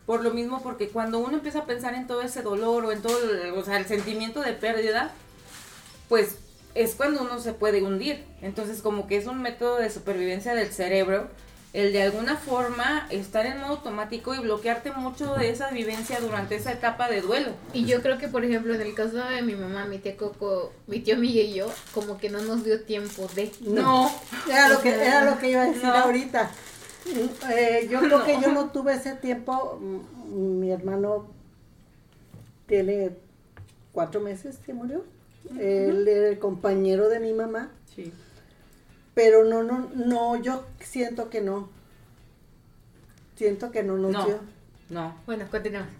Por 0.05 0.23
lo 0.23 0.33
mismo, 0.33 0.63
porque 0.63 0.89
cuando 0.89 1.19
uno 1.21 1.35
empieza 1.37 1.61
a 1.61 1.67
pensar 1.67 1.95
en 1.95 2.07
todo 2.07 2.23
ese 2.23 2.43
dolor 2.43 2.85
o 2.85 2.93
en 2.93 3.01
todo, 3.03 3.19
o 3.57 3.63
sea, 3.65 3.79
el 3.79 3.87
sentimiento 3.87 4.41
de 4.41 4.53
pérdida, 4.53 5.13
pues 6.09 6.37
es 6.75 6.95
cuando 6.95 7.23
uno 7.23 7.39
se 7.41 7.53
puede 7.53 7.83
hundir. 7.83 8.25
Entonces, 8.43 8.83
como 8.83 9.07
que 9.07 9.17
es 9.17 9.27
un 9.27 9.43
método 9.43 9.79
de 9.79 9.91
supervivencia 9.91 10.55
del 10.55 10.69
cerebro, 10.73 11.29
el 11.75 11.93
de 11.93 12.03
alguna 12.03 12.37
forma 12.37 13.07
estar 13.11 13.45
en 13.45 13.61
modo 13.61 13.73
automático 13.73 14.35
y 14.35 14.39
bloquearte 14.39 14.91
mucho 14.93 15.35
de 15.35 15.51
esa 15.51 15.71
vivencia 15.71 16.19
durante 16.21 16.57
esa 16.57 16.73
etapa 16.73 17.09
de 17.11 17.21
duelo. 17.21 17.51
Y 17.75 17.85
yo 17.85 18.01
creo 18.01 18.17
que, 18.17 18.27
por 18.29 18.45
ejemplo, 18.45 18.75
en 18.75 18.81
el 18.81 18.95
caso 18.95 19.19
de 19.19 19.43
mi 19.43 19.55
mamá, 19.55 19.85
mi 19.85 19.99
tía 19.99 20.17
Coco, 20.17 20.73
mi 20.87 21.01
tío 21.01 21.17
Miguel 21.19 21.47
y 21.49 21.55
yo, 21.55 21.71
como 21.93 22.17
que 22.17 22.31
no 22.31 22.41
nos 22.41 22.65
dio 22.65 22.83
tiempo 22.85 23.29
de... 23.35 23.53
No, 23.61 24.11
Era 24.49 24.69
lo 24.69 24.81
que, 24.81 24.91
era 24.95 25.25
lo 25.31 25.39
que 25.39 25.51
iba 25.51 25.63
a 25.63 25.67
decir 25.67 25.83
No. 25.85 25.95
ahorita. 25.95 26.51
Eh, 27.51 27.87
yo 27.91 28.01
creo 28.01 28.25
que 28.25 28.41
yo 28.41 28.53
no 28.53 28.71
tuve 28.71 28.95
ese 28.95 29.15
tiempo. 29.15 29.79
Mm, 29.81 30.61
Mi 30.61 30.71
hermano 30.71 31.27
tiene 32.67 33.11
cuatro 33.93 34.21
meses 34.21 34.59
que 34.65 34.73
murió. 34.75 35.05
Él 35.59 36.07
era 36.09 36.29
el 36.29 36.39
compañero 36.39 37.09
de 37.09 37.21
mi 37.21 37.33
mamá. 37.33 37.71
Sí. 37.95 38.13
Pero 39.15 39.45
no, 39.45 39.63
no, 39.63 39.91
no, 39.95 40.37
yo 40.37 40.65
siento 40.81 41.31
que 41.31 41.41
no. 41.41 41.69
Siento 43.37 43.71
que 43.71 43.83
no 43.83 43.97
nos 43.97 44.13
No. 44.13 44.25
dio. 44.27 44.39
No. 44.91 45.17
Bueno, 45.27 45.47
continuamos. 45.51 45.91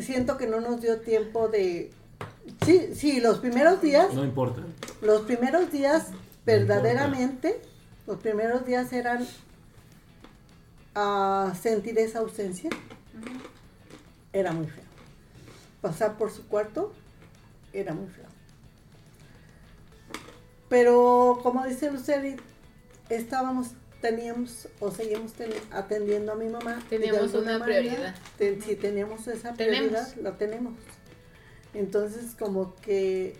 Siento 0.00 0.36
que 0.36 0.46
no 0.46 0.60
nos 0.60 0.80
dio 0.80 1.00
tiempo 1.00 1.48
de. 1.48 1.90
Sí, 2.64 2.94
sí, 2.94 3.20
los 3.20 3.38
primeros 3.38 3.80
días, 3.82 4.14
No 4.14 4.24
importa. 4.24 4.62
los 5.02 5.22
primeros 5.22 5.70
días, 5.70 6.08
verdaderamente, 6.46 7.60
los 8.06 8.18
primeros 8.18 8.64
días 8.64 8.92
eran 8.92 9.26
a 10.94 11.52
sentir 11.60 11.98
esa 11.98 12.20
ausencia. 12.20 12.70
Era 14.32 14.52
muy 14.52 14.66
feo. 14.66 14.84
Pasar 15.80 16.16
por 16.16 16.30
su 16.30 16.46
cuarto 16.48 16.92
era 17.72 17.92
muy 17.94 18.08
feo. 18.08 18.24
Pero 20.68 21.40
como 21.42 21.64
dice 21.66 21.90
Luceli, 21.90 22.36
estábamos, 23.08 23.68
teníamos 24.00 24.68
o 24.80 24.90
seguimos 24.90 25.32
ten- 25.32 25.52
atendiendo 25.70 26.32
a 26.32 26.34
mi 26.34 26.48
mamá. 26.48 26.82
Teníamos 26.90 27.32
una 27.34 27.58
manera, 27.58 27.64
prioridad. 27.80 28.14
ten- 28.36 28.62
sí, 28.62 28.76
teníamos 28.76 29.26
esa 29.28 29.54
Tenemos. 29.54 29.78
prioridad, 29.90 30.16
la 30.22 30.36
tenemos. 30.36 30.74
Entonces 31.74 32.34
como 32.38 32.74
que 32.76 33.36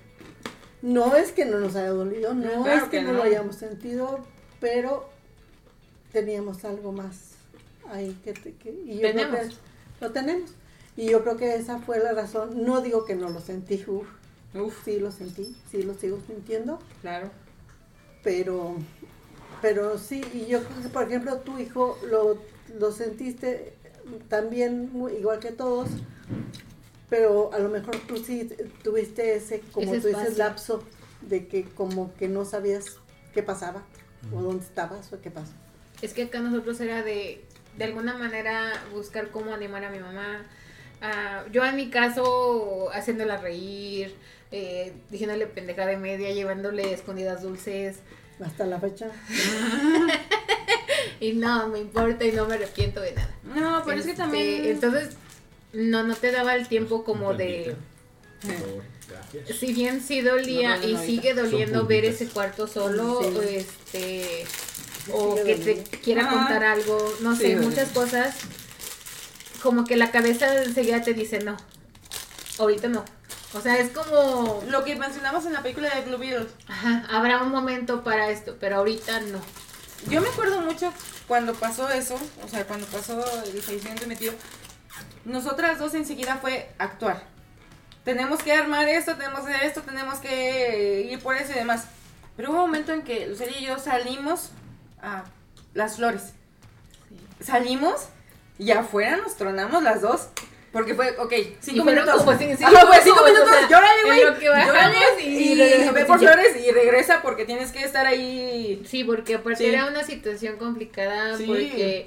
no 0.83 1.17
es 1.17 1.33
que 1.33 1.45
no 1.45 1.59
nos 1.61 1.77
haya 1.77 1.91
dolido, 1.91 2.35
no 2.35 2.63
Claro 2.65 2.85
es 2.85 2.91
que, 2.91 2.99
que 2.99 3.03
no, 3.03 3.13
no. 3.13 3.19
lo 3.19 3.23
hayamos 3.25 3.57
sentido, 3.57 4.21
pero 4.61 5.09
teníamos 6.13 6.65
algo 6.65 6.93
más 6.93 7.33
ahí 7.91 8.19
que, 8.25 8.33
que- 8.33 8.71
y 8.71 8.95
yo 8.95 9.01
creo 9.01 9.13
Tenemos. 9.13 9.41
que 9.41 10.05
lo 10.05 10.13
tenemos. 10.13 10.51
Y 10.97 11.11
yo 11.11 11.23
creo 11.23 11.37
que 11.37 11.55
esa 11.55 11.79
fue 11.79 12.01
la 12.01 12.13
razón. 12.13 12.65
No 12.65 12.81
digo 12.81 13.05
que 13.05 13.15
no 13.15 13.29
lo 13.29 13.41
sentí, 13.41 13.85
uf, 13.87 14.07
Uf, 14.55 14.83
sí 14.85 14.99
lo 14.99 15.11
sentí, 15.13 15.55
sí 15.71 15.83
lo 15.83 15.95
sigo 15.95 16.19
sintiendo, 16.27 16.79
claro. 17.01 17.31
pero 18.23 18.77
pero 19.63 19.99
sí, 19.99 20.23
y 20.33 20.47
yo 20.47 20.63
creo 20.63 20.83
que 20.83 20.89
por 20.89 21.05
ejemplo 21.05 21.39
tu 21.39 21.59
hijo 21.59 21.99
lo, 22.11 22.39
lo 22.79 22.93
sentiste 22.93 23.75
también 24.29 24.91
muy- 24.93 25.13
igual 25.15 25.41
que 25.41 25.51
todos, 25.53 25.89
pero 27.11 27.51
a 27.53 27.59
lo 27.59 27.69
mejor 27.69 27.97
tú 28.07 28.17
sí 28.19 28.49
tuviste 28.83 29.35
ese, 29.35 29.61
como 29.73 29.93
Ese 29.95 30.01
tú 30.01 30.09
dices, 30.09 30.39
lapso 30.39 30.83
de 31.23 31.47
que 31.49 31.65
como 31.65 32.15
que 32.17 32.29
no 32.29 32.45
sabías 32.45 32.97
qué 33.35 33.43
pasaba, 33.43 33.83
o 34.35 34.43
dónde 34.43 34.65
estabas, 34.65 35.13
o 35.13 35.21
qué 35.21 35.31
pasó. 35.31 35.53
Es 36.03 36.13
que 36.15 36.25
acá 36.25 36.41
nosotros 36.41 36.81
era 36.81 37.03
de, 37.03 37.45
de 37.77 37.85
alguna 37.85 38.15
manera, 38.17 38.73
buscar 38.93 39.31
cómo 39.31 39.53
animar 39.55 39.85
a 39.85 39.91
mi 39.91 39.99
mamá. 39.99 40.47
Ah, 41.01 41.45
yo 41.53 41.65
en 41.65 41.77
mi 41.77 41.91
caso, 41.91 42.91
haciéndola 42.93 43.39
reír, 43.39 44.15
eh, 44.51 44.93
diciéndole 45.11 45.47
pendejada 45.47 45.89
de 45.91 45.97
media, 45.97 46.31
llevándole 46.33 46.93
escondidas 46.93 47.43
dulces. 47.43 47.97
Hasta 48.45 48.67
la 48.67 48.79
fecha. 48.81 49.11
Y 51.21 51.33
no, 51.33 51.69
me 51.69 51.81
importa 51.81 52.25
y 52.25 52.33
no 52.33 52.47
me 52.47 52.55
arrepiento 52.55 53.01
de 53.01 53.13
nada. 53.13 53.35
No, 53.43 53.83
pero 53.85 53.99
es 53.99 54.05
que 54.05 54.13
Este, 54.13 54.23
también. 54.23 54.65
Entonces, 54.67 55.17
no, 55.73 56.05
no 56.05 56.15
te 56.15 56.31
daba 56.31 56.55
el 56.55 56.69
tiempo 56.69 57.03
como 57.03 57.35
de... 57.35 57.75
Por 58.41 58.53
favor, 58.53 58.85
gracias. 59.09 59.59
Si 59.59 59.73
bien 59.73 60.01
sí 60.01 60.21
dolía 60.21 60.77
No 60.77 60.87
y 60.87 60.97
sigue 60.97 61.35
doliendo 61.35 61.87
ver 61.87 62.05
ese 62.05 62.27
cuarto 62.29 62.69
solo, 62.69 63.21
Sí. 63.21 63.35
o 63.37 63.43
este, 63.43 64.47
o 65.13 65.35
que 65.45 65.57
te 65.57 65.83
quiera 65.99 66.29
contar 66.31 66.63
algo, 66.63 67.13
no 67.21 67.35
Sí, 67.35 67.43
sé, 67.43 67.57
muchas 67.57 67.89
cosas, 67.91 68.37
como 69.63 69.85
que 69.85 69.97
la 69.97 70.13
cabeza 70.13 70.63
enseguida 70.63 71.03
te 71.03 71.15
dice 71.15 71.41
no, 71.41 71.57
ahorita 72.59 72.89
no. 72.89 73.05
O 73.55 73.61
sea, 73.61 73.79
es 73.79 73.91
como, 73.91 74.63
Lo 74.69 74.85
que 74.85 74.97
mencionamos 74.97 75.47
en 75.47 75.55
la 75.55 75.63
película 75.63 75.95
de 75.95 76.03
Blue 76.03 76.19
Beetle. 76.19 76.49
ajá, 76.69 77.07
habrá 77.11 77.43
un 77.43 77.51
momento 77.51 78.05
para 78.05 78.31
esto, 78.31 78.57
pero 78.61 78.77
ahorita 78.77 79.21
no. 79.21 79.41
Yo 80.09 80.21
me 80.21 80.29
acuerdo 80.29 80.61
mucho 80.61 80.93
cuando 81.27 81.55
pasó 81.55 81.89
eso, 81.91 82.19
o 82.45 82.49
sea, 82.49 82.67
cuando 82.67 82.87
pasó 82.87 83.19
el 83.45 83.63
fallecimiento 83.63 84.03
de 84.03 84.07
mi 84.07 84.17
tío. 84.17 84.33
Nosotras 85.25 85.79
dos 85.79 85.95
enseguida 85.95 86.37
fue 86.37 86.71
actuar. 86.79 87.23
Tenemos 88.05 88.43
que 88.43 88.53
armar 88.53 88.89
esto, 88.89 89.17
tenemos 89.17 89.41
que 89.41 89.53
hacer 89.53 89.67
esto, 89.67 89.83
tenemos 89.83 90.19
que 90.19 91.09
ir 91.11 91.19
por 91.21 91.37
eso 91.37 91.53
y 91.53 91.57
demás. 91.57 91.85
Pero 92.37 92.51
hubo 92.51 92.59
un 92.59 92.67
momento 92.67 92.93
en 92.93 93.03
que 93.03 93.27
Lucía 93.27 93.49
y 93.59 93.67
yo 93.67 93.79
salimos 93.79 94.51
a 95.03 95.25
las 95.75 95.97
flores. 95.97 96.33
Salimos 97.41 98.09
y 98.59 98.71
afuera 98.71 99.17
nos 99.17 99.37
tronamos 99.37 99.83
las 99.83 100.03
dos. 100.03 100.29
Porque 100.73 100.95
fue, 100.95 101.17
ok, 101.19 101.33
cinco 101.61 101.85
minutos. 101.85 102.17
como 102.23 102.37
cinco 102.37 102.55
Ajá, 102.63 102.87
fue 102.87 103.01
cinco 103.03 103.25
minutos, 103.25 103.49
o 103.49 103.53
sea, 103.53 103.69
llórale, 103.69 104.03
güey. 104.05 104.45
llórale, 104.45 104.97
y 105.25 105.53
y, 105.53 105.91
ve 105.91 106.05
por 106.05 106.19
flores 106.19 106.57
y 106.57 106.71
regresa 106.71 107.23
porque 107.23 107.45
tienes 107.47 107.73
que 107.73 107.83
estar 107.83 108.07
ahí. 108.07 108.83
Sí, 108.87 109.03
porque 109.05 109.37
aparte 109.37 109.65
Sí. 109.65 109.71
era 109.71 109.87
una 109.87 110.05
situación 110.05 110.57
complicada 110.59 111.37
Sí. 111.39 111.45
porque 111.47 112.05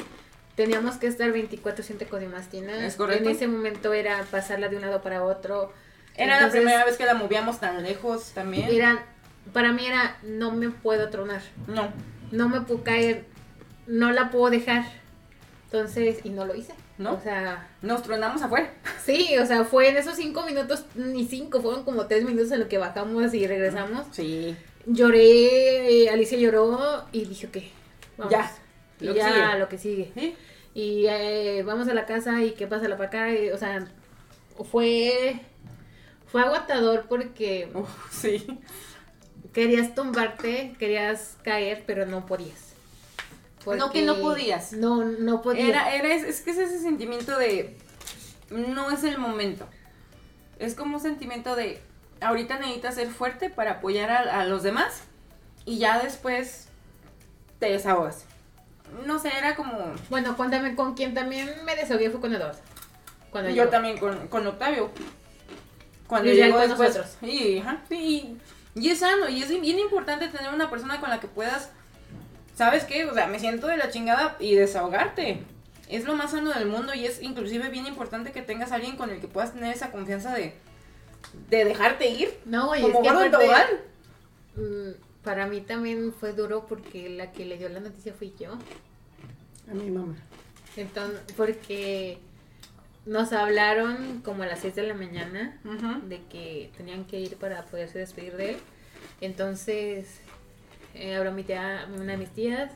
teníamos 0.56 0.98
que 0.98 1.08
estar 1.08 1.32
24/7 1.32 2.08
con 2.08 2.20
Dimastina. 2.20 2.86
Es 2.86 2.96
correcto. 2.96 3.28
En 3.30 3.36
ese 3.36 3.48
momento 3.48 3.94
era 3.94 4.24
pasarla 4.30 4.70
de 4.70 4.76
un 4.76 4.82
lado 4.84 5.02
para 5.02 5.24
otro. 5.24 5.74
Era 6.16 6.36
Entonces, 6.36 6.42
la 6.44 6.52
primera 6.70 6.86
vez 6.86 6.98
que 6.98 7.06
la 7.06 7.16
movíamos 7.16 7.60
tan 7.60 7.82
lejos 7.82 8.32
también. 8.34 8.70
Era, 8.70 9.06
para 9.54 9.72
mí 9.72 9.88
era, 9.88 10.18
no 10.24 10.52
me 10.52 10.70
puedo 10.70 11.10
tronar, 11.10 11.42
No, 11.68 11.92
no 12.32 12.48
me 12.50 12.62
puedo 12.62 12.84
caer, 12.84 13.26
no 13.88 14.12
la 14.12 14.30
puedo 14.30 14.52
dejar. 14.52 14.84
Entonces, 15.66 16.20
y 16.26 16.30
no 16.30 16.46
lo 16.46 16.54
hice. 16.54 16.74
¿No? 17.02 17.14
O 17.16 17.20
sea, 17.20 17.68
nos 17.82 18.04
tronamos 18.04 18.42
afuera. 18.44 18.72
sí, 19.04 19.36
o 19.40 19.46
sea, 19.46 19.64
fue 19.64 19.90
en 19.90 19.98
esos 19.98 20.16
cinco 20.16 20.46
minutos, 20.46 20.86
ni 20.94 21.26
cinco, 21.26 21.60
fueron 21.60 21.84
como 21.84 22.06
tres 22.06 22.24
minutos 22.24 22.52
en 22.52 22.60
lo 22.60 22.68
que 22.70 22.78
bajamos 22.78 23.34
y 23.34 23.48
regresamos. 23.48 24.06
Sí. 24.12 24.56
Lloré, 24.86 26.04
eh, 26.04 26.10
Alicia 26.10 26.38
lloró 26.38 27.06
y 27.12 27.26
dije, 27.26 27.48
ok, 27.48 27.58
vamos. 28.18 28.32
Ya, 28.32 28.52
lo 29.00 29.14
que 29.14 29.20
ya 29.20 29.34
sigue. 29.34 29.60
lo 29.60 29.70
que 29.70 29.78
sigue. 29.80 30.12
¿Sí? 30.14 30.36
Y 30.76 31.06
eh, 31.08 31.64
vamos 31.66 31.88
a 31.88 31.94
la 31.96 32.06
casa 32.06 32.44
y 32.44 32.52
qué 32.52 32.68
pasa 32.68 32.88
la 32.88 32.98
para 32.98 33.08
acá. 33.08 33.34
y, 33.34 33.50
o 33.50 33.58
sea, 33.58 33.88
fue, 34.72 35.40
fue 36.28 36.42
agotador 36.44 37.06
porque 37.10 37.68
sí. 38.12 38.46
querías 39.54 39.96
tumbarte, 39.96 40.76
querías 40.78 41.38
caer, 41.44 41.84
pero 41.88 42.06
no 42.06 42.28
podías. 42.28 42.71
No, 43.66 43.92
que 43.92 44.02
no 44.04 44.18
podías. 44.20 44.74
No, 44.74 45.04
no 45.04 45.42
podías. 45.42 45.70
Era, 45.70 45.94
era, 45.94 46.14
es, 46.14 46.24
es 46.24 46.42
que 46.42 46.52
es 46.52 46.58
ese 46.58 46.80
sentimiento 46.80 47.38
de 47.38 47.78
no 48.50 48.92
es 48.92 49.04
el 49.04 49.18
momento. 49.18 49.68
Es 50.60 50.76
como 50.76 50.98
un 50.98 51.02
sentimiento 51.02 51.56
de 51.56 51.82
ahorita 52.22 52.60
necesitas 52.60 52.96
ser 52.96 53.10
fuerte 53.10 53.50
para 53.50 53.72
apoyar 53.74 54.10
a, 54.12 54.42
a 54.42 54.46
los 54.46 54.64
demás 54.64 55.02
y 55.66 55.78
ya 55.80 56.02
después 56.02 56.68
te 57.60 57.68
desahogas. 57.72 58.26
No 59.06 59.20
sé, 59.20 59.32
era 59.38 59.56
como 59.56 59.94
Bueno, 60.10 60.36
cuéntame 60.36 60.76
con 60.76 60.94
quién 60.96 61.14
también 61.14 61.50
me 61.66 61.76
desahogué 61.76 62.10
fue 62.10 62.20
con 62.20 62.34
Eduardo. 62.34 62.60
Cuando 63.32 63.50
yo 63.50 63.56
llegó. 63.56 63.70
también 63.70 63.98
con, 63.98 64.28
con 64.28 64.46
Octavio. 64.46 64.92
Cuando 66.08 66.30
Y 66.32 66.36
ya 66.36 66.46
llegó 66.48 66.58
con 66.58 66.68
después. 66.68 66.90
nosotros. 66.96 67.18
Y, 67.22 67.60
ajá, 67.60 67.82
y, 67.90 68.36
y 68.76 68.90
es 68.90 69.00
sano, 69.00 69.30
y 69.30 69.42
es 69.44 69.50
bien 69.50 69.80
importante 69.80 70.28
tener 70.28 70.54
una 70.54 70.70
persona 70.70 71.00
con 71.00 71.10
la 71.10 71.20
que 71.22 71.28
puedas, 71.28 71.72
¿sabes 72.56 72.86
qué? 72.86 73.06
O 73.06 73.14
sea, 73.14 73.28
me 73.28 73.40
siento 73.40 73.68
de 73.68 73.78
la 73.78 73.90
chingada 73.90 74.36
y 74.40 74.56
desahogarte. 74.56 75.44
Es 75.90 76.06
lo 76.06 76.16
más 76.16 76.32
sano 76.32 76.52
del 76.54 76.68
mundo 76.68 76.94
y 76.94 77.06
es 77.06 77.22
inclusive 77.22 77.70
bien 77.70 77.86
importante 77.86 78.32
que 78.32 78.42
tengas 78.42 78.72
a 78.72 78.76
alguien 78.76 78.96
con 78.96 79.10
el 79.10 79.20
que 79.20 79.28
puedas 79.28 79.54
tener 79.54 79.74
esa 79.74 79.92
confianza 79.92 80.34
de, 80.34 80.54
de 81.50 81.66
dejarte 81.66 82.10
ir. 82.10 82.40
No, 82.46 82.76
y 82.76 82.82
como 82.82 83.00
es 83.00 83.02
que 83.02 83.10
aparte, 83.10 83.82
mm, 84.56 85.24
para 85.24 85.48
mí 85.48 85.62
también 85.62 86.14
fue 86.14 86.34
duro 86.34 86.66
porque 86.68 87.10
la 87.10 87.32
que 87.32 87.46
le 87.46 87.58
dio 87.58 87.68
la 87.70 87.82
noticia 87.82 88.14
fui 88.14 88.34
yo. 88.40 88.54
A 89.70 89.74
mi 89.74 89.92
mamá. 89.92 90.16
Entonces, 90.78 91.20
porque 91.36 92.20
nos 93.06 93.34
hablaron 93.34 94.22
como 94.22 94.44
a 94.44 94.46
las 94.46 94.60
6 94.60 94.76
de 94.76 94.84
la 94.84 94.94
mañana 94.94 95.60
de 96.08 96.22
que 96.30 96.72
tenían 96.78 97.06
que 97.06 97.20
ir 97.20 97.36
para 97.36 97.66
poderse 97.66 98.00
despedir 98.00 98.38
de 98.38 98.52
él. 98.52 98.58
Entonces, 99.20 100.21
eh, 100.94 101.16
habló 101.16 101.32
mi 101.32 101.44
tía, 101.44 101.88
una 101.94 102.12
de 102.14 102.18
mis 102.18 102.30
tías. 102.30 102.72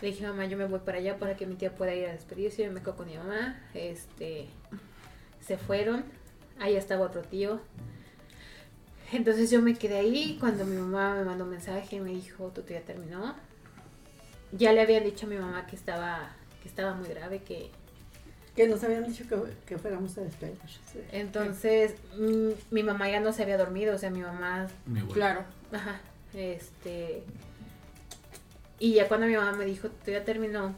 Le 0.00 0.08
dije, 0.08 0.26
mamá, 0.26 0.46
yo 0.46 0.56
me 0.56 0.66
voy 0.66 0.80
para 0.80 0.98
allá 0.98 1.18
para 1.18 1.36
que 1.36 1.46
mi 1.46 1.56
tía 1.56 1.74
pueda 1.74 1.94
ir 1.94 2.06
a 2.06 2.12
despedirse. 2.12 2.64
Yo 2.64 2.72
me 2.72 2.80
quedo 2.80 2.96
con 2.96 3.06
mi 3.06 3.16
mamá. 3.16 3.60
Este, 3.74 4.46
se 5.44 5.56
fueron. 5.58 6.04
Ahí 6.60 6.76
estaba 6.76 7.06
otro 7.06 7.22
tío. 7.22 7.60
Entonces 9.12 9.50
yo 9.50 9.62
me 9.62 9.74
quedé 9.74 9.98
ahí 9.98 10.36
cuando 10.38 10.64
mi 10.64 10.76
mamá 10.76 11.14
me 11.14 11.24
mandó 11.24 11.44
un 11.44 11.50
mensaje 11.50 11.96
y 11.96 12.00
me 12.00 12.10
dijo, 12.10 12.48
tu 12.48 12.62
tía 12.62 12.82
terminó. 12.82 13.34
Ya 14.52 14.72
le 14.72 14.80
habían 14.82 15.04
dicho 15.04 15.26
a 15.26 15.28
mi 15.28 15.36
mamá 15.36 15.66
que 15.66 15.76
estaba, 15.76 16.30
que 16.62 16.68
estaba 16.68 16.94
muy 16.94 17.08
grave, 17.08 17.42
que 17.42 17.70
Que 18.54 18.66
nos 18.68 18.82
habían 18.84 19.04
dicho 19.04 19.24
que, 19.28 19.36
que 19.66 19.78
fuéramos 19.78 20.16
a 20.18 20.22
despedir. 20.22 20.56
sí. 20.92 21.00
entonces 21.12 21.94
mm, 22.18 22.50
mi 22.70 22.82
mamá 22.82 23.08
ya 23.10 23.20
no 23.20 23.32
se 23.32 23.42
había 23.42 23.56
dormido, 23.56 23.94
o 23.94 23.98
sea, 23.98 24.10
mi 24.10 24.20
mamá 24.20 24.66
Mi. 24.86 25.00
Claro. 25.02 25.44
Ajá, 25.72 26.00
este. 26.38 27.22
Y 28.78 28.94
ya 28.94 29.08
cuando 29.08 29.26
mi 29.26 29.34
mamá 29.34 29.52
me 29.52 29.64
dijo, 29.64 29.88
tú 29.88 30.10
ya 30.12 30.24
terminó, 30.24 30.74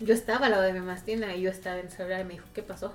yo 0.00 0.14
estaba 0.14 0.46
al 0.46 0.52
lado 0.52 0.64
de 0.64 0.72
mi 0.72 0.80
mastina 0.80 1.34
y 1.34 1.42
yo 1.42 1.50
estaba 1.50 1.78
en 1.78 1.86
el 1.86 1.92
celular 1.92 2.20
y 2.20 2.24
me 2.24 2.32
dijo, 2.34 2.46
¿qué 2.54 2.62
pasó? 2.62 2.94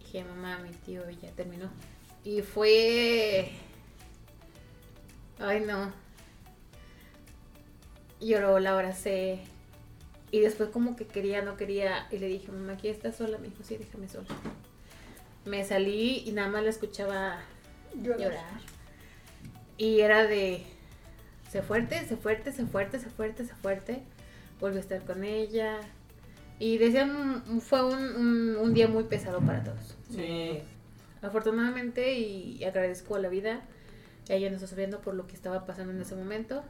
Dije, 0.00 0.24
mamá, 0.24 0.58
mi 0.58 0.70
tío 0.70 1.08
ya 1.10 1.30
terminó. 1.30 1.70
Y 2.24 2.42
fue. 2.42 3.50
Ay, 5.38 5.60
no. 5.60 5.92
Lloró, 8.20 8.58
la 8.58 8.72
abracé. 8.72 9.40
Y 10.30 10.40
después, 10.40 10.70
como 10.70 10.96
que 10.96 11.06
quería, 11.06 11.42
no 11.42 11.56
quería. 11.56 12.06
Y 12.10 12.18
le 12.18 12.26
dije, 12.26 12.50
mamá, 12.52 12.74
aquí 12.74 12.88
estás 12.88 13.16
sola. 13.16 13.38
Me 13.38 13.48
dijo, 13.48 13.62
sí, 13.64 13.76
déjame 13.76 14.08
sola. 14.08 14.28
Me 15.44 15.64
salí 15.64 16.22
y 16.24 16.32
nada 16.32 16.48
más 16.48 16.62
la 16.62 16.70
escuchaba 16.70 17.40
Llorar. 17.94 18.20
llorar. 18.20 18.60
Y 19.82 20.00
era 20.00 20.26
de 20.26 20.62
se 21.50 21.62
fuerte, 21.62 22.06
se 22.06 22.16
fuerte, 22.16 22.52
se 22.52 22.64
fuerte, 22.66 22.98
se 23.00 23.10
fuerte, 23.10 23.44
se 23.44 23.54
fuerte. 23.54 24.02
Volvió 24.60 24.78
a 24.78 24.80
estar 24.80 25.02
con 25.04 25.24
ella. 25.24 25.80
Y 26.58 26.78
decían, 26.78 27.42
fue 27.60 27.84
un, 27.84 27.98
un- 28.16 28.56
un 28.56 28.74
día 28.74 28.86
muy 28.86 29.04
pesado 29.04 29.40
para 29.40 29.64
todos. 29.64 29.96
Sí. 30.10 30.20
Eh, 30.20 30.62
afortunadamente 31.20 32.14
y 32.18 32.62
agradezco 32.64 33.16
a 33.16 33.18
la 33.18 33.28
vida. 33.28 33.62
Ella 34.28 34.48
no 34.50 34.54
está 34.56 34.68
sufriendo 34.68 35.00
por 35.00 35.14
lo 35.14 35.26
que 35.26 35.34
estaba 35.34 35.66
pasando 35.66 35.92
en 35.92 36.00
ese 36.00 36.14
momento. 36.14 36.62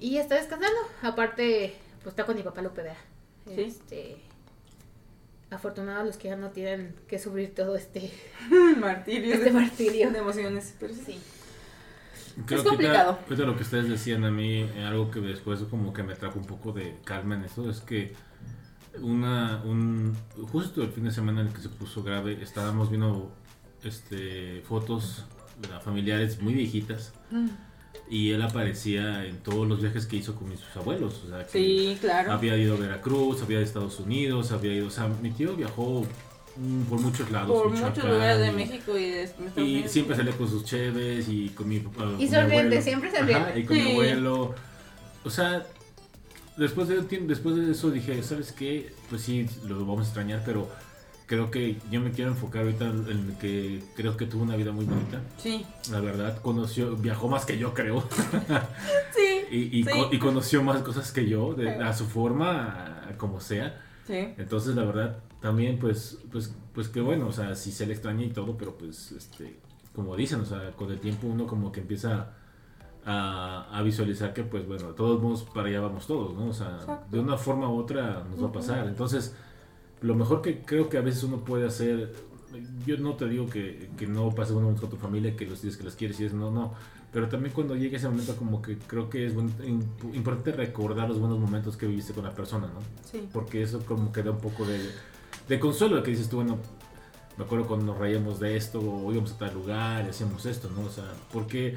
Y 0.00 0.16
está 0.16 0.36
descansando. 0.36 0.78
Aparte, 1.02 1.74
pues 2.02 2.12
está 2.14 2.24
con 2.24 2.36
mi 2.36 2.42
papá 2.42 2.62
Lupe 2.62 2.82
Vea. 2.82 2.96
Sí. 3.46 3.60
Este, 3.60 4.16
afortunados 5.50 6.06
los 6.06 6.16
que 6.16 6.28
ya 6.28 6.36
no 6.36 6.50
tienen 6.50 6.94
que 7.06 7.18
sufrir 7.18 7.54
todo 7.54 7.76
este, 7.76 8.10
Martirio. 8.78 9.34
este 9.34 9.50
martirio. 9.52 10.10
de 10.10 10.18
emociones. 10.18 10.74
Pero 10.80 10.94
sí. 10.94 11.02
Sí. 11.06 11.20
Creo 12.46 12.58
Es 12.58 12.62
que 12.64 12.68
complicado. 12.70 13.10
ahorita- 13.10 13.24
ahorita 13.28 13.46
lo 13.46 13.56
que 13.56 13.62
ustedes 13.62 13.88
decían 13.88 14.24
a 14.24 14.30
mí, 14.30 14.60
eh, 14.60 14.84
algo 14.86 15.10
que 15.10 15.20
después 15.20 15.60
como 15.70 15.92
que 15.92 16.02
me 16.02 16.14
trajo 16.14 16.38
un 16.38 16.46
poco 16.46 16.72
de 16.72 16.96
calma 17.04 17.36
en 17.36 17.44
eso, 17.44 17.70
es 17.70 17.80
que 17.80 18.14
una, 19.00 19.62
un, 19.64 20.14
justo 20.52 20.82
el 20.82 20.90
fin 20.90 21.04
de 21.04 21.10
semana 21.10 21.40
en 21.40 21.48
el 21.48 21.52
que 21.52 21.60
se 21.60 21.68
puso 21.68 22.02
grave, 22.02 22.38
estábamos 22.42 22.90
viendo 22.90 23.32
este, 23.82 24.62
fotos 24.66 25.24
familiares 25.84 26.40
muy 26.42 26.54
viejitas 26.54 27.12
y 28.10 28.30
él 28.32 28.42
aparecía 28.42 29.24
en 29.24 29.38
todos 29.38 29.66
los 29.68 29.80
viajes 29.80 30.06
que 30.06 30.16
hizo 30.16 30.34
con 30.34 30.48
mis 30.48 30.60
abuelos. 30.76 31.22
O 31.24 31.28
sea, 31.28 31.44
que 31.46 31.50
Sí, 31.50 31.98
claro. 32.00 32.32
había 32.32 32.56
ido 32.56 32.74
a 32.74 32.78
Veracruz, 32.78 33.42
había 33.42 33.56
ido 33.58 33.60
a 33.60 33.64
Estados 33.66 34.00
Unidos, 34.00 34.50
había 34.52 34.74
ido, 34.74 34.88
o 34.88 34.90
sea, 34.90 35.08
mi 35.08 35.30
tío 35.30 35.54
viajó 35.56 36.02
mm, 36.02 36.06
por 36.88 37.00
muchos 37.00 37.30
lados. 37.30 37.50
Por 37.62 37.70
muchos 37.70 38.04
lugares 38.04 38.38
de 38.38 38.48
y- 38.48 38.52
México 38.52 38.96
y 38.96 39.10
de 39.10 39.22
Estados 39.24 39.52
y 39.56 39.60
Unidos. 39.60 39.90
siempre 39.90 40.16
salía 40.16 40.32
con 40.36 40.48
sus 40.48 40.64
cheves 40.64 41.28
y 41.28 41.48
con 41.50 41.68
mi 41.68 41.80
papá. 41.80 42.04
mi 42.06 42.28
sonriente, 42.28 42.80
siempre 42.82 43.10
sonriente. 43.14 43.58
Y 43.60 43.64
con 43.64 43.76
mi 43.76 43.82
Sí. 43.82 43.90
abuelo. 43.92 44.54
O 45.24 45.30
sea, 45.30 45.64
después 46.56 46.88
de, 46.88 47.00
después 47.02 47.56
de 47.56 47.72
eso 47.72 47.90
dije, 47.90 48.22
¿sabes 48.22 48.52
qué? 48.52 48.92
Pues 49.10 49.22
sí, 49.22 49.46
lo 49.66 49.80
vamos 49.80 50.00
a 50.00 50.04
extrañar, 50.04 50.42
pero 50.44 50.68
creo 51.26 51.50
que 51.50 51.76
yo 51.90 52.00
me 52.02 52.10
quiero 52.12 52.30
enfocar 52.32 52.62
ahorita 52.62 52.84
en 52.84 53.34
que 53.40 53.82
creo 53.96 54.16
que 54.16 54.26
tuvo 54.26 54.42
una 54.42 54.54
vida 54.56 54.70
muy 54.72 54.84
bonita. 54.84 55.22
Sí. 55.38 55.64
La 55.90 56.00
verdad, 56.00 56.40
conoció, 56.42 56.94
viajó 56.96 57.28
más 57.28 57.44
que 57.46 57.56
yo, 57.58 57.72
creo. 57.74 58.06
Sí. 59.16 59.40
y, 59.50 59.78
y, 59.80 59.84
Sí. 59.84 59.90
co- 59.90 60.08
y 60.12 60.18
conoció 60.18 60.62
más 60.62 60.82
cosas 60.82 61.10
que 61.12 61.26
yo, 61.28 61.54
de- 61.54 61.70
a 61.70 61.92
su 61.94 62.06
forma, 62.06 63.06
a- 63.08 63.16
como 63.16 63.40
sea. 63.40 63.80
Sí. 64.06 64.34
Entonces, 64.36 64.74
la 64.76 64.84
verdad, 64.84 65.18
también, 65.44 65.78
pues, 65.78 66.16
pues, 66.32 66.54
pues 66.72 66.88
que 66.88 67.02
bueno, 67.02 67.26
o 67.28 67.32
sea, 67.32 67.54
sí 67.54 67.70
se 67.70 67.84
le 67.86 67.92
extraña 67.92 68.24
y 68.24 68.30
todo, 68.30 68.56
pero 68.56 68.78
pues, 68.78 69.12
este, 69.12 69.60
como 69.94 70.16
dicen, 70.16 70.40
o 70.40 70.46
sea, 70.46 70.70
con 70.72 70.90
el 70.90 70.98
tiempo 71.00 71.26
uno 71.26 71.46
como 71.46 71.70
que 71.70 71.80
empieza 71.80 72.32
a, 73.04 73.68
a 73.70 73.82
visualizar 73.82 74.32
que, 74.32 74.42
pues, 74.42 74.66
bueno, 74.66 74.88
de 74.88 74.94
todos 74.94 75.20
modos, 75.20 75.42
para 75.42 75.68
allá 75.68 75.80
vamos 75.82 76.06
todos, 76.06 76.34
¿no? 76.34 76.46
O 76.46 76.52
sea, 76.54 76.78
Exacto. 76.80 77.06
de 77.10 77.20
una 77.20 77.36
forma 77.36 77.68
u 77.68 77.76
otra 77.78 78.24
nos 78.30 78.42
va 78.42 78.48
a 78.48 78.52
pasar. 78.52 78.88
Entonces, 78.88 79.34
lo 80.00 80.14
mejor 80.14 80.40
que 80.40 80.62
creo 80.62 80.88
que 80.88 80.96
a 80.96 81.02
veces 81.02 81.22
uno 81.24 81.44
puede 81.44 81.66
hacer, 81.66 82.14
yo 82.86 82.96
no 82.96 83.12
te 83.14 83.28
digo 83.28 83.46
que, 83.46 83.90
que 83.98 84.06
no 84.06 84.30
pases 84.30 84.54
un 84.56 84.62
momento 84.62 84.80
con 84.80 84.90
tu 84.92 84.96
familia, 84.96 85.36
que 85.36 85.44
los 85.44 85.60
días 85.60 85.76
que 85.76 85.84
los 85.84 85.94
quieres 85.94 86.18
y 86.20 86.24
eso, 86.24 86.36
no, 86.36 86.50
no. 86.50 86.72
Pero 87.12 87.28
también 87.28 87.52
cuando 87.54 87.76
llegue 87.76 87.96
ese 87.98 88.08
momento, 88.08 88.34
como 88.36 88.62
que 88.62 88.78
creo 88.78 89.10
que 89.10 89.26
es 89.26 89.34
buen- 89.34 89.52
imp- 89.58 90.14
importante 90.14 90.52
recordar 90.52 91.06
los 91.06 91.20
buenos 91.20 91.38
momentos 91.38 91.76
que 91.76 91.86
viviste 91.86 92.14
con 92.14 92.24
la 92.24 92.34
persona, 92.34 92.66
¿no? 92.68 92.80
Sí. 93.04 93.28
porque 93.32 93.62
eso 93.62 93.84
como 93.84 94.10
que 94.10 94.22
da 94.22 94.30
un 94.32 94.38
poco 94.38 94.64
de, 94.64 94.80
de 95.48 95.60
consuelo, 95.60 96.02
que 96.02 96.10
dices 96.10 96.28
tú, 96.28 96.36
bueno, 96.36 96.58
me 97.36 97.44
acuerdo 97.44 97.66
cuando 97.66 97.86
nos 97.86 97.98
reíamos 97.98 98.40
de 98.40 98.56
esto, 98.56 98.80
o 98.80 99.12
íbamos 99.12 99.32
a 99.32 99.38
tal 99.38 99.54
lugar 99.54 100.04
y 100.06 100.10
hacíamos 100.10 100.46
esto, 100.46 100.70
¿no? 100.70 100.82
O 100.82 100.90
sea, 100.90 101.04
porque 101.32 101.76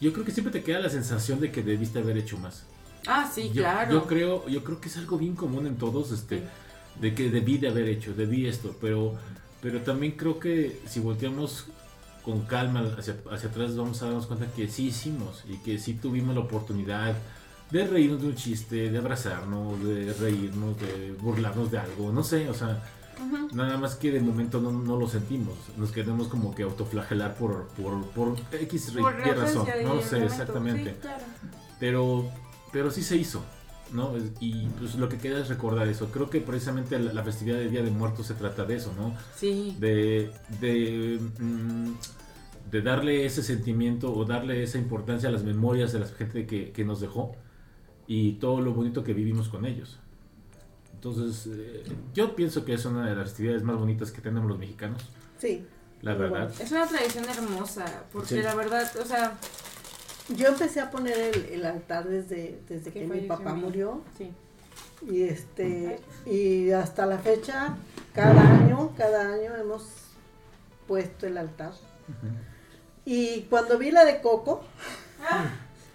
yo 0.00 0.12
creo 0.12 0.24
que 0.24 0.32
siempre 0.32 0.52
te 0.52 0.62
queda 0.62 0.80
la 0.80 0.90
sensación 0.90 1.40
de 1.40 1.50
que 1.50 1.62
debiste 1.62 1.98
haber 1.98 2.18
hecho 2.18 2.38
más. 2.38 2.64
Ah, 3.06 3.30
sí, 3.32 3.50
yo, 3.52 3.62
claro. 3.62 3.92
Yo 3.92 4.06
creo, 4.06 4.48
yo 4.48 4.64
creo 4.64 4.80
que 4.80 4.88
es 4.88 4.96
algo 4.96 5.16
bien 5.16 5.36
común 5.36 5.66
en 5.66 5.76
todos, 5.76 6.10
este, 6.10 6.42
de 7.00 7.14
que 7.14 7.30
debí 7.30 7.58
de 7.58 7.68
haber 7.68 7.88
hecho, 7.88 8.14
debí 8.14 8.46
esto, 8.46 8.74
pero, 8.80 9.14
pero 9.62 9.80
también 9.80 10.12
creo 10.12 10.40
que 10.40 10.80
si 10.86 11.00
volteamos 11.00 11.66
con 12.24 12.42
calma 12.42 12.84
hacia, 12.98 13.16
hacia 13.30 13.48
atrás 13.48 13.76
vamos 13.76 14.02
a 14.02 14.06
darnos 14.06 14.26
cuenta 14.26 14.46
que 14.46 14.66
sí 14.66 14.88
hicimos 14.88 15.44
y 15.48 15.58
que 15.58 15.78
sí 15.78 15.94
tuvimos 15.94 16.34
la 16.34 16.40
oportunidad 16.40 17.14
de 17.70 17.86
reírnos 17.86 18.22
de 18.22 18.28
un 18.28 18.34
chiste, 18.34 18.90
de 18.90 18.98
abrazarnos, 18.98 19.82
de 19.84 20.12
reírnos, 20.12 20.78
de 20.80 21.12
burlarnos 21.20 21.70
de 21.70 21.78
algo, 21.78 22.12
no 22.12 22.24
sé, 22.24 22.48
o 22.48 22.54
sea, 22.54 22.82
Nada 23.52 23.76
más 23.78 23.94
que 23.96 24.10
de 24.10 24.20
momento 24.20 24.60
no, 24.60 24.70
no 24.70 24.98
lo 24.98 25.08
sentimos, 25.08 25.54
nos 25.76 25.90
queremos 25.92 26.28
como 26.28 26.54
que 26.54 26.62
autoflagelar 26.64 27.34
por, 27.36 27.68
por, 27.68 28.04
por 28.10 28.36
X 28.52 28.92
Por 28.98 29.14
razón, 29.14 29.66
de 29.66 29.84
no 29.84 30.00
sé 30.02 30.16
momento. 30.16 30.32
exactamente. 30.34 30.90
Sí, 30.92 30.96
claro. 31.00 31.24
pero 31.80 32.28
pero 32.72 32.90
sí 32.90 33.02
se 33.02 33.16
hizo 33.16 33.42
no 33.92 34.12
y 34.40 34.66
pues 34.78 34.96
lo 34.96 35.08
que 35.08 35.16
queda 35.18 35.38
es 35.40 35.48
recordar 35.48 35.86
eso. 35.88 36.06
Creo 36.10 36.28
que 36.28 36.40
precisamente 36.40 36.98
la, 36.98 37.12
la 37.12 37.22
festividad 37.22 37.58
del 37.58 37.70
día 37.70 37.82
de 37.82 37.90
muertos 37.92 38.26
se 38.26 38.34
trata 38.34 38.64
de 38.64 38.74
eso 38.76 38.92
no 38.98 39.14
Sí. 39.36 39.76
de 39.78 40.30
de 40.60 41.20
mm, 41.38 41.92
de 42.70 42.82
darle 42.82 43.24
ese 43.24 43.42
sentimiento 43.44 44.12
o 44.12 44.24
darle 44.24 44.62
esa 44.64 44.78
importancia 44.78 45.28
a 45.28 45.32
las 45.32 45.44
memorias 45.44 45.92
de 45.92 46.00
la 46.00 46.06
gente 46.06 46.46
que, 46.46 46.72
que 46.72 46.84
nos 46.84 47.00
dejó 47.00 47.36
y 48.08 48.32
todo 48.34 48.60
lo 48.60 48.72
bonito 48.74 49.04
que 49.04 49.14
vivimos 49.14 49.48
con 49.48 49.64
ellos 49.66 49.98
entonces 50.96 51.46
eh, 51.56 51.84
yo 52.14 52.34
pienso 52.34 52.64
que 52.64 52.74
es 52.74 52.84
una 52.84 53.08
de 53.08 53.14
las 53.14 53.28
festividades 53.28 53.62
más 53.62 53.76
bonitas 53.76 54.10
que 54.10 54.20
tenemos 54.20 54.48
los 54.48 54.58
mexicanos 54.58 55.02
Sí. 55.38 55.64
la 56.02 56.14
verdad 56.14 56.50
Es 56.60 56.72
una 56.72 56.86
tradición 56.86 57.24
hermosa, 57.28 57.84
porque 58.12 58.36
Sí. 58.36 58.42
la 58.42 58.54
verdad, 58.54 58.90
o 59.00 59.04
sea, 59.04 59.36
Yo 60.36 60.48
empecé 60.48 60.80
a 60.80 60.90
poner 60.90 61.16
el, 61.16 61.44
el 61.52 61.64
altar 61.64 62.08
desde, 62.08 62.58
desde 62.68 62.90
Que 62.90 63.06
mi 63.06 63.20
papá 63.28 63.52
mi- 63.54 63.60
murió. 63.62 64.02
sí. 64.18 64.32
Y 65.08 65.22
este 65.22 66.00
y 66.26 66.70
hasta 66.72 67.06
la 67.06 67.18
fecha, 67.18 67.76
cada 68.12 68.40
año, 68.58 68.92
cada 68.96 69.32
año 69.34 69.54
hemos 69.54 69.84
puesto 70.88 71.26
el 71.28 71.36
altar. 71.38 71.72
Y 73.04 73.42
cuando 73.42 73.78
vi 73.78 73.92
la 73.92 74.04
de 74.04 74.20
Coco, 74.20 74.64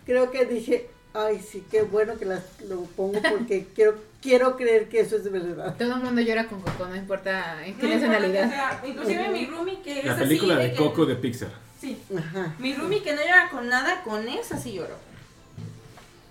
creo 0.05 0.31
que 0.31 0.45
dije, 0.45 0.89
ay 1.13 1.39
sí, 1.39 1.63
qué 1.69 1.81
bueno 1.83 2.17
que 2.17 2.25
la, 2.25 2.41
lo 2.67 2.81
pongo 2.83 3.21
porque 3.21 3.67
quiero, 3.75 3.95
quiero 4.21 4.55
creer 4.57 4.89
que 4.89 4.99
eso 5.01 5.15
es 5.17 5.29
verdad. 5.31 5.75
Todo 5.77 5.95
el 5.95 6.01
mundo 6.03 6.21
llora 6.21 6.47
con 6.47 6.61
Coco, 6.61 6.85
no 6.87 6.95
importa 6.95 7.65
en 7.65 7.75
qué 7.75 7.87
No 7.87 7.93
nacionalidad. 7.95 8.49
sea, 8.49 8.81
inclusive 8.85 9.29
mi 9.29 9.45
roomie 9.45 9.81
que 9.81 9.99
es 9.99 10.05
la 10.05 10.13
así 10.13 10.21
película 10.23 10.55
de 10.55 10.71
que- 10.71 10.77
Coco 10.77 11.05
de 11.05 11.15
Pixar 11.15 11.49
Sí. 11.79 11.97
Ajá. 12.15 12.53
Mi 12.59 12.73
roomie 12.75 13.01
que 13.01 13.13
no 13.13 13.21
llora 13.21 13.49
con 13.49 13.67
nada, 13.67 14.03
con 14.03 14.27
esa 14.29 14.55
sí 14.57 14.73
lloró. 14.73 14.95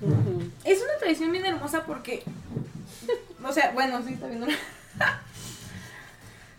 ujú. 0.00 0.50
Es 0.64 0.80
una 0.80 0.96
tradición 0.98 1.32
bien 1.32 1.44
hermosa 1.44 1.84
porque. 1.84 2.22
O 3.42 3.52
sea, 3.52 3.72
bueno, 3.72 4.00
sí 4.06 4.12
está 4.14 4.26
viendo. 4.28 4.46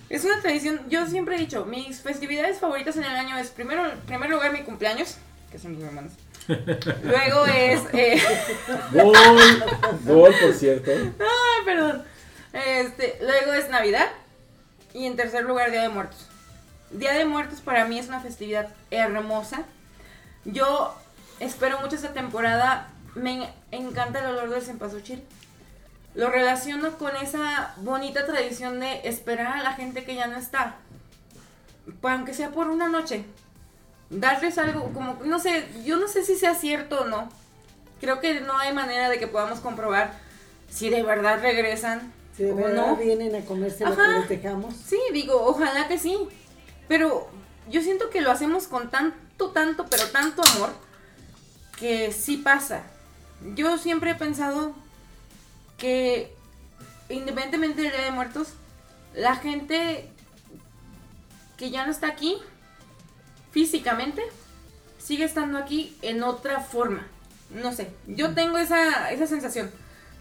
Es 0.09 0.25
una 0.25 0.41
tradición, 0.41 0.81
yo 0.89 1.05
siempre 1.07 1.35
he 1.35 1.39
dicho, 1.39 1.63
mis 1.65 2.01
festividades 2.01 2.59
favoritas 2.59 2.97
en 2.97 3.03
el 3.05 3.11
año 3.15 3.37
es 3.37 3.47
primero, 3.49 3.89
en 3.89 3.97
primer 4.01 4.29
lugar 4.29 4.51
mi 4.51 4.59
cumpleaños, 4.63 5.15
que 5.49 5.57
son 5.57 5.71
mis 5.73 5.85
hermanos. 5.85 6.11
Luego 6.47 7.45
es, 7.45 7.81
eh, 7.93 8.21
Gol, 8.91 9.63
gol, 10.05 10.33
por 10.41 10.53
cierto. 10.53 10.91
ay, 10.91 11.65
Perdón. 11.65 12.03
Este, 12.53 13.17
luego 13.21 13.53
es 13.53 13.69
Navidad. 13.69 14.07
Y 14.93 15.05
en 15.05 15.15
tercer 15.15 15.43
lugar, 15.45 15.71
Día 15.71 15.81
de 15.83 15.89
Muertos. 15.89 16.27
Día 16.89 17.13
de 17.13 17.23
Muertos 17.25 17.61
para 17.61 17.85
mí 17.85 17.97
es 17.97 18.07
una 18.07 18.19
festividad 18.19 18.67
hermosa. 18.89 19.63
Yo 20.43 20.93
espero 21.39 21.79
mucho 21.79 21.95
esta 21.95 22.13
temporada. 22.13 22.89
Me 23.15 23.49
encanta 23.71 24.19
el 24.19 24.25
olor 24.25 24.49
del 24.49 24.61
cempasúchil. 24.61 25.23
Lo 26.13 26.29
relaciono 26.29 26.97
con 26.97 27.15
esa 27.15 27.73
bonita 27.77 28.25
tradición 28.25 28.81
de 28.81 29.07
esperar 29.07 29.59
a 29.59 29.63
la 29.63 29.73
gente 29.73 30.03
que 30.03 30.15
ya 30.15 30.27
no 30.27 30.37
está. 30.37 30.75
Aunque 32.03 32.33
sea 32.33 32.49
por 32.49 32.67
una 32.67 32.89
noche. 32.89 33.23
Darles 34.11 34.57
algo 34.57 34.91
como, 34.93 35.17
no 35.23 35.39
sé, 35.39 35.67
yo 35.85 35.95
no 35.97 36.07
sé 36.07 36.23
si 36.23 36.35
sea 36.35 36.53
cierto 36.53 37.01
o 37.01 37.05
no. 37.05 37.29
Creo 37.99 38.19
que 38.19 38.41
no 38.41 38.57
hay 38.57 38.73
manera 38.73 39.09
de 39.09 39.17
que 39.19 39.27
podamos 39.27 39.59
comprobar 39.59 40.13
si 40.69 40.89
de 40.89 41.01
verdad 41.03 41.41
regresan 41.41 42.11
Si 42.35 42.43
de 42.43 42.51
o 42.51 42.55
verdad 42.55 42.87
no. 42.87 42.95
vienen 42.97 43.35
a 43.35 43.45
comerse 43.45 43.85
lo 43.85 43.95
que 43.95 44.01
Ajá. 44.01 44.19
les 44.19 44.29
dejamos. 44.29 44.75
Sí, 44.75 44.99
digo, 45.13 45.41
ojalá 45.45 45.87
que 45.87 45.97
sí. 45.97 46.17
Pero 46.87 47.29
yo 47.69 47.81
siento 47.81 48.09
que 48.09 48.21
lo 48.21 48.31
hacemos 48.31 48.67
con 48.67 48.91
tanto, 48.91 49.51
tanto, 49.51 49.85
pero 49.89 50.05
tanto 50.09 50.41
amor 50.55 50.71
que 51.79 52.11
sí 52.11 52.37
pasa. 52.37 52.83
Yo 53.55 53.77
siempre 53.77 54.11
he 54.11 54.15
pensado 54.15 54.73
que 55.77 56.35
independientemente 57.09 57.81
del 57.81 57.91
Día 57.91 58.03
de 58.05 58.11
Muertos, 58.11 58.49
la 59.15 59.35
gente 59.35 60.09
que 61.57 61.69
ya 61.71 61.85
no 61.85 61.91
está 61.91 62.07
aquí 62.07 62.37
físicamente 63.51 64.21
sigue 64.97 65.25
estando 65.25 65.57
aquí 65.57 65.95
en 66.01 66.23
otra 66.23 66.59
forma. 66.61 67.07
No 67.49 67.71
sé, 67.73 67.89
yo 68.07 68.33
tengo 68.33 68.57
esa, 68.57 69.11
esa 69.11 69.27
sensación. 69.27 69.69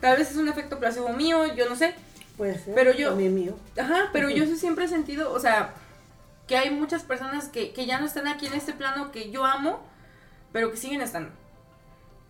Tal 0.01 0.17
vez 0.17 0.31
es 0.31 0.37
un 0.37 0.49
efecto 0.49 0.79
placebo 0.79 1.11
mío, 1.11 1.47
yo 1.55 1.69
no 1.69 1.77
sé. 1.77 1.95
Puede 2.37 2.59
ser. 2.59 2.75
Pero 2.75 2.93
yo- 2.93 3.11
También 3.11 3.35
mío. 3.35 3.57
Ajá, 3.79 4.09
pero 4.13 4.31
yo 4.31 4.45
sí 4.47 4.57
siempre 4.57 4.87
he 4.87 4.89
sentido, 4.89 5.33
o 5.33 5.39
sea, 5.39 5.75
que 6.47 6.57
hay 6.57 6.71
muchas 6.71 7.03
personas 7.03 7.49
que, 7.49 7.73
que 7.73 7.87
ya 7.87 8.01
no 8.01 8.07
están 8.07 8.27
aquí 8.27 8.47
en 8.47 8.55
este 8.55 8.73
plano 8.73 9.13
que 9.13 9.31
yo 9.31 9.45
amo, 9.45 9.81
pero 10.53 10.71
que 10.71 10.77
siguen 10.77 11.01
estando. 11.03 11.31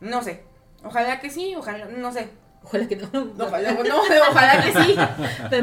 No 0.00 0.22
sé. 0.22 0.42
Ojalá 0.82 1.20
que 1.20 1.30
sí, 1.30 1.54
ojalá, 1.56 1.86
no 1.86 2.12
sé. 2.12 2.28
Ojalá 2.62 2.86
que 2.88 2.96
no. 2.96 3.08
Ojalá, 3.38 3.72
no, 3.72 4.00
ojalá 4.30 4.62
que 4.62 4.72
sí. 4.84 4.96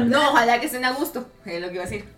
No, 0.06 0.30
ojalá 0.30 0.58
que 0.58 0.66
estén 0.66 0.84
a 0.84 0.92
gusto, 0.92 1.28
es 1.44 1.60
lo 1.60 1.68
que 1.68 1.74
iba 1.74 1.84
a 1.84 1.86
decir. 1.86 2.08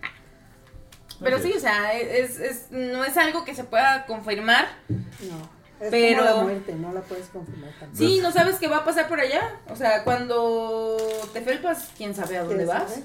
Pero 1.23 1.39
sí, 1.39 1.53
o 1.55 1.59
sea, 1.59 1.93
es, 1.93 2.39
es, 2.39 2.65
no 2.71 3.03
es 3.05 3.15
algo 3.17 3.43
que 3.45 3.53
se 3.55 3.63
pueda 3.63 4.05
confirmar. 4.05 4.67
No. 4.89 5.61
Es 5.79 5.89
Pero- 5.89 6.19
como 6.23 6.35
la 6.37 6.43
muerte, 6.43 6.75
no 6.75 6.93
la 6.93 7.01
puedes 7.01 7.27
confirmar 7.27 7.71
también. 7.79 7.97
Sí, 7.97 8.19
no 8.21 8.31
sabes 8.31 8.57
qué 8.57 8.67
va 8.67 8.77
a 8.77 8.85
pasar 8.85 9.07
por 9.07 9.19
allá. 9.19 9.41
O 9.69 9.75
sea, 9.75 10.03
cuando 10.03 10.97
te 11.33 11.41
felpas, 11.41 11.89
quién 11.97 12.13
sabe 12.13 12.37
a 12.37 12.43
dónde 12.43 12.65
¿Quién 12.65 12.67
vas. 12.67 12.89
sabe? 12.91 13.03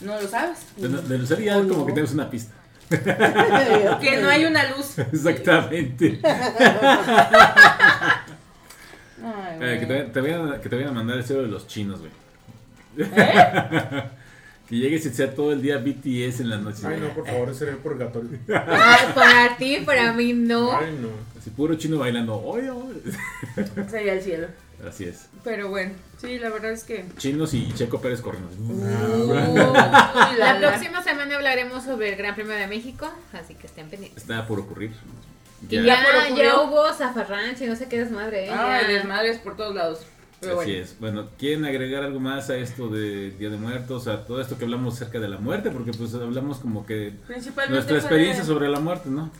No 0.00 0.20
lo 0.20 0.28
sabes. 0.28 0.58
De, 0.76 0.88
de 0.88 1.18
Lucero 1.18 1.40
ya 1.40 1.56
Oh, 1.58 1.62
como 1.68 1.80
no. 1.80 1.86
que 1.86 1.92
tenemos 1.92 2.12
una 2.14 2.28
pista. 2.30 2.52
Que 4.00 4.18
no 4.20 4.28
hay 4.28 4.44
una 4.44 4.64
luz. 4.70 4.98
Exactamente. 5.12 6.20
Ay, 9.24 9.58
Eh, 9.60 9.78
que, 9.80 9.86
te, 9.86 10.02
te 10.04 10.20
vayan 10.20 10.52
a- 10.52 10.60
que 10.60 10.68
te 10.68 10.76
vayan 10.76 10.90
a 10.90 10.94
mandar 10.94 11.16
el 11.16 11.24
cero 11.24 11.42
de 11.42 11.48
los 11.48 11.66
chinos, 11.66 12.00
güey. 12.00 12.12
¿Eh? 12.98 14.02
Que 14.68 14.76
llegues 14.76 15.06
y 15.06 15.10
sea 15.10 15.32
todo 15.34 15.52
el 15.52 15.62
día 15.62 15.78
BTS 15.78 16.40
en 16.40 16.50
la 16.50 16.56
noche. 16.58 16.82
Ay, 16.86 16.98
no, 17.00 17.08
por 17.14 17.24
favor, 17.26 17.48
ese 17.50 17.58
sería 17.60 17.74
el 17.74 17.80
purgatorio. 17.80 18.30
Ay, 18.48 19.06
para 19.14 19.56
ti, 19.56 19.78
para 19.86 20.12
mí 20.12 20.32
no. 20.32 20.76
Ay, 20.76 20.98
no. 21.00 21.08
Así 21.38 21.50
puro 21.50 21.74
chino 21.76 21.98
bailando. 21.98 22.34
Oye, 22.42 22.70
oye. 22.70 23.00
Sería 23.90 24.14
el 24.14 24.22
cielo. 24.22 24.48
Así 24.86 25.04
es. 25.04 25.28
Pero 25.44 25.68
bueno, 25.68 25.92
sí, 26.20 26.38
la 26.38 26.50
verdad 26.50 26.72
es 26.72 26.82
que. 26.84 27.04
Chinos 27.16 27.54
y 27.54 27.72
Checo 27.74 28.00
Pérez 28.00 28.20
corriendo. 28.20 28.50
Uy, 28.58 29.34
La 29.38 30.34
la- 30.36 30.58
la- 30.60 30.68
próxima 30.70 31.02
semana 31.02 31.36
hablaremos 31.36 31.84
sobre 31.84 32.10
el 32.10 32.16
Gran 32.16 32.34
Premio 32.34 32.54
de 32.54 32.66
México, 32.66 33.08
así 33.32 33.54
que 33.54 33.68
estén 33.68 33.88
pendientes. 33.88 34.22
Está 34.24 34.46
por 34.46 34.58
ocurrir. 34.58 34.90
Ya. 35.68 35.80
ya, 35.82 36.02
por 36.04 36.14
ocurrió. 36.26 36.44
ya 36.44 36.60
hubo 36.60 36.92
zafarrancho 36.92 37.64
y 37.64 37.68
no 37.68 37.76
sé 37.76 37.88
qué 37.88 38.00
desmadre, 38.00 38.46
¿eh? 38.46 38.50
Ay, 38.50 38.82
Ya. 38.82 38.88
desmadres 38.88 39.38
por 39.38 39.56
todos 39.56 39.74
lados. 39.74 40.00
Pero 40.40 40.60
Así 40.60 40.70
bueno. 40.70 40.84
es. 40.84 40.98
Bueno, 41.00 41.28
¿quieren 41.38 41.64
agregar 41.64 42.04
algo 42.04 42.20
más 42.20 42.50
a 42.50 42.56
esto 42.56 42.88
de 42.88 43.30
Día 43.30 43.48
de 43.48 43.56
Muertos? 43.56 44.06
A 44.06 44.24
todo 44.26 44.40
esto 44.40 44.58
que 44.58 44.64
hablamos 44.64 44.94
acerca 44.94 45.18
de 45.18 45.28
la 45.28 45.38
muerte, 45.38 45.70
porque 45.70 45.92
pues 45.92 46.12
hablamos 46.14 46.58
como 46.58 46.84
que 46.84 47.14
Principalmente. 47.26 47.74
nuestra 47.74 47.96
experiencia 47.96 48.42
de- 48.42 48.46
sobre 48.48 48.68
la 48.68 48.78
muerte, 48.80 49.08
¿no? 49.08 49.30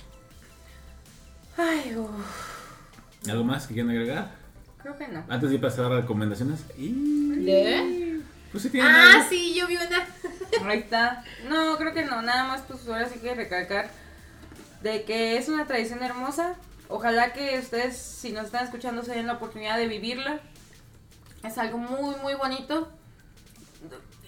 Ay, 1.57 1.95
uf, 1.97 3.29
¿Algo 3.31 3.45
más 3.45 3.67
que 3.67 3.75
quieran 3.75 3.91
agregar? 3.91 4.31
creo 4.83 4.97
que 4.97 5.09
no. 5.09 5.25
Antes 5.29 5.51
de 5.51 5.59
pasar 5.59 5.87
a 5.93 6.01
recomendaciones. 6.01 6.61
Y... 6.79 7.45
¿De? 7.45 8.21
Pues 8.53 8.63
si 8.63 8.71
tienen 8.71 8.91
Ah, 8.93 9.15
algo. 9.17 9.29
sí, 9.29 9.55
yo 9.59 9.67
vi 9.67 9.75
una. 9.77 10.07
Ahí 10.71 10.79
está. 10.79 11.25
No, 11.49 11.77
creo 11.77 11.93
que 11.93 12.05
no. 12.05 12.23
Nada 12.23 12.45
más, 12.47 12.63
pues 12.69 12.87
ahora 12.89 13.09
sí 13.09 13.19
que 13.19 13.35
recalcar 13.35 13.91
de 14.83 15.03
que 15.03 15.37
es 15.39 15.49
una 15.49 15.67
tradición 15.67 16.03
hermosa. 16.05 16.55
Ojalá 16.89 17.33
que 17.33 17.59
ustedes, 17.59 17.97
si 17.97 18.31
nos 18.31 18.47
están 18.47 18.65
escuchando, 18.65 19.03
se 19.03 19.13
den 19.15 19.27
la 19.27 19.33
oportunidad 19.35 19.77
de 19.77 19.89
vivirla. 19.89 20.39
Es 21.47 21.59
algo 21.59 21.79
muy, 21.79 22.17
muy 22.17 22.35
bonito. 22.35 22.89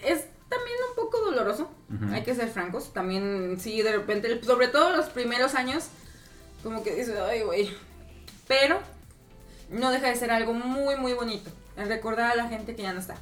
Es 0.03 0.27
también 0.49 0.77
un 0.91 0.97
poco 0.97 1.21
doloroso, 1.21 1.71
hay 2.13 2.23
que 2.23 2.35
ser 2.35 2.49
francos. 2.49 2.93
También, 2.93 3.59
sí, 3.61 3.83
de 3.83 3.93
repente, 3.93 4.43
sobre 4.45 4.69
todo 4.69 4.97
los 4.97 5.07
primeros 5.07 5.55
años, 5.55 5.89
como 6.63 6.83
que 6.83 6.95
dices, 6.95 7.17
ay, 7.19 7.43
güey. 7.43 7.71
Pero 8.47 8.79
no 9.71 9.91
deja 9.91 10.09
de 10.09 10.17
ser 10.17 10.31
algo 10.31 10.55
muy, 10.55 10.97
muy 10.97 11.13
bonito. 11.13 11.51
El 11.77 11.89
recordar 11.89 12.33
a 12.33 12.37
la 12.37 12.49
gente 12.49 12.75
que 12.75 12.83
ya 12.83 12.93
no 12.93 13.01
está. 13.01 13.17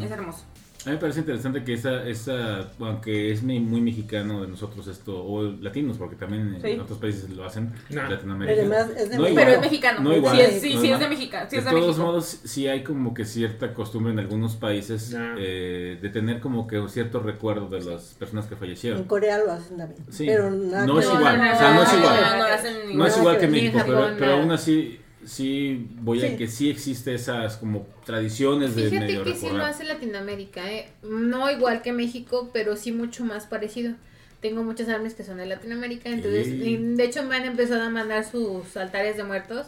Es 0.00 0.10
hermoso. 0.10 0.44
A 0.86 0.90
mí 0.90 0.94
me 0.94 1.00
parece 1.00 1.18
interesante 1.20 1.64
que 1.64 1.72
esa, 1.74 2.06
esa 2.08 2.70
aunque 2.78 3.32
es 3.32 3.42
muy, 3.42 3.58
muy 3.58 3.80
mexicano 3.80 4.42
de 4.42 4.48
nosotros 4.48 4.86
esto, 4.86 5.20
o 5.24 5.42
latinos, 5.60 5.98
porque 5.98 6.14
también 6.16 6.58
Sí. 6.62 6.70
en 6.70 6.80
otros 6.80 6.98
países 6.98 7.28
lo 7.30 7.44
hacen, 7.44 7.72
Nah. 7.90 8.08
Latinoamérica. 8.08 8.60
Además, 8.60 8.90
es 8.96 9.10
de 9.10 9.16
No 9.18 9.28
igual. 9.28 9.34
Pero 9.44 9.50
es 9.56 9.60
mexicano. 9.60 10.00
No 10.00 10.16
igual. 10.16 10.36
Sí, 10.36 10.42
es, 10.42 10.60
sí, 10.62 10.74
no 10.74 10.80
sí, 10.80 10.90
es 10.92 11.00
de 11.00 11.08
México. 11.08 11.36
Sí, 11.50 11.56
de 11.56 11.62
de 11.62 11.70
todos 11.70 11.86
México. 11.88 12.06
modos, 12.06 12.24
sí 12.44 12.68
hay 12.68 12.84
como 12.84 13.12
que 13.14 13.24
cierta 13.24 13.74
costumbre 13.74 14.12
en 14.12 14.20
algunos 14.20 14.54
países 14.56 15.14
eh, 15.38 15.98
de 16.00 16.08
tener 16.08 16.38
como 16.40 16.66
que 16.68 16.78
un 16.78 16.88
cierto 16.88 17.18
recuerdo 17.20 17.68
de 17.68 17.82
las 17.82 18.14
personas 18.14 18.46
que 18.46 18.54
En 18.54 18.60
fallecieron. 18.60 19.04
Corea 19.04 19.38
lo 19.38 19.50
hacen 19.52 19.76
también. 19.78 20.00
Sí. 20.08 20.24
Pero 20.26 20.50
nada 20.50 20.86
No 20.86 20.94
que 20.94 21.00
es 21.00 21.06
igual, 21.06 21.36
o 21.40 21.58
sea, 21.58 21.74
no 21.74 21.82
es 21.82 21.92
igual. 21.94 22.16
No, 22.20 22.38
no 22.38 22.94
No 22.98 23.06
es 23.06 23.18
igual 23.18 23.38
que 23.38 23.44
en 23.46 23.50
México, 23.50 23.78
pero, 23.84 24.10
pero 24.18 24.32
aún 24.34 24.50
así 24.52 25.00
sí 25.26 25.86
voy 26.00 26.24
a 26.24 26.30
Sí. 26.30 26.36
que 26.36 26.46
sí 26.48 26.70
existe 26.70 27.14
esas 27.14 27.56
como 27.58 27.86
tradiciones 28.06 28.74
de 28.76 28.84
Fíjate 28.88 29.06
medio 29.06 29.24
que 29.24 29.34
sí 29.34 29.40
lo 29.42 29.52
recordar. 29.54 29.70
hace 29.70 29.84
Latinoamérica, 29.84 30.70
¿eh? 30.72 30.88
No 31.02 31.50
igual 31.50 31.82
que 31.82 31.92
México, 31.92 32.50
pero 32.52 32.76
sí 32.76 32.92
mucho 32.92 33.24
más 33.24 33.46
parecido. 33.46 33.94
Tengo 34.40 34.62
muchas 34.62 34.88
amigas 34.88 35.14
que 35.14 35.24
son 35.24 35.38
de 35.38 35.46
Latinoamérica, 35.46 36.08
entonces, 36.08 36.46
y 36.48 36.76
de 36.76 37.04
hecho 37.04 37.22
me 37.24 37.36
han 37.36 37.44
empezado 37.44 37.82
a 37.82 37.90
mandar 37.90 38.24
sus 38.24 38.76
altares 38.76 39.16
de 39.16 39.24
muertos 39.24 39.66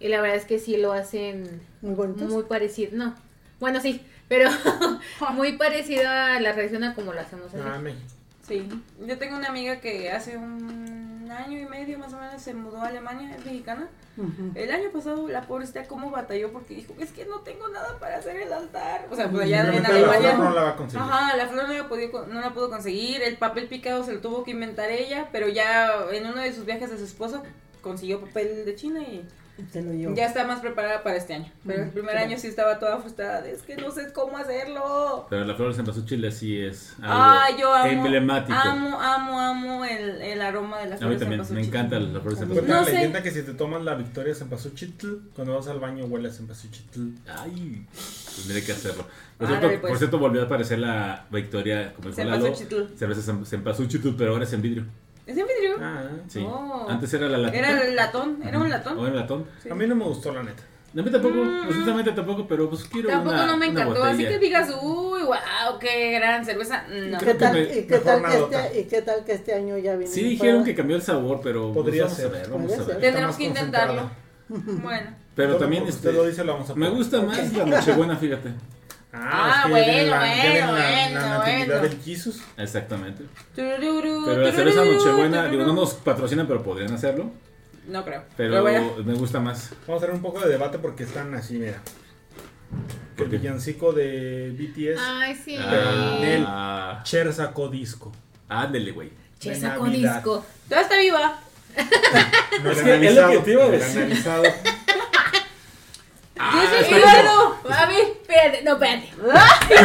y 0.00 0.08
la 0.08 0.20
verdad 0.20 0.36
es 0.36 0.44
que 0.44 0.58
sí 0.58 0.76
lo 0.76 0.92
hacen 0.92 1.60
Muy 1.82 1.94
bonitos. 1.94 2.28
muy 2.30 2.42
parecido, 2.44 2.92
no, 2.94 3.14
bueno 3.60 3.80
sí, 3.80 4.00
pero 4.28 4.50
muy 5.34 5.52
parecido 5.58 6.08
a 6.08 6.40
la 6.40 6.54
tradición 6.54 6.84
a 6.84 6.94
como 6.94 7.12
lo 7.12 7.20
hacemos 7.20 7.52
aquí. 7.54 7.62
Ah, 7.64 7.78
México. 7.78 8.02
Sí. 8.48 8.66
Yo 9.06 9.18
tengo 9.18 9.36
una 9.36 9.48
amiga 9.48 9.78
que 9.80 10.10
hace 10.10 10.36
un 10.38 11.17
año 11.30 11.58
y 11.58 11.66
medio 11.66 11.98
más 11.98 12.12
o 12.12 12.18
menos 12.18 12.40
se 12.42 12.54
mudó 12.54 12.82
a 12.82 12.88
Alemania, 12.88 13.34
es 13.36 13.44
mexicana. 13.44 13.88
Ujú. 14.16 14.50
El 14.54 14.72
año 14.72 14.90
pasado 14.90 15.28
la 15.28 15.42
pobrecita 15.42 15.84
cómo 15.86 16.10
batalló 16.10 16.52
porque 16.52 16.74
dijo, 16.74 16.92
es 16.98 17.12
que 17.12 17.24
no 17.24 17.40
tengo 17.40 17.68
nada 17.68 17.98
para 17.98 18.16
hacer 18.18 18.36
el 18.36 18.52
altar. 18.52 19.06
O 19.10 19.16
sea, 19.16 19.30
pues 19.30 19.44
allá 19.44 19.60
en 19.60 19.72
Simplemente 19.72 19.92
la 20.00 20.08
Alemania. 20.12 20.34
flor 20.36 20.48
no 20.48 20.54
la 20.54 20.62
va 20.62 20.68
a 20.70 20.76
conseguir. 20.76 21.02
Ajá, 21.06 21.36
la 21.36 21.46
flor 21.48 21.68
no 21.68 21.74
la, 21.74 21.88
podía 21.88 22.10
con- 22.10 22.32
no 22.32 22.40
la 22.40 22.52
pudo 22.52 22.68
conseguir, 22.70 23.22
el 23.22 23.36
papel 23.36 23.68
picado 23.68 24.02
se 24.04 24.12
lo 24.12 24.20
tuvo 24.20 24.42
que 24.44 24.50
inventar 24.50 24.90
ella, 24.90 25.28
pero 25.32 25.48
ya 25.48 25.90
en 26.12 26.26
uno 26.26 26.40
de 26.42 26.52
sus 26.52 26.64
viajes 26.64 26.90
de 26.90 26.98
su 26.98 27.04
esposo 27.04 27.42
consiguió 27.80 28.20
papel 28.20 28.64
de 28.64 28.74
China 28.74 29.00
y 29.00 29.24
Se 29.72 29.82
lo 29.82 29.92
llevo. 29.92 30.14
ya 30.14 30.26
está 30.26 30.46
más 30.46 30.60
preparada 30.60 31.02
para 31.02 31.16
este 31.16 31.34
año. 31.34 31.50
Pero 31.66 31.82
el 31.84 31.90
primer 31.90 32.16
año 32.16 32.38
sí 32.38 32.46
estaba 32.46 32.78
toda 32.78 32.98
frustrada, 32.98 33.42
de, 33.42 33.52
es 33.52 33.62
que 33.62 33.76
no 33.76 33.90
sé 33.90 34.12
cómo 34.12 34.36
hacerlo. 34.38 35.26
Pero 35.28 35.44
la 35.44 35.54
flor 35.54 35.70
de 35.70 35.74
cempasúchil 35.74 36.30
sí 36.32 36.58
es 36.60 36.92
algo 37.02 37.06
Ah, 37.12 37.46
yo 37.58 37.74
amo, 37.74 37.90
emblemático. 37.90 38.56
amo, 38.56 39.00
amo, 39.00 39.40
amo 39.40 39.84
el, 39.84 40.22
el 40.22 40.40
aroma 40.42 40.78
de 40.78 40.86
la 40.90 40.94
A 40.94 40.98
flor 40.98 41.10
mí 41.10 41.16
de 41.16 41.20
también, 41.20 41.42
me 41.54 41.60
encanta 41.66 41.98
la 41.98 42.20
flor 42.20 42.36
de 42.36 42.42
A 42.42 42.46
mí 42.46 42.54
cempasúchil. 42.54 42.54
No 42.54 42.66
Cuenta 42.66 42.80
la 42.80 42.84
sé. 42.86 42.92
leyenda 42.92 43.22
que 43.22 43.30
si 43.30 43.42
te 43.42 43.54
tomas 43.54 43.82
la 43.82 43.94
victoria 43.94 44.34
Cempasúchil, 44.34 44.94
cuando 45.34 45.54
vas 45.54 45.66
al 45.68 45.80
baño 45.80 46.04
huele 46.06 46.28
a 46.28 46.32
Cempasúchil. 46.32 47.18
Ay, 47.26 47.84
tendré 48.36 48.62
que 48.64 48.72
hacerlo. 48.72 49.06
Por, 49.38 49.46
Árale, 49.46 49.60
cierto, 49.60 49.80
pues. 49.80 49.90
por 49.90 49.98
cierto, 49.98 50.18
volvió 50.18 50.42
a 50.42 50.44
aparecer 50.44 50.78
la 50.80 51.26
Victoria, 51.30 51.92
como 51.94 52.08
dijo 52.10 52.24
Lalo, 52.24 52.54
cerveza 52.96 53.34
cempasúchil, 53.44 54.14
pero 54.16 54.32
ahora 54.32 54.44
es 54.44 54.52
en 54.52 54.62
vidrio. 54.62 54.84
¿Es 55.28 55.36
en 55.36 55.46
vidrio? 55.46 55.76
Ah, 55.80 56.02
Sí. 56.26 56.44
Oh. 56.44 56.86
Antes 56.88 57.12
era 57.14 57.28
la 57.28 57.38
latita. 57.38 57.58
Era 57.68 57.82
el 57.86 57.94
latón, 57.96 58.40
era 58.44 58.58
un 58.58 58.68
latón. 58.70 58.98
O 58.98 59.06
era 59.06 59.14
latón. 59.16 59.44
Sí. 59.62 59.68
a 59.70 59.74
mí 59.74 59.86
no 59.86 59.94
me 59.94 60.04
gustó 60.04 60.32
la 60.32 60.42
neta. 60.42 60.62
A 60.98 61.02
mí 61.02 61.10
tampoco, 61.10 61.34
Mm. 61.44 61.66
precisamente 61.68 62.12
tampoco, 62.12 62.48
pero 62.48 62.70
pues 62.70 62.84
quiero 62.84 63.08
Tampoco 63.10 63.34
una 63.34 63.46
no 63.46 63.56
me 63.58 63.66
encantó, 63.66 64.02
así 64.02 64.24
que 64.24 64.38
digas, 64.38 64.70
uy, 64.82 65.20
wow, 65.22 65.78
qué 65.78 66.12
gran 66.12 66.44
cerveza. 66.46 66.82
No. 66.88 67.18
¿Qué 67.18 67.34
tal, 67.34 67.52
me- 67.52 67.62
y, 67.62 67.86
qué 67.86 67.98
tal 67.98 68.22
que 68.24 68.36
este, 68.38 68.80
¿Y 68.80 68.84
qué 68.84 69.02
tal 69.02 69.24
que 69.24 69.32
este 69.32 69.54
año 69.54 69.76
ya 69.76 69.96
viene? 69.96 70.10
Sí 70.12 70.22
dijeron 70.24 70.64
que 70.64 70.74
cambió 70.74 70.96
el 70.96 71.02
sabor, 71.02 71.40
pero 71.42 71.72
pues, 71.74 71.84
Podría 71.84 72.04
vamos 72.04 72.16
ser. 72.16 72.26
a 72.26 72.30
ver, 72.30 72.48
vamos 72.50 72.72
a 72.72 72.76
ver. 72.78 72.86
ser. 72.86 73.00
Tendremos 73.00 73.36
que 73.36 73.44
intentarlo. 73.44 74.10
Bueno. 74.48 75.10
Pero 75.34 75.56
también 75.56 75.82
este, 75.84 76.08
usted 76.08 76.14
lo 76.14 76.26
dice, 76.26 76.42
lo 76.42 76.54
vamos 76.54 76.70
a 76.70 76.74
me 76.74 76.88
gusta 76.88 77.20
más 77.20 77.52
la 77.52 77.66
Nochebuena, 77.66 78.16
fíjate. 78.16 78.54
Ah, 79.12 79.64
es 79.66 79.82
tienen 79.84 80.08
bueno, 80.10 80.16
la, 80.26 80.32
tienen 80.34 80.60
la- 80.60 80.70
bueno, 80.70 81.20
la 81.20 81.38
natividad 81.38 81.66
bueno. 81.80 81.82
del 81.94 82.02
Jesus. 82.02 82.40
Exactamente. 82.56 83.24
Turururu, 83.56 84.24
Pero 84.26 84.42
la 84.42 84.52
cerveza 84.52 84.84
Nochebuena, 84.84 85.46
digo, 85.48 85.64
no 85.64 85.72
nos 85.72 85.94
patrocinan, 85.94 86.46
pero 86.46 86.62
podrían 86.62 86.92
hacerlo. 86.92 87.30
No 87.88 88.04
creo. 88.04 88.22
Pero 88.36 88.62
vaya. 88.62 88.82
me 89.04 89.14
gusta 89.14 89.40
más. 89.40 89.70
Vamos 89.86 90.02
a 90.02 90.04
hacer 90.04 90.14
un 90.14 90.20
poco 90.22 90.40
de 90.40 90.48
debate 90.50 90.78
porque 90.78 91.04
están 91.04 91.34
así, 91.34 91.54
mira. 91.54 91.80
¿Por 93.16 93.24
El 93.26 93.30
qué? 93.32 93.38
villancico 93.38 93.92
de 93.94 94.50
BTS, 94.56 95.00
Ay, 95.02 95.34
sí. 95.42 95.56
Ah, 95.58 97.00
Cher 97.04 97.32
sacó 97.32 97.68
disco. 97.68 98.12
ándele, 98.48 98.92
güey. 98.92 99.10
Che, 99.40 99.50
de 99.50 99.56
sacó 99.56 99.86
disco. 99.86 100.44
Todavía 100.68 100.82
está 100.86 100.98
viva. 100.98 101.40
No 102.62 102.70
Es 102.72 102.78
el 102.78 102.84
que 103.00 103.06
es 103.08 103.14
lo 103.14 103.24
analizado. 103.24 103.30
que 103.32 103.38
te 103.38 103.50
iba 103.52 103.62
a 103.62 103.66
el 103.66 103.72
decir. 103.72 104.02
Ah, 106.40 106.52
Yo 106.54 106.70
ver, 107.88 108.00
espérate, 108.00 108.62
no, 108.62 108.72
espérate. 108.74 109.12
No 109.18 109.28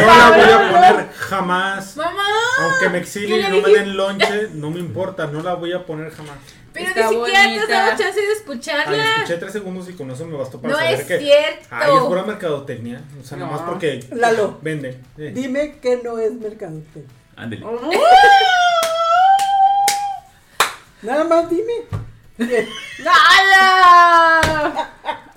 la 0.06 0.30
voy 0.30 0.50
a 0.50 0.70
poner 0.70 1.12
jamás. 1.12 1.96
Mamá. 1.96 2.22
Aunque 2.60 2.88
me 2.90 2.98
exilien 2.98 3.40
¿Qué 3.40 3.48
y 3.58 3.60
no 3.60 3.66
me 3.68 3.74
den 3.74 3.96
lonche, 3.96 4.48
no 4.54 4.70
me 4.70 4.78
importa, 4.80 5.26
no 5.26 5.42
la 5.42 5.54
voy 5.54 5.72
a 5.72 5.84
poner 5.84 6.10
jamás. 6.12 6.36
Pero 6.72 6.88
Está 6.88 7.08
ni 7.08 7.16
siquiera 7.16 7.42
te 7.44 7.60
has 7.60 7.68
dado 7.68 7.90
chance 7.90 8.20
de 8.20 8.26
Ay, 8.26 8.32
escucharla. 8.36 9.06
escuché 9.16 9.36
tres 9.38 9.52
segundos 9.52 9.88
y 9.88 9.92
con 9.94 10.10
eso 10.10 10.26
me 10.26 10.36
bastó 10.36 10.60
para 10.60 10.72
No 10.72 10.78
saber 10.78 10.94
es 11.00 11.04
que. 11.06 11.18
cierto. 11.20 11.66
Ay, 11.70 11.92
es 11.96 12.02
pura 12.02 12.22
mercadotecnia. 12.24 13.00
O 13.20 13.24
sea, 13.24 13.36
No. 13.38 13.46
nomás 13.46 13.60
porque 13.62 14.04
Lalo, 14.12 14.58
venden. 14.60 15.00
Eh. 15.18 15.30
dime 15.34 15.78
que 15.80 16.00
no 16.02 16.18
es 16.18 16.32
mercadotecnia. 16.32 17.14
Ándele. 17.36 17.64
Nada 21.02 21.24
más 21.24 21.48
dime. 21.50 21.74
¡Nada! 23.04 24.93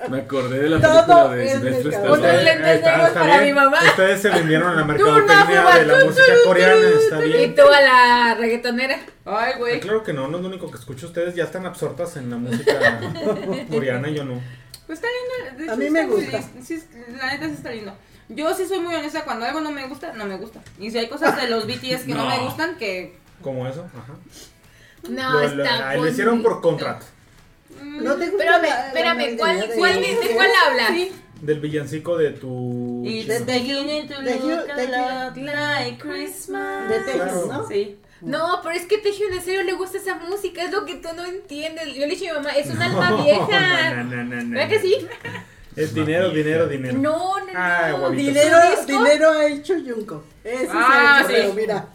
Me 0.11 0.19
acordé 0.19 0.59
de 0.59 0.69
la 0.69 0.79
Todo 0.81 0.93
película 1.05 1.35
de 1.35 1.45
es 1.45 1.51
Silvestre 1.53 1.83
mercado. 1.83 2.05
Unos 2.13 2.17
Stallone. 2.25 2.43
lentes 2.43 2.81
negros 2.83 3.07
está 3.07 3.19
para 3.19 3.33
bien. 3.41 3.43
mi 3.45 3.53
mamá. 3.61 3.79
Ustedes 3.83 4.21
se 4.21 4.29
vendieron 4.29 4.67
a 4.69 4.73
la 4.75 4.83
mercadotecnia 4.85 5.61
no, 5.61 5.71
de 5.79 5.85
la 5.85 6.05
música 6.05 6.33
coreana, 6.45 6.87
está 6.99 7.25
Y 7.25 7.31
bien. 7.33 7.55
tú 7.55 7.61
a 7.61 7.81
la 7.81 8.35
reggaetonera. 8.39 8.95
Ay, 9.25 9.51
Ah, 9.53 9.57
güey. 9.57 9.79
Claro 9.79 10.03
que 10.03 10.13
no, 10.13 10.27
no 10.27 10.37
es 10.37 10.43
lo 10.43 10.49
único 10.49 10.71
que 10.71 10.77
escucho. 10.77 11.07
Ustedes 11.07 11.35
ya 11.35 11.43
están 11.43 11.65
absortas 11.65 12.15
en 12.17 12.29
la 12.29 12.37
música 12.37 12.73
coreana, 13.69 14.09
yo 14.09 14.23
no. 14.23 14.41
Pues 14.85 14.99
está 14.99 15.07
lindo. 15.09 15.57
de 15.57 15.63
A 15.69 15.73
hecho, 15.73 15.77
mí 15.77 15.89
me 15.89 16.05
muy 16.07 16.21
gusta. 16.23 16.41
Sí, 16.63 16.81
la 17.19 17.33
neta 17.33 17.45
sí 17.47 17.53
está 17.53 17.71
lindo. 17.71 17.93
Yo 18.29 18.53
sí 18.53 18.65
soy 18.67 18.79
muy 18.79 18.95
honesta. 18.95 19.23
Cuando 19.25 19.45
algo 19.45 19.59
no 19.61 19.71
me 19.71 19.85
gusta, 19.87 20.13
no 20.13 20.25
me 20.25 20.37
gusta. 20.37 20.61
Y 20.79 20.91
si 20.91 20.97
hay 20.97 21.07
cosas 21.07 21.35
de 21.41 21.49
los 21.49 21.65
BTS 21.67 22.03
que 22.05 22.13
no, 22.13 22.23
No. 22.23 22.29
me 22.29 22.39
gustan, 22.39 22.77
que. 22.77 23.17
Como 23.41 23.67
eso, 23.67 23.85
ajá. 23.95 24.13
No, 25.09 25.33
Lo- 25.33 25.47
lo- 25.55 25.63
está 25.63 25.89
ah, 25.89 25.95
lo 25.97 26.07
hicieron 26.07 26.41
por 26.41 26.61
contrato. 26.61 27.05
Mm, 27.81 28.03
¿No 28.03 28.15
te 28.15 28.27
gusta 28.29 28.45
la- 28.45 28.57
la 28.59 28.87
espérame, 28.87 29.37
¿cuál, 29.37 29.57
navideña 29.59 29.75
cuál, 29.77 29.93
de- 30.01 30.27
de 30.27 30.35
cuál 30.35 30.49
habla? 30.65 30.87
Sí. 30.89 31.11
Del 31.41 31.59
villancico 31.59 32.17
de 32.17 32.31
tu. 32.31 33.03
De 33.03 33.39
beginning 33.45 34.07
to 34.07 34.21
de 34.21 34.35
look 34.35 34.43
Hugh- 34.43 34.71
a 34.71 34.75
de 34.75 34.87
lot 34.87 35.37
like 35.37 35.97
Christmas. 35.99 36.89
De 36.89 36.99
Texas, 37.01 37.15
Claro. 37.43 37.45
¿no? 37.47 37.67
Sí. 37.67 37.99
No, 38.21 38.59
pero 38.63 38.73
es 38.75 38.85
que 38.87 38.97
Tejion 38.97 39.31
en 39.31 39.43
serio 39.43 39.61
le 39.61 39.73
gusta 39.73 39.99
esa 39.99 40.15
música, 40.15 40.63
es 40.63 40.71
lo 40.71 40.85
que 40.85 40.95
tú 40.95 41.09
no 41.15 41.23
entiendes. 41.23 41.93
Yo 41.93 41.99
le 42.01 42.07
dije 42.07 42.29
a 42.29 42.33
mi 42.33 42.39
mamá, 42.39 42.51
es 42.57 42.67
un 42.71 42.81
alma 42.81 43.21
vieja. 43.23 44.03
No, 44.03 44.23
no, 44.23 44.43
no. 44.43 44.49
¿Verdad 44.55 44.69
que 44.69 44.79
sí? 44.79 45.07
Es 45.75 45.93
dinero, 45.93 46.31
dinero, 46.31 46.67
dinero. 46.67 46.97
No, 46.97 47.37
no, 47.39 47.45
Ay, 47.53 47.91
no. 47.91 47.99
guavito. 47.99 48.23
Dinero, 48.31 48.57
dinero 48.87 49.29
ha 49.31 49.45
hecho 49.45 49.75
Junko. 49.75 50.23
Ese 50.43 50.67
Ah, 50.71 51.19
es 51.23 51.29
el 51.29 51.35
sí. 51.35 51.41
pero 51.43 51.53
mira. 51.53 51.87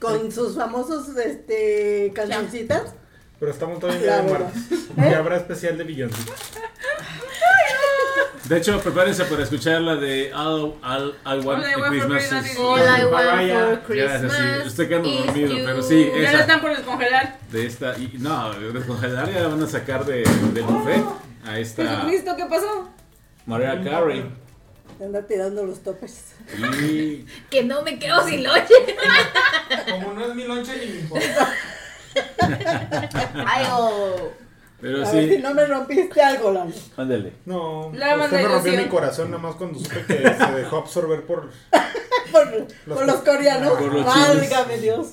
Con 0.00 0.32
sus 0.32 0.56
famosos 0.56 1.16
este 1.16 2.10
cancioncitas. 2.12 2.94
Pero 3.42 3.50
estamos 3.50 3.80
todavía 3.80 3.98
en 3.98 4.04
Día 4.04 4.16
de. 4.22 4.24
Muertos. 4.28 4.52
¿Eh? 4.70 5.10
Ya 5.10 5.18
habrá 5.18 5.36
especial 5.36 5.76
de 5.76 5.82
villancico. 5.82 6.32
De 8.44 8.56
hecho, 8.58 8.78
prepárense 8.80 9.24
para 9.24 9.42
escuchar 9.42 9.80
la 9.80 9.96
de 9.96 10.32
All, 10.32 10.76
All 10.84 11.16
All 11.24 11.40
I 11.40 11.42
a 11.42 11.46
Want 11.48 11.64
for 11.64 11.88
Christmas. 11.88 12.18
Christmas 12.22 12.44
is- 12.46 12.52
is 12.52 12.58
All 12.58 12.78
I 12.78 13.04
want 13.04 13.50
for 13.50 13.82
Christmas. 13.86 14.32
sí. 14.32 14.68
Estoy 14.68 14.86
quedando 14.88 15.08
is 15.08 15.26
dormido, 15.26 15.48
you. 15.58 15.64
pero 15.64 15.82
sí, 15.82 16.08
Ya 16.14 16.22
la 16.22 16.28
esa. 16.30 16.40
están 16.42 16.60
por 16.60 16.76
descongelar. 16.76 17.38
De 17.50 17.66
esta. 17.66 17.98
Y, 17.98 18.12
no, 18.20 18.52
descongelar 18.72 19.32
ya 19.32 19.40
la 19.40 19.48
van 19.48 19.62
a 19.64 19.66
sacar 19.66 20.04
de, 20.04 20.22
del 20.54 20.62
buffet. 20.62 21.02
A 21.44 21.58
esta 21.58 21.84
Jesucristo, 21.84 22.36
¿qué 22.36 22.46
pasó? 22.46 22.90
Mariah 23.46 23.82
Carey. 23.82 24.24
Anda 25.00 25.26
tirando 25.26 25.66
los 25.66 25.82
topes. 25.82 26.26
Y. 26.80 27.26
Que 27.50 27.64
no 27.64 27.82
me 27.82 27.98
quedo 27.98 28.24
sin 28.24 28.44
lonche. 28.44 28.74
Como 29.90 30.12
no 30.12 30.26
es 30.26 30.34
mi 30.36 30.44
lonche 30.44 30.76
ni 30.78 30.92
mi 30.92 30.98
importa. 31.00 31.52
Ay, 33.46 33.66
oh. 33.72 34.30
Pero 34.80 35.06
A 35.06 35.12
ver 35.12 35.28
si 35.28 35.36
sí. 35.36 35.42
no 35.42 35.54
me 35.54 35.64
rompiste 35.66 36.20
algo, 36.20 36.50
Lalo. 36.50 36.72
Ándale. 36.96 37.34
No, 37.44 37.92
La 37.94 38.16
usted 38.16 38.42
me 38.42 38.48
rompió 38.48 38.72
mi 38.72 38.86
corazón 38.88 39.30
nada 39.30 39.42
más 39.42 39.54
cuando 39.54 39.78
supe 39.78 40.04
que 40.06 40.14
se 40.34 40.52
dejó 40.52 40.78
absorber 40.78 41.24
por. 41.24 41.50
Por, 42.32 42.50
Los 42.86 42.96
por 42.98 43.06
los 43.06 43.16
co- 43.16 43.24
coreanos. 43.26 43.72
Por 43.72 43.92
los 43.92 44.06
Válgame 44.06 44.78
Dios. 44.78 45.08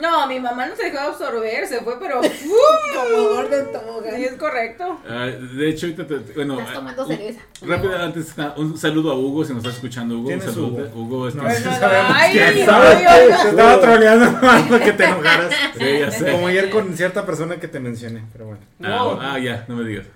No, 0.00 0.26
mi 0.26 0.40
mamá 0.40 0.66
no 0.66 0.76
se 0.76 0.84
dejó 0.84 0.98
absorber, 1.00 1.66
se 1.66 1.80
fue, 1.80 1.98
pero. 2.00 2.20
Como 2.94 3.28
gordo 3.28 3.56
en 3.58 3.72
tobogán. 3.72 4.16
Sí, 4.16 4.24
es 4.24 4.32
correcto. 4.34 4.98
Ah, 5.08 5.26
de 5.26 5.68
hecho, 5.68 5.86
ahorita 5.86 6.06
te- 6.06 6.32
bueno, 6.34 6.54
Estás 6.58 6.70
ah, 6.70 6.74
tomando 6.78 7.06
cerveza. 7.06 7.40
rápido 7.62 7.96
antes, 7.98 8.38
ah, 8.38 8.54
un 8.56 8.76
saludo 8.78 9.12
a 9.12 9.14
Hugo, 9.16 9.44
si 9.44 9.52
nos 9.52 9.64
está 9.64 9.74
escuchando 9.76 10.14
Hugo. 10.16 10.22
Un 10.22 10.26
¿Quién 10.28 10.38
es 10.40 10.44
saludo. 10.54 10.66
Hugo? 10.68 11.00
Hugo, 11.02 11.28
este- 11.28 11.40
No, 11.40 11.44
Bueno, 11.48 11.60
sabemos 11.78 12.12
ay, 12.16 12.32
quién 12.32 12.44
ay, 12.44 12.64
sabe. 12.64 12.86
ay, 12.88 13.04
ay. 13.08 13.28
Te 13.42 13.48
estaba 13.50 13.80
troleando 13.80 14.40
para 14.68 14.84
que 14.84 14.92
te 14.92 15.04
enojaras. 15.10 15.54
Sí, 15.78 15.98
ya 16.00 16.10
sé. 16.10 16.32
Como 16.32 16.46
ayer 16.48 16.70
con 16.70 16.96
cierta 16.96 17.24
persona 17.26 17.56
que 17.56 17.68
te 17.68 17.80
mencioné, 17.80 18.22
pero 18.32 18.46
bueno. 18.46 18.60
Ah, 18.82 19.32
ah, 19.34 19.38
ya, 19.38 19.64
no 19.68 19.76
me 19.76 19.84
digas. 19.88 20.06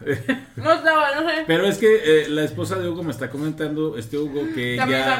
No 0.56 0.72
estaba, 0.72 1.14
no 1.20 1.28
sé. 1.28 1.44
Pero 1.46 1.66
es 1.66 1.78
que 1.78 2.00
eh, 2.22 2.28
la 2.28 2.44
esposa 2.44 2.76
de 2.76 2.88
Hugo 2.88 3.02
me 3.02 3.10
está 3.10 3.30
comentando, 3.30 3.96
este 3.98 4.18
Hugo, 4.18 4.42
que 4.54 4.76
También 4.76 5.00
ya. 5.00 5.16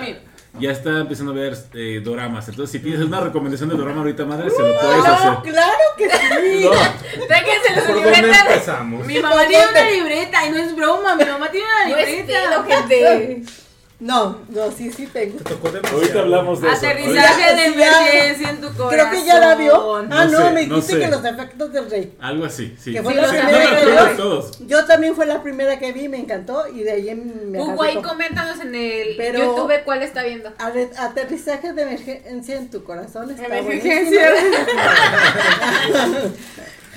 Ya 0.61 0.71
está 0.71 1.01
empezando 1.01 1.33
a 1.33 1.35
ver 1.35 1.57
eh, 1.75 2.01
doramas. 2.03 2.49
Entonces, 2.49 2.73
si 2.73 2.79
tienes 2.85 3.05
una 3.05 3.21
recomendación 3.21 3.69
de 3.71 3.77
dorama 3.77 4.01
ahorita, 4.01 4.25
madre, 4.25 4.51
se 4.51 4.59
lo 4.63 4.79
puedes 4.81 4.99
No, 4.99 5.05
hacer. 5.13 5.53
claro 5.53 5.83
que 5.97 6.11
sí. 6.11 6.65
No, 7.19 7.27
Déjense 7.27 7.73
¿Por 7.75 7.83
su 7.87 7.93
dónde 7.95 8.11
libreta. 8.13 8.41
empezamos? 8.53 9.07
Mi 9.07 9.19
mamá 9.19 9.47
tiene 9.47 9.65
una 9.69 9.91
libreta 9.91 10.47
y 10.47 10.51
no 10.51 10.57
es 10.59 10.77
broma. 10.77 11.17
Mi 11.17 11.25
mamá 11.25 11.51
tiene 11.51 11.67
una 11.67 11.89
No 11.91 11.97
es 11.97 12.09
libreta. 12.09 12.65
pedo, 12.65 12.65
gente. 12.65 13.43
No, 14.01 14.39
no, 14.51 14.71
sí, 14.73 14.93
sí 14.93 15.07
tengo. 15.07 15.39
Te 15.39 15.45
tocó 15.45 15.69
demasiado. 15.71 15.99
ahorita 16.03 16.21
hablamos 16.21 16.61
de 16.61 16.67
eso. 16.69 16.77
Aterrizaje 16.77 17.55
de 17.55 17.67
emergencia 17.67 18.51
en 18.51 18.61
tu 18.61 18.67
corazón. 18.75 18.89
Creo 18.91 19.11
que 19.11 19.25
ya 19.25 19.39
la 19.39 19.55
vio. 19.55 19.97
Ah, 19.97 20.03
No 20.03 20.25
no, 20.27 20.39
sé, 20.39 20.51
me 20.51 20.67
no 20.67 20.75
dijiste 20.77 20.93
sé. 20.95 20.99
que 21.01 21.09
los 21.09 21.25
efectos 21.25 21.73
del 21.73 21.91
rey. 21.91 22.17
Algo 22.21 22.45
así, 22.45 22.77
sí. 22.79 22.93
Que 22.93 23.03
fue 23.03 23.13
Sí, 23.13 23.21
la 23.21 23.23
los 23.23 23.31
primera 23.37 23.65
No, 23.65 23.71
que 23.71 23.85
no, 23.87 23.91
vio. 23.93 23.95
todos, 24.05 24.17
todos. 24.17 24.67
Yo 24.67 24.85
también 24.85 25.15
fue 25.15 25.27
la 25.27 25.43
primera 25.43 25.79
que 25.79 25.93
vi, 25.93 26.09
me 26.09 26.19
encantó 26.19 26.67
y 26.69 26.81
de 26.83 26.91
ahí 26.93 27.15
me 27.15 27.59
Hugo, 27.61 27.73
agarré 27.73 27.89
ahí 27.89 27.95
con- 27.95 28.05
coméntanos 28.05 28.61
en 28.61 28.75
el 28.75 29.17
Pero- 29.17 29.39
YouTube 29.39 29.73
cuál 29.85 30.03
está 30.03 30.23
viendo. 30.25 30.51
Ate- 30.59 30.91
Aterrizaje 30.99 31.73
de 31.73 31.83
emergencia 31.83 32.57
en 32.57 32.71
tu 32.71 32.83
corazón 32.85 33.31
está 33.31 33.47
Emergencia. 33.59 34.29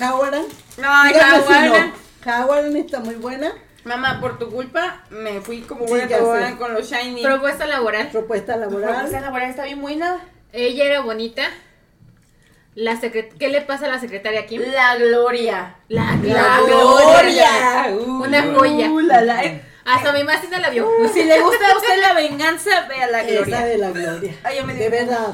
Hawaran. 0.00 0.44
No, 0.78 0.84
no. 0.84 1.92
Hawaran 2.24 2.76
está 2.76 3.00
muy 3.00 3.14
buena. 3.16 3.52
Mamá, 3.88 4.20
por 4.20 4.38
tu 4.38 4.50
culpa 4.50 5.02
me 5.10 5.40
fui 5.40 5.62
como 5.62 5.84
Sí, 5.86 5.90
buena 5.92 6.48
sé. 6.50 6.56
con 6.58 6.74
los 6.74 6.88
shiny. 6.90 7.22
Propuesta 7.22 7.66
laboral. 7.66 8.08
Propuesta 8.10 8.52
Esa 8.52 8.60
laboral. 8.60 9.10
laboral 9.12 9.50
está 9.50 9.64
bien 9.64 9.80
buena. 9.80 10.18
Ella 10.52 10.84
era 10.84 11.00
bonita. 11.00 11.42
La 12.74 12.92
secret- 13.00 13.36
¿Qué 13.38 13.48
le 13.48 13.60
pasa 13.62 13.86
a 13.86 13.88
la 13.88 13.98
secretaria 13.98 14.40
aquí? 14.40 14.58
La 14.58 14.96
gloria. 14.96 15.76
La, 15.88 16.16
La 16.22 16.60
gloria. 16.60 17.96
Uh, 17.98 18.22
Una 18.24 18.42
joya. 18.54 18.90
uh, 18.90 19.00
la, 19.00 19.20
la. 19.22 19.42
Hasta 19.84 20.12
mi 20.12 20.22
masita 20.22 20.60
la 20.60 20.70
vio. 20.70 20.86
Si 21.12 21.24
le 21.24 21.40
gusta 21.40 21.66
a 21.72 21.76
usted 21.76 22.00
la 22.00 22.12
venganza, 22.12 22.86
vea 22.88 23.06
la 23.08 23.22
Esa 23.22 23.30
gloria. 23.32 23.60
de 23.66 23.78
la 23.78 23.90
gloria. 23.90 24.34
Ay, 24.44 24.58
yo 24.58 24.64
me 24.66 24.74
De 24.74 24.88
verdad. 24.90 25.28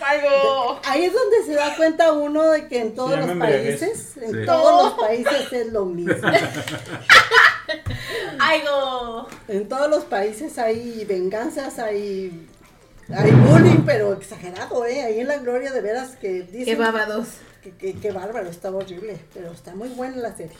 Algo. 0.00 0.80
Ahí 0.84 1.04
es 1.06 1.14
donde 1.14 1.42
se 1.46 1.54
da 1.54 1.74
cuenta 1.76 2.12
uno 2.12 2.50
de 2.50 2.68
que 2.68 2.78
en 2.80 2.94
todos 2.94 3.18
los 3.18 3.38
países, 3.38 4.18
en 4.18 4.32
Sí. 4.32 4.44
todos 4.44 4.84
los 4.84 5.06
países 5.06 5.50
es 5.50 5.72
lo 5.72 5.86
mismo. 5.86 6.12
Algo. 8.38 9.28
En 9.48 9.68
todos 9.68 9.88
los 9.90 10.04
países 10.04 10.58
hay 10.58 11.04
venganzas, 11.04 11.78
hay, 11.78 12.48
hay 13.14 13.30
bullying, 13.32 13.82
pero 13.84 14.12
exagerado, 14.12 14.84
¿eh? 14.86 15.02
Ahí 15.02 15.20
en 15.20 15.28
la 15.28 15.38
gloria 15.38 15.72
de 15.72 15.80
veras 15.80 16.16
que 16.16 16.42
dicen 16.42 16.64
Qué 16.64 16.76
babados. 16.76 17.28
que, 17.62 17.70
que, 17.72 17.94
que 17.94 18.10
bárbaro, 18.12 18.48
está 18.48 18.70
horrible, 18.70 19.18
pero 19.32 19.50
está 19.52 19.74
muy 19.74 19.88
buena 19.90 20.16
la 20.18 20.36
serie. 20.36 20.56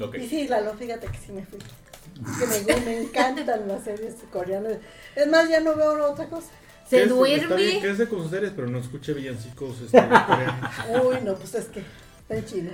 Ok. 0.00 0.16
Y 0.16 0.28
sí, 0.28 0.48
Lalo, 0.48 0.74
fíjate 0.74 1.06
que 1.06 1.18
sí 1.18 1.32
me 1.32 1.44
fui. 1.44 1.58
Es 1.60 2.62
que 2.64 2.74
me, 2.74 2.80
me 2.82 3.00
encantan 3.02 3.68
las 3.68 3.84
series 3.84 4.14
coreanas. 4.32 4.74
Es 5.14 5.26
más, 5.28 5.48
ya 5.48 5.60
no 5.60 5.74
veo 5.76 6.10
otra 6.10 6.26
cosa. 6.26 6.48
Se 6.88 6.96
Quédese- 7.06 7.12
Está 7.12 7.24
bien, 7.24 7.48
duerme. 7.48 7.80
quédese 7.80 8.08
con 8.08 8.22
sus 8.22 8.30
series, 8.30 8.52
pero 8.54 8.68
no 8.68 8.78
escuche 8.78 9.14
villancicos 9.14 9.80
este, 9.80 9.98
coreanos. 9.98 10.70
Uy, 11.04 11.16
no, 11.24 11.34
pues 11.36 11.54
es 11.54 11.66
que 11.66 11.82
en 12.34 12.44
chino. 12.46 12.70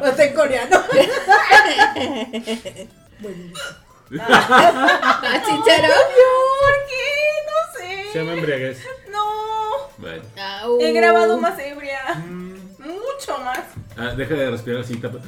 o 0.00 0.06
está 0.06 0.24
en 0.24 0.34
coreano. 0.34 0.82
bueno, 3.20 3.52
¿Chicharo? 4.10 5.94
¿Por 6.14 6.76
qué? 6.88 7.06
No 7.46 7.56
sé. 7.78 8.04
Se 8.12 8.18
llama 8.18 8.32
embriaguez. 8.34 8.78
No. 9.10 9.24
Bueno. 9.98 10.22
Au. 10.62 10.80
He 10.80 10.92
grabado 10.92 11.38
más 11.38 11.58
ebria. 11.58 12.14
Mm, 12.14 12.54
Mucho 12.78 13.38
más. 13.38 13.60
Ah, 13.96 14.14
deja 14.16 14.34
de 14.34 14.50
respirar 14.50 14.80
así. 14.82 14.96
tapa. 14.96 15.18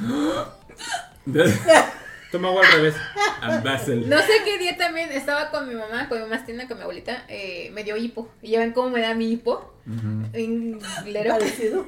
Toma 2.31 2.49
agua 2.49 2.63
al 2.67 2.73
revés. 2.73 2.95
Ambasel. 3.41 4.09
No 4.09 4.19
sé 4.19 4.33
qué 4.45 4.59
día 4.59 4.77
también 4.77 5.11
estaba 5.13 5.51
con 5.51 5.69
mi 5.69 5.75
mamá, 5.75 6.09
con 6.09 6.19
mi 6.19 6.29
mamá 6.29 6.45
tienda, 6.45 6.67
con 6.69 6.77
mi 6.77 6.83
abuelita, 6.83 7.25
eh, 7.29 7.71
me 7.73 7.85
dio 7.85 7.97
hipo. 7.97 8.29
Y 8.43 8.51
ya 8.51 8.61
ven 8.61 8.73
cómo 8.73 8.91
me 8.91 9.01
da 9.01 9.15
mi 9.15 9.31
hipo. 9.33 9.73
Ujú. 9.87 10.27
En 10.35 10.79
glero. 11.05 11.31
Parecido. 11.39 11.87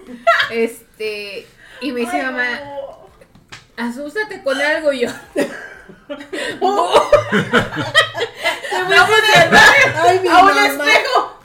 Este, 0.51 1.47
y 1.81 1.93
me 1.93 2.01
dice 2.01 2.17
mi 2.17 2.23
mamá, 2.23 2.61
asústate 3.77 4.43
con 4.43 4.59
algo 4.61 4.93
y 4.93 5.01
yo. 5.01 5.11
Ay, 10.03 10.21
mi 10.21 10.29
¡A 10.29 10.39
un 10.39 10.47
mamá. 10.47 10.67
espejo! 10.67 11.39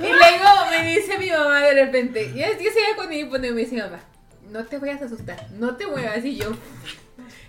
Y 0.00 0.06
luego 0.12 0.48
me 0.70 0.94
dice 0.94 1.18
mi 1.18 1.30
mamá 1.30 1.60
de 1.60 1.84
repente, 1.86 2.32
ya 2.34 2.48
yo 2.52 2.70
seguía 2.70 2.96
con 2.96 3.08
mi 3.08 3.20
hipo, 3.20 3.36
y 3.36 3.40
me 3.40 3.48
dice 3.52 3.76
mamá, 3.76 4.00
no 4.50 4.64
te 4.64 4.78
vayas 4.78 5.02
a 5.02 5.06
asustar, 5.06 5.46
no 5.52 5.76
te 5.76 5.86
muevas. 5.86 6.24
Y 6.24 6.36
yo, 6.36 6.52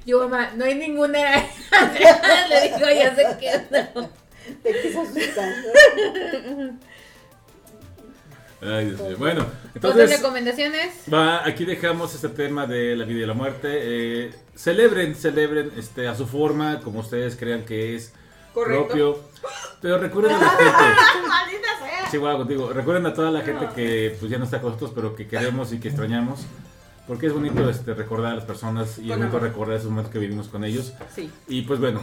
yo 0.05 0.19
mamá, 0.27 0.51
no 0.55 0.65
hay 0.65 0.75
ninguna. 0.75 1.19
Le 2.49 2.61
digo, 2.63 2.79
ya 2.79 3.15
sé 3.15 3.25
que 3.39 3.51
no. 3.93 4.09
Te 4.63 4.81
quiso 4.81 5.01
asustar. 5.01 5.53
Ay, 8.63 8.85
Dios 8.85 9.01
mío. 9.01 9.15
Bueno, 9.17 9.41
Otras 9.41 9.75
entonces. 9.75 10.17
recomendaciones. 10.17 10.93
Va, 11.11 11.45
aquí 11.47 11.65
dejamos 11.65 12.13
este 12.13 12.29
tema 12.29 12.67
de 12.67 12.95
la 12.95 13.05
vida 13.05 13.23
y 13.23 13.25
la 13.25 13.33
muerte. 13.33 13.69
Eh, 13.71 14.33
celebren, 14.55 15.15
celebren 15.15 15.71
este, 15.77 16.07
a 16.07 16.13
su 16.15 16.27
forma, 16.27 16.79
como 16.81 16.99
ustedes 16.99 17.35
crean 17.35 17.65
que 17.65 17.95
es 17.95 18.13
Correcto. 18.53 18.85
propio. 18.87 19.19
Pero 19.81 19.97
recuerden 19.97 20.35
a 20.35 20.39
la 20.39 20.49
gente. 20.49 21.27
¡Maldita 21.27 21.67
sea! 21.79 22.09
Sí, 22.11 22.17
guau, 22.17 22.37
contigo. 22.37 22.69
Recuerden 22.71 23.05
a 23.07 23.13
toda 23.15 23.31
la 23.31 23.41
gente 23.41 23.67
que 23.75 24.15
pues, 24.19 24.29
ya 24.31 24.37
no 24.37 24.45
está 24.45 24.61
con 24.61 24.71
nosotros, 24.73 24.91
pero 24.93 25.15
que 25.15 25.27
queremos 25.27 25.73
y 25.73 25.79
que 25.79 25.87
extrañamos. 25.87 26.41
Porque 27.11 27.27
es 27.27 27.33
bonito 27.33 27.69
este, 27.69 27.93
recordar 27.93 28.31
a 28.31 28.35
las 28.35 28.45
personas 28.45 28.97
y 28.97 29.01
es 29.11 29.17
bonito 29.17 29.35
amor. 29.35 29.41
recordar 29.41 29.75
esos 29.75 29.89
momentos 29.89 30.13
que 30.13 30.19
vivimos 30.19 30.47
con 30.47 30.63
ellos. 30.63 30.93
Sí. 31.13 31.29
Y 31.49 31.63
pues 31.63 31.77
bueno, 31.81 31.99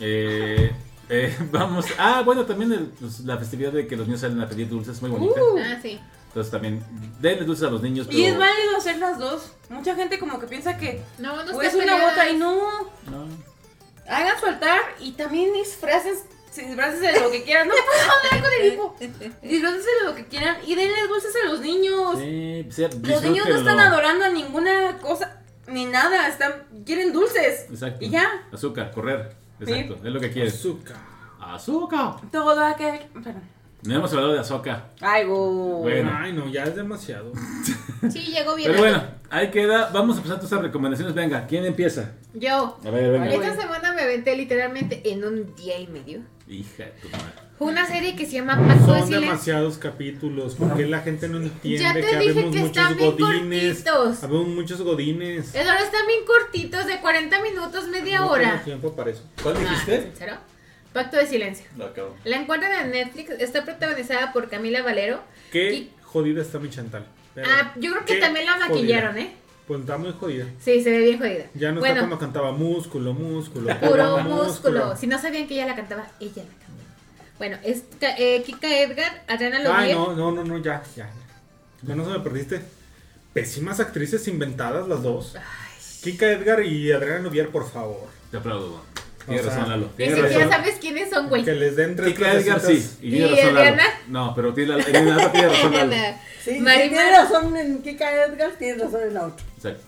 eh, 0.00 0.70
eh, 1.08 1.34
vamos. 1.50 1.86
Ah, 1.96 2.20
bueno, 2.26 2.44
también 2.44 2.70
el- 2.74 2.86
pues, 2.88 3.20
la 3.20 3.38
festividad 3.38 3.72
de 3.72 3.86
que 3.86 3.96
los 3.96 4.06
niños 4.06 4.20
salen 4.20 4.38
a 4.42 4.46
pedir 4.46 4.68
dulces, 4.68 5.00
muy 5.00 5.10
bonita. 5.12 5.40
Uh. 5.42 5.58
Ah, 5.64 5.78
sí. 5.80 5.98
Entonces 6.26 6.50
también 6.52 6.84
denle 7.20 7.46
dulces 7.46 7.66
a 7.66 7.70
los 7.70 7.80
niños. 7.80 8.06
Y 8.10 8.22
es 8.26 8.34
pero- 8.34 8.40
válido 8.40 8.76
hacer 8.76 8.98
las 8.98 9.18
dos. 9.18 9.50
Mucha 9.70 9.94
gente 9.94 10.18
como 10.18 10.38
que 10.38 10.46
piensa 10.46 10.76
que 10.76 11.02
No, 11.18 11.42
no 11.42 11.56
o 11.56 11.62
es 11.62 11.72
una 11.72 11.96
otra 12.10 12.28
y 12.28 12.36
no. 12.36 12.60
No. 13.10 13.24
Hagan 14.10 14.38
su 14.38 14.44
altar 14.44 14.80
y 15.00 15.12
también 15.12 15.54
disfraces, 15.54 16.24
disfraces 16.54 17.00
de 17.00 17.20
lo 17.20 17.30
que 17.30 17.42
quieran. 17.42 17.68
No 17.68 17.74
puedo 17.74 18.12
hablar 18.12 18.42
con 18.42 18.60
el 18.60 18.72
hipo. 18.72 18.96
Disfraces 19.42 19.84
de 19.84 20.06
lo 20.06 20.14
que 20.14 20.24
quieran 20.26 20.56
y 20.66 20.74
denle 20.74 21.06
dulces 21.08 21.34
a 21.44 21.48
los 21.48 21.60
niños. 21.60 22.18
Sí, 22.18 22.66
sí, 22.70 22.86
Los 23.02 23.22
niños 23.22 23.48
no 23.48 23.56
están 23.56 23.80
adorando 23.80 24.24
a 24.24 24.28
ninguna 24.30 24.98
cosa 24.98 25.40
ni 25.66 25.84
nada, 25.84 26.28
están 26.28 26.52
quieren 26.84 27.12
dulces. 27.12 27.66
Exacto. 27.70 28.04
Y 28.04 28.10
ya. 28.10 28.28
Azúcar, 28.52 28.90
correr. 28.90 29.34
Exacto, 29.60 29.96
es 29.96 30.12
lo 30.12 30.20
que 30.20 30.30
quieres. 30.30 30.54
Azúcar. 30.54 30.96
Azúcar. 31.40 32.14
Todo 32.30 32.64
aquel. 32.64 33.00
Perdón. 33.12 33.60
No 33.82 33.94
hemos 33.94 34.12
hablado 34.12 34.34
de 34.34 34.40
azúcar. 34.40 34.90
Ay, 35.00 35.24
go. 35.24 35.78
Bueno. 35.78 36.10
Ay, 36.14 36.34
no, 36.34 36.48
ya 36.48 36.64
es 36.64 36.76
demasiado. 36.76 37.32
Sí, 38.10 38.32
llegó 38.32 38.56
bien. 38.56 38.70
Pero 38.70 38.80
bueno, 38.82 39.04
ahí 39.28 39.50
queda. 39.50 39.90
Vamos 39.92 40.16
a 40.16 40.20
empezar 40.20 40.38
todas 40.38 40.50
estas 40.50 40.64
recomendaciones. 40.64 41.14
Venga, 41.14 41.46
¿quién 41.46 41.66
empieza? 41.66 42.12
Yo, 42.32 42.78
A 42.82 42.90
ver, 42.90 43.12
venga. 43.12 43.28
Esta 43.34 43.60
semana 43.60 43.92
me 43.92 44.00
aventé 44.00 44.34
literalmente 44.36 45.02
en 45.12 45.22
un 45.22 45.54
día 45.54 45.78
y 45.78 45.86
medio. 45.86 46.22
Hija 46.50 46.84
de 46.84 46.90
tu 47.02 47.08
madre. 47.10 47.32
Una 47.60 47.86
serie 47.86 48.16
que 48.16 48.26
se 48.26 48.32
llama 48.32 48.56
Pacto 48.56 48.72
de 48.92 48.98
Son 48.98 49.06
Silencio. 49.06 49.20
demasiados 49.20 49.78
capítulos. 49.78 50.56
Porque 50.58 50.86
la 50.86 51.00
gente 51.00 51.28
no 51.28 51.36
entiende 51.38 51.80
Ya 51.82 51.92
te 51.92 52.00
que 52.00 52.06
dije 52.06 52.16
habemos 52.16 52.34
que 52.54 52.60
muchos 52.62 52.66
están 52.66 52.96
bien 52.96 53.10
godines. 53.16 53.82
cortitos. 53.84 54.24
Habemos 54.24 54.48
muchos 54.48 54.80
godines. 54.82 55.54
Es 55.54 55.68
ahora 55.68 55.82
están 55.84 56.06
bien 56.06 56.20
cortitos, 56.26 56.86
de 56.86 57.00
40 57.00 57.40
minutos, 57.42 57.86
media 57.88 58.20
No 58.20 58.30
hora. 58.30 58.50
tengo 58.52 58.64
tiempo 58.64 58.96
para 58.96 59.10
eso. 59.10 59.22
¿Cuál 59.42 59.56
Ah, 59.58 59.60
dijiste? 59.60 60.02
¿sincero? 60.02 60.36
Pacto 60.92 61.18
de 61.18 61.26
Silencio. 61.26 61.66
Lo 61.76 61.84
acabo. 61.86 62.16
La 62.24 62.36
encuentran 62.38 62.72
en 62.86 62.90
Netflix, 62.90 63.30
está 63.38 63.64
protagonizada 63.64 64.32
por 64.32 64.48
Camila 64.48 64.82
Valero. 64.82 65.22
Qué 65.52 65.72
Y- 65.72 65.90
jodida 66.02 66.42
está 66.42 66.58
mi 66.58 66.68
Chantal. 66.70 67.06
Pero 67.34 67.46
Ah, 67.48 67.72
yo 67.76 67.92
creo 67.92 68.04
que 68.06 68.16
también 68.16 68.44
la 68.46 68.56
maquillaron, 68.56 69.16
¿eh? 69.18 69.34
Pues 69.70 69.82
está 69.82 69.98
muy 69.98 70.10
jodida. 70.10 70.46
Sí, 70.58 70.82
se 70.82 70.90
ve 70.90 70.98
bien 70.98 71.18
jodida. 71.20 71.44
Ya 71.54 71.70
no 71.70 71.78
bueno, 71.78 71.94
está 71.94 72.00
cuando 72.00 72.18
cantaba 72.18 72.50
músculo, 72.50 73.14
músculo. 73.14 73.72
puro 73.78 74.18
músculo. 74.18 74.96
Si 74.96 75.06
no 75.06 75.16
sabían 75.16 75.46
que 75.46 75.54
ella 75.54 75.66
la 75.66 75.76
cantaba, 75.76 76.08
ella 76.18 76.42
la 76.42 76.66
cantaba. 76.66 77.38
Bueno, 77.38 77.56
es 77.62 77.84
eh, 78.00 78.42
Kika 78.44 78.66
Edgar, 78.80 79.22
Adriana 79.28 79.58
Ay, 79.58 79.92
Lovier. 79.92 79.96
no, 79.96 80.16
no, 80.16 80.32
no, 80.32 80.42
no, 80.42 80.58
ya, 80.58 80.82
ya. 80.96 81.08
ya. 81.82 81.94
No 81.94 82.04
se 82.04 82.10
me 82.10 82.18
perdiste. 82.18 82.62
Pésimas 83.32 83.78
actrices 83.78 84.26
inventadas 84.26 84.88
las 84.88 85.04
dos. 85.04 85.36
Kika 86.02 86.32
Edgar 86.32 86.64
y 86.64 86.90
Adriana 86.90 87.20
Novier, 87.20 87.50
por 87.50 87.70
favor. 87.70 88.08
Te 88.32 88.38
aplaudo. 88.38 88.82
Tienes 89.26 89.46
razón, 89.46 89.68
Lalo. 89.68 89.90
Ni 89.98 90.06
siquiera 90.06 90.28
razón. 90.28 90.50
sabes 90.50 90.74
quiénes 90.80 91.10
son, 91.10 91.28
güey. 91.28 91.44
Que 91.44 91.52
les 91.54 91.76
den 91.76 91.94
tres 91.96 92.14
Kika 92.14 92.32
Edgar 92.32 92.60
sí. 92.60 92.90
Y 93.02 93.10
tiene 93.10 93.26
¿Y 93.26 93.30
razón, 93.36 93.54
Lalo. 93.54 93.60
Adriana? 93.60 93.84
No, 94.08 94.34
pero 94.34 94.54
tiene, 94.54 94.76
la- 94.76 94.84
tiene, 94.84 95.14
razón, 95.14 95.32
Lalo. 95.34 95.66
Adriana. 95.92 96.20
Sí, 96.42 96.50
sí, 96.52 96.60
Marimar- 96.60 96.88
tiene 96.88 97.10
razón 97.12 97.56
en 97.56 97.82
Kika 97.82 98.24
Edgar, 98.24 98.50
tiene 98.58 98.82
razón 98.82 99.00
en 99.02 99.14
la 99.14 99.26
otra. 99.26 99.44
Exacto. 99.56 99.82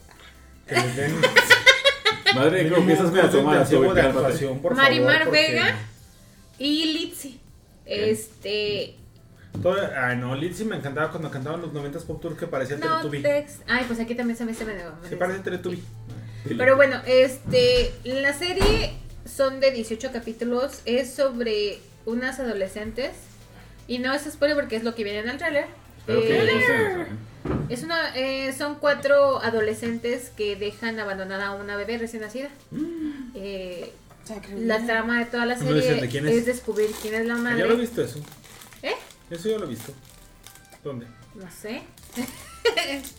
Que 0.68 0.74
les 0.74 0.96
den 0.96 1.14
Madre, 2.34 2.66
creo 2.66 2.86
que 2.86 2.92
estás 2.92 3.10
mínimo 3.10 3.28
como 3.28 3.32
tomada, 3.32 3.59
curso 3.60 3.74
intensivo 3.74 3.82
güey, 3.82 3.94
de 3.94 4.00
cálmate. 4.02 4.26
actuación, 4.26 4.59
por 4.62 4.74
Marimar 4.74 5.12
favor, 5.18 5.24
porque 5.24 5.40
Vega 5.52 5.76
y 6.59 6.84
Litzy. 6.92 7.40
Este. 7.84 8.96
todo- 9.62 9.76
Ay, 9.96 10.16
no, 10.16 10.34
Lindsay 10.34 10.64
me 10.66 10.76
encantaba 10.76 11.10
cuando 11.10 11.30
cantaban 11.30 11.60
los 11.60 11.72
90s 11.72 12.04
Pop 12.04 12.20
Tour 12.22 12.36
que 12.36 12.46
parecía 12.46 12.76
No, 12.76 12.86
Teletubby. 13.00 13.22
Tex. 13.22 13.59
Ay, 13.66 13.84
pues 13.86 14.00
aquí 14.00 14.14
también 14.14 14.36
se 14.36 14.44
me 14.44 14.54
se 14.54 14.64
me 14.64 14.72
Se 15.09 15.16
parece 15.16 15.40
Teletubby. 15.40 15.82
Pero 16.56 16.76
bueno, 16.76 17.00
este. 17.06 17.92
La 18.04 18.32
serie 18.32 18.94
son 19.24 19.61
de 19.61 19.70
18 19.70 20.11
capítulos. 20.12 20.81
Es 20.85 21.15
sobre 21.15 21.78
unas 22.07 22.39
adolescentes. 22.40 23.12
Y 23.89 23.99
no 23.99 24.12
es 24.15 24.23
spoiler 24.31 24.57
porque 24.57 24.77
es 24.77 24.85
lo 24.85 24.94
que 24.94 25.05
viene 25.05 25.19
en 25.20 25.28
el 25.28 25.39
trailer. 25.39 25.66
Eh, 26.09 27.07
es 27.69 27.82
una, 27.82 28.15
eh, 28.16 28.53
son 28.57 28.77
cuatro 28.77 29.40
adolescentes 29.43 30.31
que 30.36 30.57
dejan 30.57 30.99
abandonada 31.01 31.49
a 31.49 31.53
una 31.55 31.77
bebé 31.77 31.99
recién 31.99 32.23
nacida. 32.23 32.49
Eh, 33.35 33.93
la 34.57 34.85
trama 34.86 35.19
de 35.19 35.27
toda 35.27 35.47
la 35.47 35.57
No 35.57 35.65
serie 35.65 35.82
de 35.94 36.07
es? 36.07 36.36
es. 36.39 36.47
descubrir 36.47 36.90
quién 37.03 37.15
es 37.15 37.27
la 37.27 37.35
Ah, 37.35 37.39
madre. 37.39 37.59
Ya 37.59 37.66
lo 37.66 37.74
he 37.74 37.77
visto 37.81 38.03
eso. 38.03 38.20
¿Eh? 38.82 38.94
Eso 39.31 39.49
ya 39.49 39.59
lo 39.59 39.65
he 39.66 39.69
visto. 39.69 39.93
¿Dónde? 40.85 41.07
No 41.35 41.49
sé, 41.51 41.82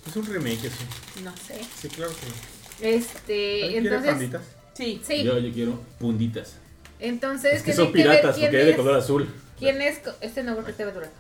Es 0.08 0.16
un 0.16 0.26
remake 0.26 0.66
eso. 0.68 0.78
no 1.24 1.36
sé. 1.38 1.60
Sí, 1.82 1.88
claro 1.90 2.12
que 2.12 2.18
sí. 2.26 2.32
Este, 2.82 3.64
¿Alguien 3.64 3.82
quiere 3.84 3.96
entonces, 3.98 4.12
panditas? 4.12 4.42
Sí. 4.74 5.02
sí, 5.04 5.24
Yo, 5.24 5.38
yo 5.38 5.54
quiero 5.54 5.80
punditas. 6.00 6.58
entonces 7.00 7.54
Es 7.56 7.64
que 7.64 7.74
son 7.74 7.91
piratas 7.91 8.38
porque 8.40 8.58
hay 8.58 8.66
de 8.66 8.72
es- 8.72 8.76
color 8.78 8.95
azul. 8.98 9.28
¿Quién 9.60 9.82
es? 9.82 10.02
Este 10.22 10.44
no, 10.44 10.56
porque 10.56 10.74
te 10.74 10.84
va 10.84 10.91
a 10.91 10.94
durar. 10.94 11.12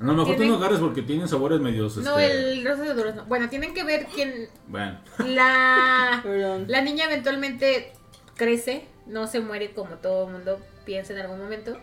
No, 0.00 0.12
mejor 0.14 0.36
tú 0.36 0.44
no 0.44 0.56
agarres 0.56 0.80
porque 0.80 1.02
tienen 1.02 1.28
sabores 1.28 1.60
medios. 1.60 1.96
No, 1.98 2.18
este, 2.18 2.52
el 2.52 2.64
rosa 2.66 2.82
de 2.82 2.94
durazno. 2.94 3.24
Bueno, 3.26 3.48
tienen 3.48 3.72
que 3.72 3.84
ver 3.84 4.06
quién. 4.12 4.48
Bueno, 4.66 4.98
La, 5.24 6.20
Perdón. 6.22 6.64
la 6.68 6.82
niña 6.82 7.04
eventualmente 7.04 7.92
crece, 8.36 8.86
no 9.06 9.26
se 9.28 9.40
muere 9.40 9.72
como 9.72 9.94
todo 9.96 10.26
el 10.26 10.32
mundo 10.34 10.60
piensa 10.84 11.12
en 11.12 11.20
algún 11.20 11.38
momento. 11.38 11.78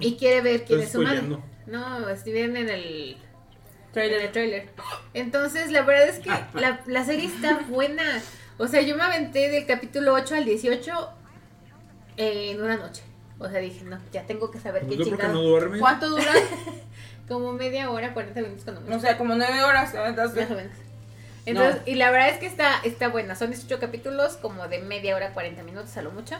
Y 0.00 0.16
quiere 0.16 0.40
ver 0.40 0.64
quién 0.64 0.80
Estás 0.80 0.86
es 0.86 0.92
su 0.92 1.02
madre. 1.02 1.38
No, 1.66 2.08
estuvieron 2.08 2.56
en 2.56 2.68
el 2.70 3.16
Trailer. 3.92 4.18
en 4.20 4.26
el 4.26 4.32
trailer. 4.32 4.68
Entonces, 5.12 5.70
la 5.70 5.82
verdad 5.82 6.08
es 6.08 6.18
que 6.18 6.30
la, 6.58 6.80
la 6.86 7.04
serie 7.04 7.26
está 7.26 7.60
buena. 7.68 8.02
O 8.58 8.68
sea, 8.68 8.82
yo 8.82 8.96
me 8.96 9.02
aventé 9.02 9.48
del 9.50 9.66
capítulo 9.66 10.14
8 10.14 10.36
al 10.36 10.44
18 10.44 10.92
en 12.16 12.62
una 12.62 12.76
noche. 12.76 13.02
O 13.38 13.48
sea, 13.48 13.58
dije, 13.60 13.84
no, 13.84 13.98
ya 14.12 14.22
tengo 14.22 14.50
que 14.50 14.60
saber 14.60 14.82
qué 14.86 14.96
Yo 14.96 15.04
porque 15.04 15.10
chingado. 15.10 15.32
no 15.34 15.42
duerme. 15.42 15.80
¿Cuánto 15.80 16.08
dura? 16.08 16.32
Como 17.28 17.52
media 17.52 17.90
hora, 17.90 18.12
40 18.14 18.40
minutos 18.40 18.64
cuando 18.64 18.82
mucho. 18.82 18.96
O 18.96 19.00
sea, 19.00 19.16
como 19.16 19.34
nueve 19.34 19.62
horas. 19.62 19.92
¿te 19.92 19.98
aventaste? 19.98 20.42
Más 20.42 20.50
o 20.50 20.54
menos. 20.54 20.76
Entonces, 21.46 21.82
y 21.86 21.94
la 21.94 22.10
verdad 22.10 22.30
es 22.30 22.38
que 22.38 22.46
está, 22.46 22.80
está 22.84 23.08
buena. 23.08 23.34
Son 23.34 23.50
18 23.50 23.78
capítulos, 23.80 24.36
como 24.36 24.66
de 24.68 24.78
media 24.78 25.16
hora, 25.16 25.32
40 25.32 25.62
minutos 25.62 25.96
a 25.96 26.02
lo 26.02 26.10
mucho. 26.10 26.36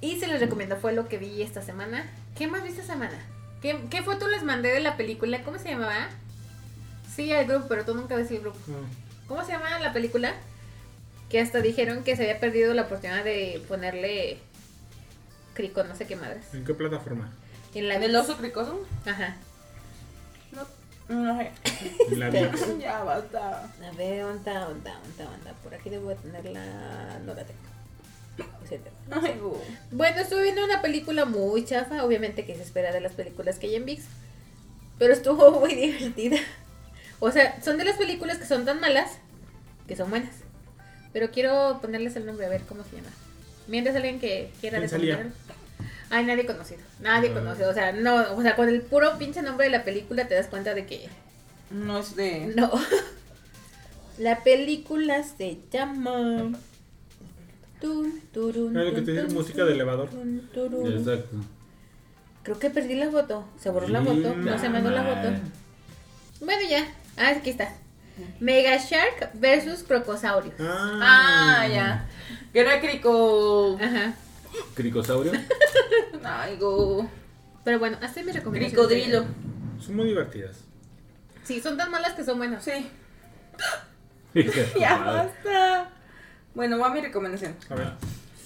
Y 0.00 0.18
se 0.20 0.26
les 0.26 0.40
recomiendo, 0.40 0.76
fue 0.76 0.92
lo 0.92 1.08
que 1.08 1.18
vi 1.18 1.42
esta 1.42 1.62
semana. 1.62 2.10
¿Qué 2.36 2.46
más 2.46 2.62
vi 2.62 2.68
esta 2.68 2.82
semana? 2.82 3.18
¿Qué, 3.62 3.78
qué 3.90 4.02
foto 4.02 4.28
les 4.28 4.42
mandé 4.42 4.72
de 4.72 4.80
la 4.80 4.96
película? 4.96 5.42
¿Cómo 5.42 5.58
se 5.58 5.70
llamaba? 5.70 6.08
Sí, 7.14 7.32
el 7.32 7.46
grupo, 7.46 7.66
pero 7.68 7.84
tú 7.84 7.94
nunca 7.94 8.14
ves 8.14 8.30
el 8.30 8.40
grupo. 8.40 8.58
No. 8.66 8.76
¿Cómo 9.26 9.44
se 9.44 9.52
llama 9.52 9.78
la 9.78 9.92
película? 9.92 10.34
Que 11.34 11.40
hasta 11.40 11.60
dijeron 11.60 12.04
que 12.04 12.14
se 12.14 12.22
había 12.22 12.38
perdido 12.38 12.72
la 12.74 12.82
oportunidad 12.82 13.24
de 13.24 13.60
ponerle 13.66 14.38
crico, 15.52 15.82
no 15.82 15.96
sé 15.96 16.06
qué 16.06 16.14
madres. 16.14 16.44
¿En 16.54 16.64
qué 16.64 16.74
plataforma? 16.74 17.28
En 17.74 17.88
la 17.88 17.96
¿El 17.96 18.14
oso 18.14 18.36
cricoso? 18.36 18.86
Ajá. 19.04 19.34
No, 20.52 20.62
no 21.12 21.36
sé. 21.36 21.50
En 22.12 22.20
la. 22.20 22.30
Ya 22.80 23.02
basta. 23.02 23.64
A 23.64 23.96
ver, 23.96 24.22
onda, 24.22 24.68
onda, 24.68 25.00
onda, 25.00 25.28
onda. 25.28 25.52
Por 25.64 25.74
aquí 25.74 25.90
debo. 25.90 26.14
No 26.24 27.34
la 27.34 27.44
tengo. 27.44 28.52
Etcétera. 28.62 28.94
Ay, 29.10 29.36
go. 29.40 29.60
Bueno, 29.90 30.20
estuve 30.20 30.44
viendo 30.44 30.64
una 30.64 30.82
película 30.82 31.24
muy 31.24 31.64
chafa, 31.64 32.04
obviamente 32.04 32.46
que 32.46 32.54
se 32.54 32.62
espera 32.62 32.92
de 32.92 33.00
las 33.00 33.14
películas 33.14 33.58
que 33.58 33.66
hay 33.66 33.74
en 33.74 33.86
VIX, 33.86 34.04
pero 35.00 35.12
estuvo 35.12 35.50
muy 35.58 35.74
divertida. 35.74 36.36
O 37.18 37.32
sea, 37.32 37.60
son 37.60 37.76
de 37.76 37.86
las 37.86 37.96
películas 37.96 38.38
que 38.38 38.46
son 38.46 38.64
tan 38.64 38.78
malas 38.78 39.18
que 39.88 39.96
son 39.96 40.10
buenas. 40.10 40.43
Pero 41.14 41.30
quiero 41.30 41.78
ponerles 41.80 42.14
el 42.16 42.26
nombre, 42.26 42.44
a 42.44 42.50
ver 42.50 42.60
cómo 42.68 42.84
se 42.84 42.96
llama. 42.96 43.08
Mientras 43.68 43.96
alguien 43.96 44.20
que 44.20 44.50
quiera 44.60 44.78
recomendar. 44.80 45.28
Ay, 46.10 46.26
nadie 46.26 46.44
conocido. 46.44 46.80
Nadie 47.00 47.30
Ah. 47.30 47.34
conocido. 47.34 47.70
O 47.70 47.74
sea, 47.74 47.92
no, 47.92 48.34
o 48.36 48.42
sea, 48.42 48.54
con 48.56 48.68
el 48.68 48.82
puro 48.82 49.16
pinche 49.18 49.40
nombre 49.40 49.64
de 49.66 49.72
la 49.72 49.84
película 49.84 50.28
te 50.28 50.34
das 50.34 50.48
cuenta 50.48 50.74
de 50.74 50.84
que 50.84 51.08
No 51.70 52.00
es 52.00 52.14
de. 52.14 52.52
no. 52.54 52.70
La 54.18 54.44
película 54.44 55.22
se 55.24 55.58
llama. 55.72 56.52
Tun, 57.80 58.20
turun, 58.32 58.72
lo 58.72 58.94
que 58.94 59.02
te 59.02 59.22
tun, 59.24 59.34
música 59.34 59.64
de 59.64 59.72
elevador. 59.72 60.08
tun, 60.08 60.48
turun. 60.54 60.92
Exacto. 60.92 61.36
Creo 62.44 62.58
que 62.58 62.70
perdí 62.70 62.94
la 62.94 63.10
foto. 63.10 63.44
Se 63.60 63.70
borró 63.70 63.88
la 63.88 64.02
foto. 64.02 64.34
No 64.36 64.58
se 64.58 64.68
mandó 64.68 64.90
la 64.90 65.02
foto. 65.02 65.34
Bueno, 66.44 66.62
ya. 66.68 66.86
Ah, 67.16 67.30
aquí 67.36 67.50
está. 67.50 67.72
Mega 68.40 68.76
Shark 68.76 69.30
versus 69.34 69.82
Crocosaurio. 69.82 70.52
Ah, 70.60 71.66
ya. 71.68 72.06
Que 72.52 72.60
era 72.60 72.80
crico. 72.80 73.78
Ajá. 73.80 74.14
Cricosaurio. 74.74 75.32
Ay, 76.24 76.56
go. 76.56 77.08
Pero 77.64 77.78
bueno, 77.78 77.98
hasta 78.00 78.22
mi 78.22 78.32
recomendación. 78.32 78.86
Cricodrilo. 78.86 79.24
Son 79.80 79.96
muy 79.96 80.06
divertidas. 80.06 80.58
Sí, 81.42 81.60
son 81.60 81.76
tan 81.76 81.90
malas 81.90 82.14
que 82.14 82.24
son 82.24 82.38
buenas. 82.38 82.64
Sí. 82.64 82.90
Ya 84.80 84.98
basta. 84.98 85.90
Bueno, 86.54 86.78
va 86.80 86.90
mi 86.90 87.00
recomendación. 87.00 87.54
A 87.70 87.74
ver. 87.76 87.92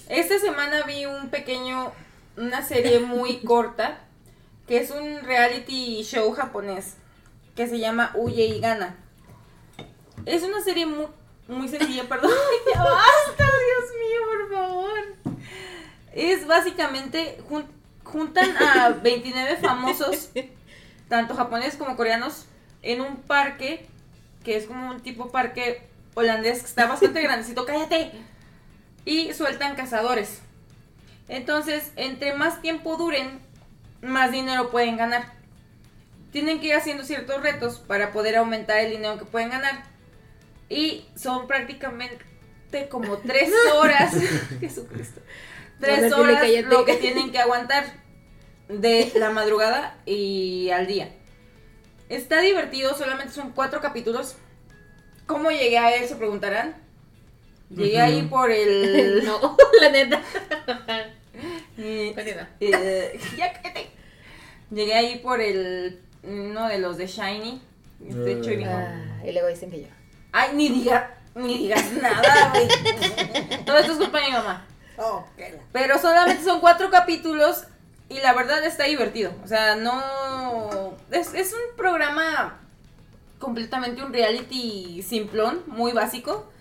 Esta 0.07 0.37
semana 0.37 0.83
vi 0.83 1.05
un 1.05 1.29
pequeño, 1.29 1.91
una 2.37 2.63
serie 2.63 2.99
muy 2.99 3.39
corta, 3.45 3.99
que 4.67 4.79
es 4.79 4.91
un 4.91 5.23
reality 5.23 6.03
show 6.03 6.31
japonés, 6.31 6.95
que 7.55 7.67
se 7.67 7.79
llama 7.79 8.11
Huye 8.15 8.45
y 8.45 8.59
Gana. 8.59 8.97
Es 10.25 10.43
una 10.43 10.61
serie 10.61 10.85
muy, 10.85 11.07
muy 11.47 11.67
sencilla, 11.67 12.03
perdón. 12.09 12.31
ya 12.73 12.83
basta, 12.83 13.43
Dios 13.43 13.91
mío, 13.99 14.21
por 14.25 14.57
favor. 14.57 14.99
Es 16.13 16.45
básicamente, 16.47 17.39
jun- 17.49 17.67
juntan 18.03 18.55
a 18.57 18.89
29 19.03 19.57
famosos, 19.57 20.29
tanto 21.07 21.35
japoneses 21.35 21.75
como 21.75 21.95
coreanos, 21.95 22.45
en 22.81 23.01
un 23.01 23.17
parque, 23.17 23.85
que 24.43 24.55
es 24.57 24.65
como 24.65 24.89
un 24.89 25.01
tipo 25.01 25.29
parque 25.31 25.87
holandés, 26.15 26.59
que 26.61 26.65
está 26.67 26.87
bastante 26.87 27.21
grandecito, 27.23 27.65
cállate 27.65 28.11
y 29.05 29.33
sueltan 29.33 29.75
cazadores. 29.75 30.41
Entonces, 31.27 31.91
entre 31.95 32.33
más 32.33 32.61
tiempo 32.61 32.97
duren, 32.97 33.39
más 34.01 34.31
dinero 34.31 34.71
pueden 34.71 34.97
ganar. 34.97 35.31
Tienen 36.31 36.59
que 36.59 36.67
ir 36.67 36.75
haciendo 36.75 37.03
ciertos 37.03 37.41
retos 37.41 37.79
para 37.79 38.11
poder 38.11 38.35
aumentar 38.37 38.77
el 38.79 38.91
dinero 38.91 39.17
que 39.19 39.25
pueden 39.25 39.49
ganar. 39.49 39.83
Y 40.69 41.05
son 41.15 41.47
prácticamente 41.47 42.19
como 42.89 43.17
tres 43.17 43.51
horas. 43.73 44.13
Jesucristo. 44.59 45.21
Tres 45.79 46.11
horas 46.13 46.43
lo 46.65 46.85
que 46.85 46.95
tienen 46.95 47.31
que 47.31 47.39
aguantar 47.39 47.85
de 48.67 49.11
la 49.15 49.31
madrugada 49.31 49.97
y 50.05 50.69
al 50.69 50.85
día. 50.87 51.09
Está 52.09 52.41
divertido, 52.41 52.95
solamente 52.95 53.33
son 53.33 53.51
cuatro 53.51 53.81
capítulos. 53.81 54.35
¿Cómo 55.25 55.51
llegué 55.51 55.77
a 55.77 55.95
él? 55.95 56.07
Se 56.07 56.15
preguntarán. 56.15 56.75
Llegué 57.69 58.01
ahí 58.01 58.23
por 58.23 58.51
el. 58.51 59.23
no, 59.25 59.57
la 59.81 59.89
neta. 59.89 60.21
Eh, 61.81 62.11
Continúa. 62.13 62.49
eh, 62.59 63.17
ya 63.37 63.53
cállate. 63.53 63.87
Llegué 64.69 64.93
ahí 64.95 65.19
por 65.19 65.39
el. 65.39 66.01
Uno 66.23 66.67
de 66.67 66.79
los 66.79 66.97
de 66.97 67.07
Shiny. 67.07 67.61
De 67.99 68.33
hecho, 68.33 68.51
y 68.51 68.63
Ah, 68.65 69.21
y 69.25 69.31
luego 69.31 69.47
dicen 69.47 69.71
que 69.71 69.83
yo. 69.83 69.87
Ay, 70.31 70.51
ni 70.55 70.69
diga, 70.69 71.15
ni 71.35 71.57
digas 71.57 71.91
nada, 71.93 72.51
güey. 72.53 72.67
Todo 73.65 73.77
esto 73.77 73.91
es 73.93 73.97
culpa 73.97 74.19
de 74.19 74.25
mi 74.27 74.31
mamá. 74.31 74.65
Oh, 74.97 75.25
la- 75.37 75.47
Pero 75.71 75.97
solamente 75.97 76.43
son 76.43 76.59
cuatro 76.59 76.89
capítulos 76.89 77.63
y 78.09 78.19
la 78.19 78.33
verdad 78.33 78.63
está 78.65 78.83
divertido. 78.85 79.31
O 79.43 79.47
sea, 79.47 79.75
no. 79.75 80.97
Es, 81.11 81.33
es 81.33 81.53
un 81.53 81.75
programa 81.77 82.59
completamente 83.39 84.03
un 84.03 84.11
reality 84.13 85.01
simplón, 85.07 85.63
muy 85.67 85.93
básico. 85.93 86.51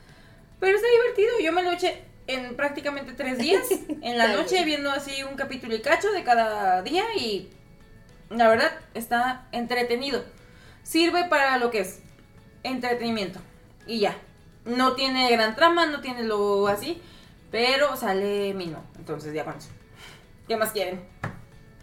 Pero 0.60 0.76
está 0.76 0.88
divertido. 0.88 1.30
Yo 1.42 1.52
me 1.52 1.62
lo 1.62 1.72
eché 1.72 2.04
en 2.26 2.56
prácticamente 2.56 3.12
tres 3.12 3.38
días. 3.38 3.66
En 4.02 4.16
la 4.18 4.28
noche 4.36 4.64
viendo 4.64 4.90
así 4.90 5.22
un 5.24 5.34
capítulo 5.34 5.74
y 5.74 5.80
cacho 5.82 6.10
de 6.12 6.22
cada 6.24 6.82
día 6.82 7.04
y 7.16 7.50
la 8.30 8.48
verdad 8.48 8.70
está 8.94 9.46
entretenido. 9.52 10.24
Sirve 10.82 11.24
para 11.24 11.58
lo 11.58 11.70
que 11.70 11.80
es 11.80 12.00
entretenimiento. 12.62 13.40
Y 13.88 13.98
ya. 14.00 14.16
No 14.64 14.94
tiene 14.94 15.30
gran 15.32 15.56
trama, 15.56 15.86
no 15.86 16.00
tiene 16.00 16.22
lo 16.22 16.68
así. 16.68 17.00
Pero 17.50 17.96
sale 17.96 18.52
Mino. 18.54 18.78
Entonces 18.98 19.32
ya 19.34 19.44
con 19.44 19.56
eso. 19.56 19.70
¿Qué 20.46 20.56
más 20.56 20.70
quieren? 20.72 21.00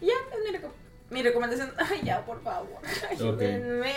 Y 0.00 0.06
Ya, 0.06 0.12
es 0.32 0.38
mi, 0.52 0.56
reco- 0.58 0.72
mi 1.10 1.22
recomendación. 1.22 1.72
Ay, 1.78 2.00
ya, 2.04 2.24
por 2.24 2.40
favor. 2.42 2.68
Ayúdenme. 3.10 3.92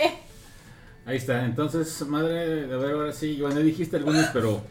Ahí 1.06 1.18
está. 1.18 1.45
Entonces, 1.45 2.02
madre, 2.07 2.64
a 2.65 2.77
ver, 2.77 2.91
ahora 2.94 3.14
sí. 3.14 3.40
Bueno, 3.41 3.60
dijiste 3.61 3.98
algunos, 3.98 4.26
pero. 4.34 4.61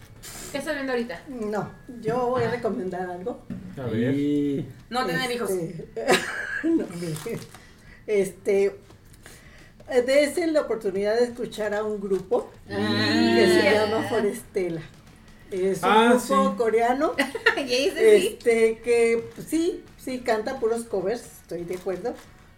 ¿Qué 0.53 0.59
estás 0.59 0.75
viendo 0.75 0.93
ahorita? 0.93 1.23
No, 1.29 1.71
yo 2.01 2.29
voy 2.31 2.43
a 2.43 2.51
recomendar 2.51 3.09
algo. 3.09 3.45
A 3.81 3.87
ver. 3.87 4.65
No 4.91 5.07
tener 5.07 5.31
hijos. 5.31 5.51
Este, 6.61 6.69
no, 6.71 6.85
mire, 7.01 7.15
este, 8.09 8.81
eh, 9.91 10.03
dése 10.03 10.47
la 10.49 10.63
oportunidad 10.63 11.17
de 11.17 11.25
escuchar 11.25 11.75
a 11.75 11.83
un 11.85 12.01
grupo 12.01 12.51
que 12.67 12.75
se 12.75 13.69
Ah. 13.69 13.87
llama 13.87 14.09
Forestela. 14.09 14.83
Es 15.51 15.83
un 15.83 15.89
Ah, 15.89 16.09
grupo 16.27 16.51
sí. 16.51 16.57
coreano 16.59 17.13
dice 17.57 18.19
sí. 18.21 18.27
este, 18.39 18.79
que 18.79 19.25
pues, 19.35 19.47
sí, 19.49 19.83
sí 19.97 20.19
canta 20.21 20.61
puros 20.61 20.85
covers, 20.85 21.23
estoy 21.43 21.65
de 21.65 21.77
acuerdo, 21.77 22.13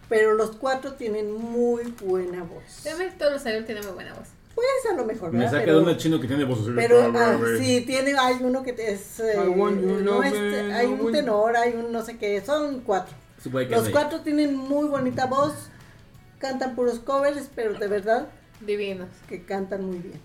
pero 0.09 0.35
los 0.35 0.57
cuatro 0.57 0.95
tienen 0.95 1.31
muy 1.33 1.85
buena 2.05 2.43
voz. 2.43 2.83
Todos 3.19 3.33
los 3.35 3.47
años 3.47 3.65
tienen 3.67 3.85
muy 3.85 3.95
buena 3.95 4.15
voz. 4.15 4.29
Pues 4.53 4.67
a 4.93 4.95
lo 4.97 5.05
mejor, 5.05 5.33
Me 5.33 5.45
saca 5.49 5.61
Pero- 5.65 5.81
de 5.83 5.93
un 5.93 5.97
chino 5.97 6.21
que 6.21 6.27
tiene 6.27 6.43
voz. 6.45 6.59
Pero 6.75 7.13
ah, 7.17 7.39
sí, 7.59 7.83
tiene, 7.87 8.15
hay 8.19 8.39
uno 8.43 8.65
que 8.65 8.71
es, 8.77 9.21
eh, 9.21 9.35
no 9.47 10.23
es- 10.25 10.33
me, 10.33 10.75
hay 10.75 10.87
un 10.89 11.13
tenor, 11.13 11.57
hay 11.57 11.73
un 11.75 11.93
no 11.93 12.05
sé 12.05 12.19
qué, 12.19 12.43
son 12.45 12.81
cuatro. 12.81 13.15
Los 13.71 13.89
cuatro 13.91 14.21
tienen 14.21 14.55
muy 14.57 14.89
bonita 14.89 15.27
voz, 15.27 15.55
cantan 16.41 16.75
puros 16.75 16.99
covers, 16.99 17.49
pero 17.55 17.75
de 17.75 17.87
verdad 17.87 18.29
Divinos. 18.61 19.09
que 19.29 19.45
cantan 19.45 19.85
muy 19.85 19.99
bien. 19.99 20.21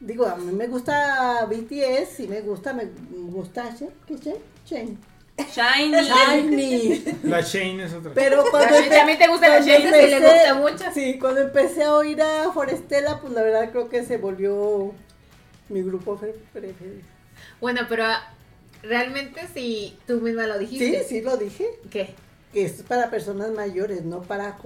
Digo, 0.00 0.26
a 0.26 0.36
mí 0.36 0.52
me 0.52 0.66
gusta 0.66 1.44
BTS 1.46 2.20
y 2.20 2.28
me 2.28 2.40
gusta, 2.40 2.72
me 2.72 2.84
gusta, 3.30 3.74
¿qué 4.06 4.16
Shen? 4.16 4.36
Shen. 4.66 4.98
Shiny. 5.36 5.96
Shiny. 6.08 7.04
La 7.24 7.40
Shane 7.40 7.84
es 7.84 7.92
otra. 7.92 8.12
Pero 8.14 8.44
cuando 8.50 8.76
empe- 8.76 8.88
también 8.88 9.18
te 9.18 9.26
gusta 9.28 9.48
la 9.48 9.62
sí 9.62 9.68
le 9.70 9.76
empecé- 9.88 10.20
gusta 10.20 10.54
mucho. 10.54 10.84
Sí, 10.94 11.18
cuando 11.18 11.40
empecé 11.40 11.82
a 11.84 11.94
oír 11.94 12.22
a 12.22 12.52
Forestela, 12.52 13.20
pues 13.20 13.32
la 13.32 13.42
verdad 13.42 13.70
creo 13.72 13.88
que 13.88 14.04
se 14.04 14.16
volvió 14.18 14.92
mi 15.68 15.82
grupo 15.82 16.16
pre- 16.16 16.36
preferido. 16.52 17.00
Bueno, 17.60 17.80
pero 17.88 18.04
ah, 18.04 18.32
realmente 18.82 19.40
si 19.52 19.98
tú 20.06 20.20
misma 20.20 20.46
lo 20.46 20.54
Sí, 20.58 20.66
dijiste. 20.66 21.04
sí 21.04 21.20
lo 21.22 21.36
dije. 21.36 21.66
¿Qué? 21.90 22.14
Que 22.54 22.64
es 22.64 22.82
para 22.84 23.10
personas 23.10 23.50
mayores, 23.50 24.02
no 24.04 24.22
para 24.22 24.56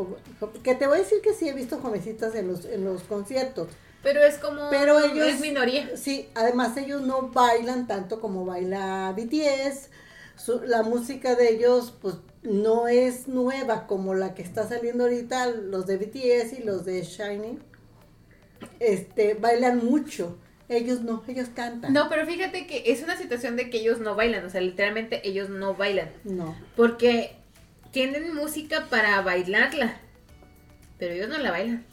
que 0.63 0.75
te 0.77 0.87
voy 0.87 0.99
a 0.99 1.01
decir 1.01 1.21
que 1.23 1.33
sí 1.35 1.49
he 1.49 1.53
visto 1.55 1.79
jovencitas 1.79 2.37
en 2.37 2.47
los 2.47 2.65
en 2.67 2.85
los 2.85 3.03
conciertos. 3.03 3.69
Pero 4.03 4.23
es 4.23 4.37
como. 4.37 4.71
Pero 4.71 5.01
ellos 5.01 5.27
Es 5.27 5.41
minoría. 5.41 5.97
Sí, 5.97 6.29
además 6.37 6.77
ellos 6.77 7.03
no 7.03 7.31
bailan 7.31 7.89
tanto 7.89 8.21
como 8.21 8.45
baila 8.45 9.13
BTS. 9.17 9.89
Su- 10.37 10.61
la 10.65 10.83
música 10.85 11.35
de 11.35 11.49
ellos 11.49 11.93
pues 12.01 12.15
no 12.45 12.87
es 12.87 13.27
nueva 13.27 13.89
como 13.89 14.15
la 14.15 14.35
que 14.35 14.43
está 14.43 14.69
saliendo 14.69 15.05
ahorita 15.05 15.47
los 15.49 15.87
de 15.87 15.97
BTS 15.97 16.53
y 16.61 16.63
los 16.63 16.85
de 16.85 17.03
Shining. 17.03 17.59
Este 18.81 19.35
bailan 19.35 19.85
mucho. 19.85 20.37
Ellos 20.69 21.01
no, 21.01 21.25
ellos 21.27 21.49
cantan. 21.55 21.93
No, 21.95 22.11
pero 22.11 22.27
fíjate 22.27 22.67
que 22.67 22.93
es 22.93 23.03
una 23.03 23.17
situación 23.17 23.57
de 23.57 23.71
que 23.71 23.79
ellos 23.79 24.01
no 24.01 24.15
bailan. 24.15 24.45
O 24.45 24.51
sea, 24.51 24.61
literalmente 24.61 25.27
ellos 25.27 25.49
no 25.49 25.75
bailan. 25.75 26.11
No. 26.25 26.55
Porque 26.77 27.38
tienen 27.93 28.35
música 28.35 28.87
para 28.91 29.21
bailarla. 29.23 30.01
Pero 30.99 31.15
ellos 31.15 31.29
no 31.29 31.39
la 31.39 31.51
bailan. 31.51 31.85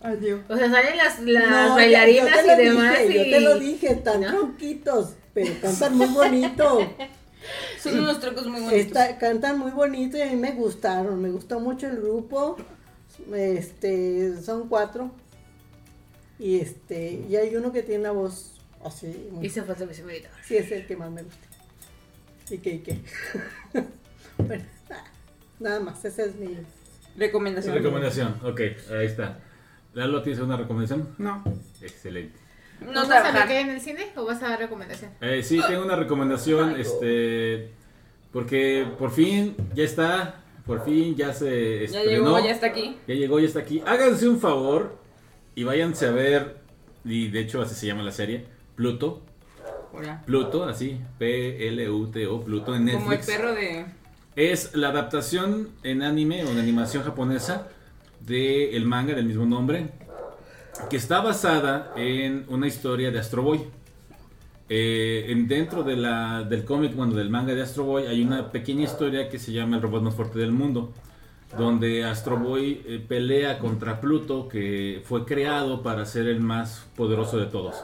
Adiós. 0.00 0.40
O 0.48 0.56
sea, 0.56 0.70
salen 0.70 0.96
las, 0.96 1.20
las 1.20 1.68
No, 1.68 1.74
bailarinas 1.74 2.44
yo 2.44 2.52
y 2.52 2.64
demás. 2.64 2.98
dije, 3.00 3.12
y... 3.12 3.30
Yo 3.30 3.36
te 3.36 3.40
lo 3.40 3.58
dije, 3.58 3.86
están 3.92 4.20
¿No? 4.22 4.28
tronquitos, 4.28 5.14
pero 5.32 5.52
cantan 5.60 5.96
muy 5.96 6.08
bonito. 6.08 6.94
Son 7.80 7.98
unos 8.00 8.18
trucos 8.18 8.46
muy 8.46 8.60
bonitos. 8.60 8.86
Está- 8.86 9.18
cantan 9.18 9.58
muy 9.58 9.70
bonito 9.70 10.16
y 10.16 10.22
a 10.22 10.26
mí 10.26 10.36
me 10.36 10.52
gustaron, 10.52 11.20
me 11.22 11.30
gustó 11.30 11.60
mucho 11.60 11.86
el 11.86 11.96
grupo. 11.98 12.56
Este, 13.32 14.40
son 14.42 14.68
cuatro. 14.68 15.12
Y 16.38 16.58
este, 16.60 17.24
y 17.28 17.36
hay 17.36 17.54
uno 17.56 17.72
que 17.72 17.82
tiene 17.82 18.00
una 18.00 18.10
voz 18.12 18.54
así. 18.84 19.28
muy- 19.30 19.46
Y 19.46 19.50
se 19.50 19.62
fue 19.62 19.74
sí, 20.44 20.56
es 20.56 20.70
el 20.72 20.86
que 20.86 20.96
más 20.96 21.10
me 21.10 21.22
gusta. 21.22 21.46
¿Y 22.50 22.58
qué, 22.58 22.70
y 22.74 22.78
qué? 22.80 22.98
bueno, 24.38 24.64
nada, 25.60 25.80
más, 25.80 26.04
esa 26.04 26.24
es 26.24 26.36
mi. 26.36 26.56
Recomendación. 27.16 27.74
Recomendación, 27.74 28.34
ok, 28.44 28.60
ahí 28.98 29.06
está. 29.06 29.38
Lalo, 29.94 30.22
¿tienes 30.22 30.42
una 30.42 30.56
recomendación? 30.56 31.08
No. 31.16 31.42
Excelente. 31.80 32.38
No 32.80 32.92
¿Vamos 32.92 33.10
a 33.10 33.46
que 33.46 33.60
en 33.60 33.70
el 33.70 33.80
cine 33.80 34.08
o 34.16 34.26
vas 34.26 34.42
a 34.42 34.50
dar 34.50 34.58
recomendación? 34.58 35.10
Eh, 35.22 35.42
sí, 35.42 35.58
tengo 35.66 35.82
una 35.82 35.96
recomendación, 35.96 36.78
este, 36.78 37.70
porque 38.32 38.86
por 38.98 39.10
fin 39.10 39.56
ya 39.74 39.84
está, 39.84 40.42
por 40.66 40.84
fin 40.84 41.16
ya 41.16 41.32
se 41.32 41.86
Ya 41.86 42.02
llegó, 42.04 42.38
ya 42.38 42.50
está 42.50 42.66
aquí. 42.66 42.98
ya 43.08 43.14
llegó, 43.14 43.40
ya 43.40 43.46
está 43.46 43.60
aquí. 43.60 43.82
Háganse 43.86 44.28
un 44.28 44.38
favor 44.38 44.98
y 45.54 45.64
váyanse 45.64 46.06
a 46.06 46.10
ver, 46.10 46.58
y 47.04 47.28
de 47.28 47.40
hecho 47.40 47.62
así 47.62 47.74
se 47.74 47.86
llama 47.86 48.02
la 48.02 48.12
serie, 48.12 48.44
Pluto, 48.74 49.22
Hola. 49.94 50.22
Pluto, 50.26 50.64
así, 50.64 51.00
P-L-U-T-O, 51.18 52.44
Pluto 52.44 52.74
en 52.76 52.84
Netflix. 52.84 53.02
Como 53.02 53.12
el 53.12 53.20
perro 53.20 53.54
de. 53.54 53.86
Es 54.36 54.74
la 54.74 54.88
adaptación 54.90 55.70
en 55.82 56.02
anime 56.02 56.44
o 56.44 56.48
en 56.48 56.58
animación 56.58 57.02
japonesa 57.02 57.68
del 58.20 58.84
manga 58.84 59.14
del 59.14 59.24
mismo 59.24 59.46
nombre, 59.46 59.88
que 60.90 60.96
está 60.98 61.20
basada 61.22 61.92
en 61.96 62.44
una 62.48 62.66
historia 62.66 63.10
de 63.10 63.18
Astro 63.18 63.42
Boy. 63.42 63.60
Eh, 64.68 65.26
en- 65.28 65.46
dentro 65.48 65.84
de 65.84 65.96
la, 65.96 66.42
del 66.42 66.64
cómic, 66.64 66.94
bueno, 66.94 67.14
del 67.14 67.30
manga 67.30 67.54
de 67.54 67.62
Astro 67.62 67.84
Boy, 67.84 68.06
hay 68.06 68.22
una 68.22 68.50
pequeña 68.52 68.84
historia 68.84 69.28
que 69.30 69.38
se 69.38 69.52
llama 69.52 69.76
El 69.76 69.82
robot 69.82 70.02
más 70.02 70.14
fuerte 70.14 70.38
del 70.38 70.52
mundo, 70.52 70.92
donde 71.56 72.04
Astro 72.04 72.36
Boy 72.36 72.82
eh, 72.86 73.02
pelea 73.08 73.58
contra 73.58 74.00
Pluto, 74.02 74.48
que 74.48 75.00
fue 75.04 75.24
creado 75.24 75.82
para 75.82 76.04
ser 76.04 76.26
el 76.26 76.40
más 76.40 76.86
poderoso 76.94 77.38
de 77.38 77.46
todos. 77.46 77.76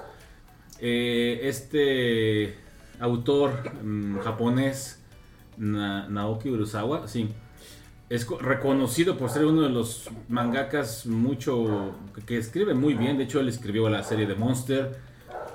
Eh, 0.81 1.41
este 1.45 2.57
autor 2.99 3.53
mm, 3.83 4.19
japonés, 4.19 4.99
Na- 5.57 6.09
Naoki 6.09 6.49
Urasawa, 6.51 7.07
sí, 7.09 7.29
es 8.09 8.25
co- 8.25 8.39
reconocido 8.39 9.17
por 9.17 9.31
ser 9.31 9.45
uno 9.47 9.63
de 9.63 9.69
los 9.71 10.09
mangakas 10.29 11.07
mucho 11.07 11.95
que, 12.27 12.37
escribe 12.39 12.75
muy 12.75 12.95
bien. 12.95 13.19
De 13.19 13.25
hecho, 13.25 13.41
él 13.41 13.49
escribió 13.49 13.89
la 13.89 14.03
serie 14.03 14.27
de 14.27 14.35
Monster 14.35 14.99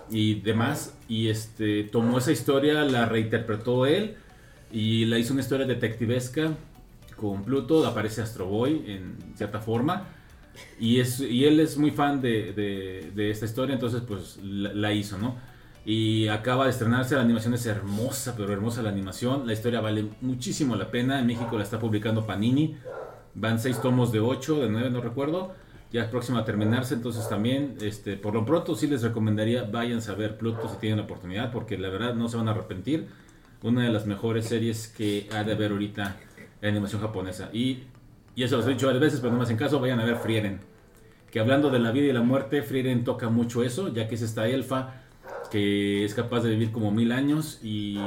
y 0.09 0.35
demás. 0.41 0.95
Y 1.07 1.29
este 1.29 1.83
tomó 1.83 2.17
esa 2.17 2.31
historia, 2.31 2.83
la 2.83 3.05
reinterpretó 3.05 3.85
él 3.85 4.15
y 4.71 5.05
la 5.05 5.17
hizo 5.19 5.33
una 5.33 5.41
historia 5.41 5.65
detectivesca 5.65 6.51
con 7.15 7.43
Pluto. 7.43 7.85
Aparece 7.85 8.21
Astro 8.21 8.47
Boy 8.47 8.83
en 8.87 9.17
cierta 9.35 9.59
forma. 9.59 10.07
Y, 10.79 10.99
es, 10.99 11.19
y 11.19 11.45
él 11.45 11.59
es 11.59 11.77
muy 11.77 11.91
fan 11.91 12.19
de 12.21 13.11
esta 13.29 13.45
historia, 13.45 13.73
entonces 13.75 14.01
pues 14.07 14.39
la, 14.43 14.73
la 14.73 14.91
hizo, 14.93 15.17
¿no? 15.19 15.35
Y 15.89 16.27
acaba 16.27 16.65
de 16.65 16.71
estrenarse, 16.71 17.15
la 17.15 17.21
animación 17.21 17.53
es 17.53 17.65
hermosa, 17.65 18.33
pero 18.35 18.51
hermosa 18.51 18.81
la 18.81 18.89
animación. 18.89 19.47
La 19.47 19.53
historia 19.53 19.79
vale 19.79 20.09
muchísimo 20.19 20.75
la 20.75 20.91
pena. 20.91 21.17
En 21.17 21.25
México 21.25 21.57
la 21.57 21.63
está 21.63 21.79
publicando 21.79 22.25
Panini. 22.25 22.75
Van 23.35 23.57
seis 23.57 23.81
tomos 23.81 24.11
de 24.11 24.19
8, 24.19 24.63
de 24.63 24.69
9, 24.69 24.89
no 24.89 24.99
recuerdo. 24.99 25.53
Ya 25.93 26.01
es 26.01 26.09
próxima 26.09 26.39
a 26.39 26.43
terminarse, 26.43 26.95
entonces 26.95 27.29
también, 27.29 27.77
este, 27.79 28.17
por 28.17 28.33
lo 28.33 28.43
pronto 28.43 28.75
sí 28.75 28.87
les 28.87 29.01
recomendaría, 29.01 29.63
váyanse 29.63 30.11
a 30.11 30.15
ver 30.15 30.37
Pluto 30.37 30.67
si 30.67 30.75
tienen 30.75 30.97
la 30.97 31.05
oportunidad, 31.05 31.53
porque 31.53 31.77
la 31.77 31.87
verdad 31.87 32.15
no 32.15 32.27
se 32.27 32.35
van 32.35 32.49
a 32.49 32.51
arrepentir. 32.51 33.07
Una 33.63 33.83
de 33.83 33.89
las 33.89 34.05
mejores 34.05 34.45
series 34.45 34.89
que 34.89 35.29
ha 35.31 35.45
de 35.45 35.53
haber 35.53 35.71
ahorita 35.71 36.17
en 36.61 36.69
animación 36.69 37.01
japonesa. 37.01 37.49
Y, 37.53 37.83
y 38.35 38.43
eso 38.43 38.57
los 38.57 38.67
he 38.67 38.71
dicho 38.71 38.87
varias 38.87 39.03
veces, 39.03 39.19
pero 39.21 39.31
no 39.31 39.37
me 39.37 39.45
hacen 39.45 39.55
caso, 39.55 39.79
vayan 39.79 40.01
a 40.01 40.03
ver 40.03 40.17
Frieren. 40.17 40.59
Que 41.31 41.39
hablando 41.39 41.69
de 41.69 41.79
la 41.79 41.91
vida 41.91 42.07
y 42.07 42.11
la 42.11 42.23
muerte, 42.23 42.61
Frieren 42.61 43.05
toca 43.05 43.29
mucho 43.29 43.63
eso, 43.63 43.87
ya 43.93 44.09
que 44.09 44.15
es 44.15 44.21
esta 44.21 44.49
elfa 44.49 45.06
que 45.51 46.03
es 46.05 46.13
capaz 46.13 46.41
de 46.41 46.49
vivir 46.51 46.71
como 46.71 46.91
mil 46.91 47.11
años 47.11 47.59
y 47.63 47.97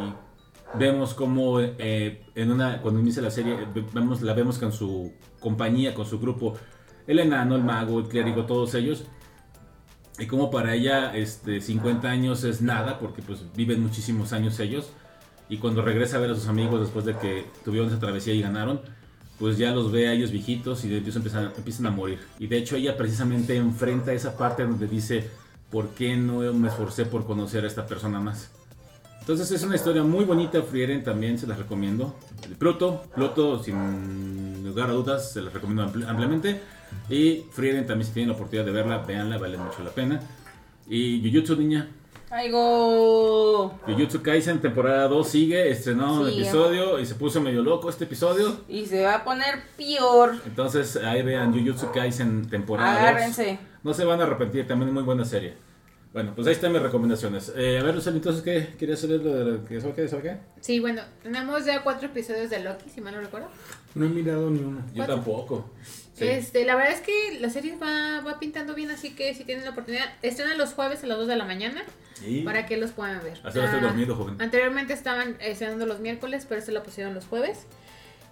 vemos 0.75 1.15
como 1.15 1.61
eh, 1.61 2.23
en 2.35 2.51
una 2.51 2.81
cuando 2.81 3.01
inicia 3.01 3.23
la 3.23 3.31
serie 3.31 3.57
ve- 3.75 3.85
vemos 3.93 4.23
la 4.23 4.35
vemos 4.35 4.59
con 4.59 4.73
su 4.73 5.13
compañía 5.41 5.95
con 5.95 6.07
su 6.07 6.21
grupo 6.21 6.55
el 7.07 7.19
enano 7.19 7.57
el 7.57 7.65
mago 7.65 7.99
el 7.99 8.07
clérigo 8.07 8.45
todos 8.47 8.75
ellos 8.75 9.05
y 10.19 10.27
como 10.27 10.51
para 10.51 10.75
ella 10.75 11.17
este 11.17 11.61
50 11.61 12.09
años 12.09 12.45
es 12.45 12.61
nada 12.63 12.99
porque 12.99 13.23
pues 13.23 13.45
viven 13.57 13.83
muchísimos 13.83 14.33
años 14.33 14.61
ellos 14.61 14.91
y 15.49 15.57
cuando 15.57 15.83
regresa 15.83 16.19
a 16.19 16.21
ver 16.21 16.31
a 16.31 16.35
sus 16.35 16.47
amigos 16.47 16.81
después 16.81 17.05
de 17.05 17.17
que 17.17 17.47
tuvieron 17.65 17.89
esa 17.89 17.99
travesía 17.99 18.35
y 18.35 18.43
ganaron 18.43 18.81
pues 19.41 19.57
ya 19.57 19.71
los 19.73 19.91
ve 19.91 20.07
a 20.07 20.13
ellos 20.13 20.31
viejitos 20.31 20.85
y 20.85 20.89
de 20.89 20.99
ellos 20.99 21.17
empiezan, 21.17 21.51
empiezan 21.57 21.87
a 21.87 21.91
morir. 21.91 22.19
Y 22.39 22.47
de 22.47 22.59
hecho 22.59 22.77
ella 22.77 22.99
precisamente 22.99 23.57
enfrenta 23.57 24.13
esa 24.13 24.37
parte 24.37 24.65
donde 24.65 24.87
dice 24.87 25.31
por 25.71 25.89
qué 25.91 26.17
no 26.17 26.41
me 26.53 26.69
esforcé 26.69 27.05
por 27.05 27.25
conocer 27.27 27.65
a 27.65 27.67
esta 27.69 27.87
persona 27.87 28.21
más 28.21 28.51
entonces 29.21 29.51
es 29.53 29.63
una 29.63 29.77
historia 29.77 30.03
muy 30.03 30.25
bonita, 30.25 30.61
Frieren 30.63 31.05
también 31.05 31.39
se 31.39 31.47
las 31.47 31.57
recomiendo. 31.59 32.17
Pluto, 32.59 33.05
Pluto 33.15 33.63
sin 33.63 34.65
lugar 34.67 34.89
a 34.89 34.93
dudas 34.95 35.31
se 35.33 35.43
las 35.43 35.53
recomiendo 35.53 35.85
ampli- 35.87 36.09
ampliamente. 36.09 36.61
Y 37.09 37.45
Frieren 37.53 37.87
también 37.87 38.07
si 38.09 38.13
tienen 38.15 38.31
la 38.31 38.35
oportunidad 38.35 38.65
de 38.65 38.73
verla, 38.73 38.99
véanla, 38.99 39.39
vale 39.39 39.57
mucho 39.59 39.85
la 39.85 39.91
pena. 39.91 40.21
Y 40.89 41.21
Jujutsu 41.23 41.55
Niña, 41.55 41.87
Aigo. 42.31 43.79
Jujutsu 43.87 44.23
Kaisen 44.23 44.61
temporada 44.61 45.07
2 45.07 45.29
sigue, 45.29 45.71
estrenó 45.71 46.23
un 46.23 46.31
Sí. 46.31 46.41
episodio 46.41 46.99
y 46.99 47.07
se 47.07 47.15
puso 47.15 47.41
medio 47.41 47.63
loco 47.63 47.89
este 47.91 48.05
episodio. 48.05 48.63
Y 48.69 48.87
se 48.87 49.03
va 49.05 49.17
a 49.17 49.25
poner 49.25 49.61
peor. 49.77 50.35
Entonces 50.47 50.97
ahí 50.97 51.23
vean 51.23 51.53
Jujutsu 51.53 51.93
Kaisen 51.93 52.49
temporada 52.49 53.13
2. 53.13 53.37
No 53.83 53.95
se 53.95 54.05
van 54.05 54.21
a 54.21 54.25
arrepentir, 54.25 54.67
también 54.67 54.89
es 54.89 54.95
muy 54.95 55.03
buena 55.03 55.25
serie. 55.25 55.55
Bueno, 56.13 56.33
pues 56.35 56.47
ahí 56.49 56.55
están 56.55 56.73
mis 56.73 56.83
recomendaciones. 56.83 57.53
Eh, 57.57 57.79
a 57.79 57.85
ver, 57.85 57.95
Lucely, 57.95 58.17
entonces, 58.17 58.43
¿qué? 58.43 58.75
¿Querías 58.77 58.99
saber 58.99 59.21
lo 59.21 59.33
de 59.33 59.45
lo 59.53 59.65
que 59.65 59.81
sabe 59.81 59.93
qué? 59.95 60.09
¿Sabe 60.09 60.23
qué? 60.23 60.37
Sí, 60.61 60.81
bueno, 60.81 61.03
tenemos 61.23 61.65
ya 61.65 61.83
cuatro 61.85 62.09
episodios 62.09 62.51
de 62.51 62.59
Loki, 62.61 62.91
si 62.93 63.01
mal 63.01 63.15
no 63.15 63.21
recuerdo. 63.21 63.49
No 63.95 64.07
he 64.07 64.09
mirado 64.09 64.51
ni 64.51 64.59
uno. 64.59 64.83
Yo 64.93 65.07
tampoco. 65.07 65.71
Sí. 66.15 66.27
Este, 66.27 66.65
la 66.65 66.75
verdad 66.75 66.93
es 66.95 67.01
que 67.01 67.39
la 67.41 67.49
serie 67.49 67.77
va, 67.81 68.21
va 68.23 68.41
pintando 68.41 68.75
bien, 68.75 68.91
así 68.91 69.15
que 69.15 69.35
si 69.35 69.45
tienen 69.45 69.65
la 69.65 69.71
oportunidad, 69.71 70.05
estrenan 70.23 70.59
los 70.59 70.75
jueves 70.75 71.03
a 71.05 71.07
las 71.07 71.17
2 71.17 71.29
de 71.29 71.37
la 71.37 71.45
mañana 71.45 71.83
para 72.45 72.67
que 72.67 72.77
los 72.77 72.91
puedan 72.91 73.23
ver. 73.23 73.39
Hasta 73.45 73.65
Ah, 73.73 73.81
dormido, 73.81 74.17
joven. 74.17 74.35
Anteriormente 74.41 74.93
estaban 74.93 75.37
estrenando 75.41 75.87
los 75.87 76.01
miércoles, 76.01 76.45
pero 76.49 76.61
se 76.61 76.73
la 76.73 76.83
pusieron 76.83 77.15
los 77.15 77.25
jueves. 77.25 77.67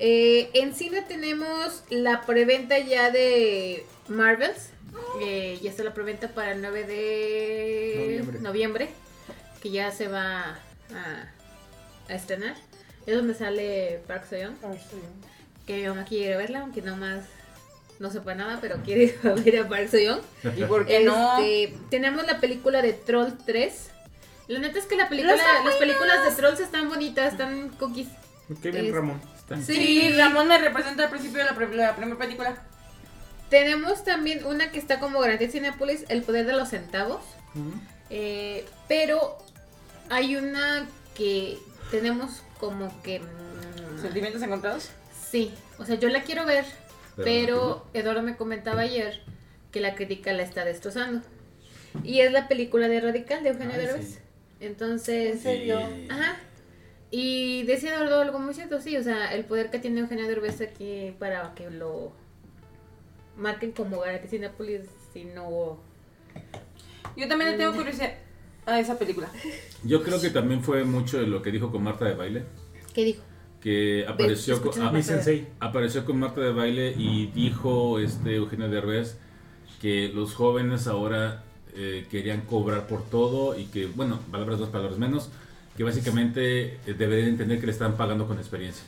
Eh, 0.01 0.51
en 0.55 0.75
cine 0.75 1.03
tenemos 1.03 1.85
la 1.91 2.23
preventa 2.23 2.79
ya 2.81 3.11
de 3.11 3.87
Marvels. 4.09 4.71
Eh, 5.21 5.59
ya 5.63 5.71
está 5.71 5.83
la 5.85 5.95
preventa 5.95 6.29
para 6.29 6.53
el 6.53 6.61
9 6.63 6.85
de 6.87 7.95
Noviembre. 7.99 8.41
noviembre, 8.41 8.89
que 9.63 9.71
ya 9.71 9.91
se 9.91 10.09
va 10.09 10.59
a, 10.95 11.29
a 12.09 12.15
estrenar. 12.15 12.55
Es 13.07 13.17
donde 13.17 13.35
sale 13.35 14.01
Park 14.07 14.27
Seo-young, 14.29 14.55
que 15.67 15.77
mi 15.77 15.89
mamá 15.89 16.05
quiere 16.05 16.37
verla, 16.37 16.61
aunque 16.61 16.83
no 16.83 16.97
más 16.97 17.25
no 17.99 18.11
sepa 18.13 18.35
nada, 18.35 18.59
pero 18.61 18.77
quiere 18.85 19.05
ir 19.05 19.19
a 19.25 19.31
ver 19.35 19.59
a 19.61 19.69
Park 19.69 19.89
Seo-young. 19.89 20.21
¿Y 20.57 20.65
por 20.65 20.87
qué 20.87 21.01
no? 21.05 21.39
Este, 21.39 21.75
Tenemos 21.91 22.27
la 22.27 22.39
película 22.41 22.81
de 22.83 22.93
Troll 22.93 23.33
3. 23.45 23.91
La 24.49 24.59
neta 24.61 24.79
es 24.79 24.87
que 24.87 24.97
la 24.97 25.09
película, 25.09 25.37
las 25.65 25.75
películas 25.77 26.25
de 26.25 26.35
Trolls 26.37 26.61
están 26.61 26.89
bonitas, 26.89 27.33
están 27.33 27.69
cookies. 27.71 28.09
Qué 28.63 28.71
bien, 28.71 28.87
Es- 28.87 28.95
Ramón. 28.95 29.21
Sí, 29.65 30.11
Ramón 30.17 30.49
me 30.49 30.59
representa 30.59 31.05
al 31.05 31.11
principio 31.11 31.39
de 31.39 31.45
la 31.47 31.55
primera 31.55 31.95
película. 31.95 32.63
Tenemos 33.51 34.05
también 34.05 34.45
una 34.45 34.71
que 34.71 34.79
está 34.79 35.01
como 35.01 35.21
garantía 35.21 35.51
Cinepolis, 35.51 36.05
El 36.09 36.23
poder 36.23 36.47
de 36.47 36.53
los 36.53 36.69
centavos. 36.69 37.23
Eh, 38.11 38.65
pero 38.89 39.39
hay 40.11 40.37
una 40.37 40.87
que 41.15 41.59
tenemos 41.91 42.43
como 42.61 42.91
que... 43.03 43.21
mm, 43.21 44.01
¿Sentimientos 44.01 44.43
encontrados? 44.43 44.91
sí, 45.31 45.53
o 45.79 45.85
sea, 45.85 45.97
yo 45.97 46.09
la 46.09 46.23
quiero 46.23 46.47
ver, 46.47 46.65
Pero 47.17 47.25
pero 47.25 47.87
Eduardo 47.93 48.23
me 48.23 48.37
comentaba 48.37 48.83
ayer 48.83 49.21
que 49.73 49.81
la 49.81 49.95
crítica 49.95 50.33
la 50.33 50.43
está 50.43 50.65
destrozando. 50.65 51.23
Y 52.05 52.21
es 52.21 52.33
la 52.33 52.49
película 52.49 52.89
de 52.89 53.01
Radical 53.01 53.43
de 53.43 53.51
Eugenio 53.51 53.77
Derbez. 53.77 54.07
sí. 54.15 54.19
Entonces... 54.61 55.37
¿En 55.37 55.41
serio? 55.43 55.81
Sí. 55.95 56.09
Ajá. 56.11 56.37
Y 57.11 57.63
decía 57.65 57.95
Eduardo 57.95 58.21
algo 58.21 58.39
muy 58.39 58.55
cierto, 58.55 58.81
sí, 58.81 58.97
o 58.97 59.03
sea, 59.03 59.33
el 59.35 59.45
poder 59.45 59.71
que 59.71 59.79
tiene 59.79 60.01
Eugenio 60.01 60.27
Derbez 60.29 60.61
aquí 60.61 61.15
para 61.19 61.55
que 61.55 61.71
lo 61.71 62.13
marquen 63.39 63.73
como 63.73 64.01
garantía 64.01 64.31
Cinepolis, 64.31 64.83
si 65.13 65.25
no... 65.25 65.79
Yo 67.17 67.29
también 67.29 67.53
le 67.53 67.57
tengo 67.57 67.75
curiosidad 67.75 68.15
a 68.67 68.79
esa 68.79 68.99
película. 68.99 69.29
Yo 69.83 70.03
creo 70.03 70.21
que 70.21 70.31
también 70.31 70.63
fue 70.63 70.85
mucho 70.85 71.19
de 71.19 71.27
lo 71.27 71.43
que 71.43 71.51
dijo 71.51 71.71
con 71.71 71.83
Marta 71.83 72.05
de 72.05 72.15
Baile, 72.15 72.45
¿Qué 72.93 73.05
dijo? 73.05 73.23
que 73.61 74.05
apareció 74.07 74.61
con, 74.63 74.81
ah, 74.83 75.03
sensei. 75.03 75.49
apareció 75.59 76.05
con 76.05 76.19
Marta 76.19 76.41
de 76.41 76.53
Baile 76.53 76.95
y 76.97 77.27
dijo 77.27 77.99
este 77.99 78.37
Eugenio 78.37 78.69
Derbez 78.69 79.17
que 79.81 80.09
los 80.15 80.35
jóvenes 80.35 80.87
ahora 80.87 81.43
eh, 81.75 82.07
querían 82.11 82.43
cobrar 82.43 82.87
por 82.87 83.05
todo 83.09 83.59
y 83.59 83.65
que, 83.67 83.87
bueno, 83.87 84.21
palabras 84.31 84.61
más, 84.61 84.69
palabras 84.69 84.99
menos, 84.99 85.31
que 85.77 85.85
básicamente 85.85 86.75
eh, 86.87 86.95
deberían 86.97 87.31
entender 87.31 87.61
que 87.61 87.67
le 87.67 87.73
están 87.73 87.97
pagando 87.97 88.27
con 88.27 88.39
experiencia. 88.39 88.85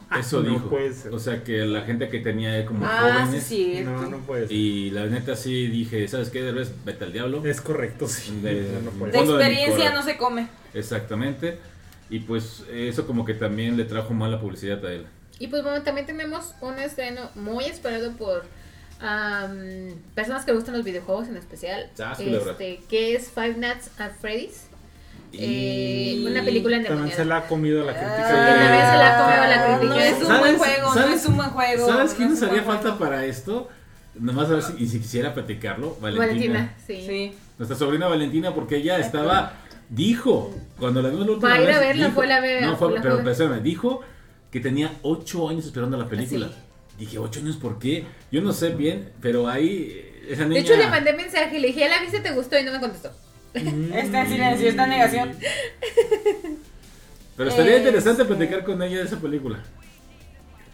Eso 0.18 0.42
No 0.42 0.50
dijo. 0.50 0.68
puede 0.70 0.92
ser. 0.92 1.12
O 1.14 1.18
sea 1.18 1.42
que 1.44 1.64
la 1.64 1.82
gente 1.82 2.08
que 2.08 2.18
tenía 2.20 2.64
como 2.66 2.84
Ah, 2.86 2.98
sí, 3.20 3.24
jóvenes 3.24 3.44
sí. 3.44 3.80
No, 3.84 4.06
no 4.08 4.18
puede 4.18 4.48
ser. 4.48 4.56
y 4.56 4.90
la 4.90 5.06
neta 5.06 5.36
sí 5.36 5.66
dije, 5.68 6.06
¿sabes 6.08 6.30
qué? 6.30 6.42
Derbez, 6.42 6.72
vete 6.84 7.04
al 7.04 7.12
diablo. 7.12 7.44
Es 7.44 7.60
correcto, 7.60 8.06
sí. 8.08 8.38
De- 8.42 8.62
No, 8.72 8.80
no 8.82 8.90
puede 8.90 9.12
De 9.12 9.18
fondo 9.18 9.36
de 9.38 9.44
mi 9.46 9.50
experiencia 9.54 9.92
no 9.94 10.02
se 10.02 10.16
come. 10.16 10.48
Exactamente. 10.74 11.58
Y 12.10 12.20
pues 12.20 12.64
eso 12.72 13.06
como 13.06 13.24
que 13.24 13.34
también 13.34 13.76
le 13.76 13.84
trajo 13.84 14.12
mala 14.12 14.40
publicidad 14.40 14.84
a 14.84 14.92
él. 14.92 15.06
Y 15.38 15.46
pues 15.48 15.62
bueno, 15.62 15.82
también 15.82 16.06
tenemos 16.06 16.54
un 16.60 16.78
estreno 16.78 17.30
muy 17.34 17.64
esperado 17.64 18.12
por 18.12 18.44
am, 19.00 19.94
personas 20.14 20.44
que 20.44 20.52
gustan 20.52 20.74
los 20.76 20.84
videojuegos 20.84 21.28
en 21.28 21.36
especial, 21.36 21.90
este, 22.18 22.80
que 22.88 23.14
es 23.14 23.30
Five 23.30 23.54
Nights 23.56 23.90
at 23.98 24.12
Freddy's. 24.20 24.66
Eh, 25.34 26.24
una 26.28 26.44
película 26.44 26.82
También 26.82 27.14
se 27.16 27.24
la 27.24 27.38
ha 27.38 27.46
comido 27.46 27.84
la 27.84 27.92
Ah, 27.92 27.94
crítica. 27.94 28.28
también 28.28 28.86
se 28.86 28.96
la 28.98 29.18
ha 29.18 29.22
comido 29.22 29.42
la 29.48 29.56
No 29.68 29.78
crítica. 29.78 30.06
es 30.06 30.16
un 30.20 30.26
¿Sabes- 30.26 30.40
buen 30.40 30.56
juego, 30.58 30.88
no 30.88 30.94
sabes- 30.94 31.20
es 31.20 31.26
un 31.26 31.36
buen 31.36 31.50
juego. 31.50 31.86
¿Sabes 31.86 32.14
quién 32.14 32.28
no 32.28 32.34
nos 32.34 32.42
haría 32.42 32.62
falta 32.62 32.82
juego. 32.82 32.98
para 32.98 33.24
esto? 33.24 33.68
Nomás 34.14 34.46
a 34.50 34.54
ver 34.54 34.62
si, 34.62 34.72
y 34.78 34.86
si 34.86 35.00
quisiera 35.00 35.32
platicarlo. 35.32 35.96
Valentina. 36.00 36.26
Valentina, 36.26 36.74
sí. 36.86 37.04
Sí. 37.06 37.32
Nuestra 37.58 37.76
sobrina 37.78 38.08
Valentina, 38.08 38.54
porque 38.54 38.76
ella 38.76 38.98
estaba. 38.98 39.54
Dijo, 39.88 40.54
cuando 40.78 41.02
la 41.02 41.08
vimos 41.10 41.26
la 41.26 41.32
última 41.32 41.48
Va 41.50 41.54
a 41.56 41.60
ir 41.62 41.64
a 41.70 41.78
vez, 41.78 41.80
verla, 41.88 42.04
dijo- 42.06 42.14
fue 42.14 42.26
la 42.26 42.40
ve- 42.40 42.60
No, 42.62 42.76
fue, 42.76 42.92
la 42.94 43.00
pero 43.02 43.28
espérame, 43.30 43.62
dijo 43.62 44.00
que 44.50 44.60
tenía 44.60 44.92
8 45.02 45.48
años 45.48 45.66
esperando 45.66 45.96
la 45.96 46.08
película. 46.08 46.48
Sí. 46.48 46.54
Dije, 46.98 47.18
¿8 47.18 47.40
años 47.40 47.56
por 47.56 47.78
qué? 47.78 48.04
Yo 48.30 48.40
no 48.42 48.52
sé 48.52 48.70
bien, 48.70 49.10
pero 49.20 49.48
ahí 49.48 49.92
eh, 49.94 50.26
esa 50.30 50.44
niña. 50.44 50.54
De 50.54 50.60
hecho, 50.60 50.76
le 50.76 50.88
mandé 50.88 51.12
mensaje 51.14 51.56
y 51.56 51.60
le 51.60 51.68
dije, 51.68 51.80
¿ya 51.80 51.88
la 51.88 52.00
viste? 52.00 52.20
¿Te 52.20 52.32
gustó? 52.32 52.58
Y 52.58 52.64
no 52.64 52.72
me 52.72 52.80
contestó. 52.80 53.10
Está 53.54 54.22
en 54.22 54.28
silencio, 54.28 54.68
está 54.68 54.84
en 54.84 54.90
negación. 54.90 55.36
Pero 57.36 57.50
estaría 57.50 57.74
Eh, 57.76 57.78
interesante 57.78 58.24
platicar 58.24 58.64
con 58.64 58.82
ella 58.82 58.98
de 58.98 59.04
esa 59.04 59.18
película. 59.20 59.62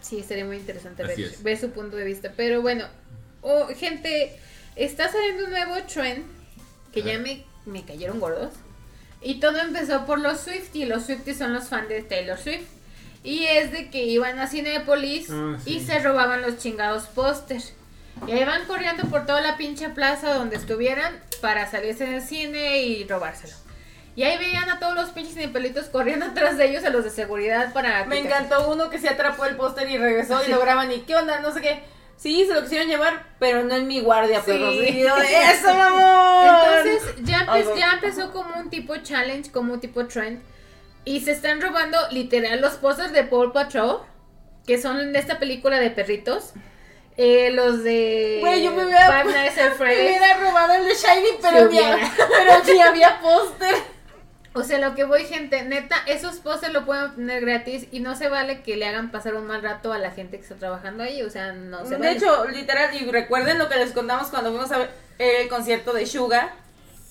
Sí, 0.01 0.23
sería 0.27 0.45
muy 0.45 0.57
interesante 0.57 1.05
ver, 1.43 1.59
su 1.59 1.71
punto 1.71 1.97
de 1.97 2.05
vista. 2.05 2.33
Pero 2.37 2.63
bueno, 2.63 2.87
oh, 3.43 3.67
gente, 3.77 4.39
está 4.77 5.11
saliendo 5.11 5.45
un 5.45 5.51
nuevo 5.51 5.75
trend 5.93 6.25
que 6.93 7.03
ya 7.03 7.19
me, 7.19 7.45
me 7.67 7.85
cayeron 7.85 8.19
gordos. 8.21 8.53
Y 9.21 9.41
todo 9.41 9.59
empezó 9.59 10.07
por 10.07 10.21
los 10.21 10.41
Swifties. 10.41 10.89
Los 10.89 11.05
Swifties 11.07 11.39
son 11.39 11.53
los 11.53 11.69
fans 11.69 11.89
de 11.89 12.03
Taylor 12.03 12.39
Swift. 12.39 12.67
Y 13.25 13.45
es 13.45 13.73
de 13.73 13.91
que 13.91 14.05
iban 14.05 14.39
a 14.39 14.47
Cinépolis 14.47 15.29
Ah, 15.31 15.59
sí. 15.63 15.77
y 15.77 15.81
se 15.81 15.99
robaban 15.99 16.41
los 16.43 16.59
chingados 16.59 17.05
pósters. 17.07 17.75
Y 18.27 18.33
ahí 18.33 18.45
van 18.45 18.65
corriendo 18.67 19.05
por 19.09 19.25
toda 19.27 19.41
la 19.41 19.57
pinche 19.57 19.89
plaza 19.89 20.35
donde 20.35 20.57
estuvieran 20.57 21.19
para 21.41 21.71
salirse 21.71 22.05
del 22.07 22.21
cine 22.23 22.83
y 22.83 23.07
robárselo. 23.09 23.55
Y 24.17 24.25
ahí 24.25 24.37
veían 24.37 24.69
a 24.69 24.81
todos 24.81 24.95
los 24.97 25.11
pinches 25.11 25.35
cinepelitos 25.35 25.87
corriendo 25.87 26.27
atrás 26.31 26.57
de 26.59 26.69
ellos 26.69 26.85
a 26.85 26.91
los 26.91 27.05
de 27.05 27.11
seguridad 27.11 27.73
para... 27.73 28.05
Me 28.05 28.17
quitar- 28.21 28.43
encantó 28.43 28.71
uno 28.71 28.91
que 28.91 28.99
se 28.99 29.09
atrapó 29.09 29.45
el 29.45 29.57
póster 29.57 29.89
y 29.89 29.97
regresó 29.97 30.45
y 30.45 30.51
lo 30.51 30.61
graban 30.61 30.91
y 30.93 31.01
qué 31.01 31.17
onda, 31.17 31.41
no 31.41 31.53
sé 31.53 31.61
qué. 31.61 31.83
Sí, 32.17 32.45
se 32.49 32.53
lo 32.55 32.63
quisieron 32.63 32.89
llevar, 32.89 33.27
pero 33.39 33.63
no 33.63 33.77
en 33.77 33.87
mi 33.87 34.01
guardia, 34.01 34.41
Sí. 34.41 34.51
perros. 34.51 34.75
¡Eso, 35.31 35.73
mamón! 35.73 36.49
Entonces 36.49 37.15
ya, 37.23 37.47
empe- 37.47 37.49
Algo. 37.49 37.77
ya 37.77 37.93
empezó 37.93 38.33
como 38.33 38.57
un 38.59 38.71
tipo 38.71 38.97
challenge, 38.97 39.53
como 39.53 39.73
un 39.75 39.81
tipo 39.81 40.05
trend. 40.09 40.43
Y 41.05 41.21
se 41.21 41.31
están 41.31 41.61
robando 41.61 41.97
literal 42.11 42.61
los 42.61 42.75
pósters 42.75 43.13
de 43.13 43.23
Paw 43.23 43.53
Patrol, 43.53 44.01
que 44.67 44.83
son 44.83 45.13
de 45.13 45.19
esta 45.21 45.39
película 45.39 45.79
de 45.79 45.91
perritos. 45.91 46.55
Eh, 47.21 47.51
los 47.53 47.83
de 47.83 48.39
Güey, 48.41 48.63
yo 48.63 48.71
me 48.73 48.85
hubiera, 48.87 49.23
Five 49.23 49.35
Nights 49.35 49.59
at 49.59 49.65
me 49.71 49.75
Freddy's. 49.75 50.17
hubiera 50.19 50.37
robado 50.39 50.75
el 50.75 50.85
de 50.87 50.95
Shiny, 50.95 51.29
pero, 51.43 51.59
había, 51.67 51.99
pero 52.17 52.65
sí 52.65 52.81
había 52.81 53.21
póster. 53.21 53.75
O 54.55 54.63
sea, 54.63 54.79
lo 54.79 54.95
que 54.95 55.05
voy, 55.05 55.25
gente, 55.25 55.63
neta, 55.63 55.97
esos 56.07 56.37
pósters 56.37 56.73
lo 56.73 56.85
pueden 56.87 57.05
obtener 57.05 57.43
gratis 57.43 57.87
y 57.91 58.01
no 58.01 58.17
se 58.17 58.29
vale 58.29 58.63
que 58.63 58.77
le 58.77 58.87
hagan 58.87 59.11
pasar 59.11 59.35
un 59.35 59.47
mal 59.47 59.63
rato 59.63 59.93
a 59.93 59.99
la 59.99 60.11
gente 60.13 60.37
que 60.37 60.43
está 60.45 60.55
trabajando 60.57 61.03
ahí. 61.03 61.23
O 61.23 61.31
sea, 61.31 61.53
no 61.53 61.85
se 61.85 61.91
De 61.91 61.97
vale. 61.99 62.13
hecho, 62.13 62.45
literal, 62.47 62.95
y 62.95 63.11
recuerden 63.11 63.59
lo 63.59 63.69
que 63.69 63.77
les 63.77 63.93
contamos 63.93 64.29
cuando 64.29 64.51
fuimos 64.51 64.71
a 64.73 64.79
ver 64.79 64.91
el 65.19 65.49
concierto 65.49 65.93
de 65.93 66.07
Suga. 66.07 66.55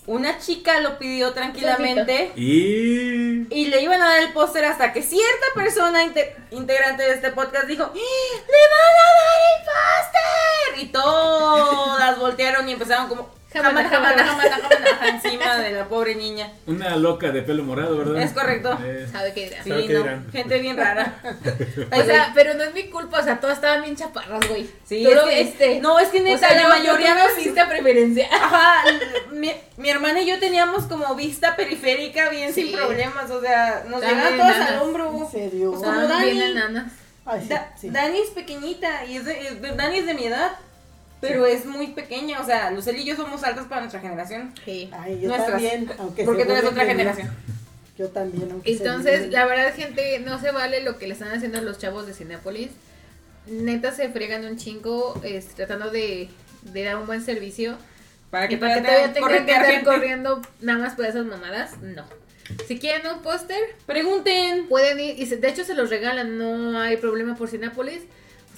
Una 0.08 0.40
chica 0.40 0.80
lo 0.80 0.98
pidió 0.98 1.34
tranquilamente 1.34 2.32
Y. 2.38 3.46
y 3.54 3.66
le 3.66 3.82
iban 3.82 4.02
a 4.02 4.08
dar 4.08 4.20
el 4.22 4.32
póster 4.34 4.64
hasta 4.64 4.94
que 4.94 5.04
cierta 5.04 5.46
persona 5.54 6.04
inte- 6.06 6.34
integrante 6.52 7.04
de 7.04 7.12
este 7.14 7.32
podcast 7.32 7.66
dijo, 7.68 7.84
¡Ah! 7.84 7.94
¡Le 7.94 8.62
van 8.74 8.96
a 9.04 9.10
dar 9.20 9.40
el 9.52 9.66
póster! 9.66 10.84
Y 10.84 10.86
todas 10.94 12.18
voltearon 12.20 12.70
y 12.70 12.72
empezaron 12.72 13.10
como 13.10 13.37
Jamana, 13.54 13.90
jamana, 13.90 14.24
jamana, 14.26 14.50
jamana. 14.60 15.08
encima 15.08 15.58
de 15.58 15.72
la 15.72 15.86
pobre 15.88 16.16
niña. 16.16 16.52
Una 16.68 16.96
loca 16.98 17.32
de 17.32 17.42
pelo 17.42 17.64
morado, 17.64 17.98
¿verdad? 17.98 18.22
Es 18.22 18.34
correcto. 18.34 18.78
Eh, 18.84 19.08
¿Sabe 19.12 19.34
qué 19.34 19.46
dirán? 19.46 19.64
Sí, 19.64 19.70
¿Sabe 19.70 19.88
qué 19.88 19.94
no, 19.94 20.00
dirán? 20.04 20.32
gente 20.32 20.60
bien 20.60 20.78
rara. 20.78 21.22
O 21.98 22.04
sea, 22.04 22.32
pero 22.36 22.54
no 22.56 22.64
es 22.64 22.74
mi 22.74 22.90
culpa, 22.90 23.20
o 23.20 23.24
sea, 23.24 23.40
todas 23.40 23.56
estaban 23.58 23.84
bien 23.84 23.96
chaparras, 23.96 24.46
güey. 24.50 24.70
Sí, 24.86 25.08
es 25.08 25.20
que- 25.20 25.44
viste. 25.44 25.80
no, 25.80 25.98
es 26.00 26.10
que 26.10 26.20
neta, 26.20 26.36
o 26.36 26.40
sea, 26.50 26.56
la 26.56 26.64
yo- 26.64 26.70
mayoría 26.70 27.16
tuve 27.16 27.44
vista 27.46 27.68
preferencia. 27.70 28.28
Ajá, 28.32 28.84
mi, 29.32 29.52
mi 29.78 29.90
hermana 29.90 30.22
y 30.22 30.28
yo 30.28 30.40
teníamos 30.40 30.84
como 30.86 31.16
vista 31.16 31.56
periférica 31.56 32.30
bien 32.30 32.54
Sí. 32.54 32.64
sin 32.68 32.76
problemas, 32.78 33.32
o 33.32 33.42
sea, 33.42 33.86
nos 33.88 34.02
llegaban 34.02 34.38
todas 34.38 34.70
al 34.70 34.80
hombro. 34.82 35.14
¿En 35.24 35.32
serio? 35.32 35.72
Pues 35.72 35.84
como 35.84 36.02
Estaban 36.02 36.24
bien 36.26 36.40
Dani. 36.40 36.52
enanas. 36.52 36.92
Ay, 37.26 37.42
sí, 37.42 37.48
Da- 37.50 37.74
sí. 37.80 37.90
Dani 37.90 38.20
es 38.20 38.30
pequeñita 38.32 39.06
y 39.06 39.18
es 39.18 39.26
de, 39.26 39.48
es 39.48 39.62
de- 39.62 39.72
Dani 39.76 39.98
es 40.00 40.06
de 40.06 40.14
mi 40.14 40.26
edad, 40.26 40.52
pero 41.22 41.46
es 41.46 41.66
muy 41.66 41.88
pequeña, 41.88 42.40
o 42.42 42.46
sea, 42.46 42.72
Lucely 42.72 43.02
y 43.02 43.06
yo 43.06 43.16
somos 43.16 43.44
altas 43.44 43.66
para 43.66 43.82
nuestra 43.82 44.00
generación. 44.02 44.54
Sí. 44.66 44.90
Ay, 44.94 45.20
yo 45.22 45.30
Nuestras. 45.30 45.52
también, 45.54 45.92
aunque 45.98 46.24
Porque 46.24 46.46
tú 46.46 46.52
eres 46.52 46.66
otra 46.66 46.86
generación. 46.86 47.30
Yo 47.98 48.10
también, 48.10 48.50
aunque 48.52 48.72
Entonces, 48.72 49.32
la 49.32 49.46
verdad, 49.46 49.74
gente, 49.76 50.20
no 50.20 50.40
se 50.40 50.52
vale 50.52 50.82
lo 50.84 50.98
que 51.00 51.08
le 51.08 51.14
están 51.14 51.30
haciendo 51.32 51.60
los 51.62 51.80
chavos 51.80 52.06
de 52.06 52.14
Cinépolis. 52.14 52.70
Neta 53.48 53.92
se 53.92 54.10
fregan 54.10 54.46
un 54.46 54.58
chingo 54.58 55.20
este, 55.24 55.54
tratando 55.66 55.90
de, 55.90 56.30
de 56.64 56.84
dar 56.84 56.98
un 56.98 57.08
buen 57.08 57.24
servicio. 57.24 57.78
Para 58.30 58.48
que 58.48 58.56
Y 58.56 58.58
para 58.58 58.76
que 58.76 58.82
todavía 58.82 59.14
tengan 59.14 59.46
que 59.46 59.54
gente. 59.54 59.86
corriendo 59.86 60.42
nada 60.62 60.80
más 60.80 60.94
por 60.96 61.06
esas 61.06 61.26
mamadas, 61.26 61.78
no. 61.82 62.04
Si 62.68 62.78
quieren 62.78 63.08
un 63.12 63.22
póster, 63.22 63.58
Pregunten. 63.86 64.68
pueden 64.68 65.00
ir, 65.00 65.20
y 65.20 65.26
se- 65.26 65.38
de 65.38 65.50
hecho 65.50 65.64
se 65.64 65.74
los 65.74 65.90
regalan, 65.90 66.38
no 66.38 66.78
hay 66.80 66.98
problema 66.98 67.36
por 67.36 67.50
Cinépolis. 67.50 68.02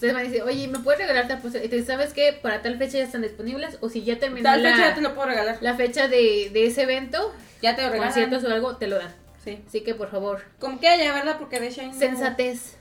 Van 0.07 0.17
a 0.17 0.21
decir, 0.21 0.41
oye, 0.43 0.67
¿me 0.67 0.79
puedes 0.79 0.99
regalar 0.99 1.27
tal 1.27 1.41
¿sabes 1.85 2.13
qué? 2.13 2.33
Para 2.41 2.61
tal 2.61 2.77
fecha 2.77 2.97
ya 2.97 3.03
están 3.03 3.21
disponibles. 3.21 3.77
O 3.81 3.89
si 3.89 4.03
ya 4.03 4.17
terminó 4.19 4.43
Tal 4.43 4.63
la, 4.63 4.71
fecha 4.71 4.89
ya 4.89 4.95
te 4.95 5.01
lo 5.01 5.13
puedo 5.15 5.27
regalar. 5.27 5.57
la 5.61 5.75
fecha 5.75 6.07
de, 6.07 6.49
de 6.53 6.65
ese 6.65 6.83
evento, 6.83 7.33
Ya 7.61 7.75
te 7.75 7.81
lo 7.81 7.89
regalan. 7.89 8.09
conciertos 8.13 8.43
o 8.43 8.53
algo, 8.53 8.77
te 8.77 8.87
lo 8.87 8.97
dan. 8.97 9.13
Sí. 9.43 9.61
Así 9.67 9.81
que, 9.81 9.95
por 9.95 10.09
favor, 10.11 10.41
Como 10.59 10.79
que 10.79 10.87
haya, 10.87 11.13
¿verdad? 11.13 11.37
Porque 11.39 11.59
de 11.59 11.69
Shine. 11.71 11.93
sensatez. 11.93 12.75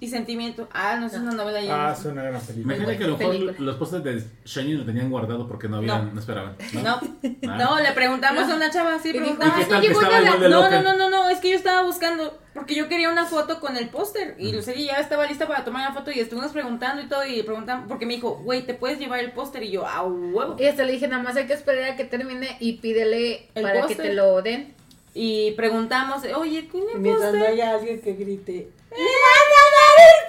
Y 0.00 0.08
sentimiento. 0.08 0.66
Ah, 0.72 0.96
no, 0.98 1.06
es 1.06 1.12
una 1.12 1.32
novela 1.32 1.60
ya. 1.60 1.90
Ah, 1.90 1.92
es 1.92 2.04
una 2.06 2.22
gran 2.22 2.40
película. 2.40 2.74
Imagínate 2.74 2.98
que 2.98 3.04
a 3.04 3.06
lo 3.08 3.18
mejor 3.18 3.60
los 3.60 3.76
postes 3.76 4.02
de 4.02 4.24
Shiny 4.46 4.72
lo 4.74 4.84
tenían 4.86 5.10
guardado 5.10 5.46
porque 5.46 5.68
no 5.68 5.76
habían, 5.76 6.06
No. 6.06 6.12
no, 6.14 6.20
esperaban. 6.20 6.56
No. 6.72 6.82
No, 6.82 7.00
Ah. 7.52 7.56
no, 7.58 7.80
le 7.80 7.92
preguntamos 7.92 8.44
a 8.48 8.54
una 8.56 8.70
chava 8.70 8.94
así, 8.94 9.10
Y 9.10 9.12
dijo, 9.12 9.24
preguntamos, 9.24 9.56
¿Y 9.58 9.60
qué 9.62 9.66
tal 9.68 9.78
"Oye, 9.78 9.88
que 9.88 9.94
voy 9.94 10.02
estaba 10.04 10.16
a 10.18 10.20
la-" 10.22 10.48
No, 10.48 10.70
no, 10.70 10.82
no, 10.82 10.96
no, 10.96 11.10
no, 11.10 11.28
es 11.28 11.38
que 11.40 11.50
yo 11.50 11.56
estaba 11.56 11.82
buscando, 11.82 12.38
porque 12.54 12.74
yo 12.74 12.88
quería 12.88 13.10
una 13.10 13.26
foto 13.26 13.60
con 13.60 13.76
el 13.76 13.90
póster, 13.90 14.36
y 14.38 14.52
Lucely 14.52 14.86
ya 14.86 14.94
estaba 15.00 15.26
lista 15.26 15.46
para 15.46 15.64
tomar 15.66 15.86
la 15.88 15.94
foto, 15.94 16.10
y 16.10 16.18
estuvimos 16.20 16.52
preguntando 16.52 17.02
y 17.02 17.06
todo, 17.08 17.26
y 17.26 17.42
preguntamos, 17.42 17.86
porque 17.86 18.06
me 18.06 18.14
dijo, 18.14 18.36
güey, 18.42 18.62
¿te 18.64 18.72
puedes 18.72 18.98
llevar 18.98 19.20
el 19.20 19.32
póster? 19.32 19.62
Y 19.64 19.70
yo, 19.72 19.86
ah, 19.86 20.02
huevo. 20.02 20.56
Y 20.58 20.64
hasta 20.64 20.84
le 20.84 20.92
dije, 20.92 21.08
nada 21.08 21.22
más 21.22 21.36
hay 21.36 21.46
que 21.46 21.52
esperar 21.52 21.90
a 21.90 21.96
que 21.96 22.04
termine 22.04 22.56
y 22.58 22.74
pídele 22.78 23.48
El 23.54 23.62
para 23.62 23.74
que 23.82 23.88
póster. 23.88 24.06
te 24.06 24.14
lo 24.14 24.40
den. 24.40 24.74
Y 25.12 25.50
preguntamos, 25.52 26.22
oye, 26.36 26.62
¿tiene 26.70 26.92
Y 26.94 26.98
mientras 26.98 27.32
no 27.34 27.38
póster? 27.40 27.52
haya 27.52 27.74
alguien 27.74 28.00
que 28.00 28.14
grite, 28.14 28.70
¡Le 28.90 28.96
van 29.90 29.98
a 29.98 30.06
dar 30.06 30.14
el 30.16 30.26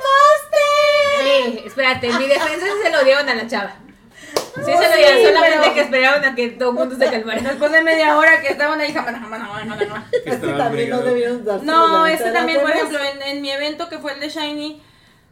póster! 1.22 1.62
Eh, 1.62 1.68
espérate, 1.68 2.08
en 2.08 2.18
mi 2.18 2.28
defensa 2.28 2.66
sí 2.66 2.72
se 2.84 2.90
lo 2.92 3.04
dieron 3.04 3.30
a 3.30 3.36
la 3.36 3.48
chava. 3.48 3.76
Sí 4.56 4.64
se 4.66 4.72
lo 4.72 4.82
sí, 4.82 4.98
dieron, 4.98 5.22
solamente 5.24 5.60
pero- 5.62 5.74
que 5.74 5.82
esperaban 5.82 6.26
a 6.26 6.36
que 6.36 6.50
todo 6.50 6.70
el 6.70 6.76
mundo 6.76 6.96
se 6.98 7.12
calmara. 7.12 7.42
Después 7.42 7.72
de 7.72 7.82
media 7.84 8.18
hora 8.18 8.42
que 8.42 8.48
estaban 8.50 8.80
ahí, 8.82 8.94
jamás, 8.94 9.14
jamás, 9.14 9.40
jamás, 9.42 9.60
jamás, 9.60 9.80
jamás. 9.80 10.10
Que 10.12 10.18
es 10.18 10.24
que 10.24 10.32
estaban 10.32 10.58
también 10.58 10.90
no 10.90 11.02
debieron 11.02 11.46
dar 11.46 11.64
No, 11.64 12.06
este 12.08 12.32
también, 12.32 12.62
por 12.62 12.70
ejemplo, 12.72 13.00
en, 13.00 13.22
en 13.22 13.42
mi 13.42 13.52
evento 13.52 13.88
que 13.90 13.98
fue 14.00 14.14
el 14.14 14.20
de 14.20 14.30
Shiny, 14.30 14.82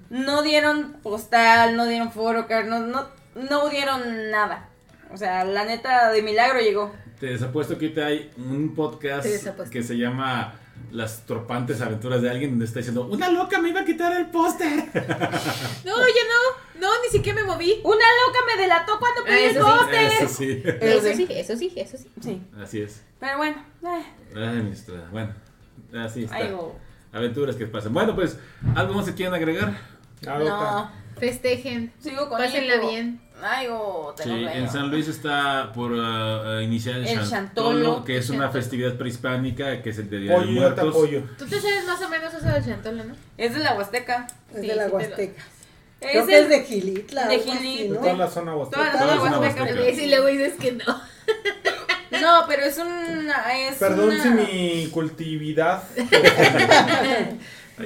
no 0.10 0.42
dieron 0.42 0.94
postal, 1.04 1.76
no 1.76 1.86
dieron 1.86 2.12
forocard, 2.12 2.66
no, 2.66 2.80
no, 2.80 3.08
no 3.36 3.70
dieron 3.70 4.32
nada. 4.32 4.70
O 5.14 5.18
sea, 5.18 5.44
la 5.44 5.66
neta 5.66 6.12
de 6.12 6.22
milagro 6.22 6.60
llegó. 6.62 6.94
Te 7.20 7.28
desapuesto 7.28 7.78
que 7.78 7.86
ahorita 7.88 8.06
hay 8.06 8.32
un 8.38 8.74
podcast 8.76 9.28
que 9.70 9.84
se 9.84 9.98
llama 9.98 10.54
Las 10.92 11.26
tropantes 11.26 11.82
aventuras 11.82 12.22
de 12.22 12.30
alguien 12.30 12.52
donde 12.52 12.66
está 12.66 12.80
diciendo 12.80 13.06
Una 13.06 13.30
loca 13.30 13.60
me 13.60 13.70
iba 13.70 13.82
a 13.82 13.86
quitar 13.86 14.16
el 14.18 14.28
póster. 14.28 14.68
No, 15.86 15.96
yo 15.96 16.24
no. 16.28 16.80
No, 16.80 16.90
ni 17.04 17.10
siquiera 17.12 17.42
me 17.42 17.46
moví. 17.46 17.80
Una 17.84 17.96
loca 17.96 18.40
me 18.48 18.62
delató 18.62 18.98
cuando 19.00 19.24
pedí 19.24 19.44
el 19.44 19.58
eso 19.58 19.66
sí. 19.66 19.78
póster. 19.78 20.06
Eso 20.06 20.28
sí. 20.28 20.64
Eso 20.66 21.16
sí, 21.16 21.28
eso 21.30 21.56
sí, 21.58 21.74
eso 21.76 21.98
sí. 21.98 22.10
Sí, 22.22 22.42
Así 22.62 22.82
es. 22.82 23.04
pero 23.20 23.38
bueno, 23.38 23.64
eh, 23.84 24.04
Ay, 24.36 24.58
ministra. 24.64 25.08
Bueno, 25.12 25.34
así 26.06 26.24
está. 26.24 26.38
voy. 26.52 26.72
Aventuras 27.12 27.56
que 27.56 27.66
pasan. 27.66 27.94
Bueno, 27.94 28.16
pues, 28.16 28.38
¿algo 28.76 28.94
más 28.94 29.06
que 29.06 29.14
quieran 29.16 29.34
agregar? 29.34 29.78
No. 30.22 30.92
Festejen. 31.20 31.92
sigo 32.00 32.30
con 32.30 32.38
Pásenla 32.38 32.76
hipo. 32.76 32.90
bien. 32.90 33.22
Sí, 34.22 34.30
en 34.54 34.70
San 34.70 34.90
Luis 34.92 35.08
está 35.08 35.72
por 35.74 35.92
uh, 35.92 36.60
iniciar 36.62 36.98
el, 36.98 37.08
El 37.08 37.30
Chantolo, 37.30 37.30
Chantolo. 37.80 38.04
que 38.06 38.18
es 38.18 38.30
El 38.30 38.36
una 38.36 38.46
Chantolo. 38.46 38.62
festividad 38.62 38.96
prehispánica 38.98 39.82
que 39.82 39.90
es 39.92 39.98
el 40.00 40.10
de 40.10 40.20
Día 40.20 40.32
de 40.32 40.38
Pollo, 40.38 40.48
te 40.48 40.60
Muertos. 40.60 40.90
apoyo. 40.96 41.24
Tú 41.38 41.46
te 41.46 41.60
sabes 41.62 41.86
más 41.86 42.02
o 42.02 42.10
menos 42.10 42.34
eso 42.34 42.46
del 42.48 42.66
chantolo, 42.66 43.04
¿no? 43.06 43.16
Es 43.38 43.54
de 43.54 43.60
la 43.60 43.74
Huasteca. 43.76 44.28
Es 44.54 44.62
Sí, 44.62 44.68
de 44.68 44.76
la 44.76 44.88
Huasteca. 44.88 45.42
Es 46.02 46.12
que 46.12 46.20
es 46.20 46.30
el- 46.30 46.50
de 46.50 46.64
Gilitla. 46.64 47.28
de 47.28 47.36
algo 47.36 47.52
así, 47.52 47.60
Gili- 47.78 47.84
De 47.84 47.90
¿no? 47.90 48.00
toda 48.00 48.14
la 48.14 48.28
zona 48.30 48.56
huasteca. 48.56 48.92
Toda 48.94 49.06
la 49.06 49.16
zona 49.22 49.40
Huasteca. 49.40 49.90
Y 49.90 50.08
luego 50.10 50.28
dices 50.28 50.54
que 50.60 50.72
no. 50.74 50.86
No, 52.22 52.44
pero 52.48 52.64
es 52.64 52.78
una. 52.78 53.68
Es 53.68 53.76
Perdón 53.78 54.10
una... 54.10 54.24
si 54.24 54.30
mi 54.30 54.88
cultividad. 54.92 55.84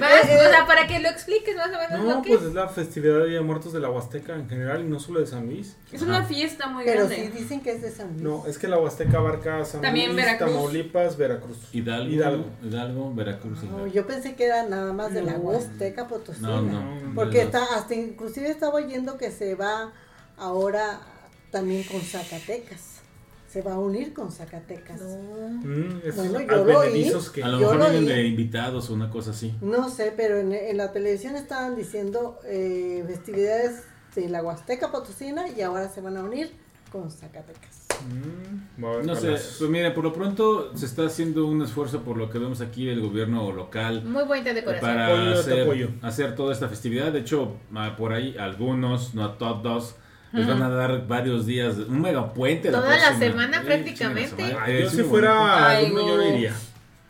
Vas, 0.00 0.24
o 0.24 0.50
sea, 0.50 0.66
para 0.66 0.86
que 0.86 0.98
lo 0.98 1.08
expliques 1.08 1.54
más 1.56 1.68
o 1.68 1.78
menos 1.78 2.04
No, 2.06 2.14
lo 2.16 2.22
que 2.22 2.30
pues 2.30 2.42
es. 2.42 2.48
es 2.48 2.54
la 2.54 2.68
festividad 2.68 3.18
de 3.20 3.26
Día 3.28 3.38
de 3.38 3.44
Muertos 3.44 3.72
de 3.72 3.80
la 3.80 3.90
Huasteca 3.90 4.34
en 4.34 4.48
general 4.48 4.80
y 4.84 4.88
no 4.88 4.98
solo 5.00 5.20
de 5.20 5.26
San 5.26 5.46
Luis. 5.46 5.76
Es 5.92 6.02
una 6.02 6.24
fiesta 6.24 6.66
muy 6.68 6.84
Pero 6.84 7.06
grande. 7.06 7.30
sí 7.32 7.38
dicen 7.38 7.60
que 7.60 7.72
es 7.72 7.82
de 7.82 7.90
San 7.90 8.08
Luis. 8.12 8.22
No, 8.22 8.44
es 8.46 8.58
que 8.58 8.68
la 8.68 8.78
Huasteca 8.78 9.18
abarca 9.18 9.64
San 9.64 9.80
También 9.82 10.12
Luis, 10.12 10.24
Veracruz. 10.24 10.50
Tamaulipas, 10.52 11.16
Veracruz. 11.16 11.58
Hidalgo, 11.72 12.10
Hidalgo. 12.12 12.44
Hidalgo, 12.62 13.14
Veracruz. 13.14 13.62
No, 13.62 13.68
Hidalgo. 13.76 13.86
yo 13.88 14.06
pensé 14.06 14.34
que 14.34 14.44
era 14.46 14.62
nada 14.64 14.92
más 14.92 15.12
de 15.14 15.22
la 15.22 15.32
No. 15.32 15.38
Huasteca 15.38 16.08
Potosina. 16.08 16.48
No, 16.48 16.62
no. 16.62 17.14
Porque 17.14 17.38
de 17.38 17.42
está, 17.44 17.64
hasta 17.76 17.94
inclusive 17.94 18.48
estaba 18.50 18.74
oyendo 18.74 19.16
que 19.18 19.30
se 19.30 19.54
va 19.54 19.92
ahora 20.36 21.00
también 21.50 21.84
con 21.84 22.00
Zacatecas. 22.00 22.93
Se 23.54 23.62
va 23.62 23.74
a 23.74 23.78
unir 23.78 24.12
con 24.12 24.32
Zacatecas. 24.32 25.00
No, 25.00 25.48
Mm, 25.62 26.00
Bueno, 26.16 26.40
yo 26.40 26.46
lo 26.56 27.30
que... 27.30 27.42
A 27.44 27.48
lo 27.48 27.60
Yo 27.60 27.66
mejor 27.70 27.76
lo 27.76 27.90
vienen 27.90 28.10
oí. 28.10 28.16
de 28.16 28.26
invitados 28.26 28.90
o 28.90 28.94
una 28.94 29.08
cosa 29.10 29.30
así. 29.30 29.54
sé, 29.88 30.12
pero 30.16 30.38
en, 30.40 30.52
en 30.52 30.76
la 30.76 30.90
televisión 30.90 31.36
estaban 31.36 31.76
diciendo 31.76 32.40
eh, 32.44 33.04
festividades 33.06 33.84
de 34.16 34.28
la 34.28 34.42
Huasteca 34.42 34.90
Potosina 34.90 35.48
y 35.48 35.62
ahora 35.62 35.88
se 35.88 36.00
van 36.00 36.16
a 36.16 36.24
unir 36.24 36.50
con 36.90 37.12
Zacatecas. 37.12 37.86
Mm, 38.08 38.80
No 39.06 39.14
sé, 39.14 39.28
pues 39.28 39.70
mire, 39.70 39.92
por 39.92 40.02
lo 40.02 40.12
pronto 40.12 40.76
se 40.76 40.86
está 40.86 41.06
haciendo 41.06 41.46
un 41.46 41.62
esfuerzo 41.62 42.02
por 42.02 42.16
lo 42.16 42.28
que 42.30 42.40
vemos 42.40 42.60
aquí 42.60 42.86
del 42.86 43.00
gobierno 43.00 43.52
local 43.52 44.02
Muy 44.04 44.24
bonita 44.24 44.52
decoración. 44.52 44.90
para 44.90 45.32
hacer, 46.02 46.34
toda 46.34 46.52
esta 46.52 46.68
festividad. 46.68 47.12
De 47.12 47.20
hecho, 47.20 47.52
ah, 47.74 47.94
por 47.96 48.12
ahí 48.12 48.36
algunos, 48.36 49.14
no 49.14 49.30
todos, 49.34 49.94
les 50.34 50.46
van 50.46 50.62
a 50.62 50.68
dar 50.68 51.06
varios 51.06 51.46
días, 51.46 51.76
un 51.76 52.00
mega 52.00 52.32
puente. 52.32 52.70
Toda 52.70 52.96
la 52.96 53.18
semana, 53.18 53.62
prácticamente. 53.62 54.56
Ay, 54.60 54.82
yo 54.82 54.90
si 54.90 55.02
fuera 55.02 55.70
alumno 55.70 56.00
yo 56.00 56.16
no. 56.16 56.22
no 56.22 56.28
iría. 56.36 56.52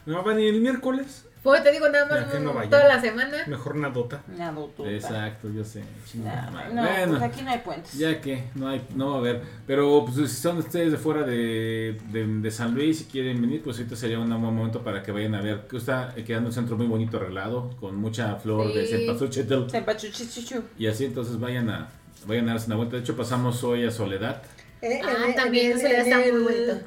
No 0.07 0.15
va 0.17 0.21
a 0.21 0.35
venir 0.35 0.55
el 0.55 0.61
miércoles. 0.61 1.25
Pues 1.43 1.63
te 1.63 1.73
digo 1.73 1.87
nada 1.91 2.07
no 2.41 2.55
más 2.55 2.71
toda 2.71 2.89
la 2.89 2.99
semana. 3.03 3.37
Mejor 3.47 3.77
nadota. 3.77 4.23
Una 4.35 4.51
dotota. 4.51 4.91
Exacto, 4.91 5.51
yo 5.51 5.63
sé. 5.63 5.85
chinga 6.11 6.51
No, 6.51 6.75
no, 6.75 6.83
bueno, 6.89 7.19
pues 7.19 7.23
aquí 7.23 7.43
no 7.43 7.51
hay 7.51 7.59
puentes. 7.59 7.93
ya 7.93 8.19
que 8.19 8.45
no 8.55 8.69
hay, 8.69 8.81
no 8.95 9.11
va 9.11 9.17
a 9.17 9.19
haber. 9.19 9.43
Pero 9.67 10.07
pues 10.07 10.31
si 10.31 10.37
son 10.41 10.57
ustedes 10.57 10.93
de 10.93 10.97
fuera 10.97 11.23
de, 11.23 12.01
de, 12.11 12.27
de 12.27 12.51
San 12.51 12.75
Luis 12.75 13.03
y 13.03 13.05
quieren 13.05 13.43
venir, 13.43 13.61
pues 13.63 13.77
ahorita 13.77 13.95
sería 13.95 14.19
un 14.21 14.31
buen 14.31 14.41
momento 14.55 14.83
para 14.83 15.03
que 15.03 15.13
vayan 15.13 15.35
a 15.35 15.43
ver. 15.43 15.67
Que 15.69 15.77
está 15.77 16.15
quedando 16.27 16.49
un 16.49 16.55
centro 16.55 16.79
muy 16.79 16.87
bonito 16.87 17.19
arreglado, 17.19 17.77
con 17.79 17.97
mucha 17.97 18.37
flor 18.37 18.73
de 18.73 18.87
Sí. 18.87 18.97
cempasúchil. 18.97 19.47
Sempachuchichuchu. 19.71 20.63
Y 20.79 20.87
así 20.87 21.05
entonces 21.05 21.39
vayan 21.39 21.69
a, 21.69 21.89
vayan 22.27 22.49
a 22.49 22.53
darse 22.53 22.67
una 22.67 22.77
vuelta. 22.77 22.97
De 22.97 23.03
hecho, 23.03 23.17
pasamos 23.17 23.63
hoy 23.65 23.85
a 23.87 23.91
Soledad. 23.91 24.43
Eh, 24.83 25.01
Ah, 25.05 25.27
en- 25.29 25.35
también, 25.35 25.73
en- 25.73 25.79
ya 25.79 25.89
en 25.89 25.97
está 26.01 26.17
muy 26.19 26.25
el- 26.29 26.43
bonito. 26.43 26.79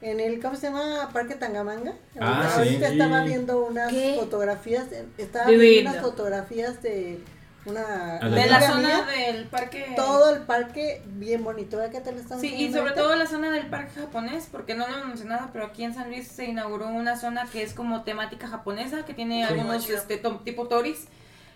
En 0.00 0.20
el, 0.20 0.40
¿cómo 0.40 0.54
se 0.54 0.68
llama? 0.68 1.08
Parque 1.12 1.34
Tangamanga. 1.34 1.92
Ah, 2.20 2.36
ahorita, 2.36 2.50
sí. 2.50 2.58
ahorita 2.60 2.88
estaba 2.88 3.22
viendo 3.24 3.64
unas 3.66 3.90
¿Qué? 3.92 4.14
fotografías, 4.18 4.86
estaba 5.16 5.46
Divino. 5.46 5.62
viendo 5.70 5.90
unas 5.90 6.02
fotografías 6.02 6.82
de 6.82 7.18
una 7.66 8.18
De 8.20 8.46
la 8.46 8.60
zona 8.62 8.78
mía. 9.04 9.06
del 9.06 9.46
parque. 9.48 9.92
todo 9.96 10.34
el 10.36 10.42
parque 10.42 11.02
bien 11.06 11.42
bonito, 11.42 11.76
¿verdad 11.78 11.90
que 11.92 12.00
te 12.00 12.12
lo 12.12 12.18
están 12.20 12.40
Sí, 12.40 12.46
y 12.54 12.68
sobre 12.68 12.82
ahorita? 12.90 13.00
todo 13.02 13.16
la 13.16 13.26
zona 13.26 13.50
del 13.50 13.66
parque 13.66 14.00
japonés, 14.00 14.48
porque 14.50 14.74
no 14.76 14.86
lo 14.86 14.94
hemos 14.94 15.08
mencionado, 15.08 15.50
pero 15.52 15.66
aquí 15.66 15.82
en 15.84 15.92
San 15.94 16.08
Luis 16.08 16.28
se 16.28 16.44
inauguró 16.44 16.86
una 16.88 17.16
zona 17.16 17.46
que 17.52 17.62
es 17.62 17.74
como 17.74 18.04
temática 18.04 18.46
japonesa, 18.46 19.04
que 19.04 19.14
tiene 19.14 19.44
Sí. 19.46 19.52
algunos 19.52 19.90
este, 19.90 20.22
tipo 20.44 20.68
toris 20.68 21.08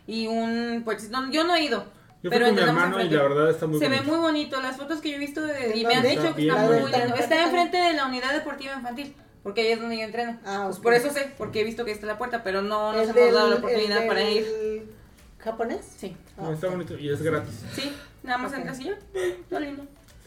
y 0.09 0.27
un 0.27 0.83
pues 0.85 1.09
no, 1.11 1.31
yo 1.31 1.45
no 1.45 1.55
he 1.55 1.63
ido. 1.63 1.85
Yo 2.23 2.31
fui 2.31 2.39
pero 2.39 2.47
con 2.47 2.55
mi 2.55 2.61
hermano 2.63 3.01
y 3.03 3.09
la 3.11 3.23
verdad 3.23 3.51
está 3.51 3.67
muy 3.67 3.79
se 3.81 3.87
bonito. 3.87 4.03
ve 4.05 4.09
muy 4.11 4.19
bonito, 4.21 4.61
las 4.63 4.77
fotos 4.77 5.01
que 5.01 5.11
yo 5.11 5.17
he 5.17 5.19
visto 5.19 5.43
de- 5.43 5.73
¿En 5.73 5.77
y 5.79 5.85
me 5.85 5.95
han 5.97 6.03
dicho 6.03 6.35
que 6.35 6.43
está 6.49 6.57
muy 6.63 6.77
lindo. 6.77 6.87
Está 6.97 7.15
Está 7.19 7.37
en- 7.39 7.45
enfrente 7.49 7.77
de 7.79 7.93
la 7.95 8.07
unidad 8.07 8.33
deportiva 8.33 8.75
infantil, 8.77 9.15
porque 9.43 9.63
ahí 9.63 9.73
es 9.73 9.81
donde 9.81 9.97
yo 9.99 10.05
entreno. 10.05 10.39
Ah, 10.45 10.65
Pues 10.69 10.79
por 10.79 10.95
eso 10.95 11.11
sé, 11.11 11.33
porque 11.37 11.61
he 11.63 11.65
visto 11.65 11.85
que 11.85 11.91
está 11.91 12.07
la 12.07 12.19
puerta, 12.19 12.45
pero 12.45 12.63
no 12.63 12.93
nos 12.93 13.09
El 13.09 13.17
hemos 13.17 13.35
dado 13.35 13.51
la 13.51 13.57
oportunidad 13.57 14.03
el 14.03 14.07
para 14.09 14.23
ir. 14.23 14.93
¿Japonés? 15.39 15.81
Sí, 15.97 16.17
Ah, 16.39 16.43
No, 16.43 16.53
está 16.53 16.69
ok. 16.69 16.73
bonito 16.75 16.97
y 16.97 17.09
es 17.11 17.21
gratis. 17.21 17.55
sí, 17.75 17.93
nada 18.23 18.39
más 18.39 18.53
Ok. 18.53 18.59
entras 18.59 18.81
y 18.81 18.89
está 18.91 19.59
lindo. 19.61 19.85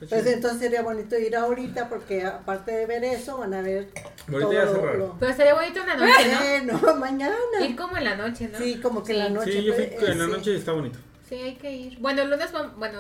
Pues 0.09 0.26
entonces 0.27 0.59
sería 0.59 0.81
bonito 0.81 1.17
ir 1.17 1.34
ahorita 1.38 1.88
porque 1.88 2.26
aparte 2.26 2.73
de 2.73 2.85
ver 2.85 3.05
eso 3.05 3.38
van 3.38 3.53
a 3.53 3.61
ver 3.61 3.88
Ahorita 4.27 4.39
todo 4.41 4.51
ya 4.53 4.65
lo- 4.65 4.72
cerraron. 4.73 4.99
lo- 4.99 5.15
Pero 5.17 5.31
estaría 5.31 5.53
bonito 5.53 5.80
en 5.80 5.88
la 5.88 5.95
noche, 5.95 6.34
¿no? 6.34 6.43
Eh, 6.43 6.61
no, 6.65 6.95
mañana. 6.99 7.35
Ir 7.61 7.76
como 7.77 7.95
en 7.95 8.03
la 8.03 8.15
noche, 8.17 8.49
¿no? 8.51 8.57
Sí, 8.59 8.81
como 8.81 9.01
que 9.05 9.13
en 9.13 9.19
la 9.19 9.30
noche. 9.30 9.53
Sí, 9.53 9.63
yo 9.63 9.73
fui 9.73 9.85
pues, 9.97 10.09
en 10.09 10.19
la 10.19 10.27
noche 10.27 10.51
y 10.51 10.55
está 10.57 10.73
bonito. 10.73 10.99
Sí, 11.36 11.41
hay 11.41 11.56
que 11.56 11.72
ir. 11.72 11.99
Bueno, 11.99 12.22
el 12.22 12.30
lunes 12.30 12.52
vamos, 12.53 12.76
bueno, 12.78 12.99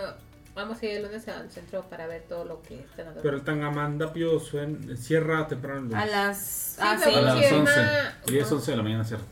vamos 0.55 0.81
a 0.81 0.85
ir 0.85 0.91
el 0.97 1.03
lunes 1.03 1.25
al 1.29 1.49
centro 1.51 1.83
para 1.89 2.05
ver 2.07 2.23
todo 2.23 2.43
lo 2.43 2.61
que 2.61 2.75
están 2.75 3.07
haciendo. 3.07 3.21
Pero 3.21 3.37
el 3.37 3.43
Tangamandapio 3.43 4.39
suen- 4.41 4.95
cierra 4.97 5.47
temprano 5.47 5.79
el 5.79 5.85
lunes. 5.85 6.01
A 6.01 6.05
las 6.05 6.37
Sí, 6.37 6.81
ah, 6.83 6.97
sí, 7.01 7.13
A 7.15 7.21
las 7.21 7.39
Sí, 7.39 7.45
11. 7.55 7.55
una- 7.79 8.17
10, 8.27 8.51
11 8.51 8.71
de 8.71 8.77
la 8.77 8.83
mañana 8.83 9.03
cierra. 9.05 9.23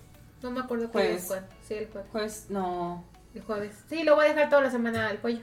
No 0.42 0.52
me 0.52 0.60
acuerdo 0.62 0.86
qué 0.86 0.92
Pues- 0.94 1.10
día 1.10 1.20
fue. 1.28 1.40
Sí, 1.68 1.74
el 1.74 1.88
jueves. 1.88 2.10
pues 2.12 2.46
no. 2.50 3.04
El 3.36 3.42
jueves. 3.42 3.76
Sí, 3.90 4.04
lo 4.04 4.16
voy 4.16 4.26
a 4.26 4.30
dejar 4.30 4.50
toda 4.50 4.62
la 4.62 4.72
semana 4.72 5.10
al 5.10 5.18
pollo. 5.18 5.40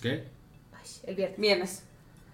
¿Qué? 0.00 0.28
Ay, 0.74 0.88
el 1.06 1.14
viernes. 1.16 1.38
Viernes. 1.40 1.82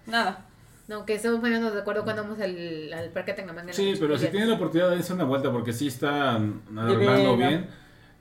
Nada. 0.05 0.45
No, 0.87 1.05
que 1.05 1.15
estamos 1.15 1.39
poniéndonos 1.39 1.73
de 1.73 1.81
acuerdo 1.81 2.03
cuando 2.03 2.23
vamos 2.23 2.39
al, 2.41 2.91
al 2.93 3.09
parque 3.09 3.33
Tangamanga. 3.33 3.71
Sí, 3.73 3.93
pero 3.99 4.15
el 4.15 4.19
si 4.19 4.27
tienen 4.27 4.49
la 4.49 4.55
oportunidad 4.55 4.89
de 4.89 4.97
darse 4.97 5.13
una 5.13 5.23
vuelta 5.23 5.51
porque 5.51 5.71
sí 5.71 5.87
está 5.87 6.35
armando 6.35 6.97
Divino. 6.97 7.37
bien 7.37 7.69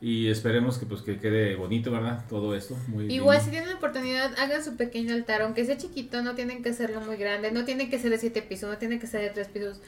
y 0.05 0.29
esperemos 0.31 0.79
que 0.79 0.85
pues 0.87 1.01
que 1.03 1.19
quede 1.21 1.55
bonito, 1.55 1.93
¿verdad? 1.93 2.25
Todo 2.29 2.57
esto 2.57 2.77
muy 2.89 3.05
Igual 3.13 3.41
si 3.41 3.51
tienen 3.51 3.73
oportunidad, 3.73 4.37
hagan 4.39 4.63
su 4.63 4.77
pequeño 4.77 5.15
altar, 5.15 5.43
aunque 5.43 5.65
sea 5.65 5.77
chiquito, 5.79 6.23
no 6.23 6.35
tienen 6.35 6.63
que 6.63 6.71
hacerlo 6.71 7.01
muy 7.01 7.17
grande, 7.17 7.53
no 7.53 7.65
tiene 7.65 7.89
que 7.89 7.99
ser 8.01 8.11
de 8.11 8.19
siete 8.19 8.43
pisos, 8.43 8.69
no 8.69 8.77
tiene 8.79 8.99
que 8.99 9.07
ser 9.07 9.21
de 9.21 9.31
tres 9.31 9.47
pisos. 9.49 9.81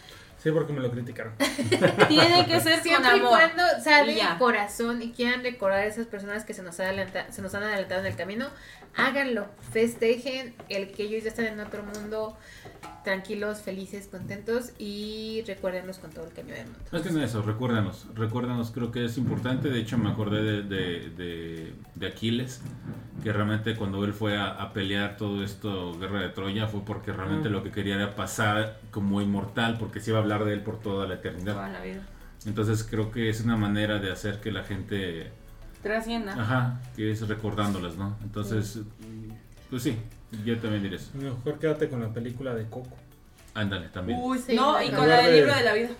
Sí, 0.42 0.50
porque 0.52 0.72
me 0.74 0.80
lo 0.80 0.90
criticaron. 0.90 1.32
Tiene 2.08 2.44
que 2.46 2.60
ser 2.60 2.74
con 2.74 2.82
Siempre 2.82 3.16
y 3.16 3.20
amor. 3.20 3.30
cuando 3.30 3.62
Y 4.04 4.06
de 4.12 4.14
ya. 4.16 4.36
corazón 4.38 5.00
y 5.00 5.10
quieran 5.12 5.42
recordar 5.42 5.78
a 5.80 5.86
esas 5.86 6.06
personas 6.06 6.44
que 6.44 6.52
se 6.52 6.62
nos, 6.62 6.78
adelanta- 6.80 7.30
se 7.32 7.40
nos 7.40 7.54
han 7.54 7.62
adelantado 7.62 8.02
en 8.02 8.06
el 8.08 8.14
camino, 8.16 8.48
háganlo, 8.96 9.46
festejen 9.72 10.54
el 10.68 10.90
que 10.92 11.04
ellos 11.04 11.22
ya 11.24 11.30
están 11.30 11.46
en 11.46 11.60
otro 11.60 11.82
mundo, 11.82 12.36
tranquilos, 13.02 13.58
felices, 13.60 14.06
contentos 14.06 14.72
y 14.78 15.42
recuérdenlos 15.46 15.98
con 15.98 16.10
todo 16.10 16.26
el 16.26 16.32
cariño 16.32 16.54
del 16.54 16.64
mundo. 16.66 16.80
Más 16.90 17.02
que 17.02 17.22
eso, 17.24 17.42
recuérdanos, 17.42 18.06
recuérdanos, 18.14 18.70
creo 18.70 18.90
que 18.90 19.04
es 19.04 19.18
importante, 19.18 19.68
de 19.68 19.80
hecho 19.80 19.98
me 19.98 20.10
acordé 20.10 20.42
de, 20.42 20.62
de, 20.62 21.10
de- 21.10 21.74
de 21.94 22.06
Aquiles, 22.06 22.60
que 23.22 23.32
realmente 23.32 23.76
cuando 23.76 24.04
él 24.04 24.12
fue 24.14 24.36
a, 24.36 24.48
a 24.50 24.72
pelear 24.72 25.16
todo 25.16 25.44
esto, 25.44 25.98
Guerra 25.98 26.20
de 26.20 26.28
Troya, 26.30 26.66
fue 26.66 26.82
porque 26.84 27.12
realmente 27.12 27.48
Mm. 27.48 27.52
lo 27.52 27.62
que 27.62 27.70
quería 27.70 27.94
era 27.96 28.14
pasar 28.16 28.80
como 28.90 29.20
inmortal, 29.20 29.76
porque 29.78 30.00
se 30.00 30.10
iba 30.10 30.18
a 30.18 30.22
hablar 30.22 30.44
de 30.44 30.54
él 30.54 30.60
por 30.62 30.80
toda 30.80 31.06
la 31.06 31.16
Toda 31.20 31.30
eternidad. 31.30 31.72
la 31.72 31.80
vida. 31.82 32.06
Entonces 32.46 32.84
creo 32.88 33.10
que 33.10 33.28
es 33.28 33.40
una 33.42 33.56
manera 33.56 33.98
de 33.98 34.10
hacer 34.12 34.40
que 34.40 34.50
la 34.52 34.64
gente, 34.64 35.30
Trascienda. 35.84 36.32
ajá, 36.32 36.80
que 36.96 37.12
es 37.12 37.28
recordándolas, 37.28 37.94
¿no? 37.96 38.16
Entonces, 38.24 38.80
pues 39.70 39.82
sí, 39.82 39.96
yo 40.44 40.58
también 40.58 40.82
diré 40.82 40.96
eso. 40.96 41.10
Mejor 41.14 41.58
quédate 41.60 41.88
con 41.88 42.00
la 42.00 42.08
película 42.08 42.54
de 42.54 42.64
Coco. 42.64 42.96
Ándale, 43.54 43.88
también. 43.90 44.18
Uy, 44.20 44.38
Sí, 44.38 44.56
no, 44.56 44.82
y 44.82 44.90
con 44.90 45.08
la 45.08 45.18
del 45.18 45.36
libro 45.36 45.54
de 45.54 45.62
la 45.62 45.74
vida. 45.74 45.90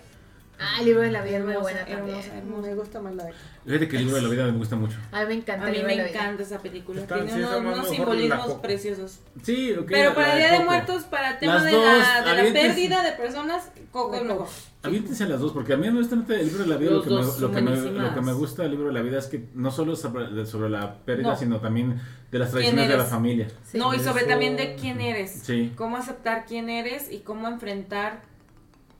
Ah, 0.57 0.77
el 0.79 0.85
libro 0.85 1.01
de 1.01 1.11
la 1.11 1.21
vida 1.21 1.37
es 1.37 1.43
muy 1.43 1.53
Hermosa, 1.53 1.71
buena 1.73 1.85
también. 1.85 2.17
hermosa, 2.17 2.37
hermosa. 2.37 2.67
Me 2.69 2.75
gusta 2.75 3.01
más 3.01 3.15
la 3.15 3.23
de 3.25 3.33
Fíjate 3.65 3.87
que 3.89 3.95
el 3.97 4.01
libro 4.03 4.15
de 4.15 4.21
la 4.21 4.29
vida 4.29 4.45
me 4.45 4.57
gusta 4.57 4.75
mucho. 4.77 4.97
A 5.11 5.21
mí 5.21 5.27
me 5.27 5.33
encanta 5.33 5.67
A 5.67 5.69
mí 5.71 5.83
me 5.85 5.93
encanta 6.09 6.43
esa 6.43 6.59
película. 6.59 7.01
Está- 7.01 7.15
Tiene 7.15 7.31
sí, 7.33 7.39
unos, 7.59 7.89
simbolismos 7.89 8.53
preciosos. 8.61 9.19
Sí, 9.43 9.73
ok. 9.73 9.85
Pero 9.89 10.13
para 10.15 10.31
el 10.33 10.37
Día 10.37 10.47
de 10.51 10.57
Coco. 10.57 10.65
Muertos, 10.69 11.03
para 11.03 11.31
el 11.31 11.39
tema 11.39 11.55
Las 11.55 11.63
de 11.65 11.71
dos, 11.71 11.83
la, 11.85 11.91
de 12.21 12.25
la 12.25 12.31
aviéntense. 12.31 12.67
pérdida 12.69 13.03
de 13.03 13.11
personas, 13.13 13.71
Coco 13.91 14.15
es 14.15 14.23
mejor. 14.23 14.47
Aviéntense 14.83 15.25
las 15.27 15.39
dos, 15.39 15.51
porque 15.51 15.73
a 15.73 15.77
mí 15.77 15.87
honestamente 15.87 16.39
el 16.39 16.45
libro 16.47 16.63
de 16.63 16.69
la 16.69 16.77
vida 16.77 16.91
lo 16.91 17.01
que, 17.01 17.09
me, 17.09 17.15
lo, 17.15 17.51
que 17.51 17.61
me, 17.61 17.75
lo 18.01 18.13
que 18.13 18.21
me 18.21 18.33
gusta 18.33 18.61
del 18.61 18.71
libro 18.71 18.87
de 18.87 18.93
la 18.93 19.01
vida 19.01 19.17
es 19.17 19.25
que 19.25 19.47
no 19.55 19.71
solo 19.71 19.93
es 19.93 19.99
sobre, 19.99 20.45
sobre 20.45 20.69
la 20.69 20.99
pérdida, 20.99 21.29
No. 21.31 21.35
sino 21.37 21.59
también 21.59 21.99
de 22.31 22.39
las 22.39 22.51
tradiciones 22.51 22.87
de 22.87 22.95
la 22.97 23.03
familia. 23.05 23.47
Sí. 23.65 23.77
no, 23.79 23.93
y 23.95 23.99
sobre 23.99 24.21
Eso- 24.21 24.29
también 24.29 24.55
de 24.57 24.75
quién 24.75 25.01
eres. 25.01 25.31
Sí. 25.43 25.73
Cómo 25.75 25.97
aceptar 25.97 26.45
quién 26.45 26.69
eres 26.69 27.11
y 27.11 27.19
cómo 27.21 27.47
enfrentar 27.47 28.21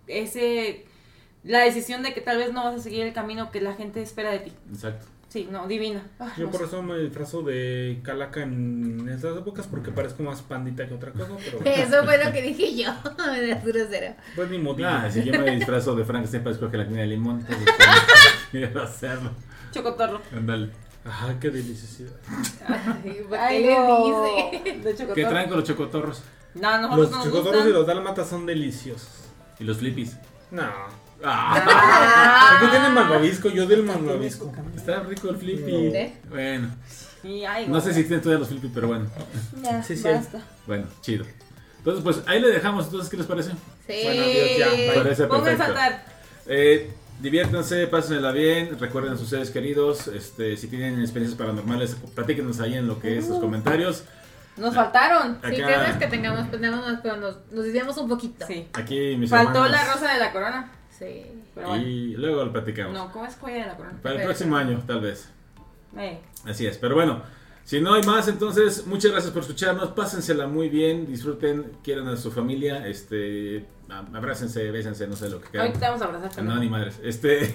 ese 0.08 0.86
la 1.46 1.60
decisión 1.60 2.04
de 2.04 2.14
que 2.14 2.22
tal 2.22 2.38
vez 2.38 2.52
no 2.52 2.64
vas 2.64 2.76
a 2.76 2.80
seguir 2.80 3.06
el 3.06 3.14
camino 3.14 3.52
que 3.52 3.62
la 3.62 3.74
gente 3.74 4.02
espera 4.02 4.32
de 4.32 4.40
ti. 4.40 4.54
Exacto. 4.72 5.06
Sí, 5.30 5.48
no, 5.52 5.68
divina. 5.68 6.02
Yo 6.38 6.50
por 6.50 6.64
eso 6.64 6.82
me 6.82 6.98
disfrazo 6.98 7.42
de 7.42 8.00
calaca 8.04 8.42
en 8.42 9.10
estas 9.10 9.38
épocas 9.38 9.68
porque 9.68 9.92
parezco 9.92 10.24
más 10.24 10.42
pandita 10.42 10.88
que 10.88 10.94
otra 10.94 11.12
cosa, 11.12 11.32
pero 11.44 11.60
Eso 11.66 12.04
fue 12.06 12.24
lo 12.24 12.32
que 12.32 12.42
dije 12.42 12.76
yo, 12.84 12.90
de 13.34 13.52
Arturo 13.52 13.80
Cero. 13.90 14.16
pues 14.36 14.50
ni 14.50 14.60
modillo. 14.60 14.88
Ah, 14.88 15.10
si 15.12 15.24
yo 15.24 15.38
me 15.40 15.52
disfrazo 15.56 15.94
de 15.96 16.06
Frankenstein 16.06 16.44
parezco 16.44 16.72
que 16.72 16.78
la 16.78 16.86
tiene 16.88 17.02
de 17.02 17.08
limón, 17.08 17.40
entonces 17.42 17.66
pues, 17.78 18.48
quiero 18.52 18.82
hacerlo. 18.82 19.32
Chocotorro. 19.72 20.22
Ándale. 20.34 20.70
Ajá, 21.04 21.38
qué 21.40 21.50
deliciosidad. 21.52 22.14
Ay, 22.68 23.26
¿por 23.28 23.38
Ay, 23.38 23.62
qué 23.64 23.76
no. 23.76 24.24
le 24.26 24.52
dice? 24.64 24.80
De 24.80 24.92
chocotorro. 24.94 25.14
¿Qué 25.16 25.26
traen 25.26 25.50
con 25.50 25.58
los 25.60 25.68
chocotorros? 25.68 26.24
No, 26.56 26.78
nosotros 26.82 26.98
Los 27.00 27.12
nos 27.12 27.26
chocotorros 27.26 27.54
gustan. 27.56 27.70
y 27.70 27.74
los 27.74 27.86
dálmatas 27.88 28.30
son 28.30 28.46
deliciosos. 28.46 29.10
Y 29.60 29.66
los 29.66 29.78
flippies. 29.78 30.18
No. 30.50 30.64
Ah, 31.28 32.58
¿Por 32.60 32.70
qué 32.70 32.76
tienen 32.76 32.94
malvavisco? 32.94 33.50
Yo 33.50 33.66
del 33.66 33.84
malvavisco. 33.84 34.52
está 34.76 35.00
rico 35.02 35.30
el 35.30 35.38
flippy. 35.38 35.92
¿Sí? 35.92 36.14
Bueno, 36.30 36.70
Sí, 37.22 37.44
no 37.68 37.82
sé 37.82 37.92
si 37.94 38.02
tienen 38.04 38.22
todavía 38.22 38.40
los 38.40 38.50
flippies, 38.50 38.72
pero 38.74 38.88
bueno. 38.88 39.08
Ya, 39.64 39.82
Sí, 39.82 39.98
sí. 39.98 40.04
basta. 40.04 40.40
Bueno, 40.68 40.86
chido. 41.02 41.26
Entonces, 41.80 42.04
pues 42.04 42.22
ahí 42.28 42.40
le 42.40 42.50
dejamos. 42.50 42.86
Entonces, 42.86 43.10
¿qué 43.10 43.18
les 43.18 43.26
parece? 43.26 43.52
Sí. 43.88 44.00
Bueno, 44.04 44.24
adiós, 44.24 44.50
ya. 44.60 44.94
Parece 44.94 45.24
Pongan 45.26 45.42
a 45.42 45.44
perfecto. 45.46 45.66
saltar. 45.66 46.06
Eh, 46.48 46.94
Diviértanse, 47.18 47.88
pásensela 47.88 48.34
bien, 48.34 48.78
recuerden 48.78 49.14
a 49.14 49.18
sus 49.18 49.30
seres 49.30 49.50
queridos. 49.50 50.10
Este, 50.10 50.58
si 50.58 50.68
tienen 50.68 51.00
experiencias 51.00 51.40
paranormales, 51.40 51.96
platíquenos 52.14 52.60
ahí 52.60 52.74
en 52.76 52.88
lo 52.88 53.00
que 53.00 53.18
es 53.18 53.30
los 53.30 53.40
comentarios. 53.40 54.04
Nos 54.58 54.76
faltaron. 54.76 55.40
Sí, 55.50 55.62
Acá- 55.62 55.90
es 55.92 55.96
que 55.96 56.08
tengamos, 56.08 56.52
tenemos 56.52 56.82
más, 56.86 57.00
pero 57.02 57.16
nos, 57.16 57.38
nos 57.52 57.64
desviamos 57.64 57.98
un 57.98 58.10
poquito. 58.10 58.46
Sí. 58.46 58.68
Aquí 58.74 59.16
mis 59.18 59.30
Faltó 59.30 59.66
hermanos. 59.66 59.72
la 59.72 59.94
rosa 59.94 60.14
de 60.14 60.20
la 60.20 60.32
corona. 60.34 60.72
Sí. 60.98 61.26
Pero 61.54 61.68
bueno. 61.70 61.84
Y 61.84 62.16
luego 62.16 62.46
lo 62.46 62.52
platicamos. 62.52 62.94
No, 62.94 63.12
¿cómo 63.12 63.26
es 63.26 63.36
joya 63.36 63.56
de 63.56 63.66
la 63.68 63.76
corona? 63.78 64.00
Para 64.02 64.16
el 64.16 64.22
próximo 64.24 64.56
año, 64.56 64.82
tal 64.88 65.02
vez. 65.02 65.30
Eh, 65.98 66.20
Así 66.46 66.66
es, 66.68 66.78
pero 66.78 66.96
bueno, 66.96 67.22
si 67.64 67.80
no 67.82 67.94
hay 67.94 68.04
más, 68.04 68.28
entonces 68.28 68.86
muchas 68.86 69.12
gracias 69.12 69.32
por 69.34 69.42
escucharnos, 69.42 69.90
pásensela 69.92 70.46
muy 70.48 70.70
bien, 70.70 71.08
disfruten, 71.08 71.72
quieran 71.84 72.08
a 72.10 72.18
su 72.18 72.32
familia, 72.32 72.86
este, 72.88 73.66
abrácense, 74.14 74.70
bésense, 74.72 75.08
no 75.08 75.16
sé 75.16 75.30
lo 75.30 75.40
que 75.42 75.50
quieran. 75.50 75.68
ahorita 75.70 75.88
vamos 75.90 76.02
a 76.02 76.06
abrazar 76.06 76.30
No, 76.30 76.36
también. 76.36 76.60
ni 76.60 76.70
madres. 76.70 77.00
Este, 77.04 77.54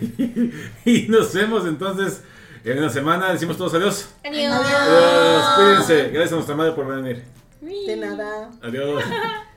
y 0.84 1.06
nos 1.08 1.32
vemos 1.34 1.66
entonces 1.66 2.24
en 2.64 2.78
una 2.78 2.90
semana, 2.90 3.32
decimos 3.32 3.56
todos 3.56 3.74
adiós. 3.74 4.08
Adiós. 4.24 4.52
Adiós, 4.52 5.44
cuídense, 5.56 6.08
gracias 6.10 6.32
a 6.32 6.34
nuestra 6.36 6.56
madre 6.56 6.72
por 6.72 6.86
venir. 6.86 7.22
De 7.60 7.96
nada. 7.96 8.50
Adiós. 8.62 9.04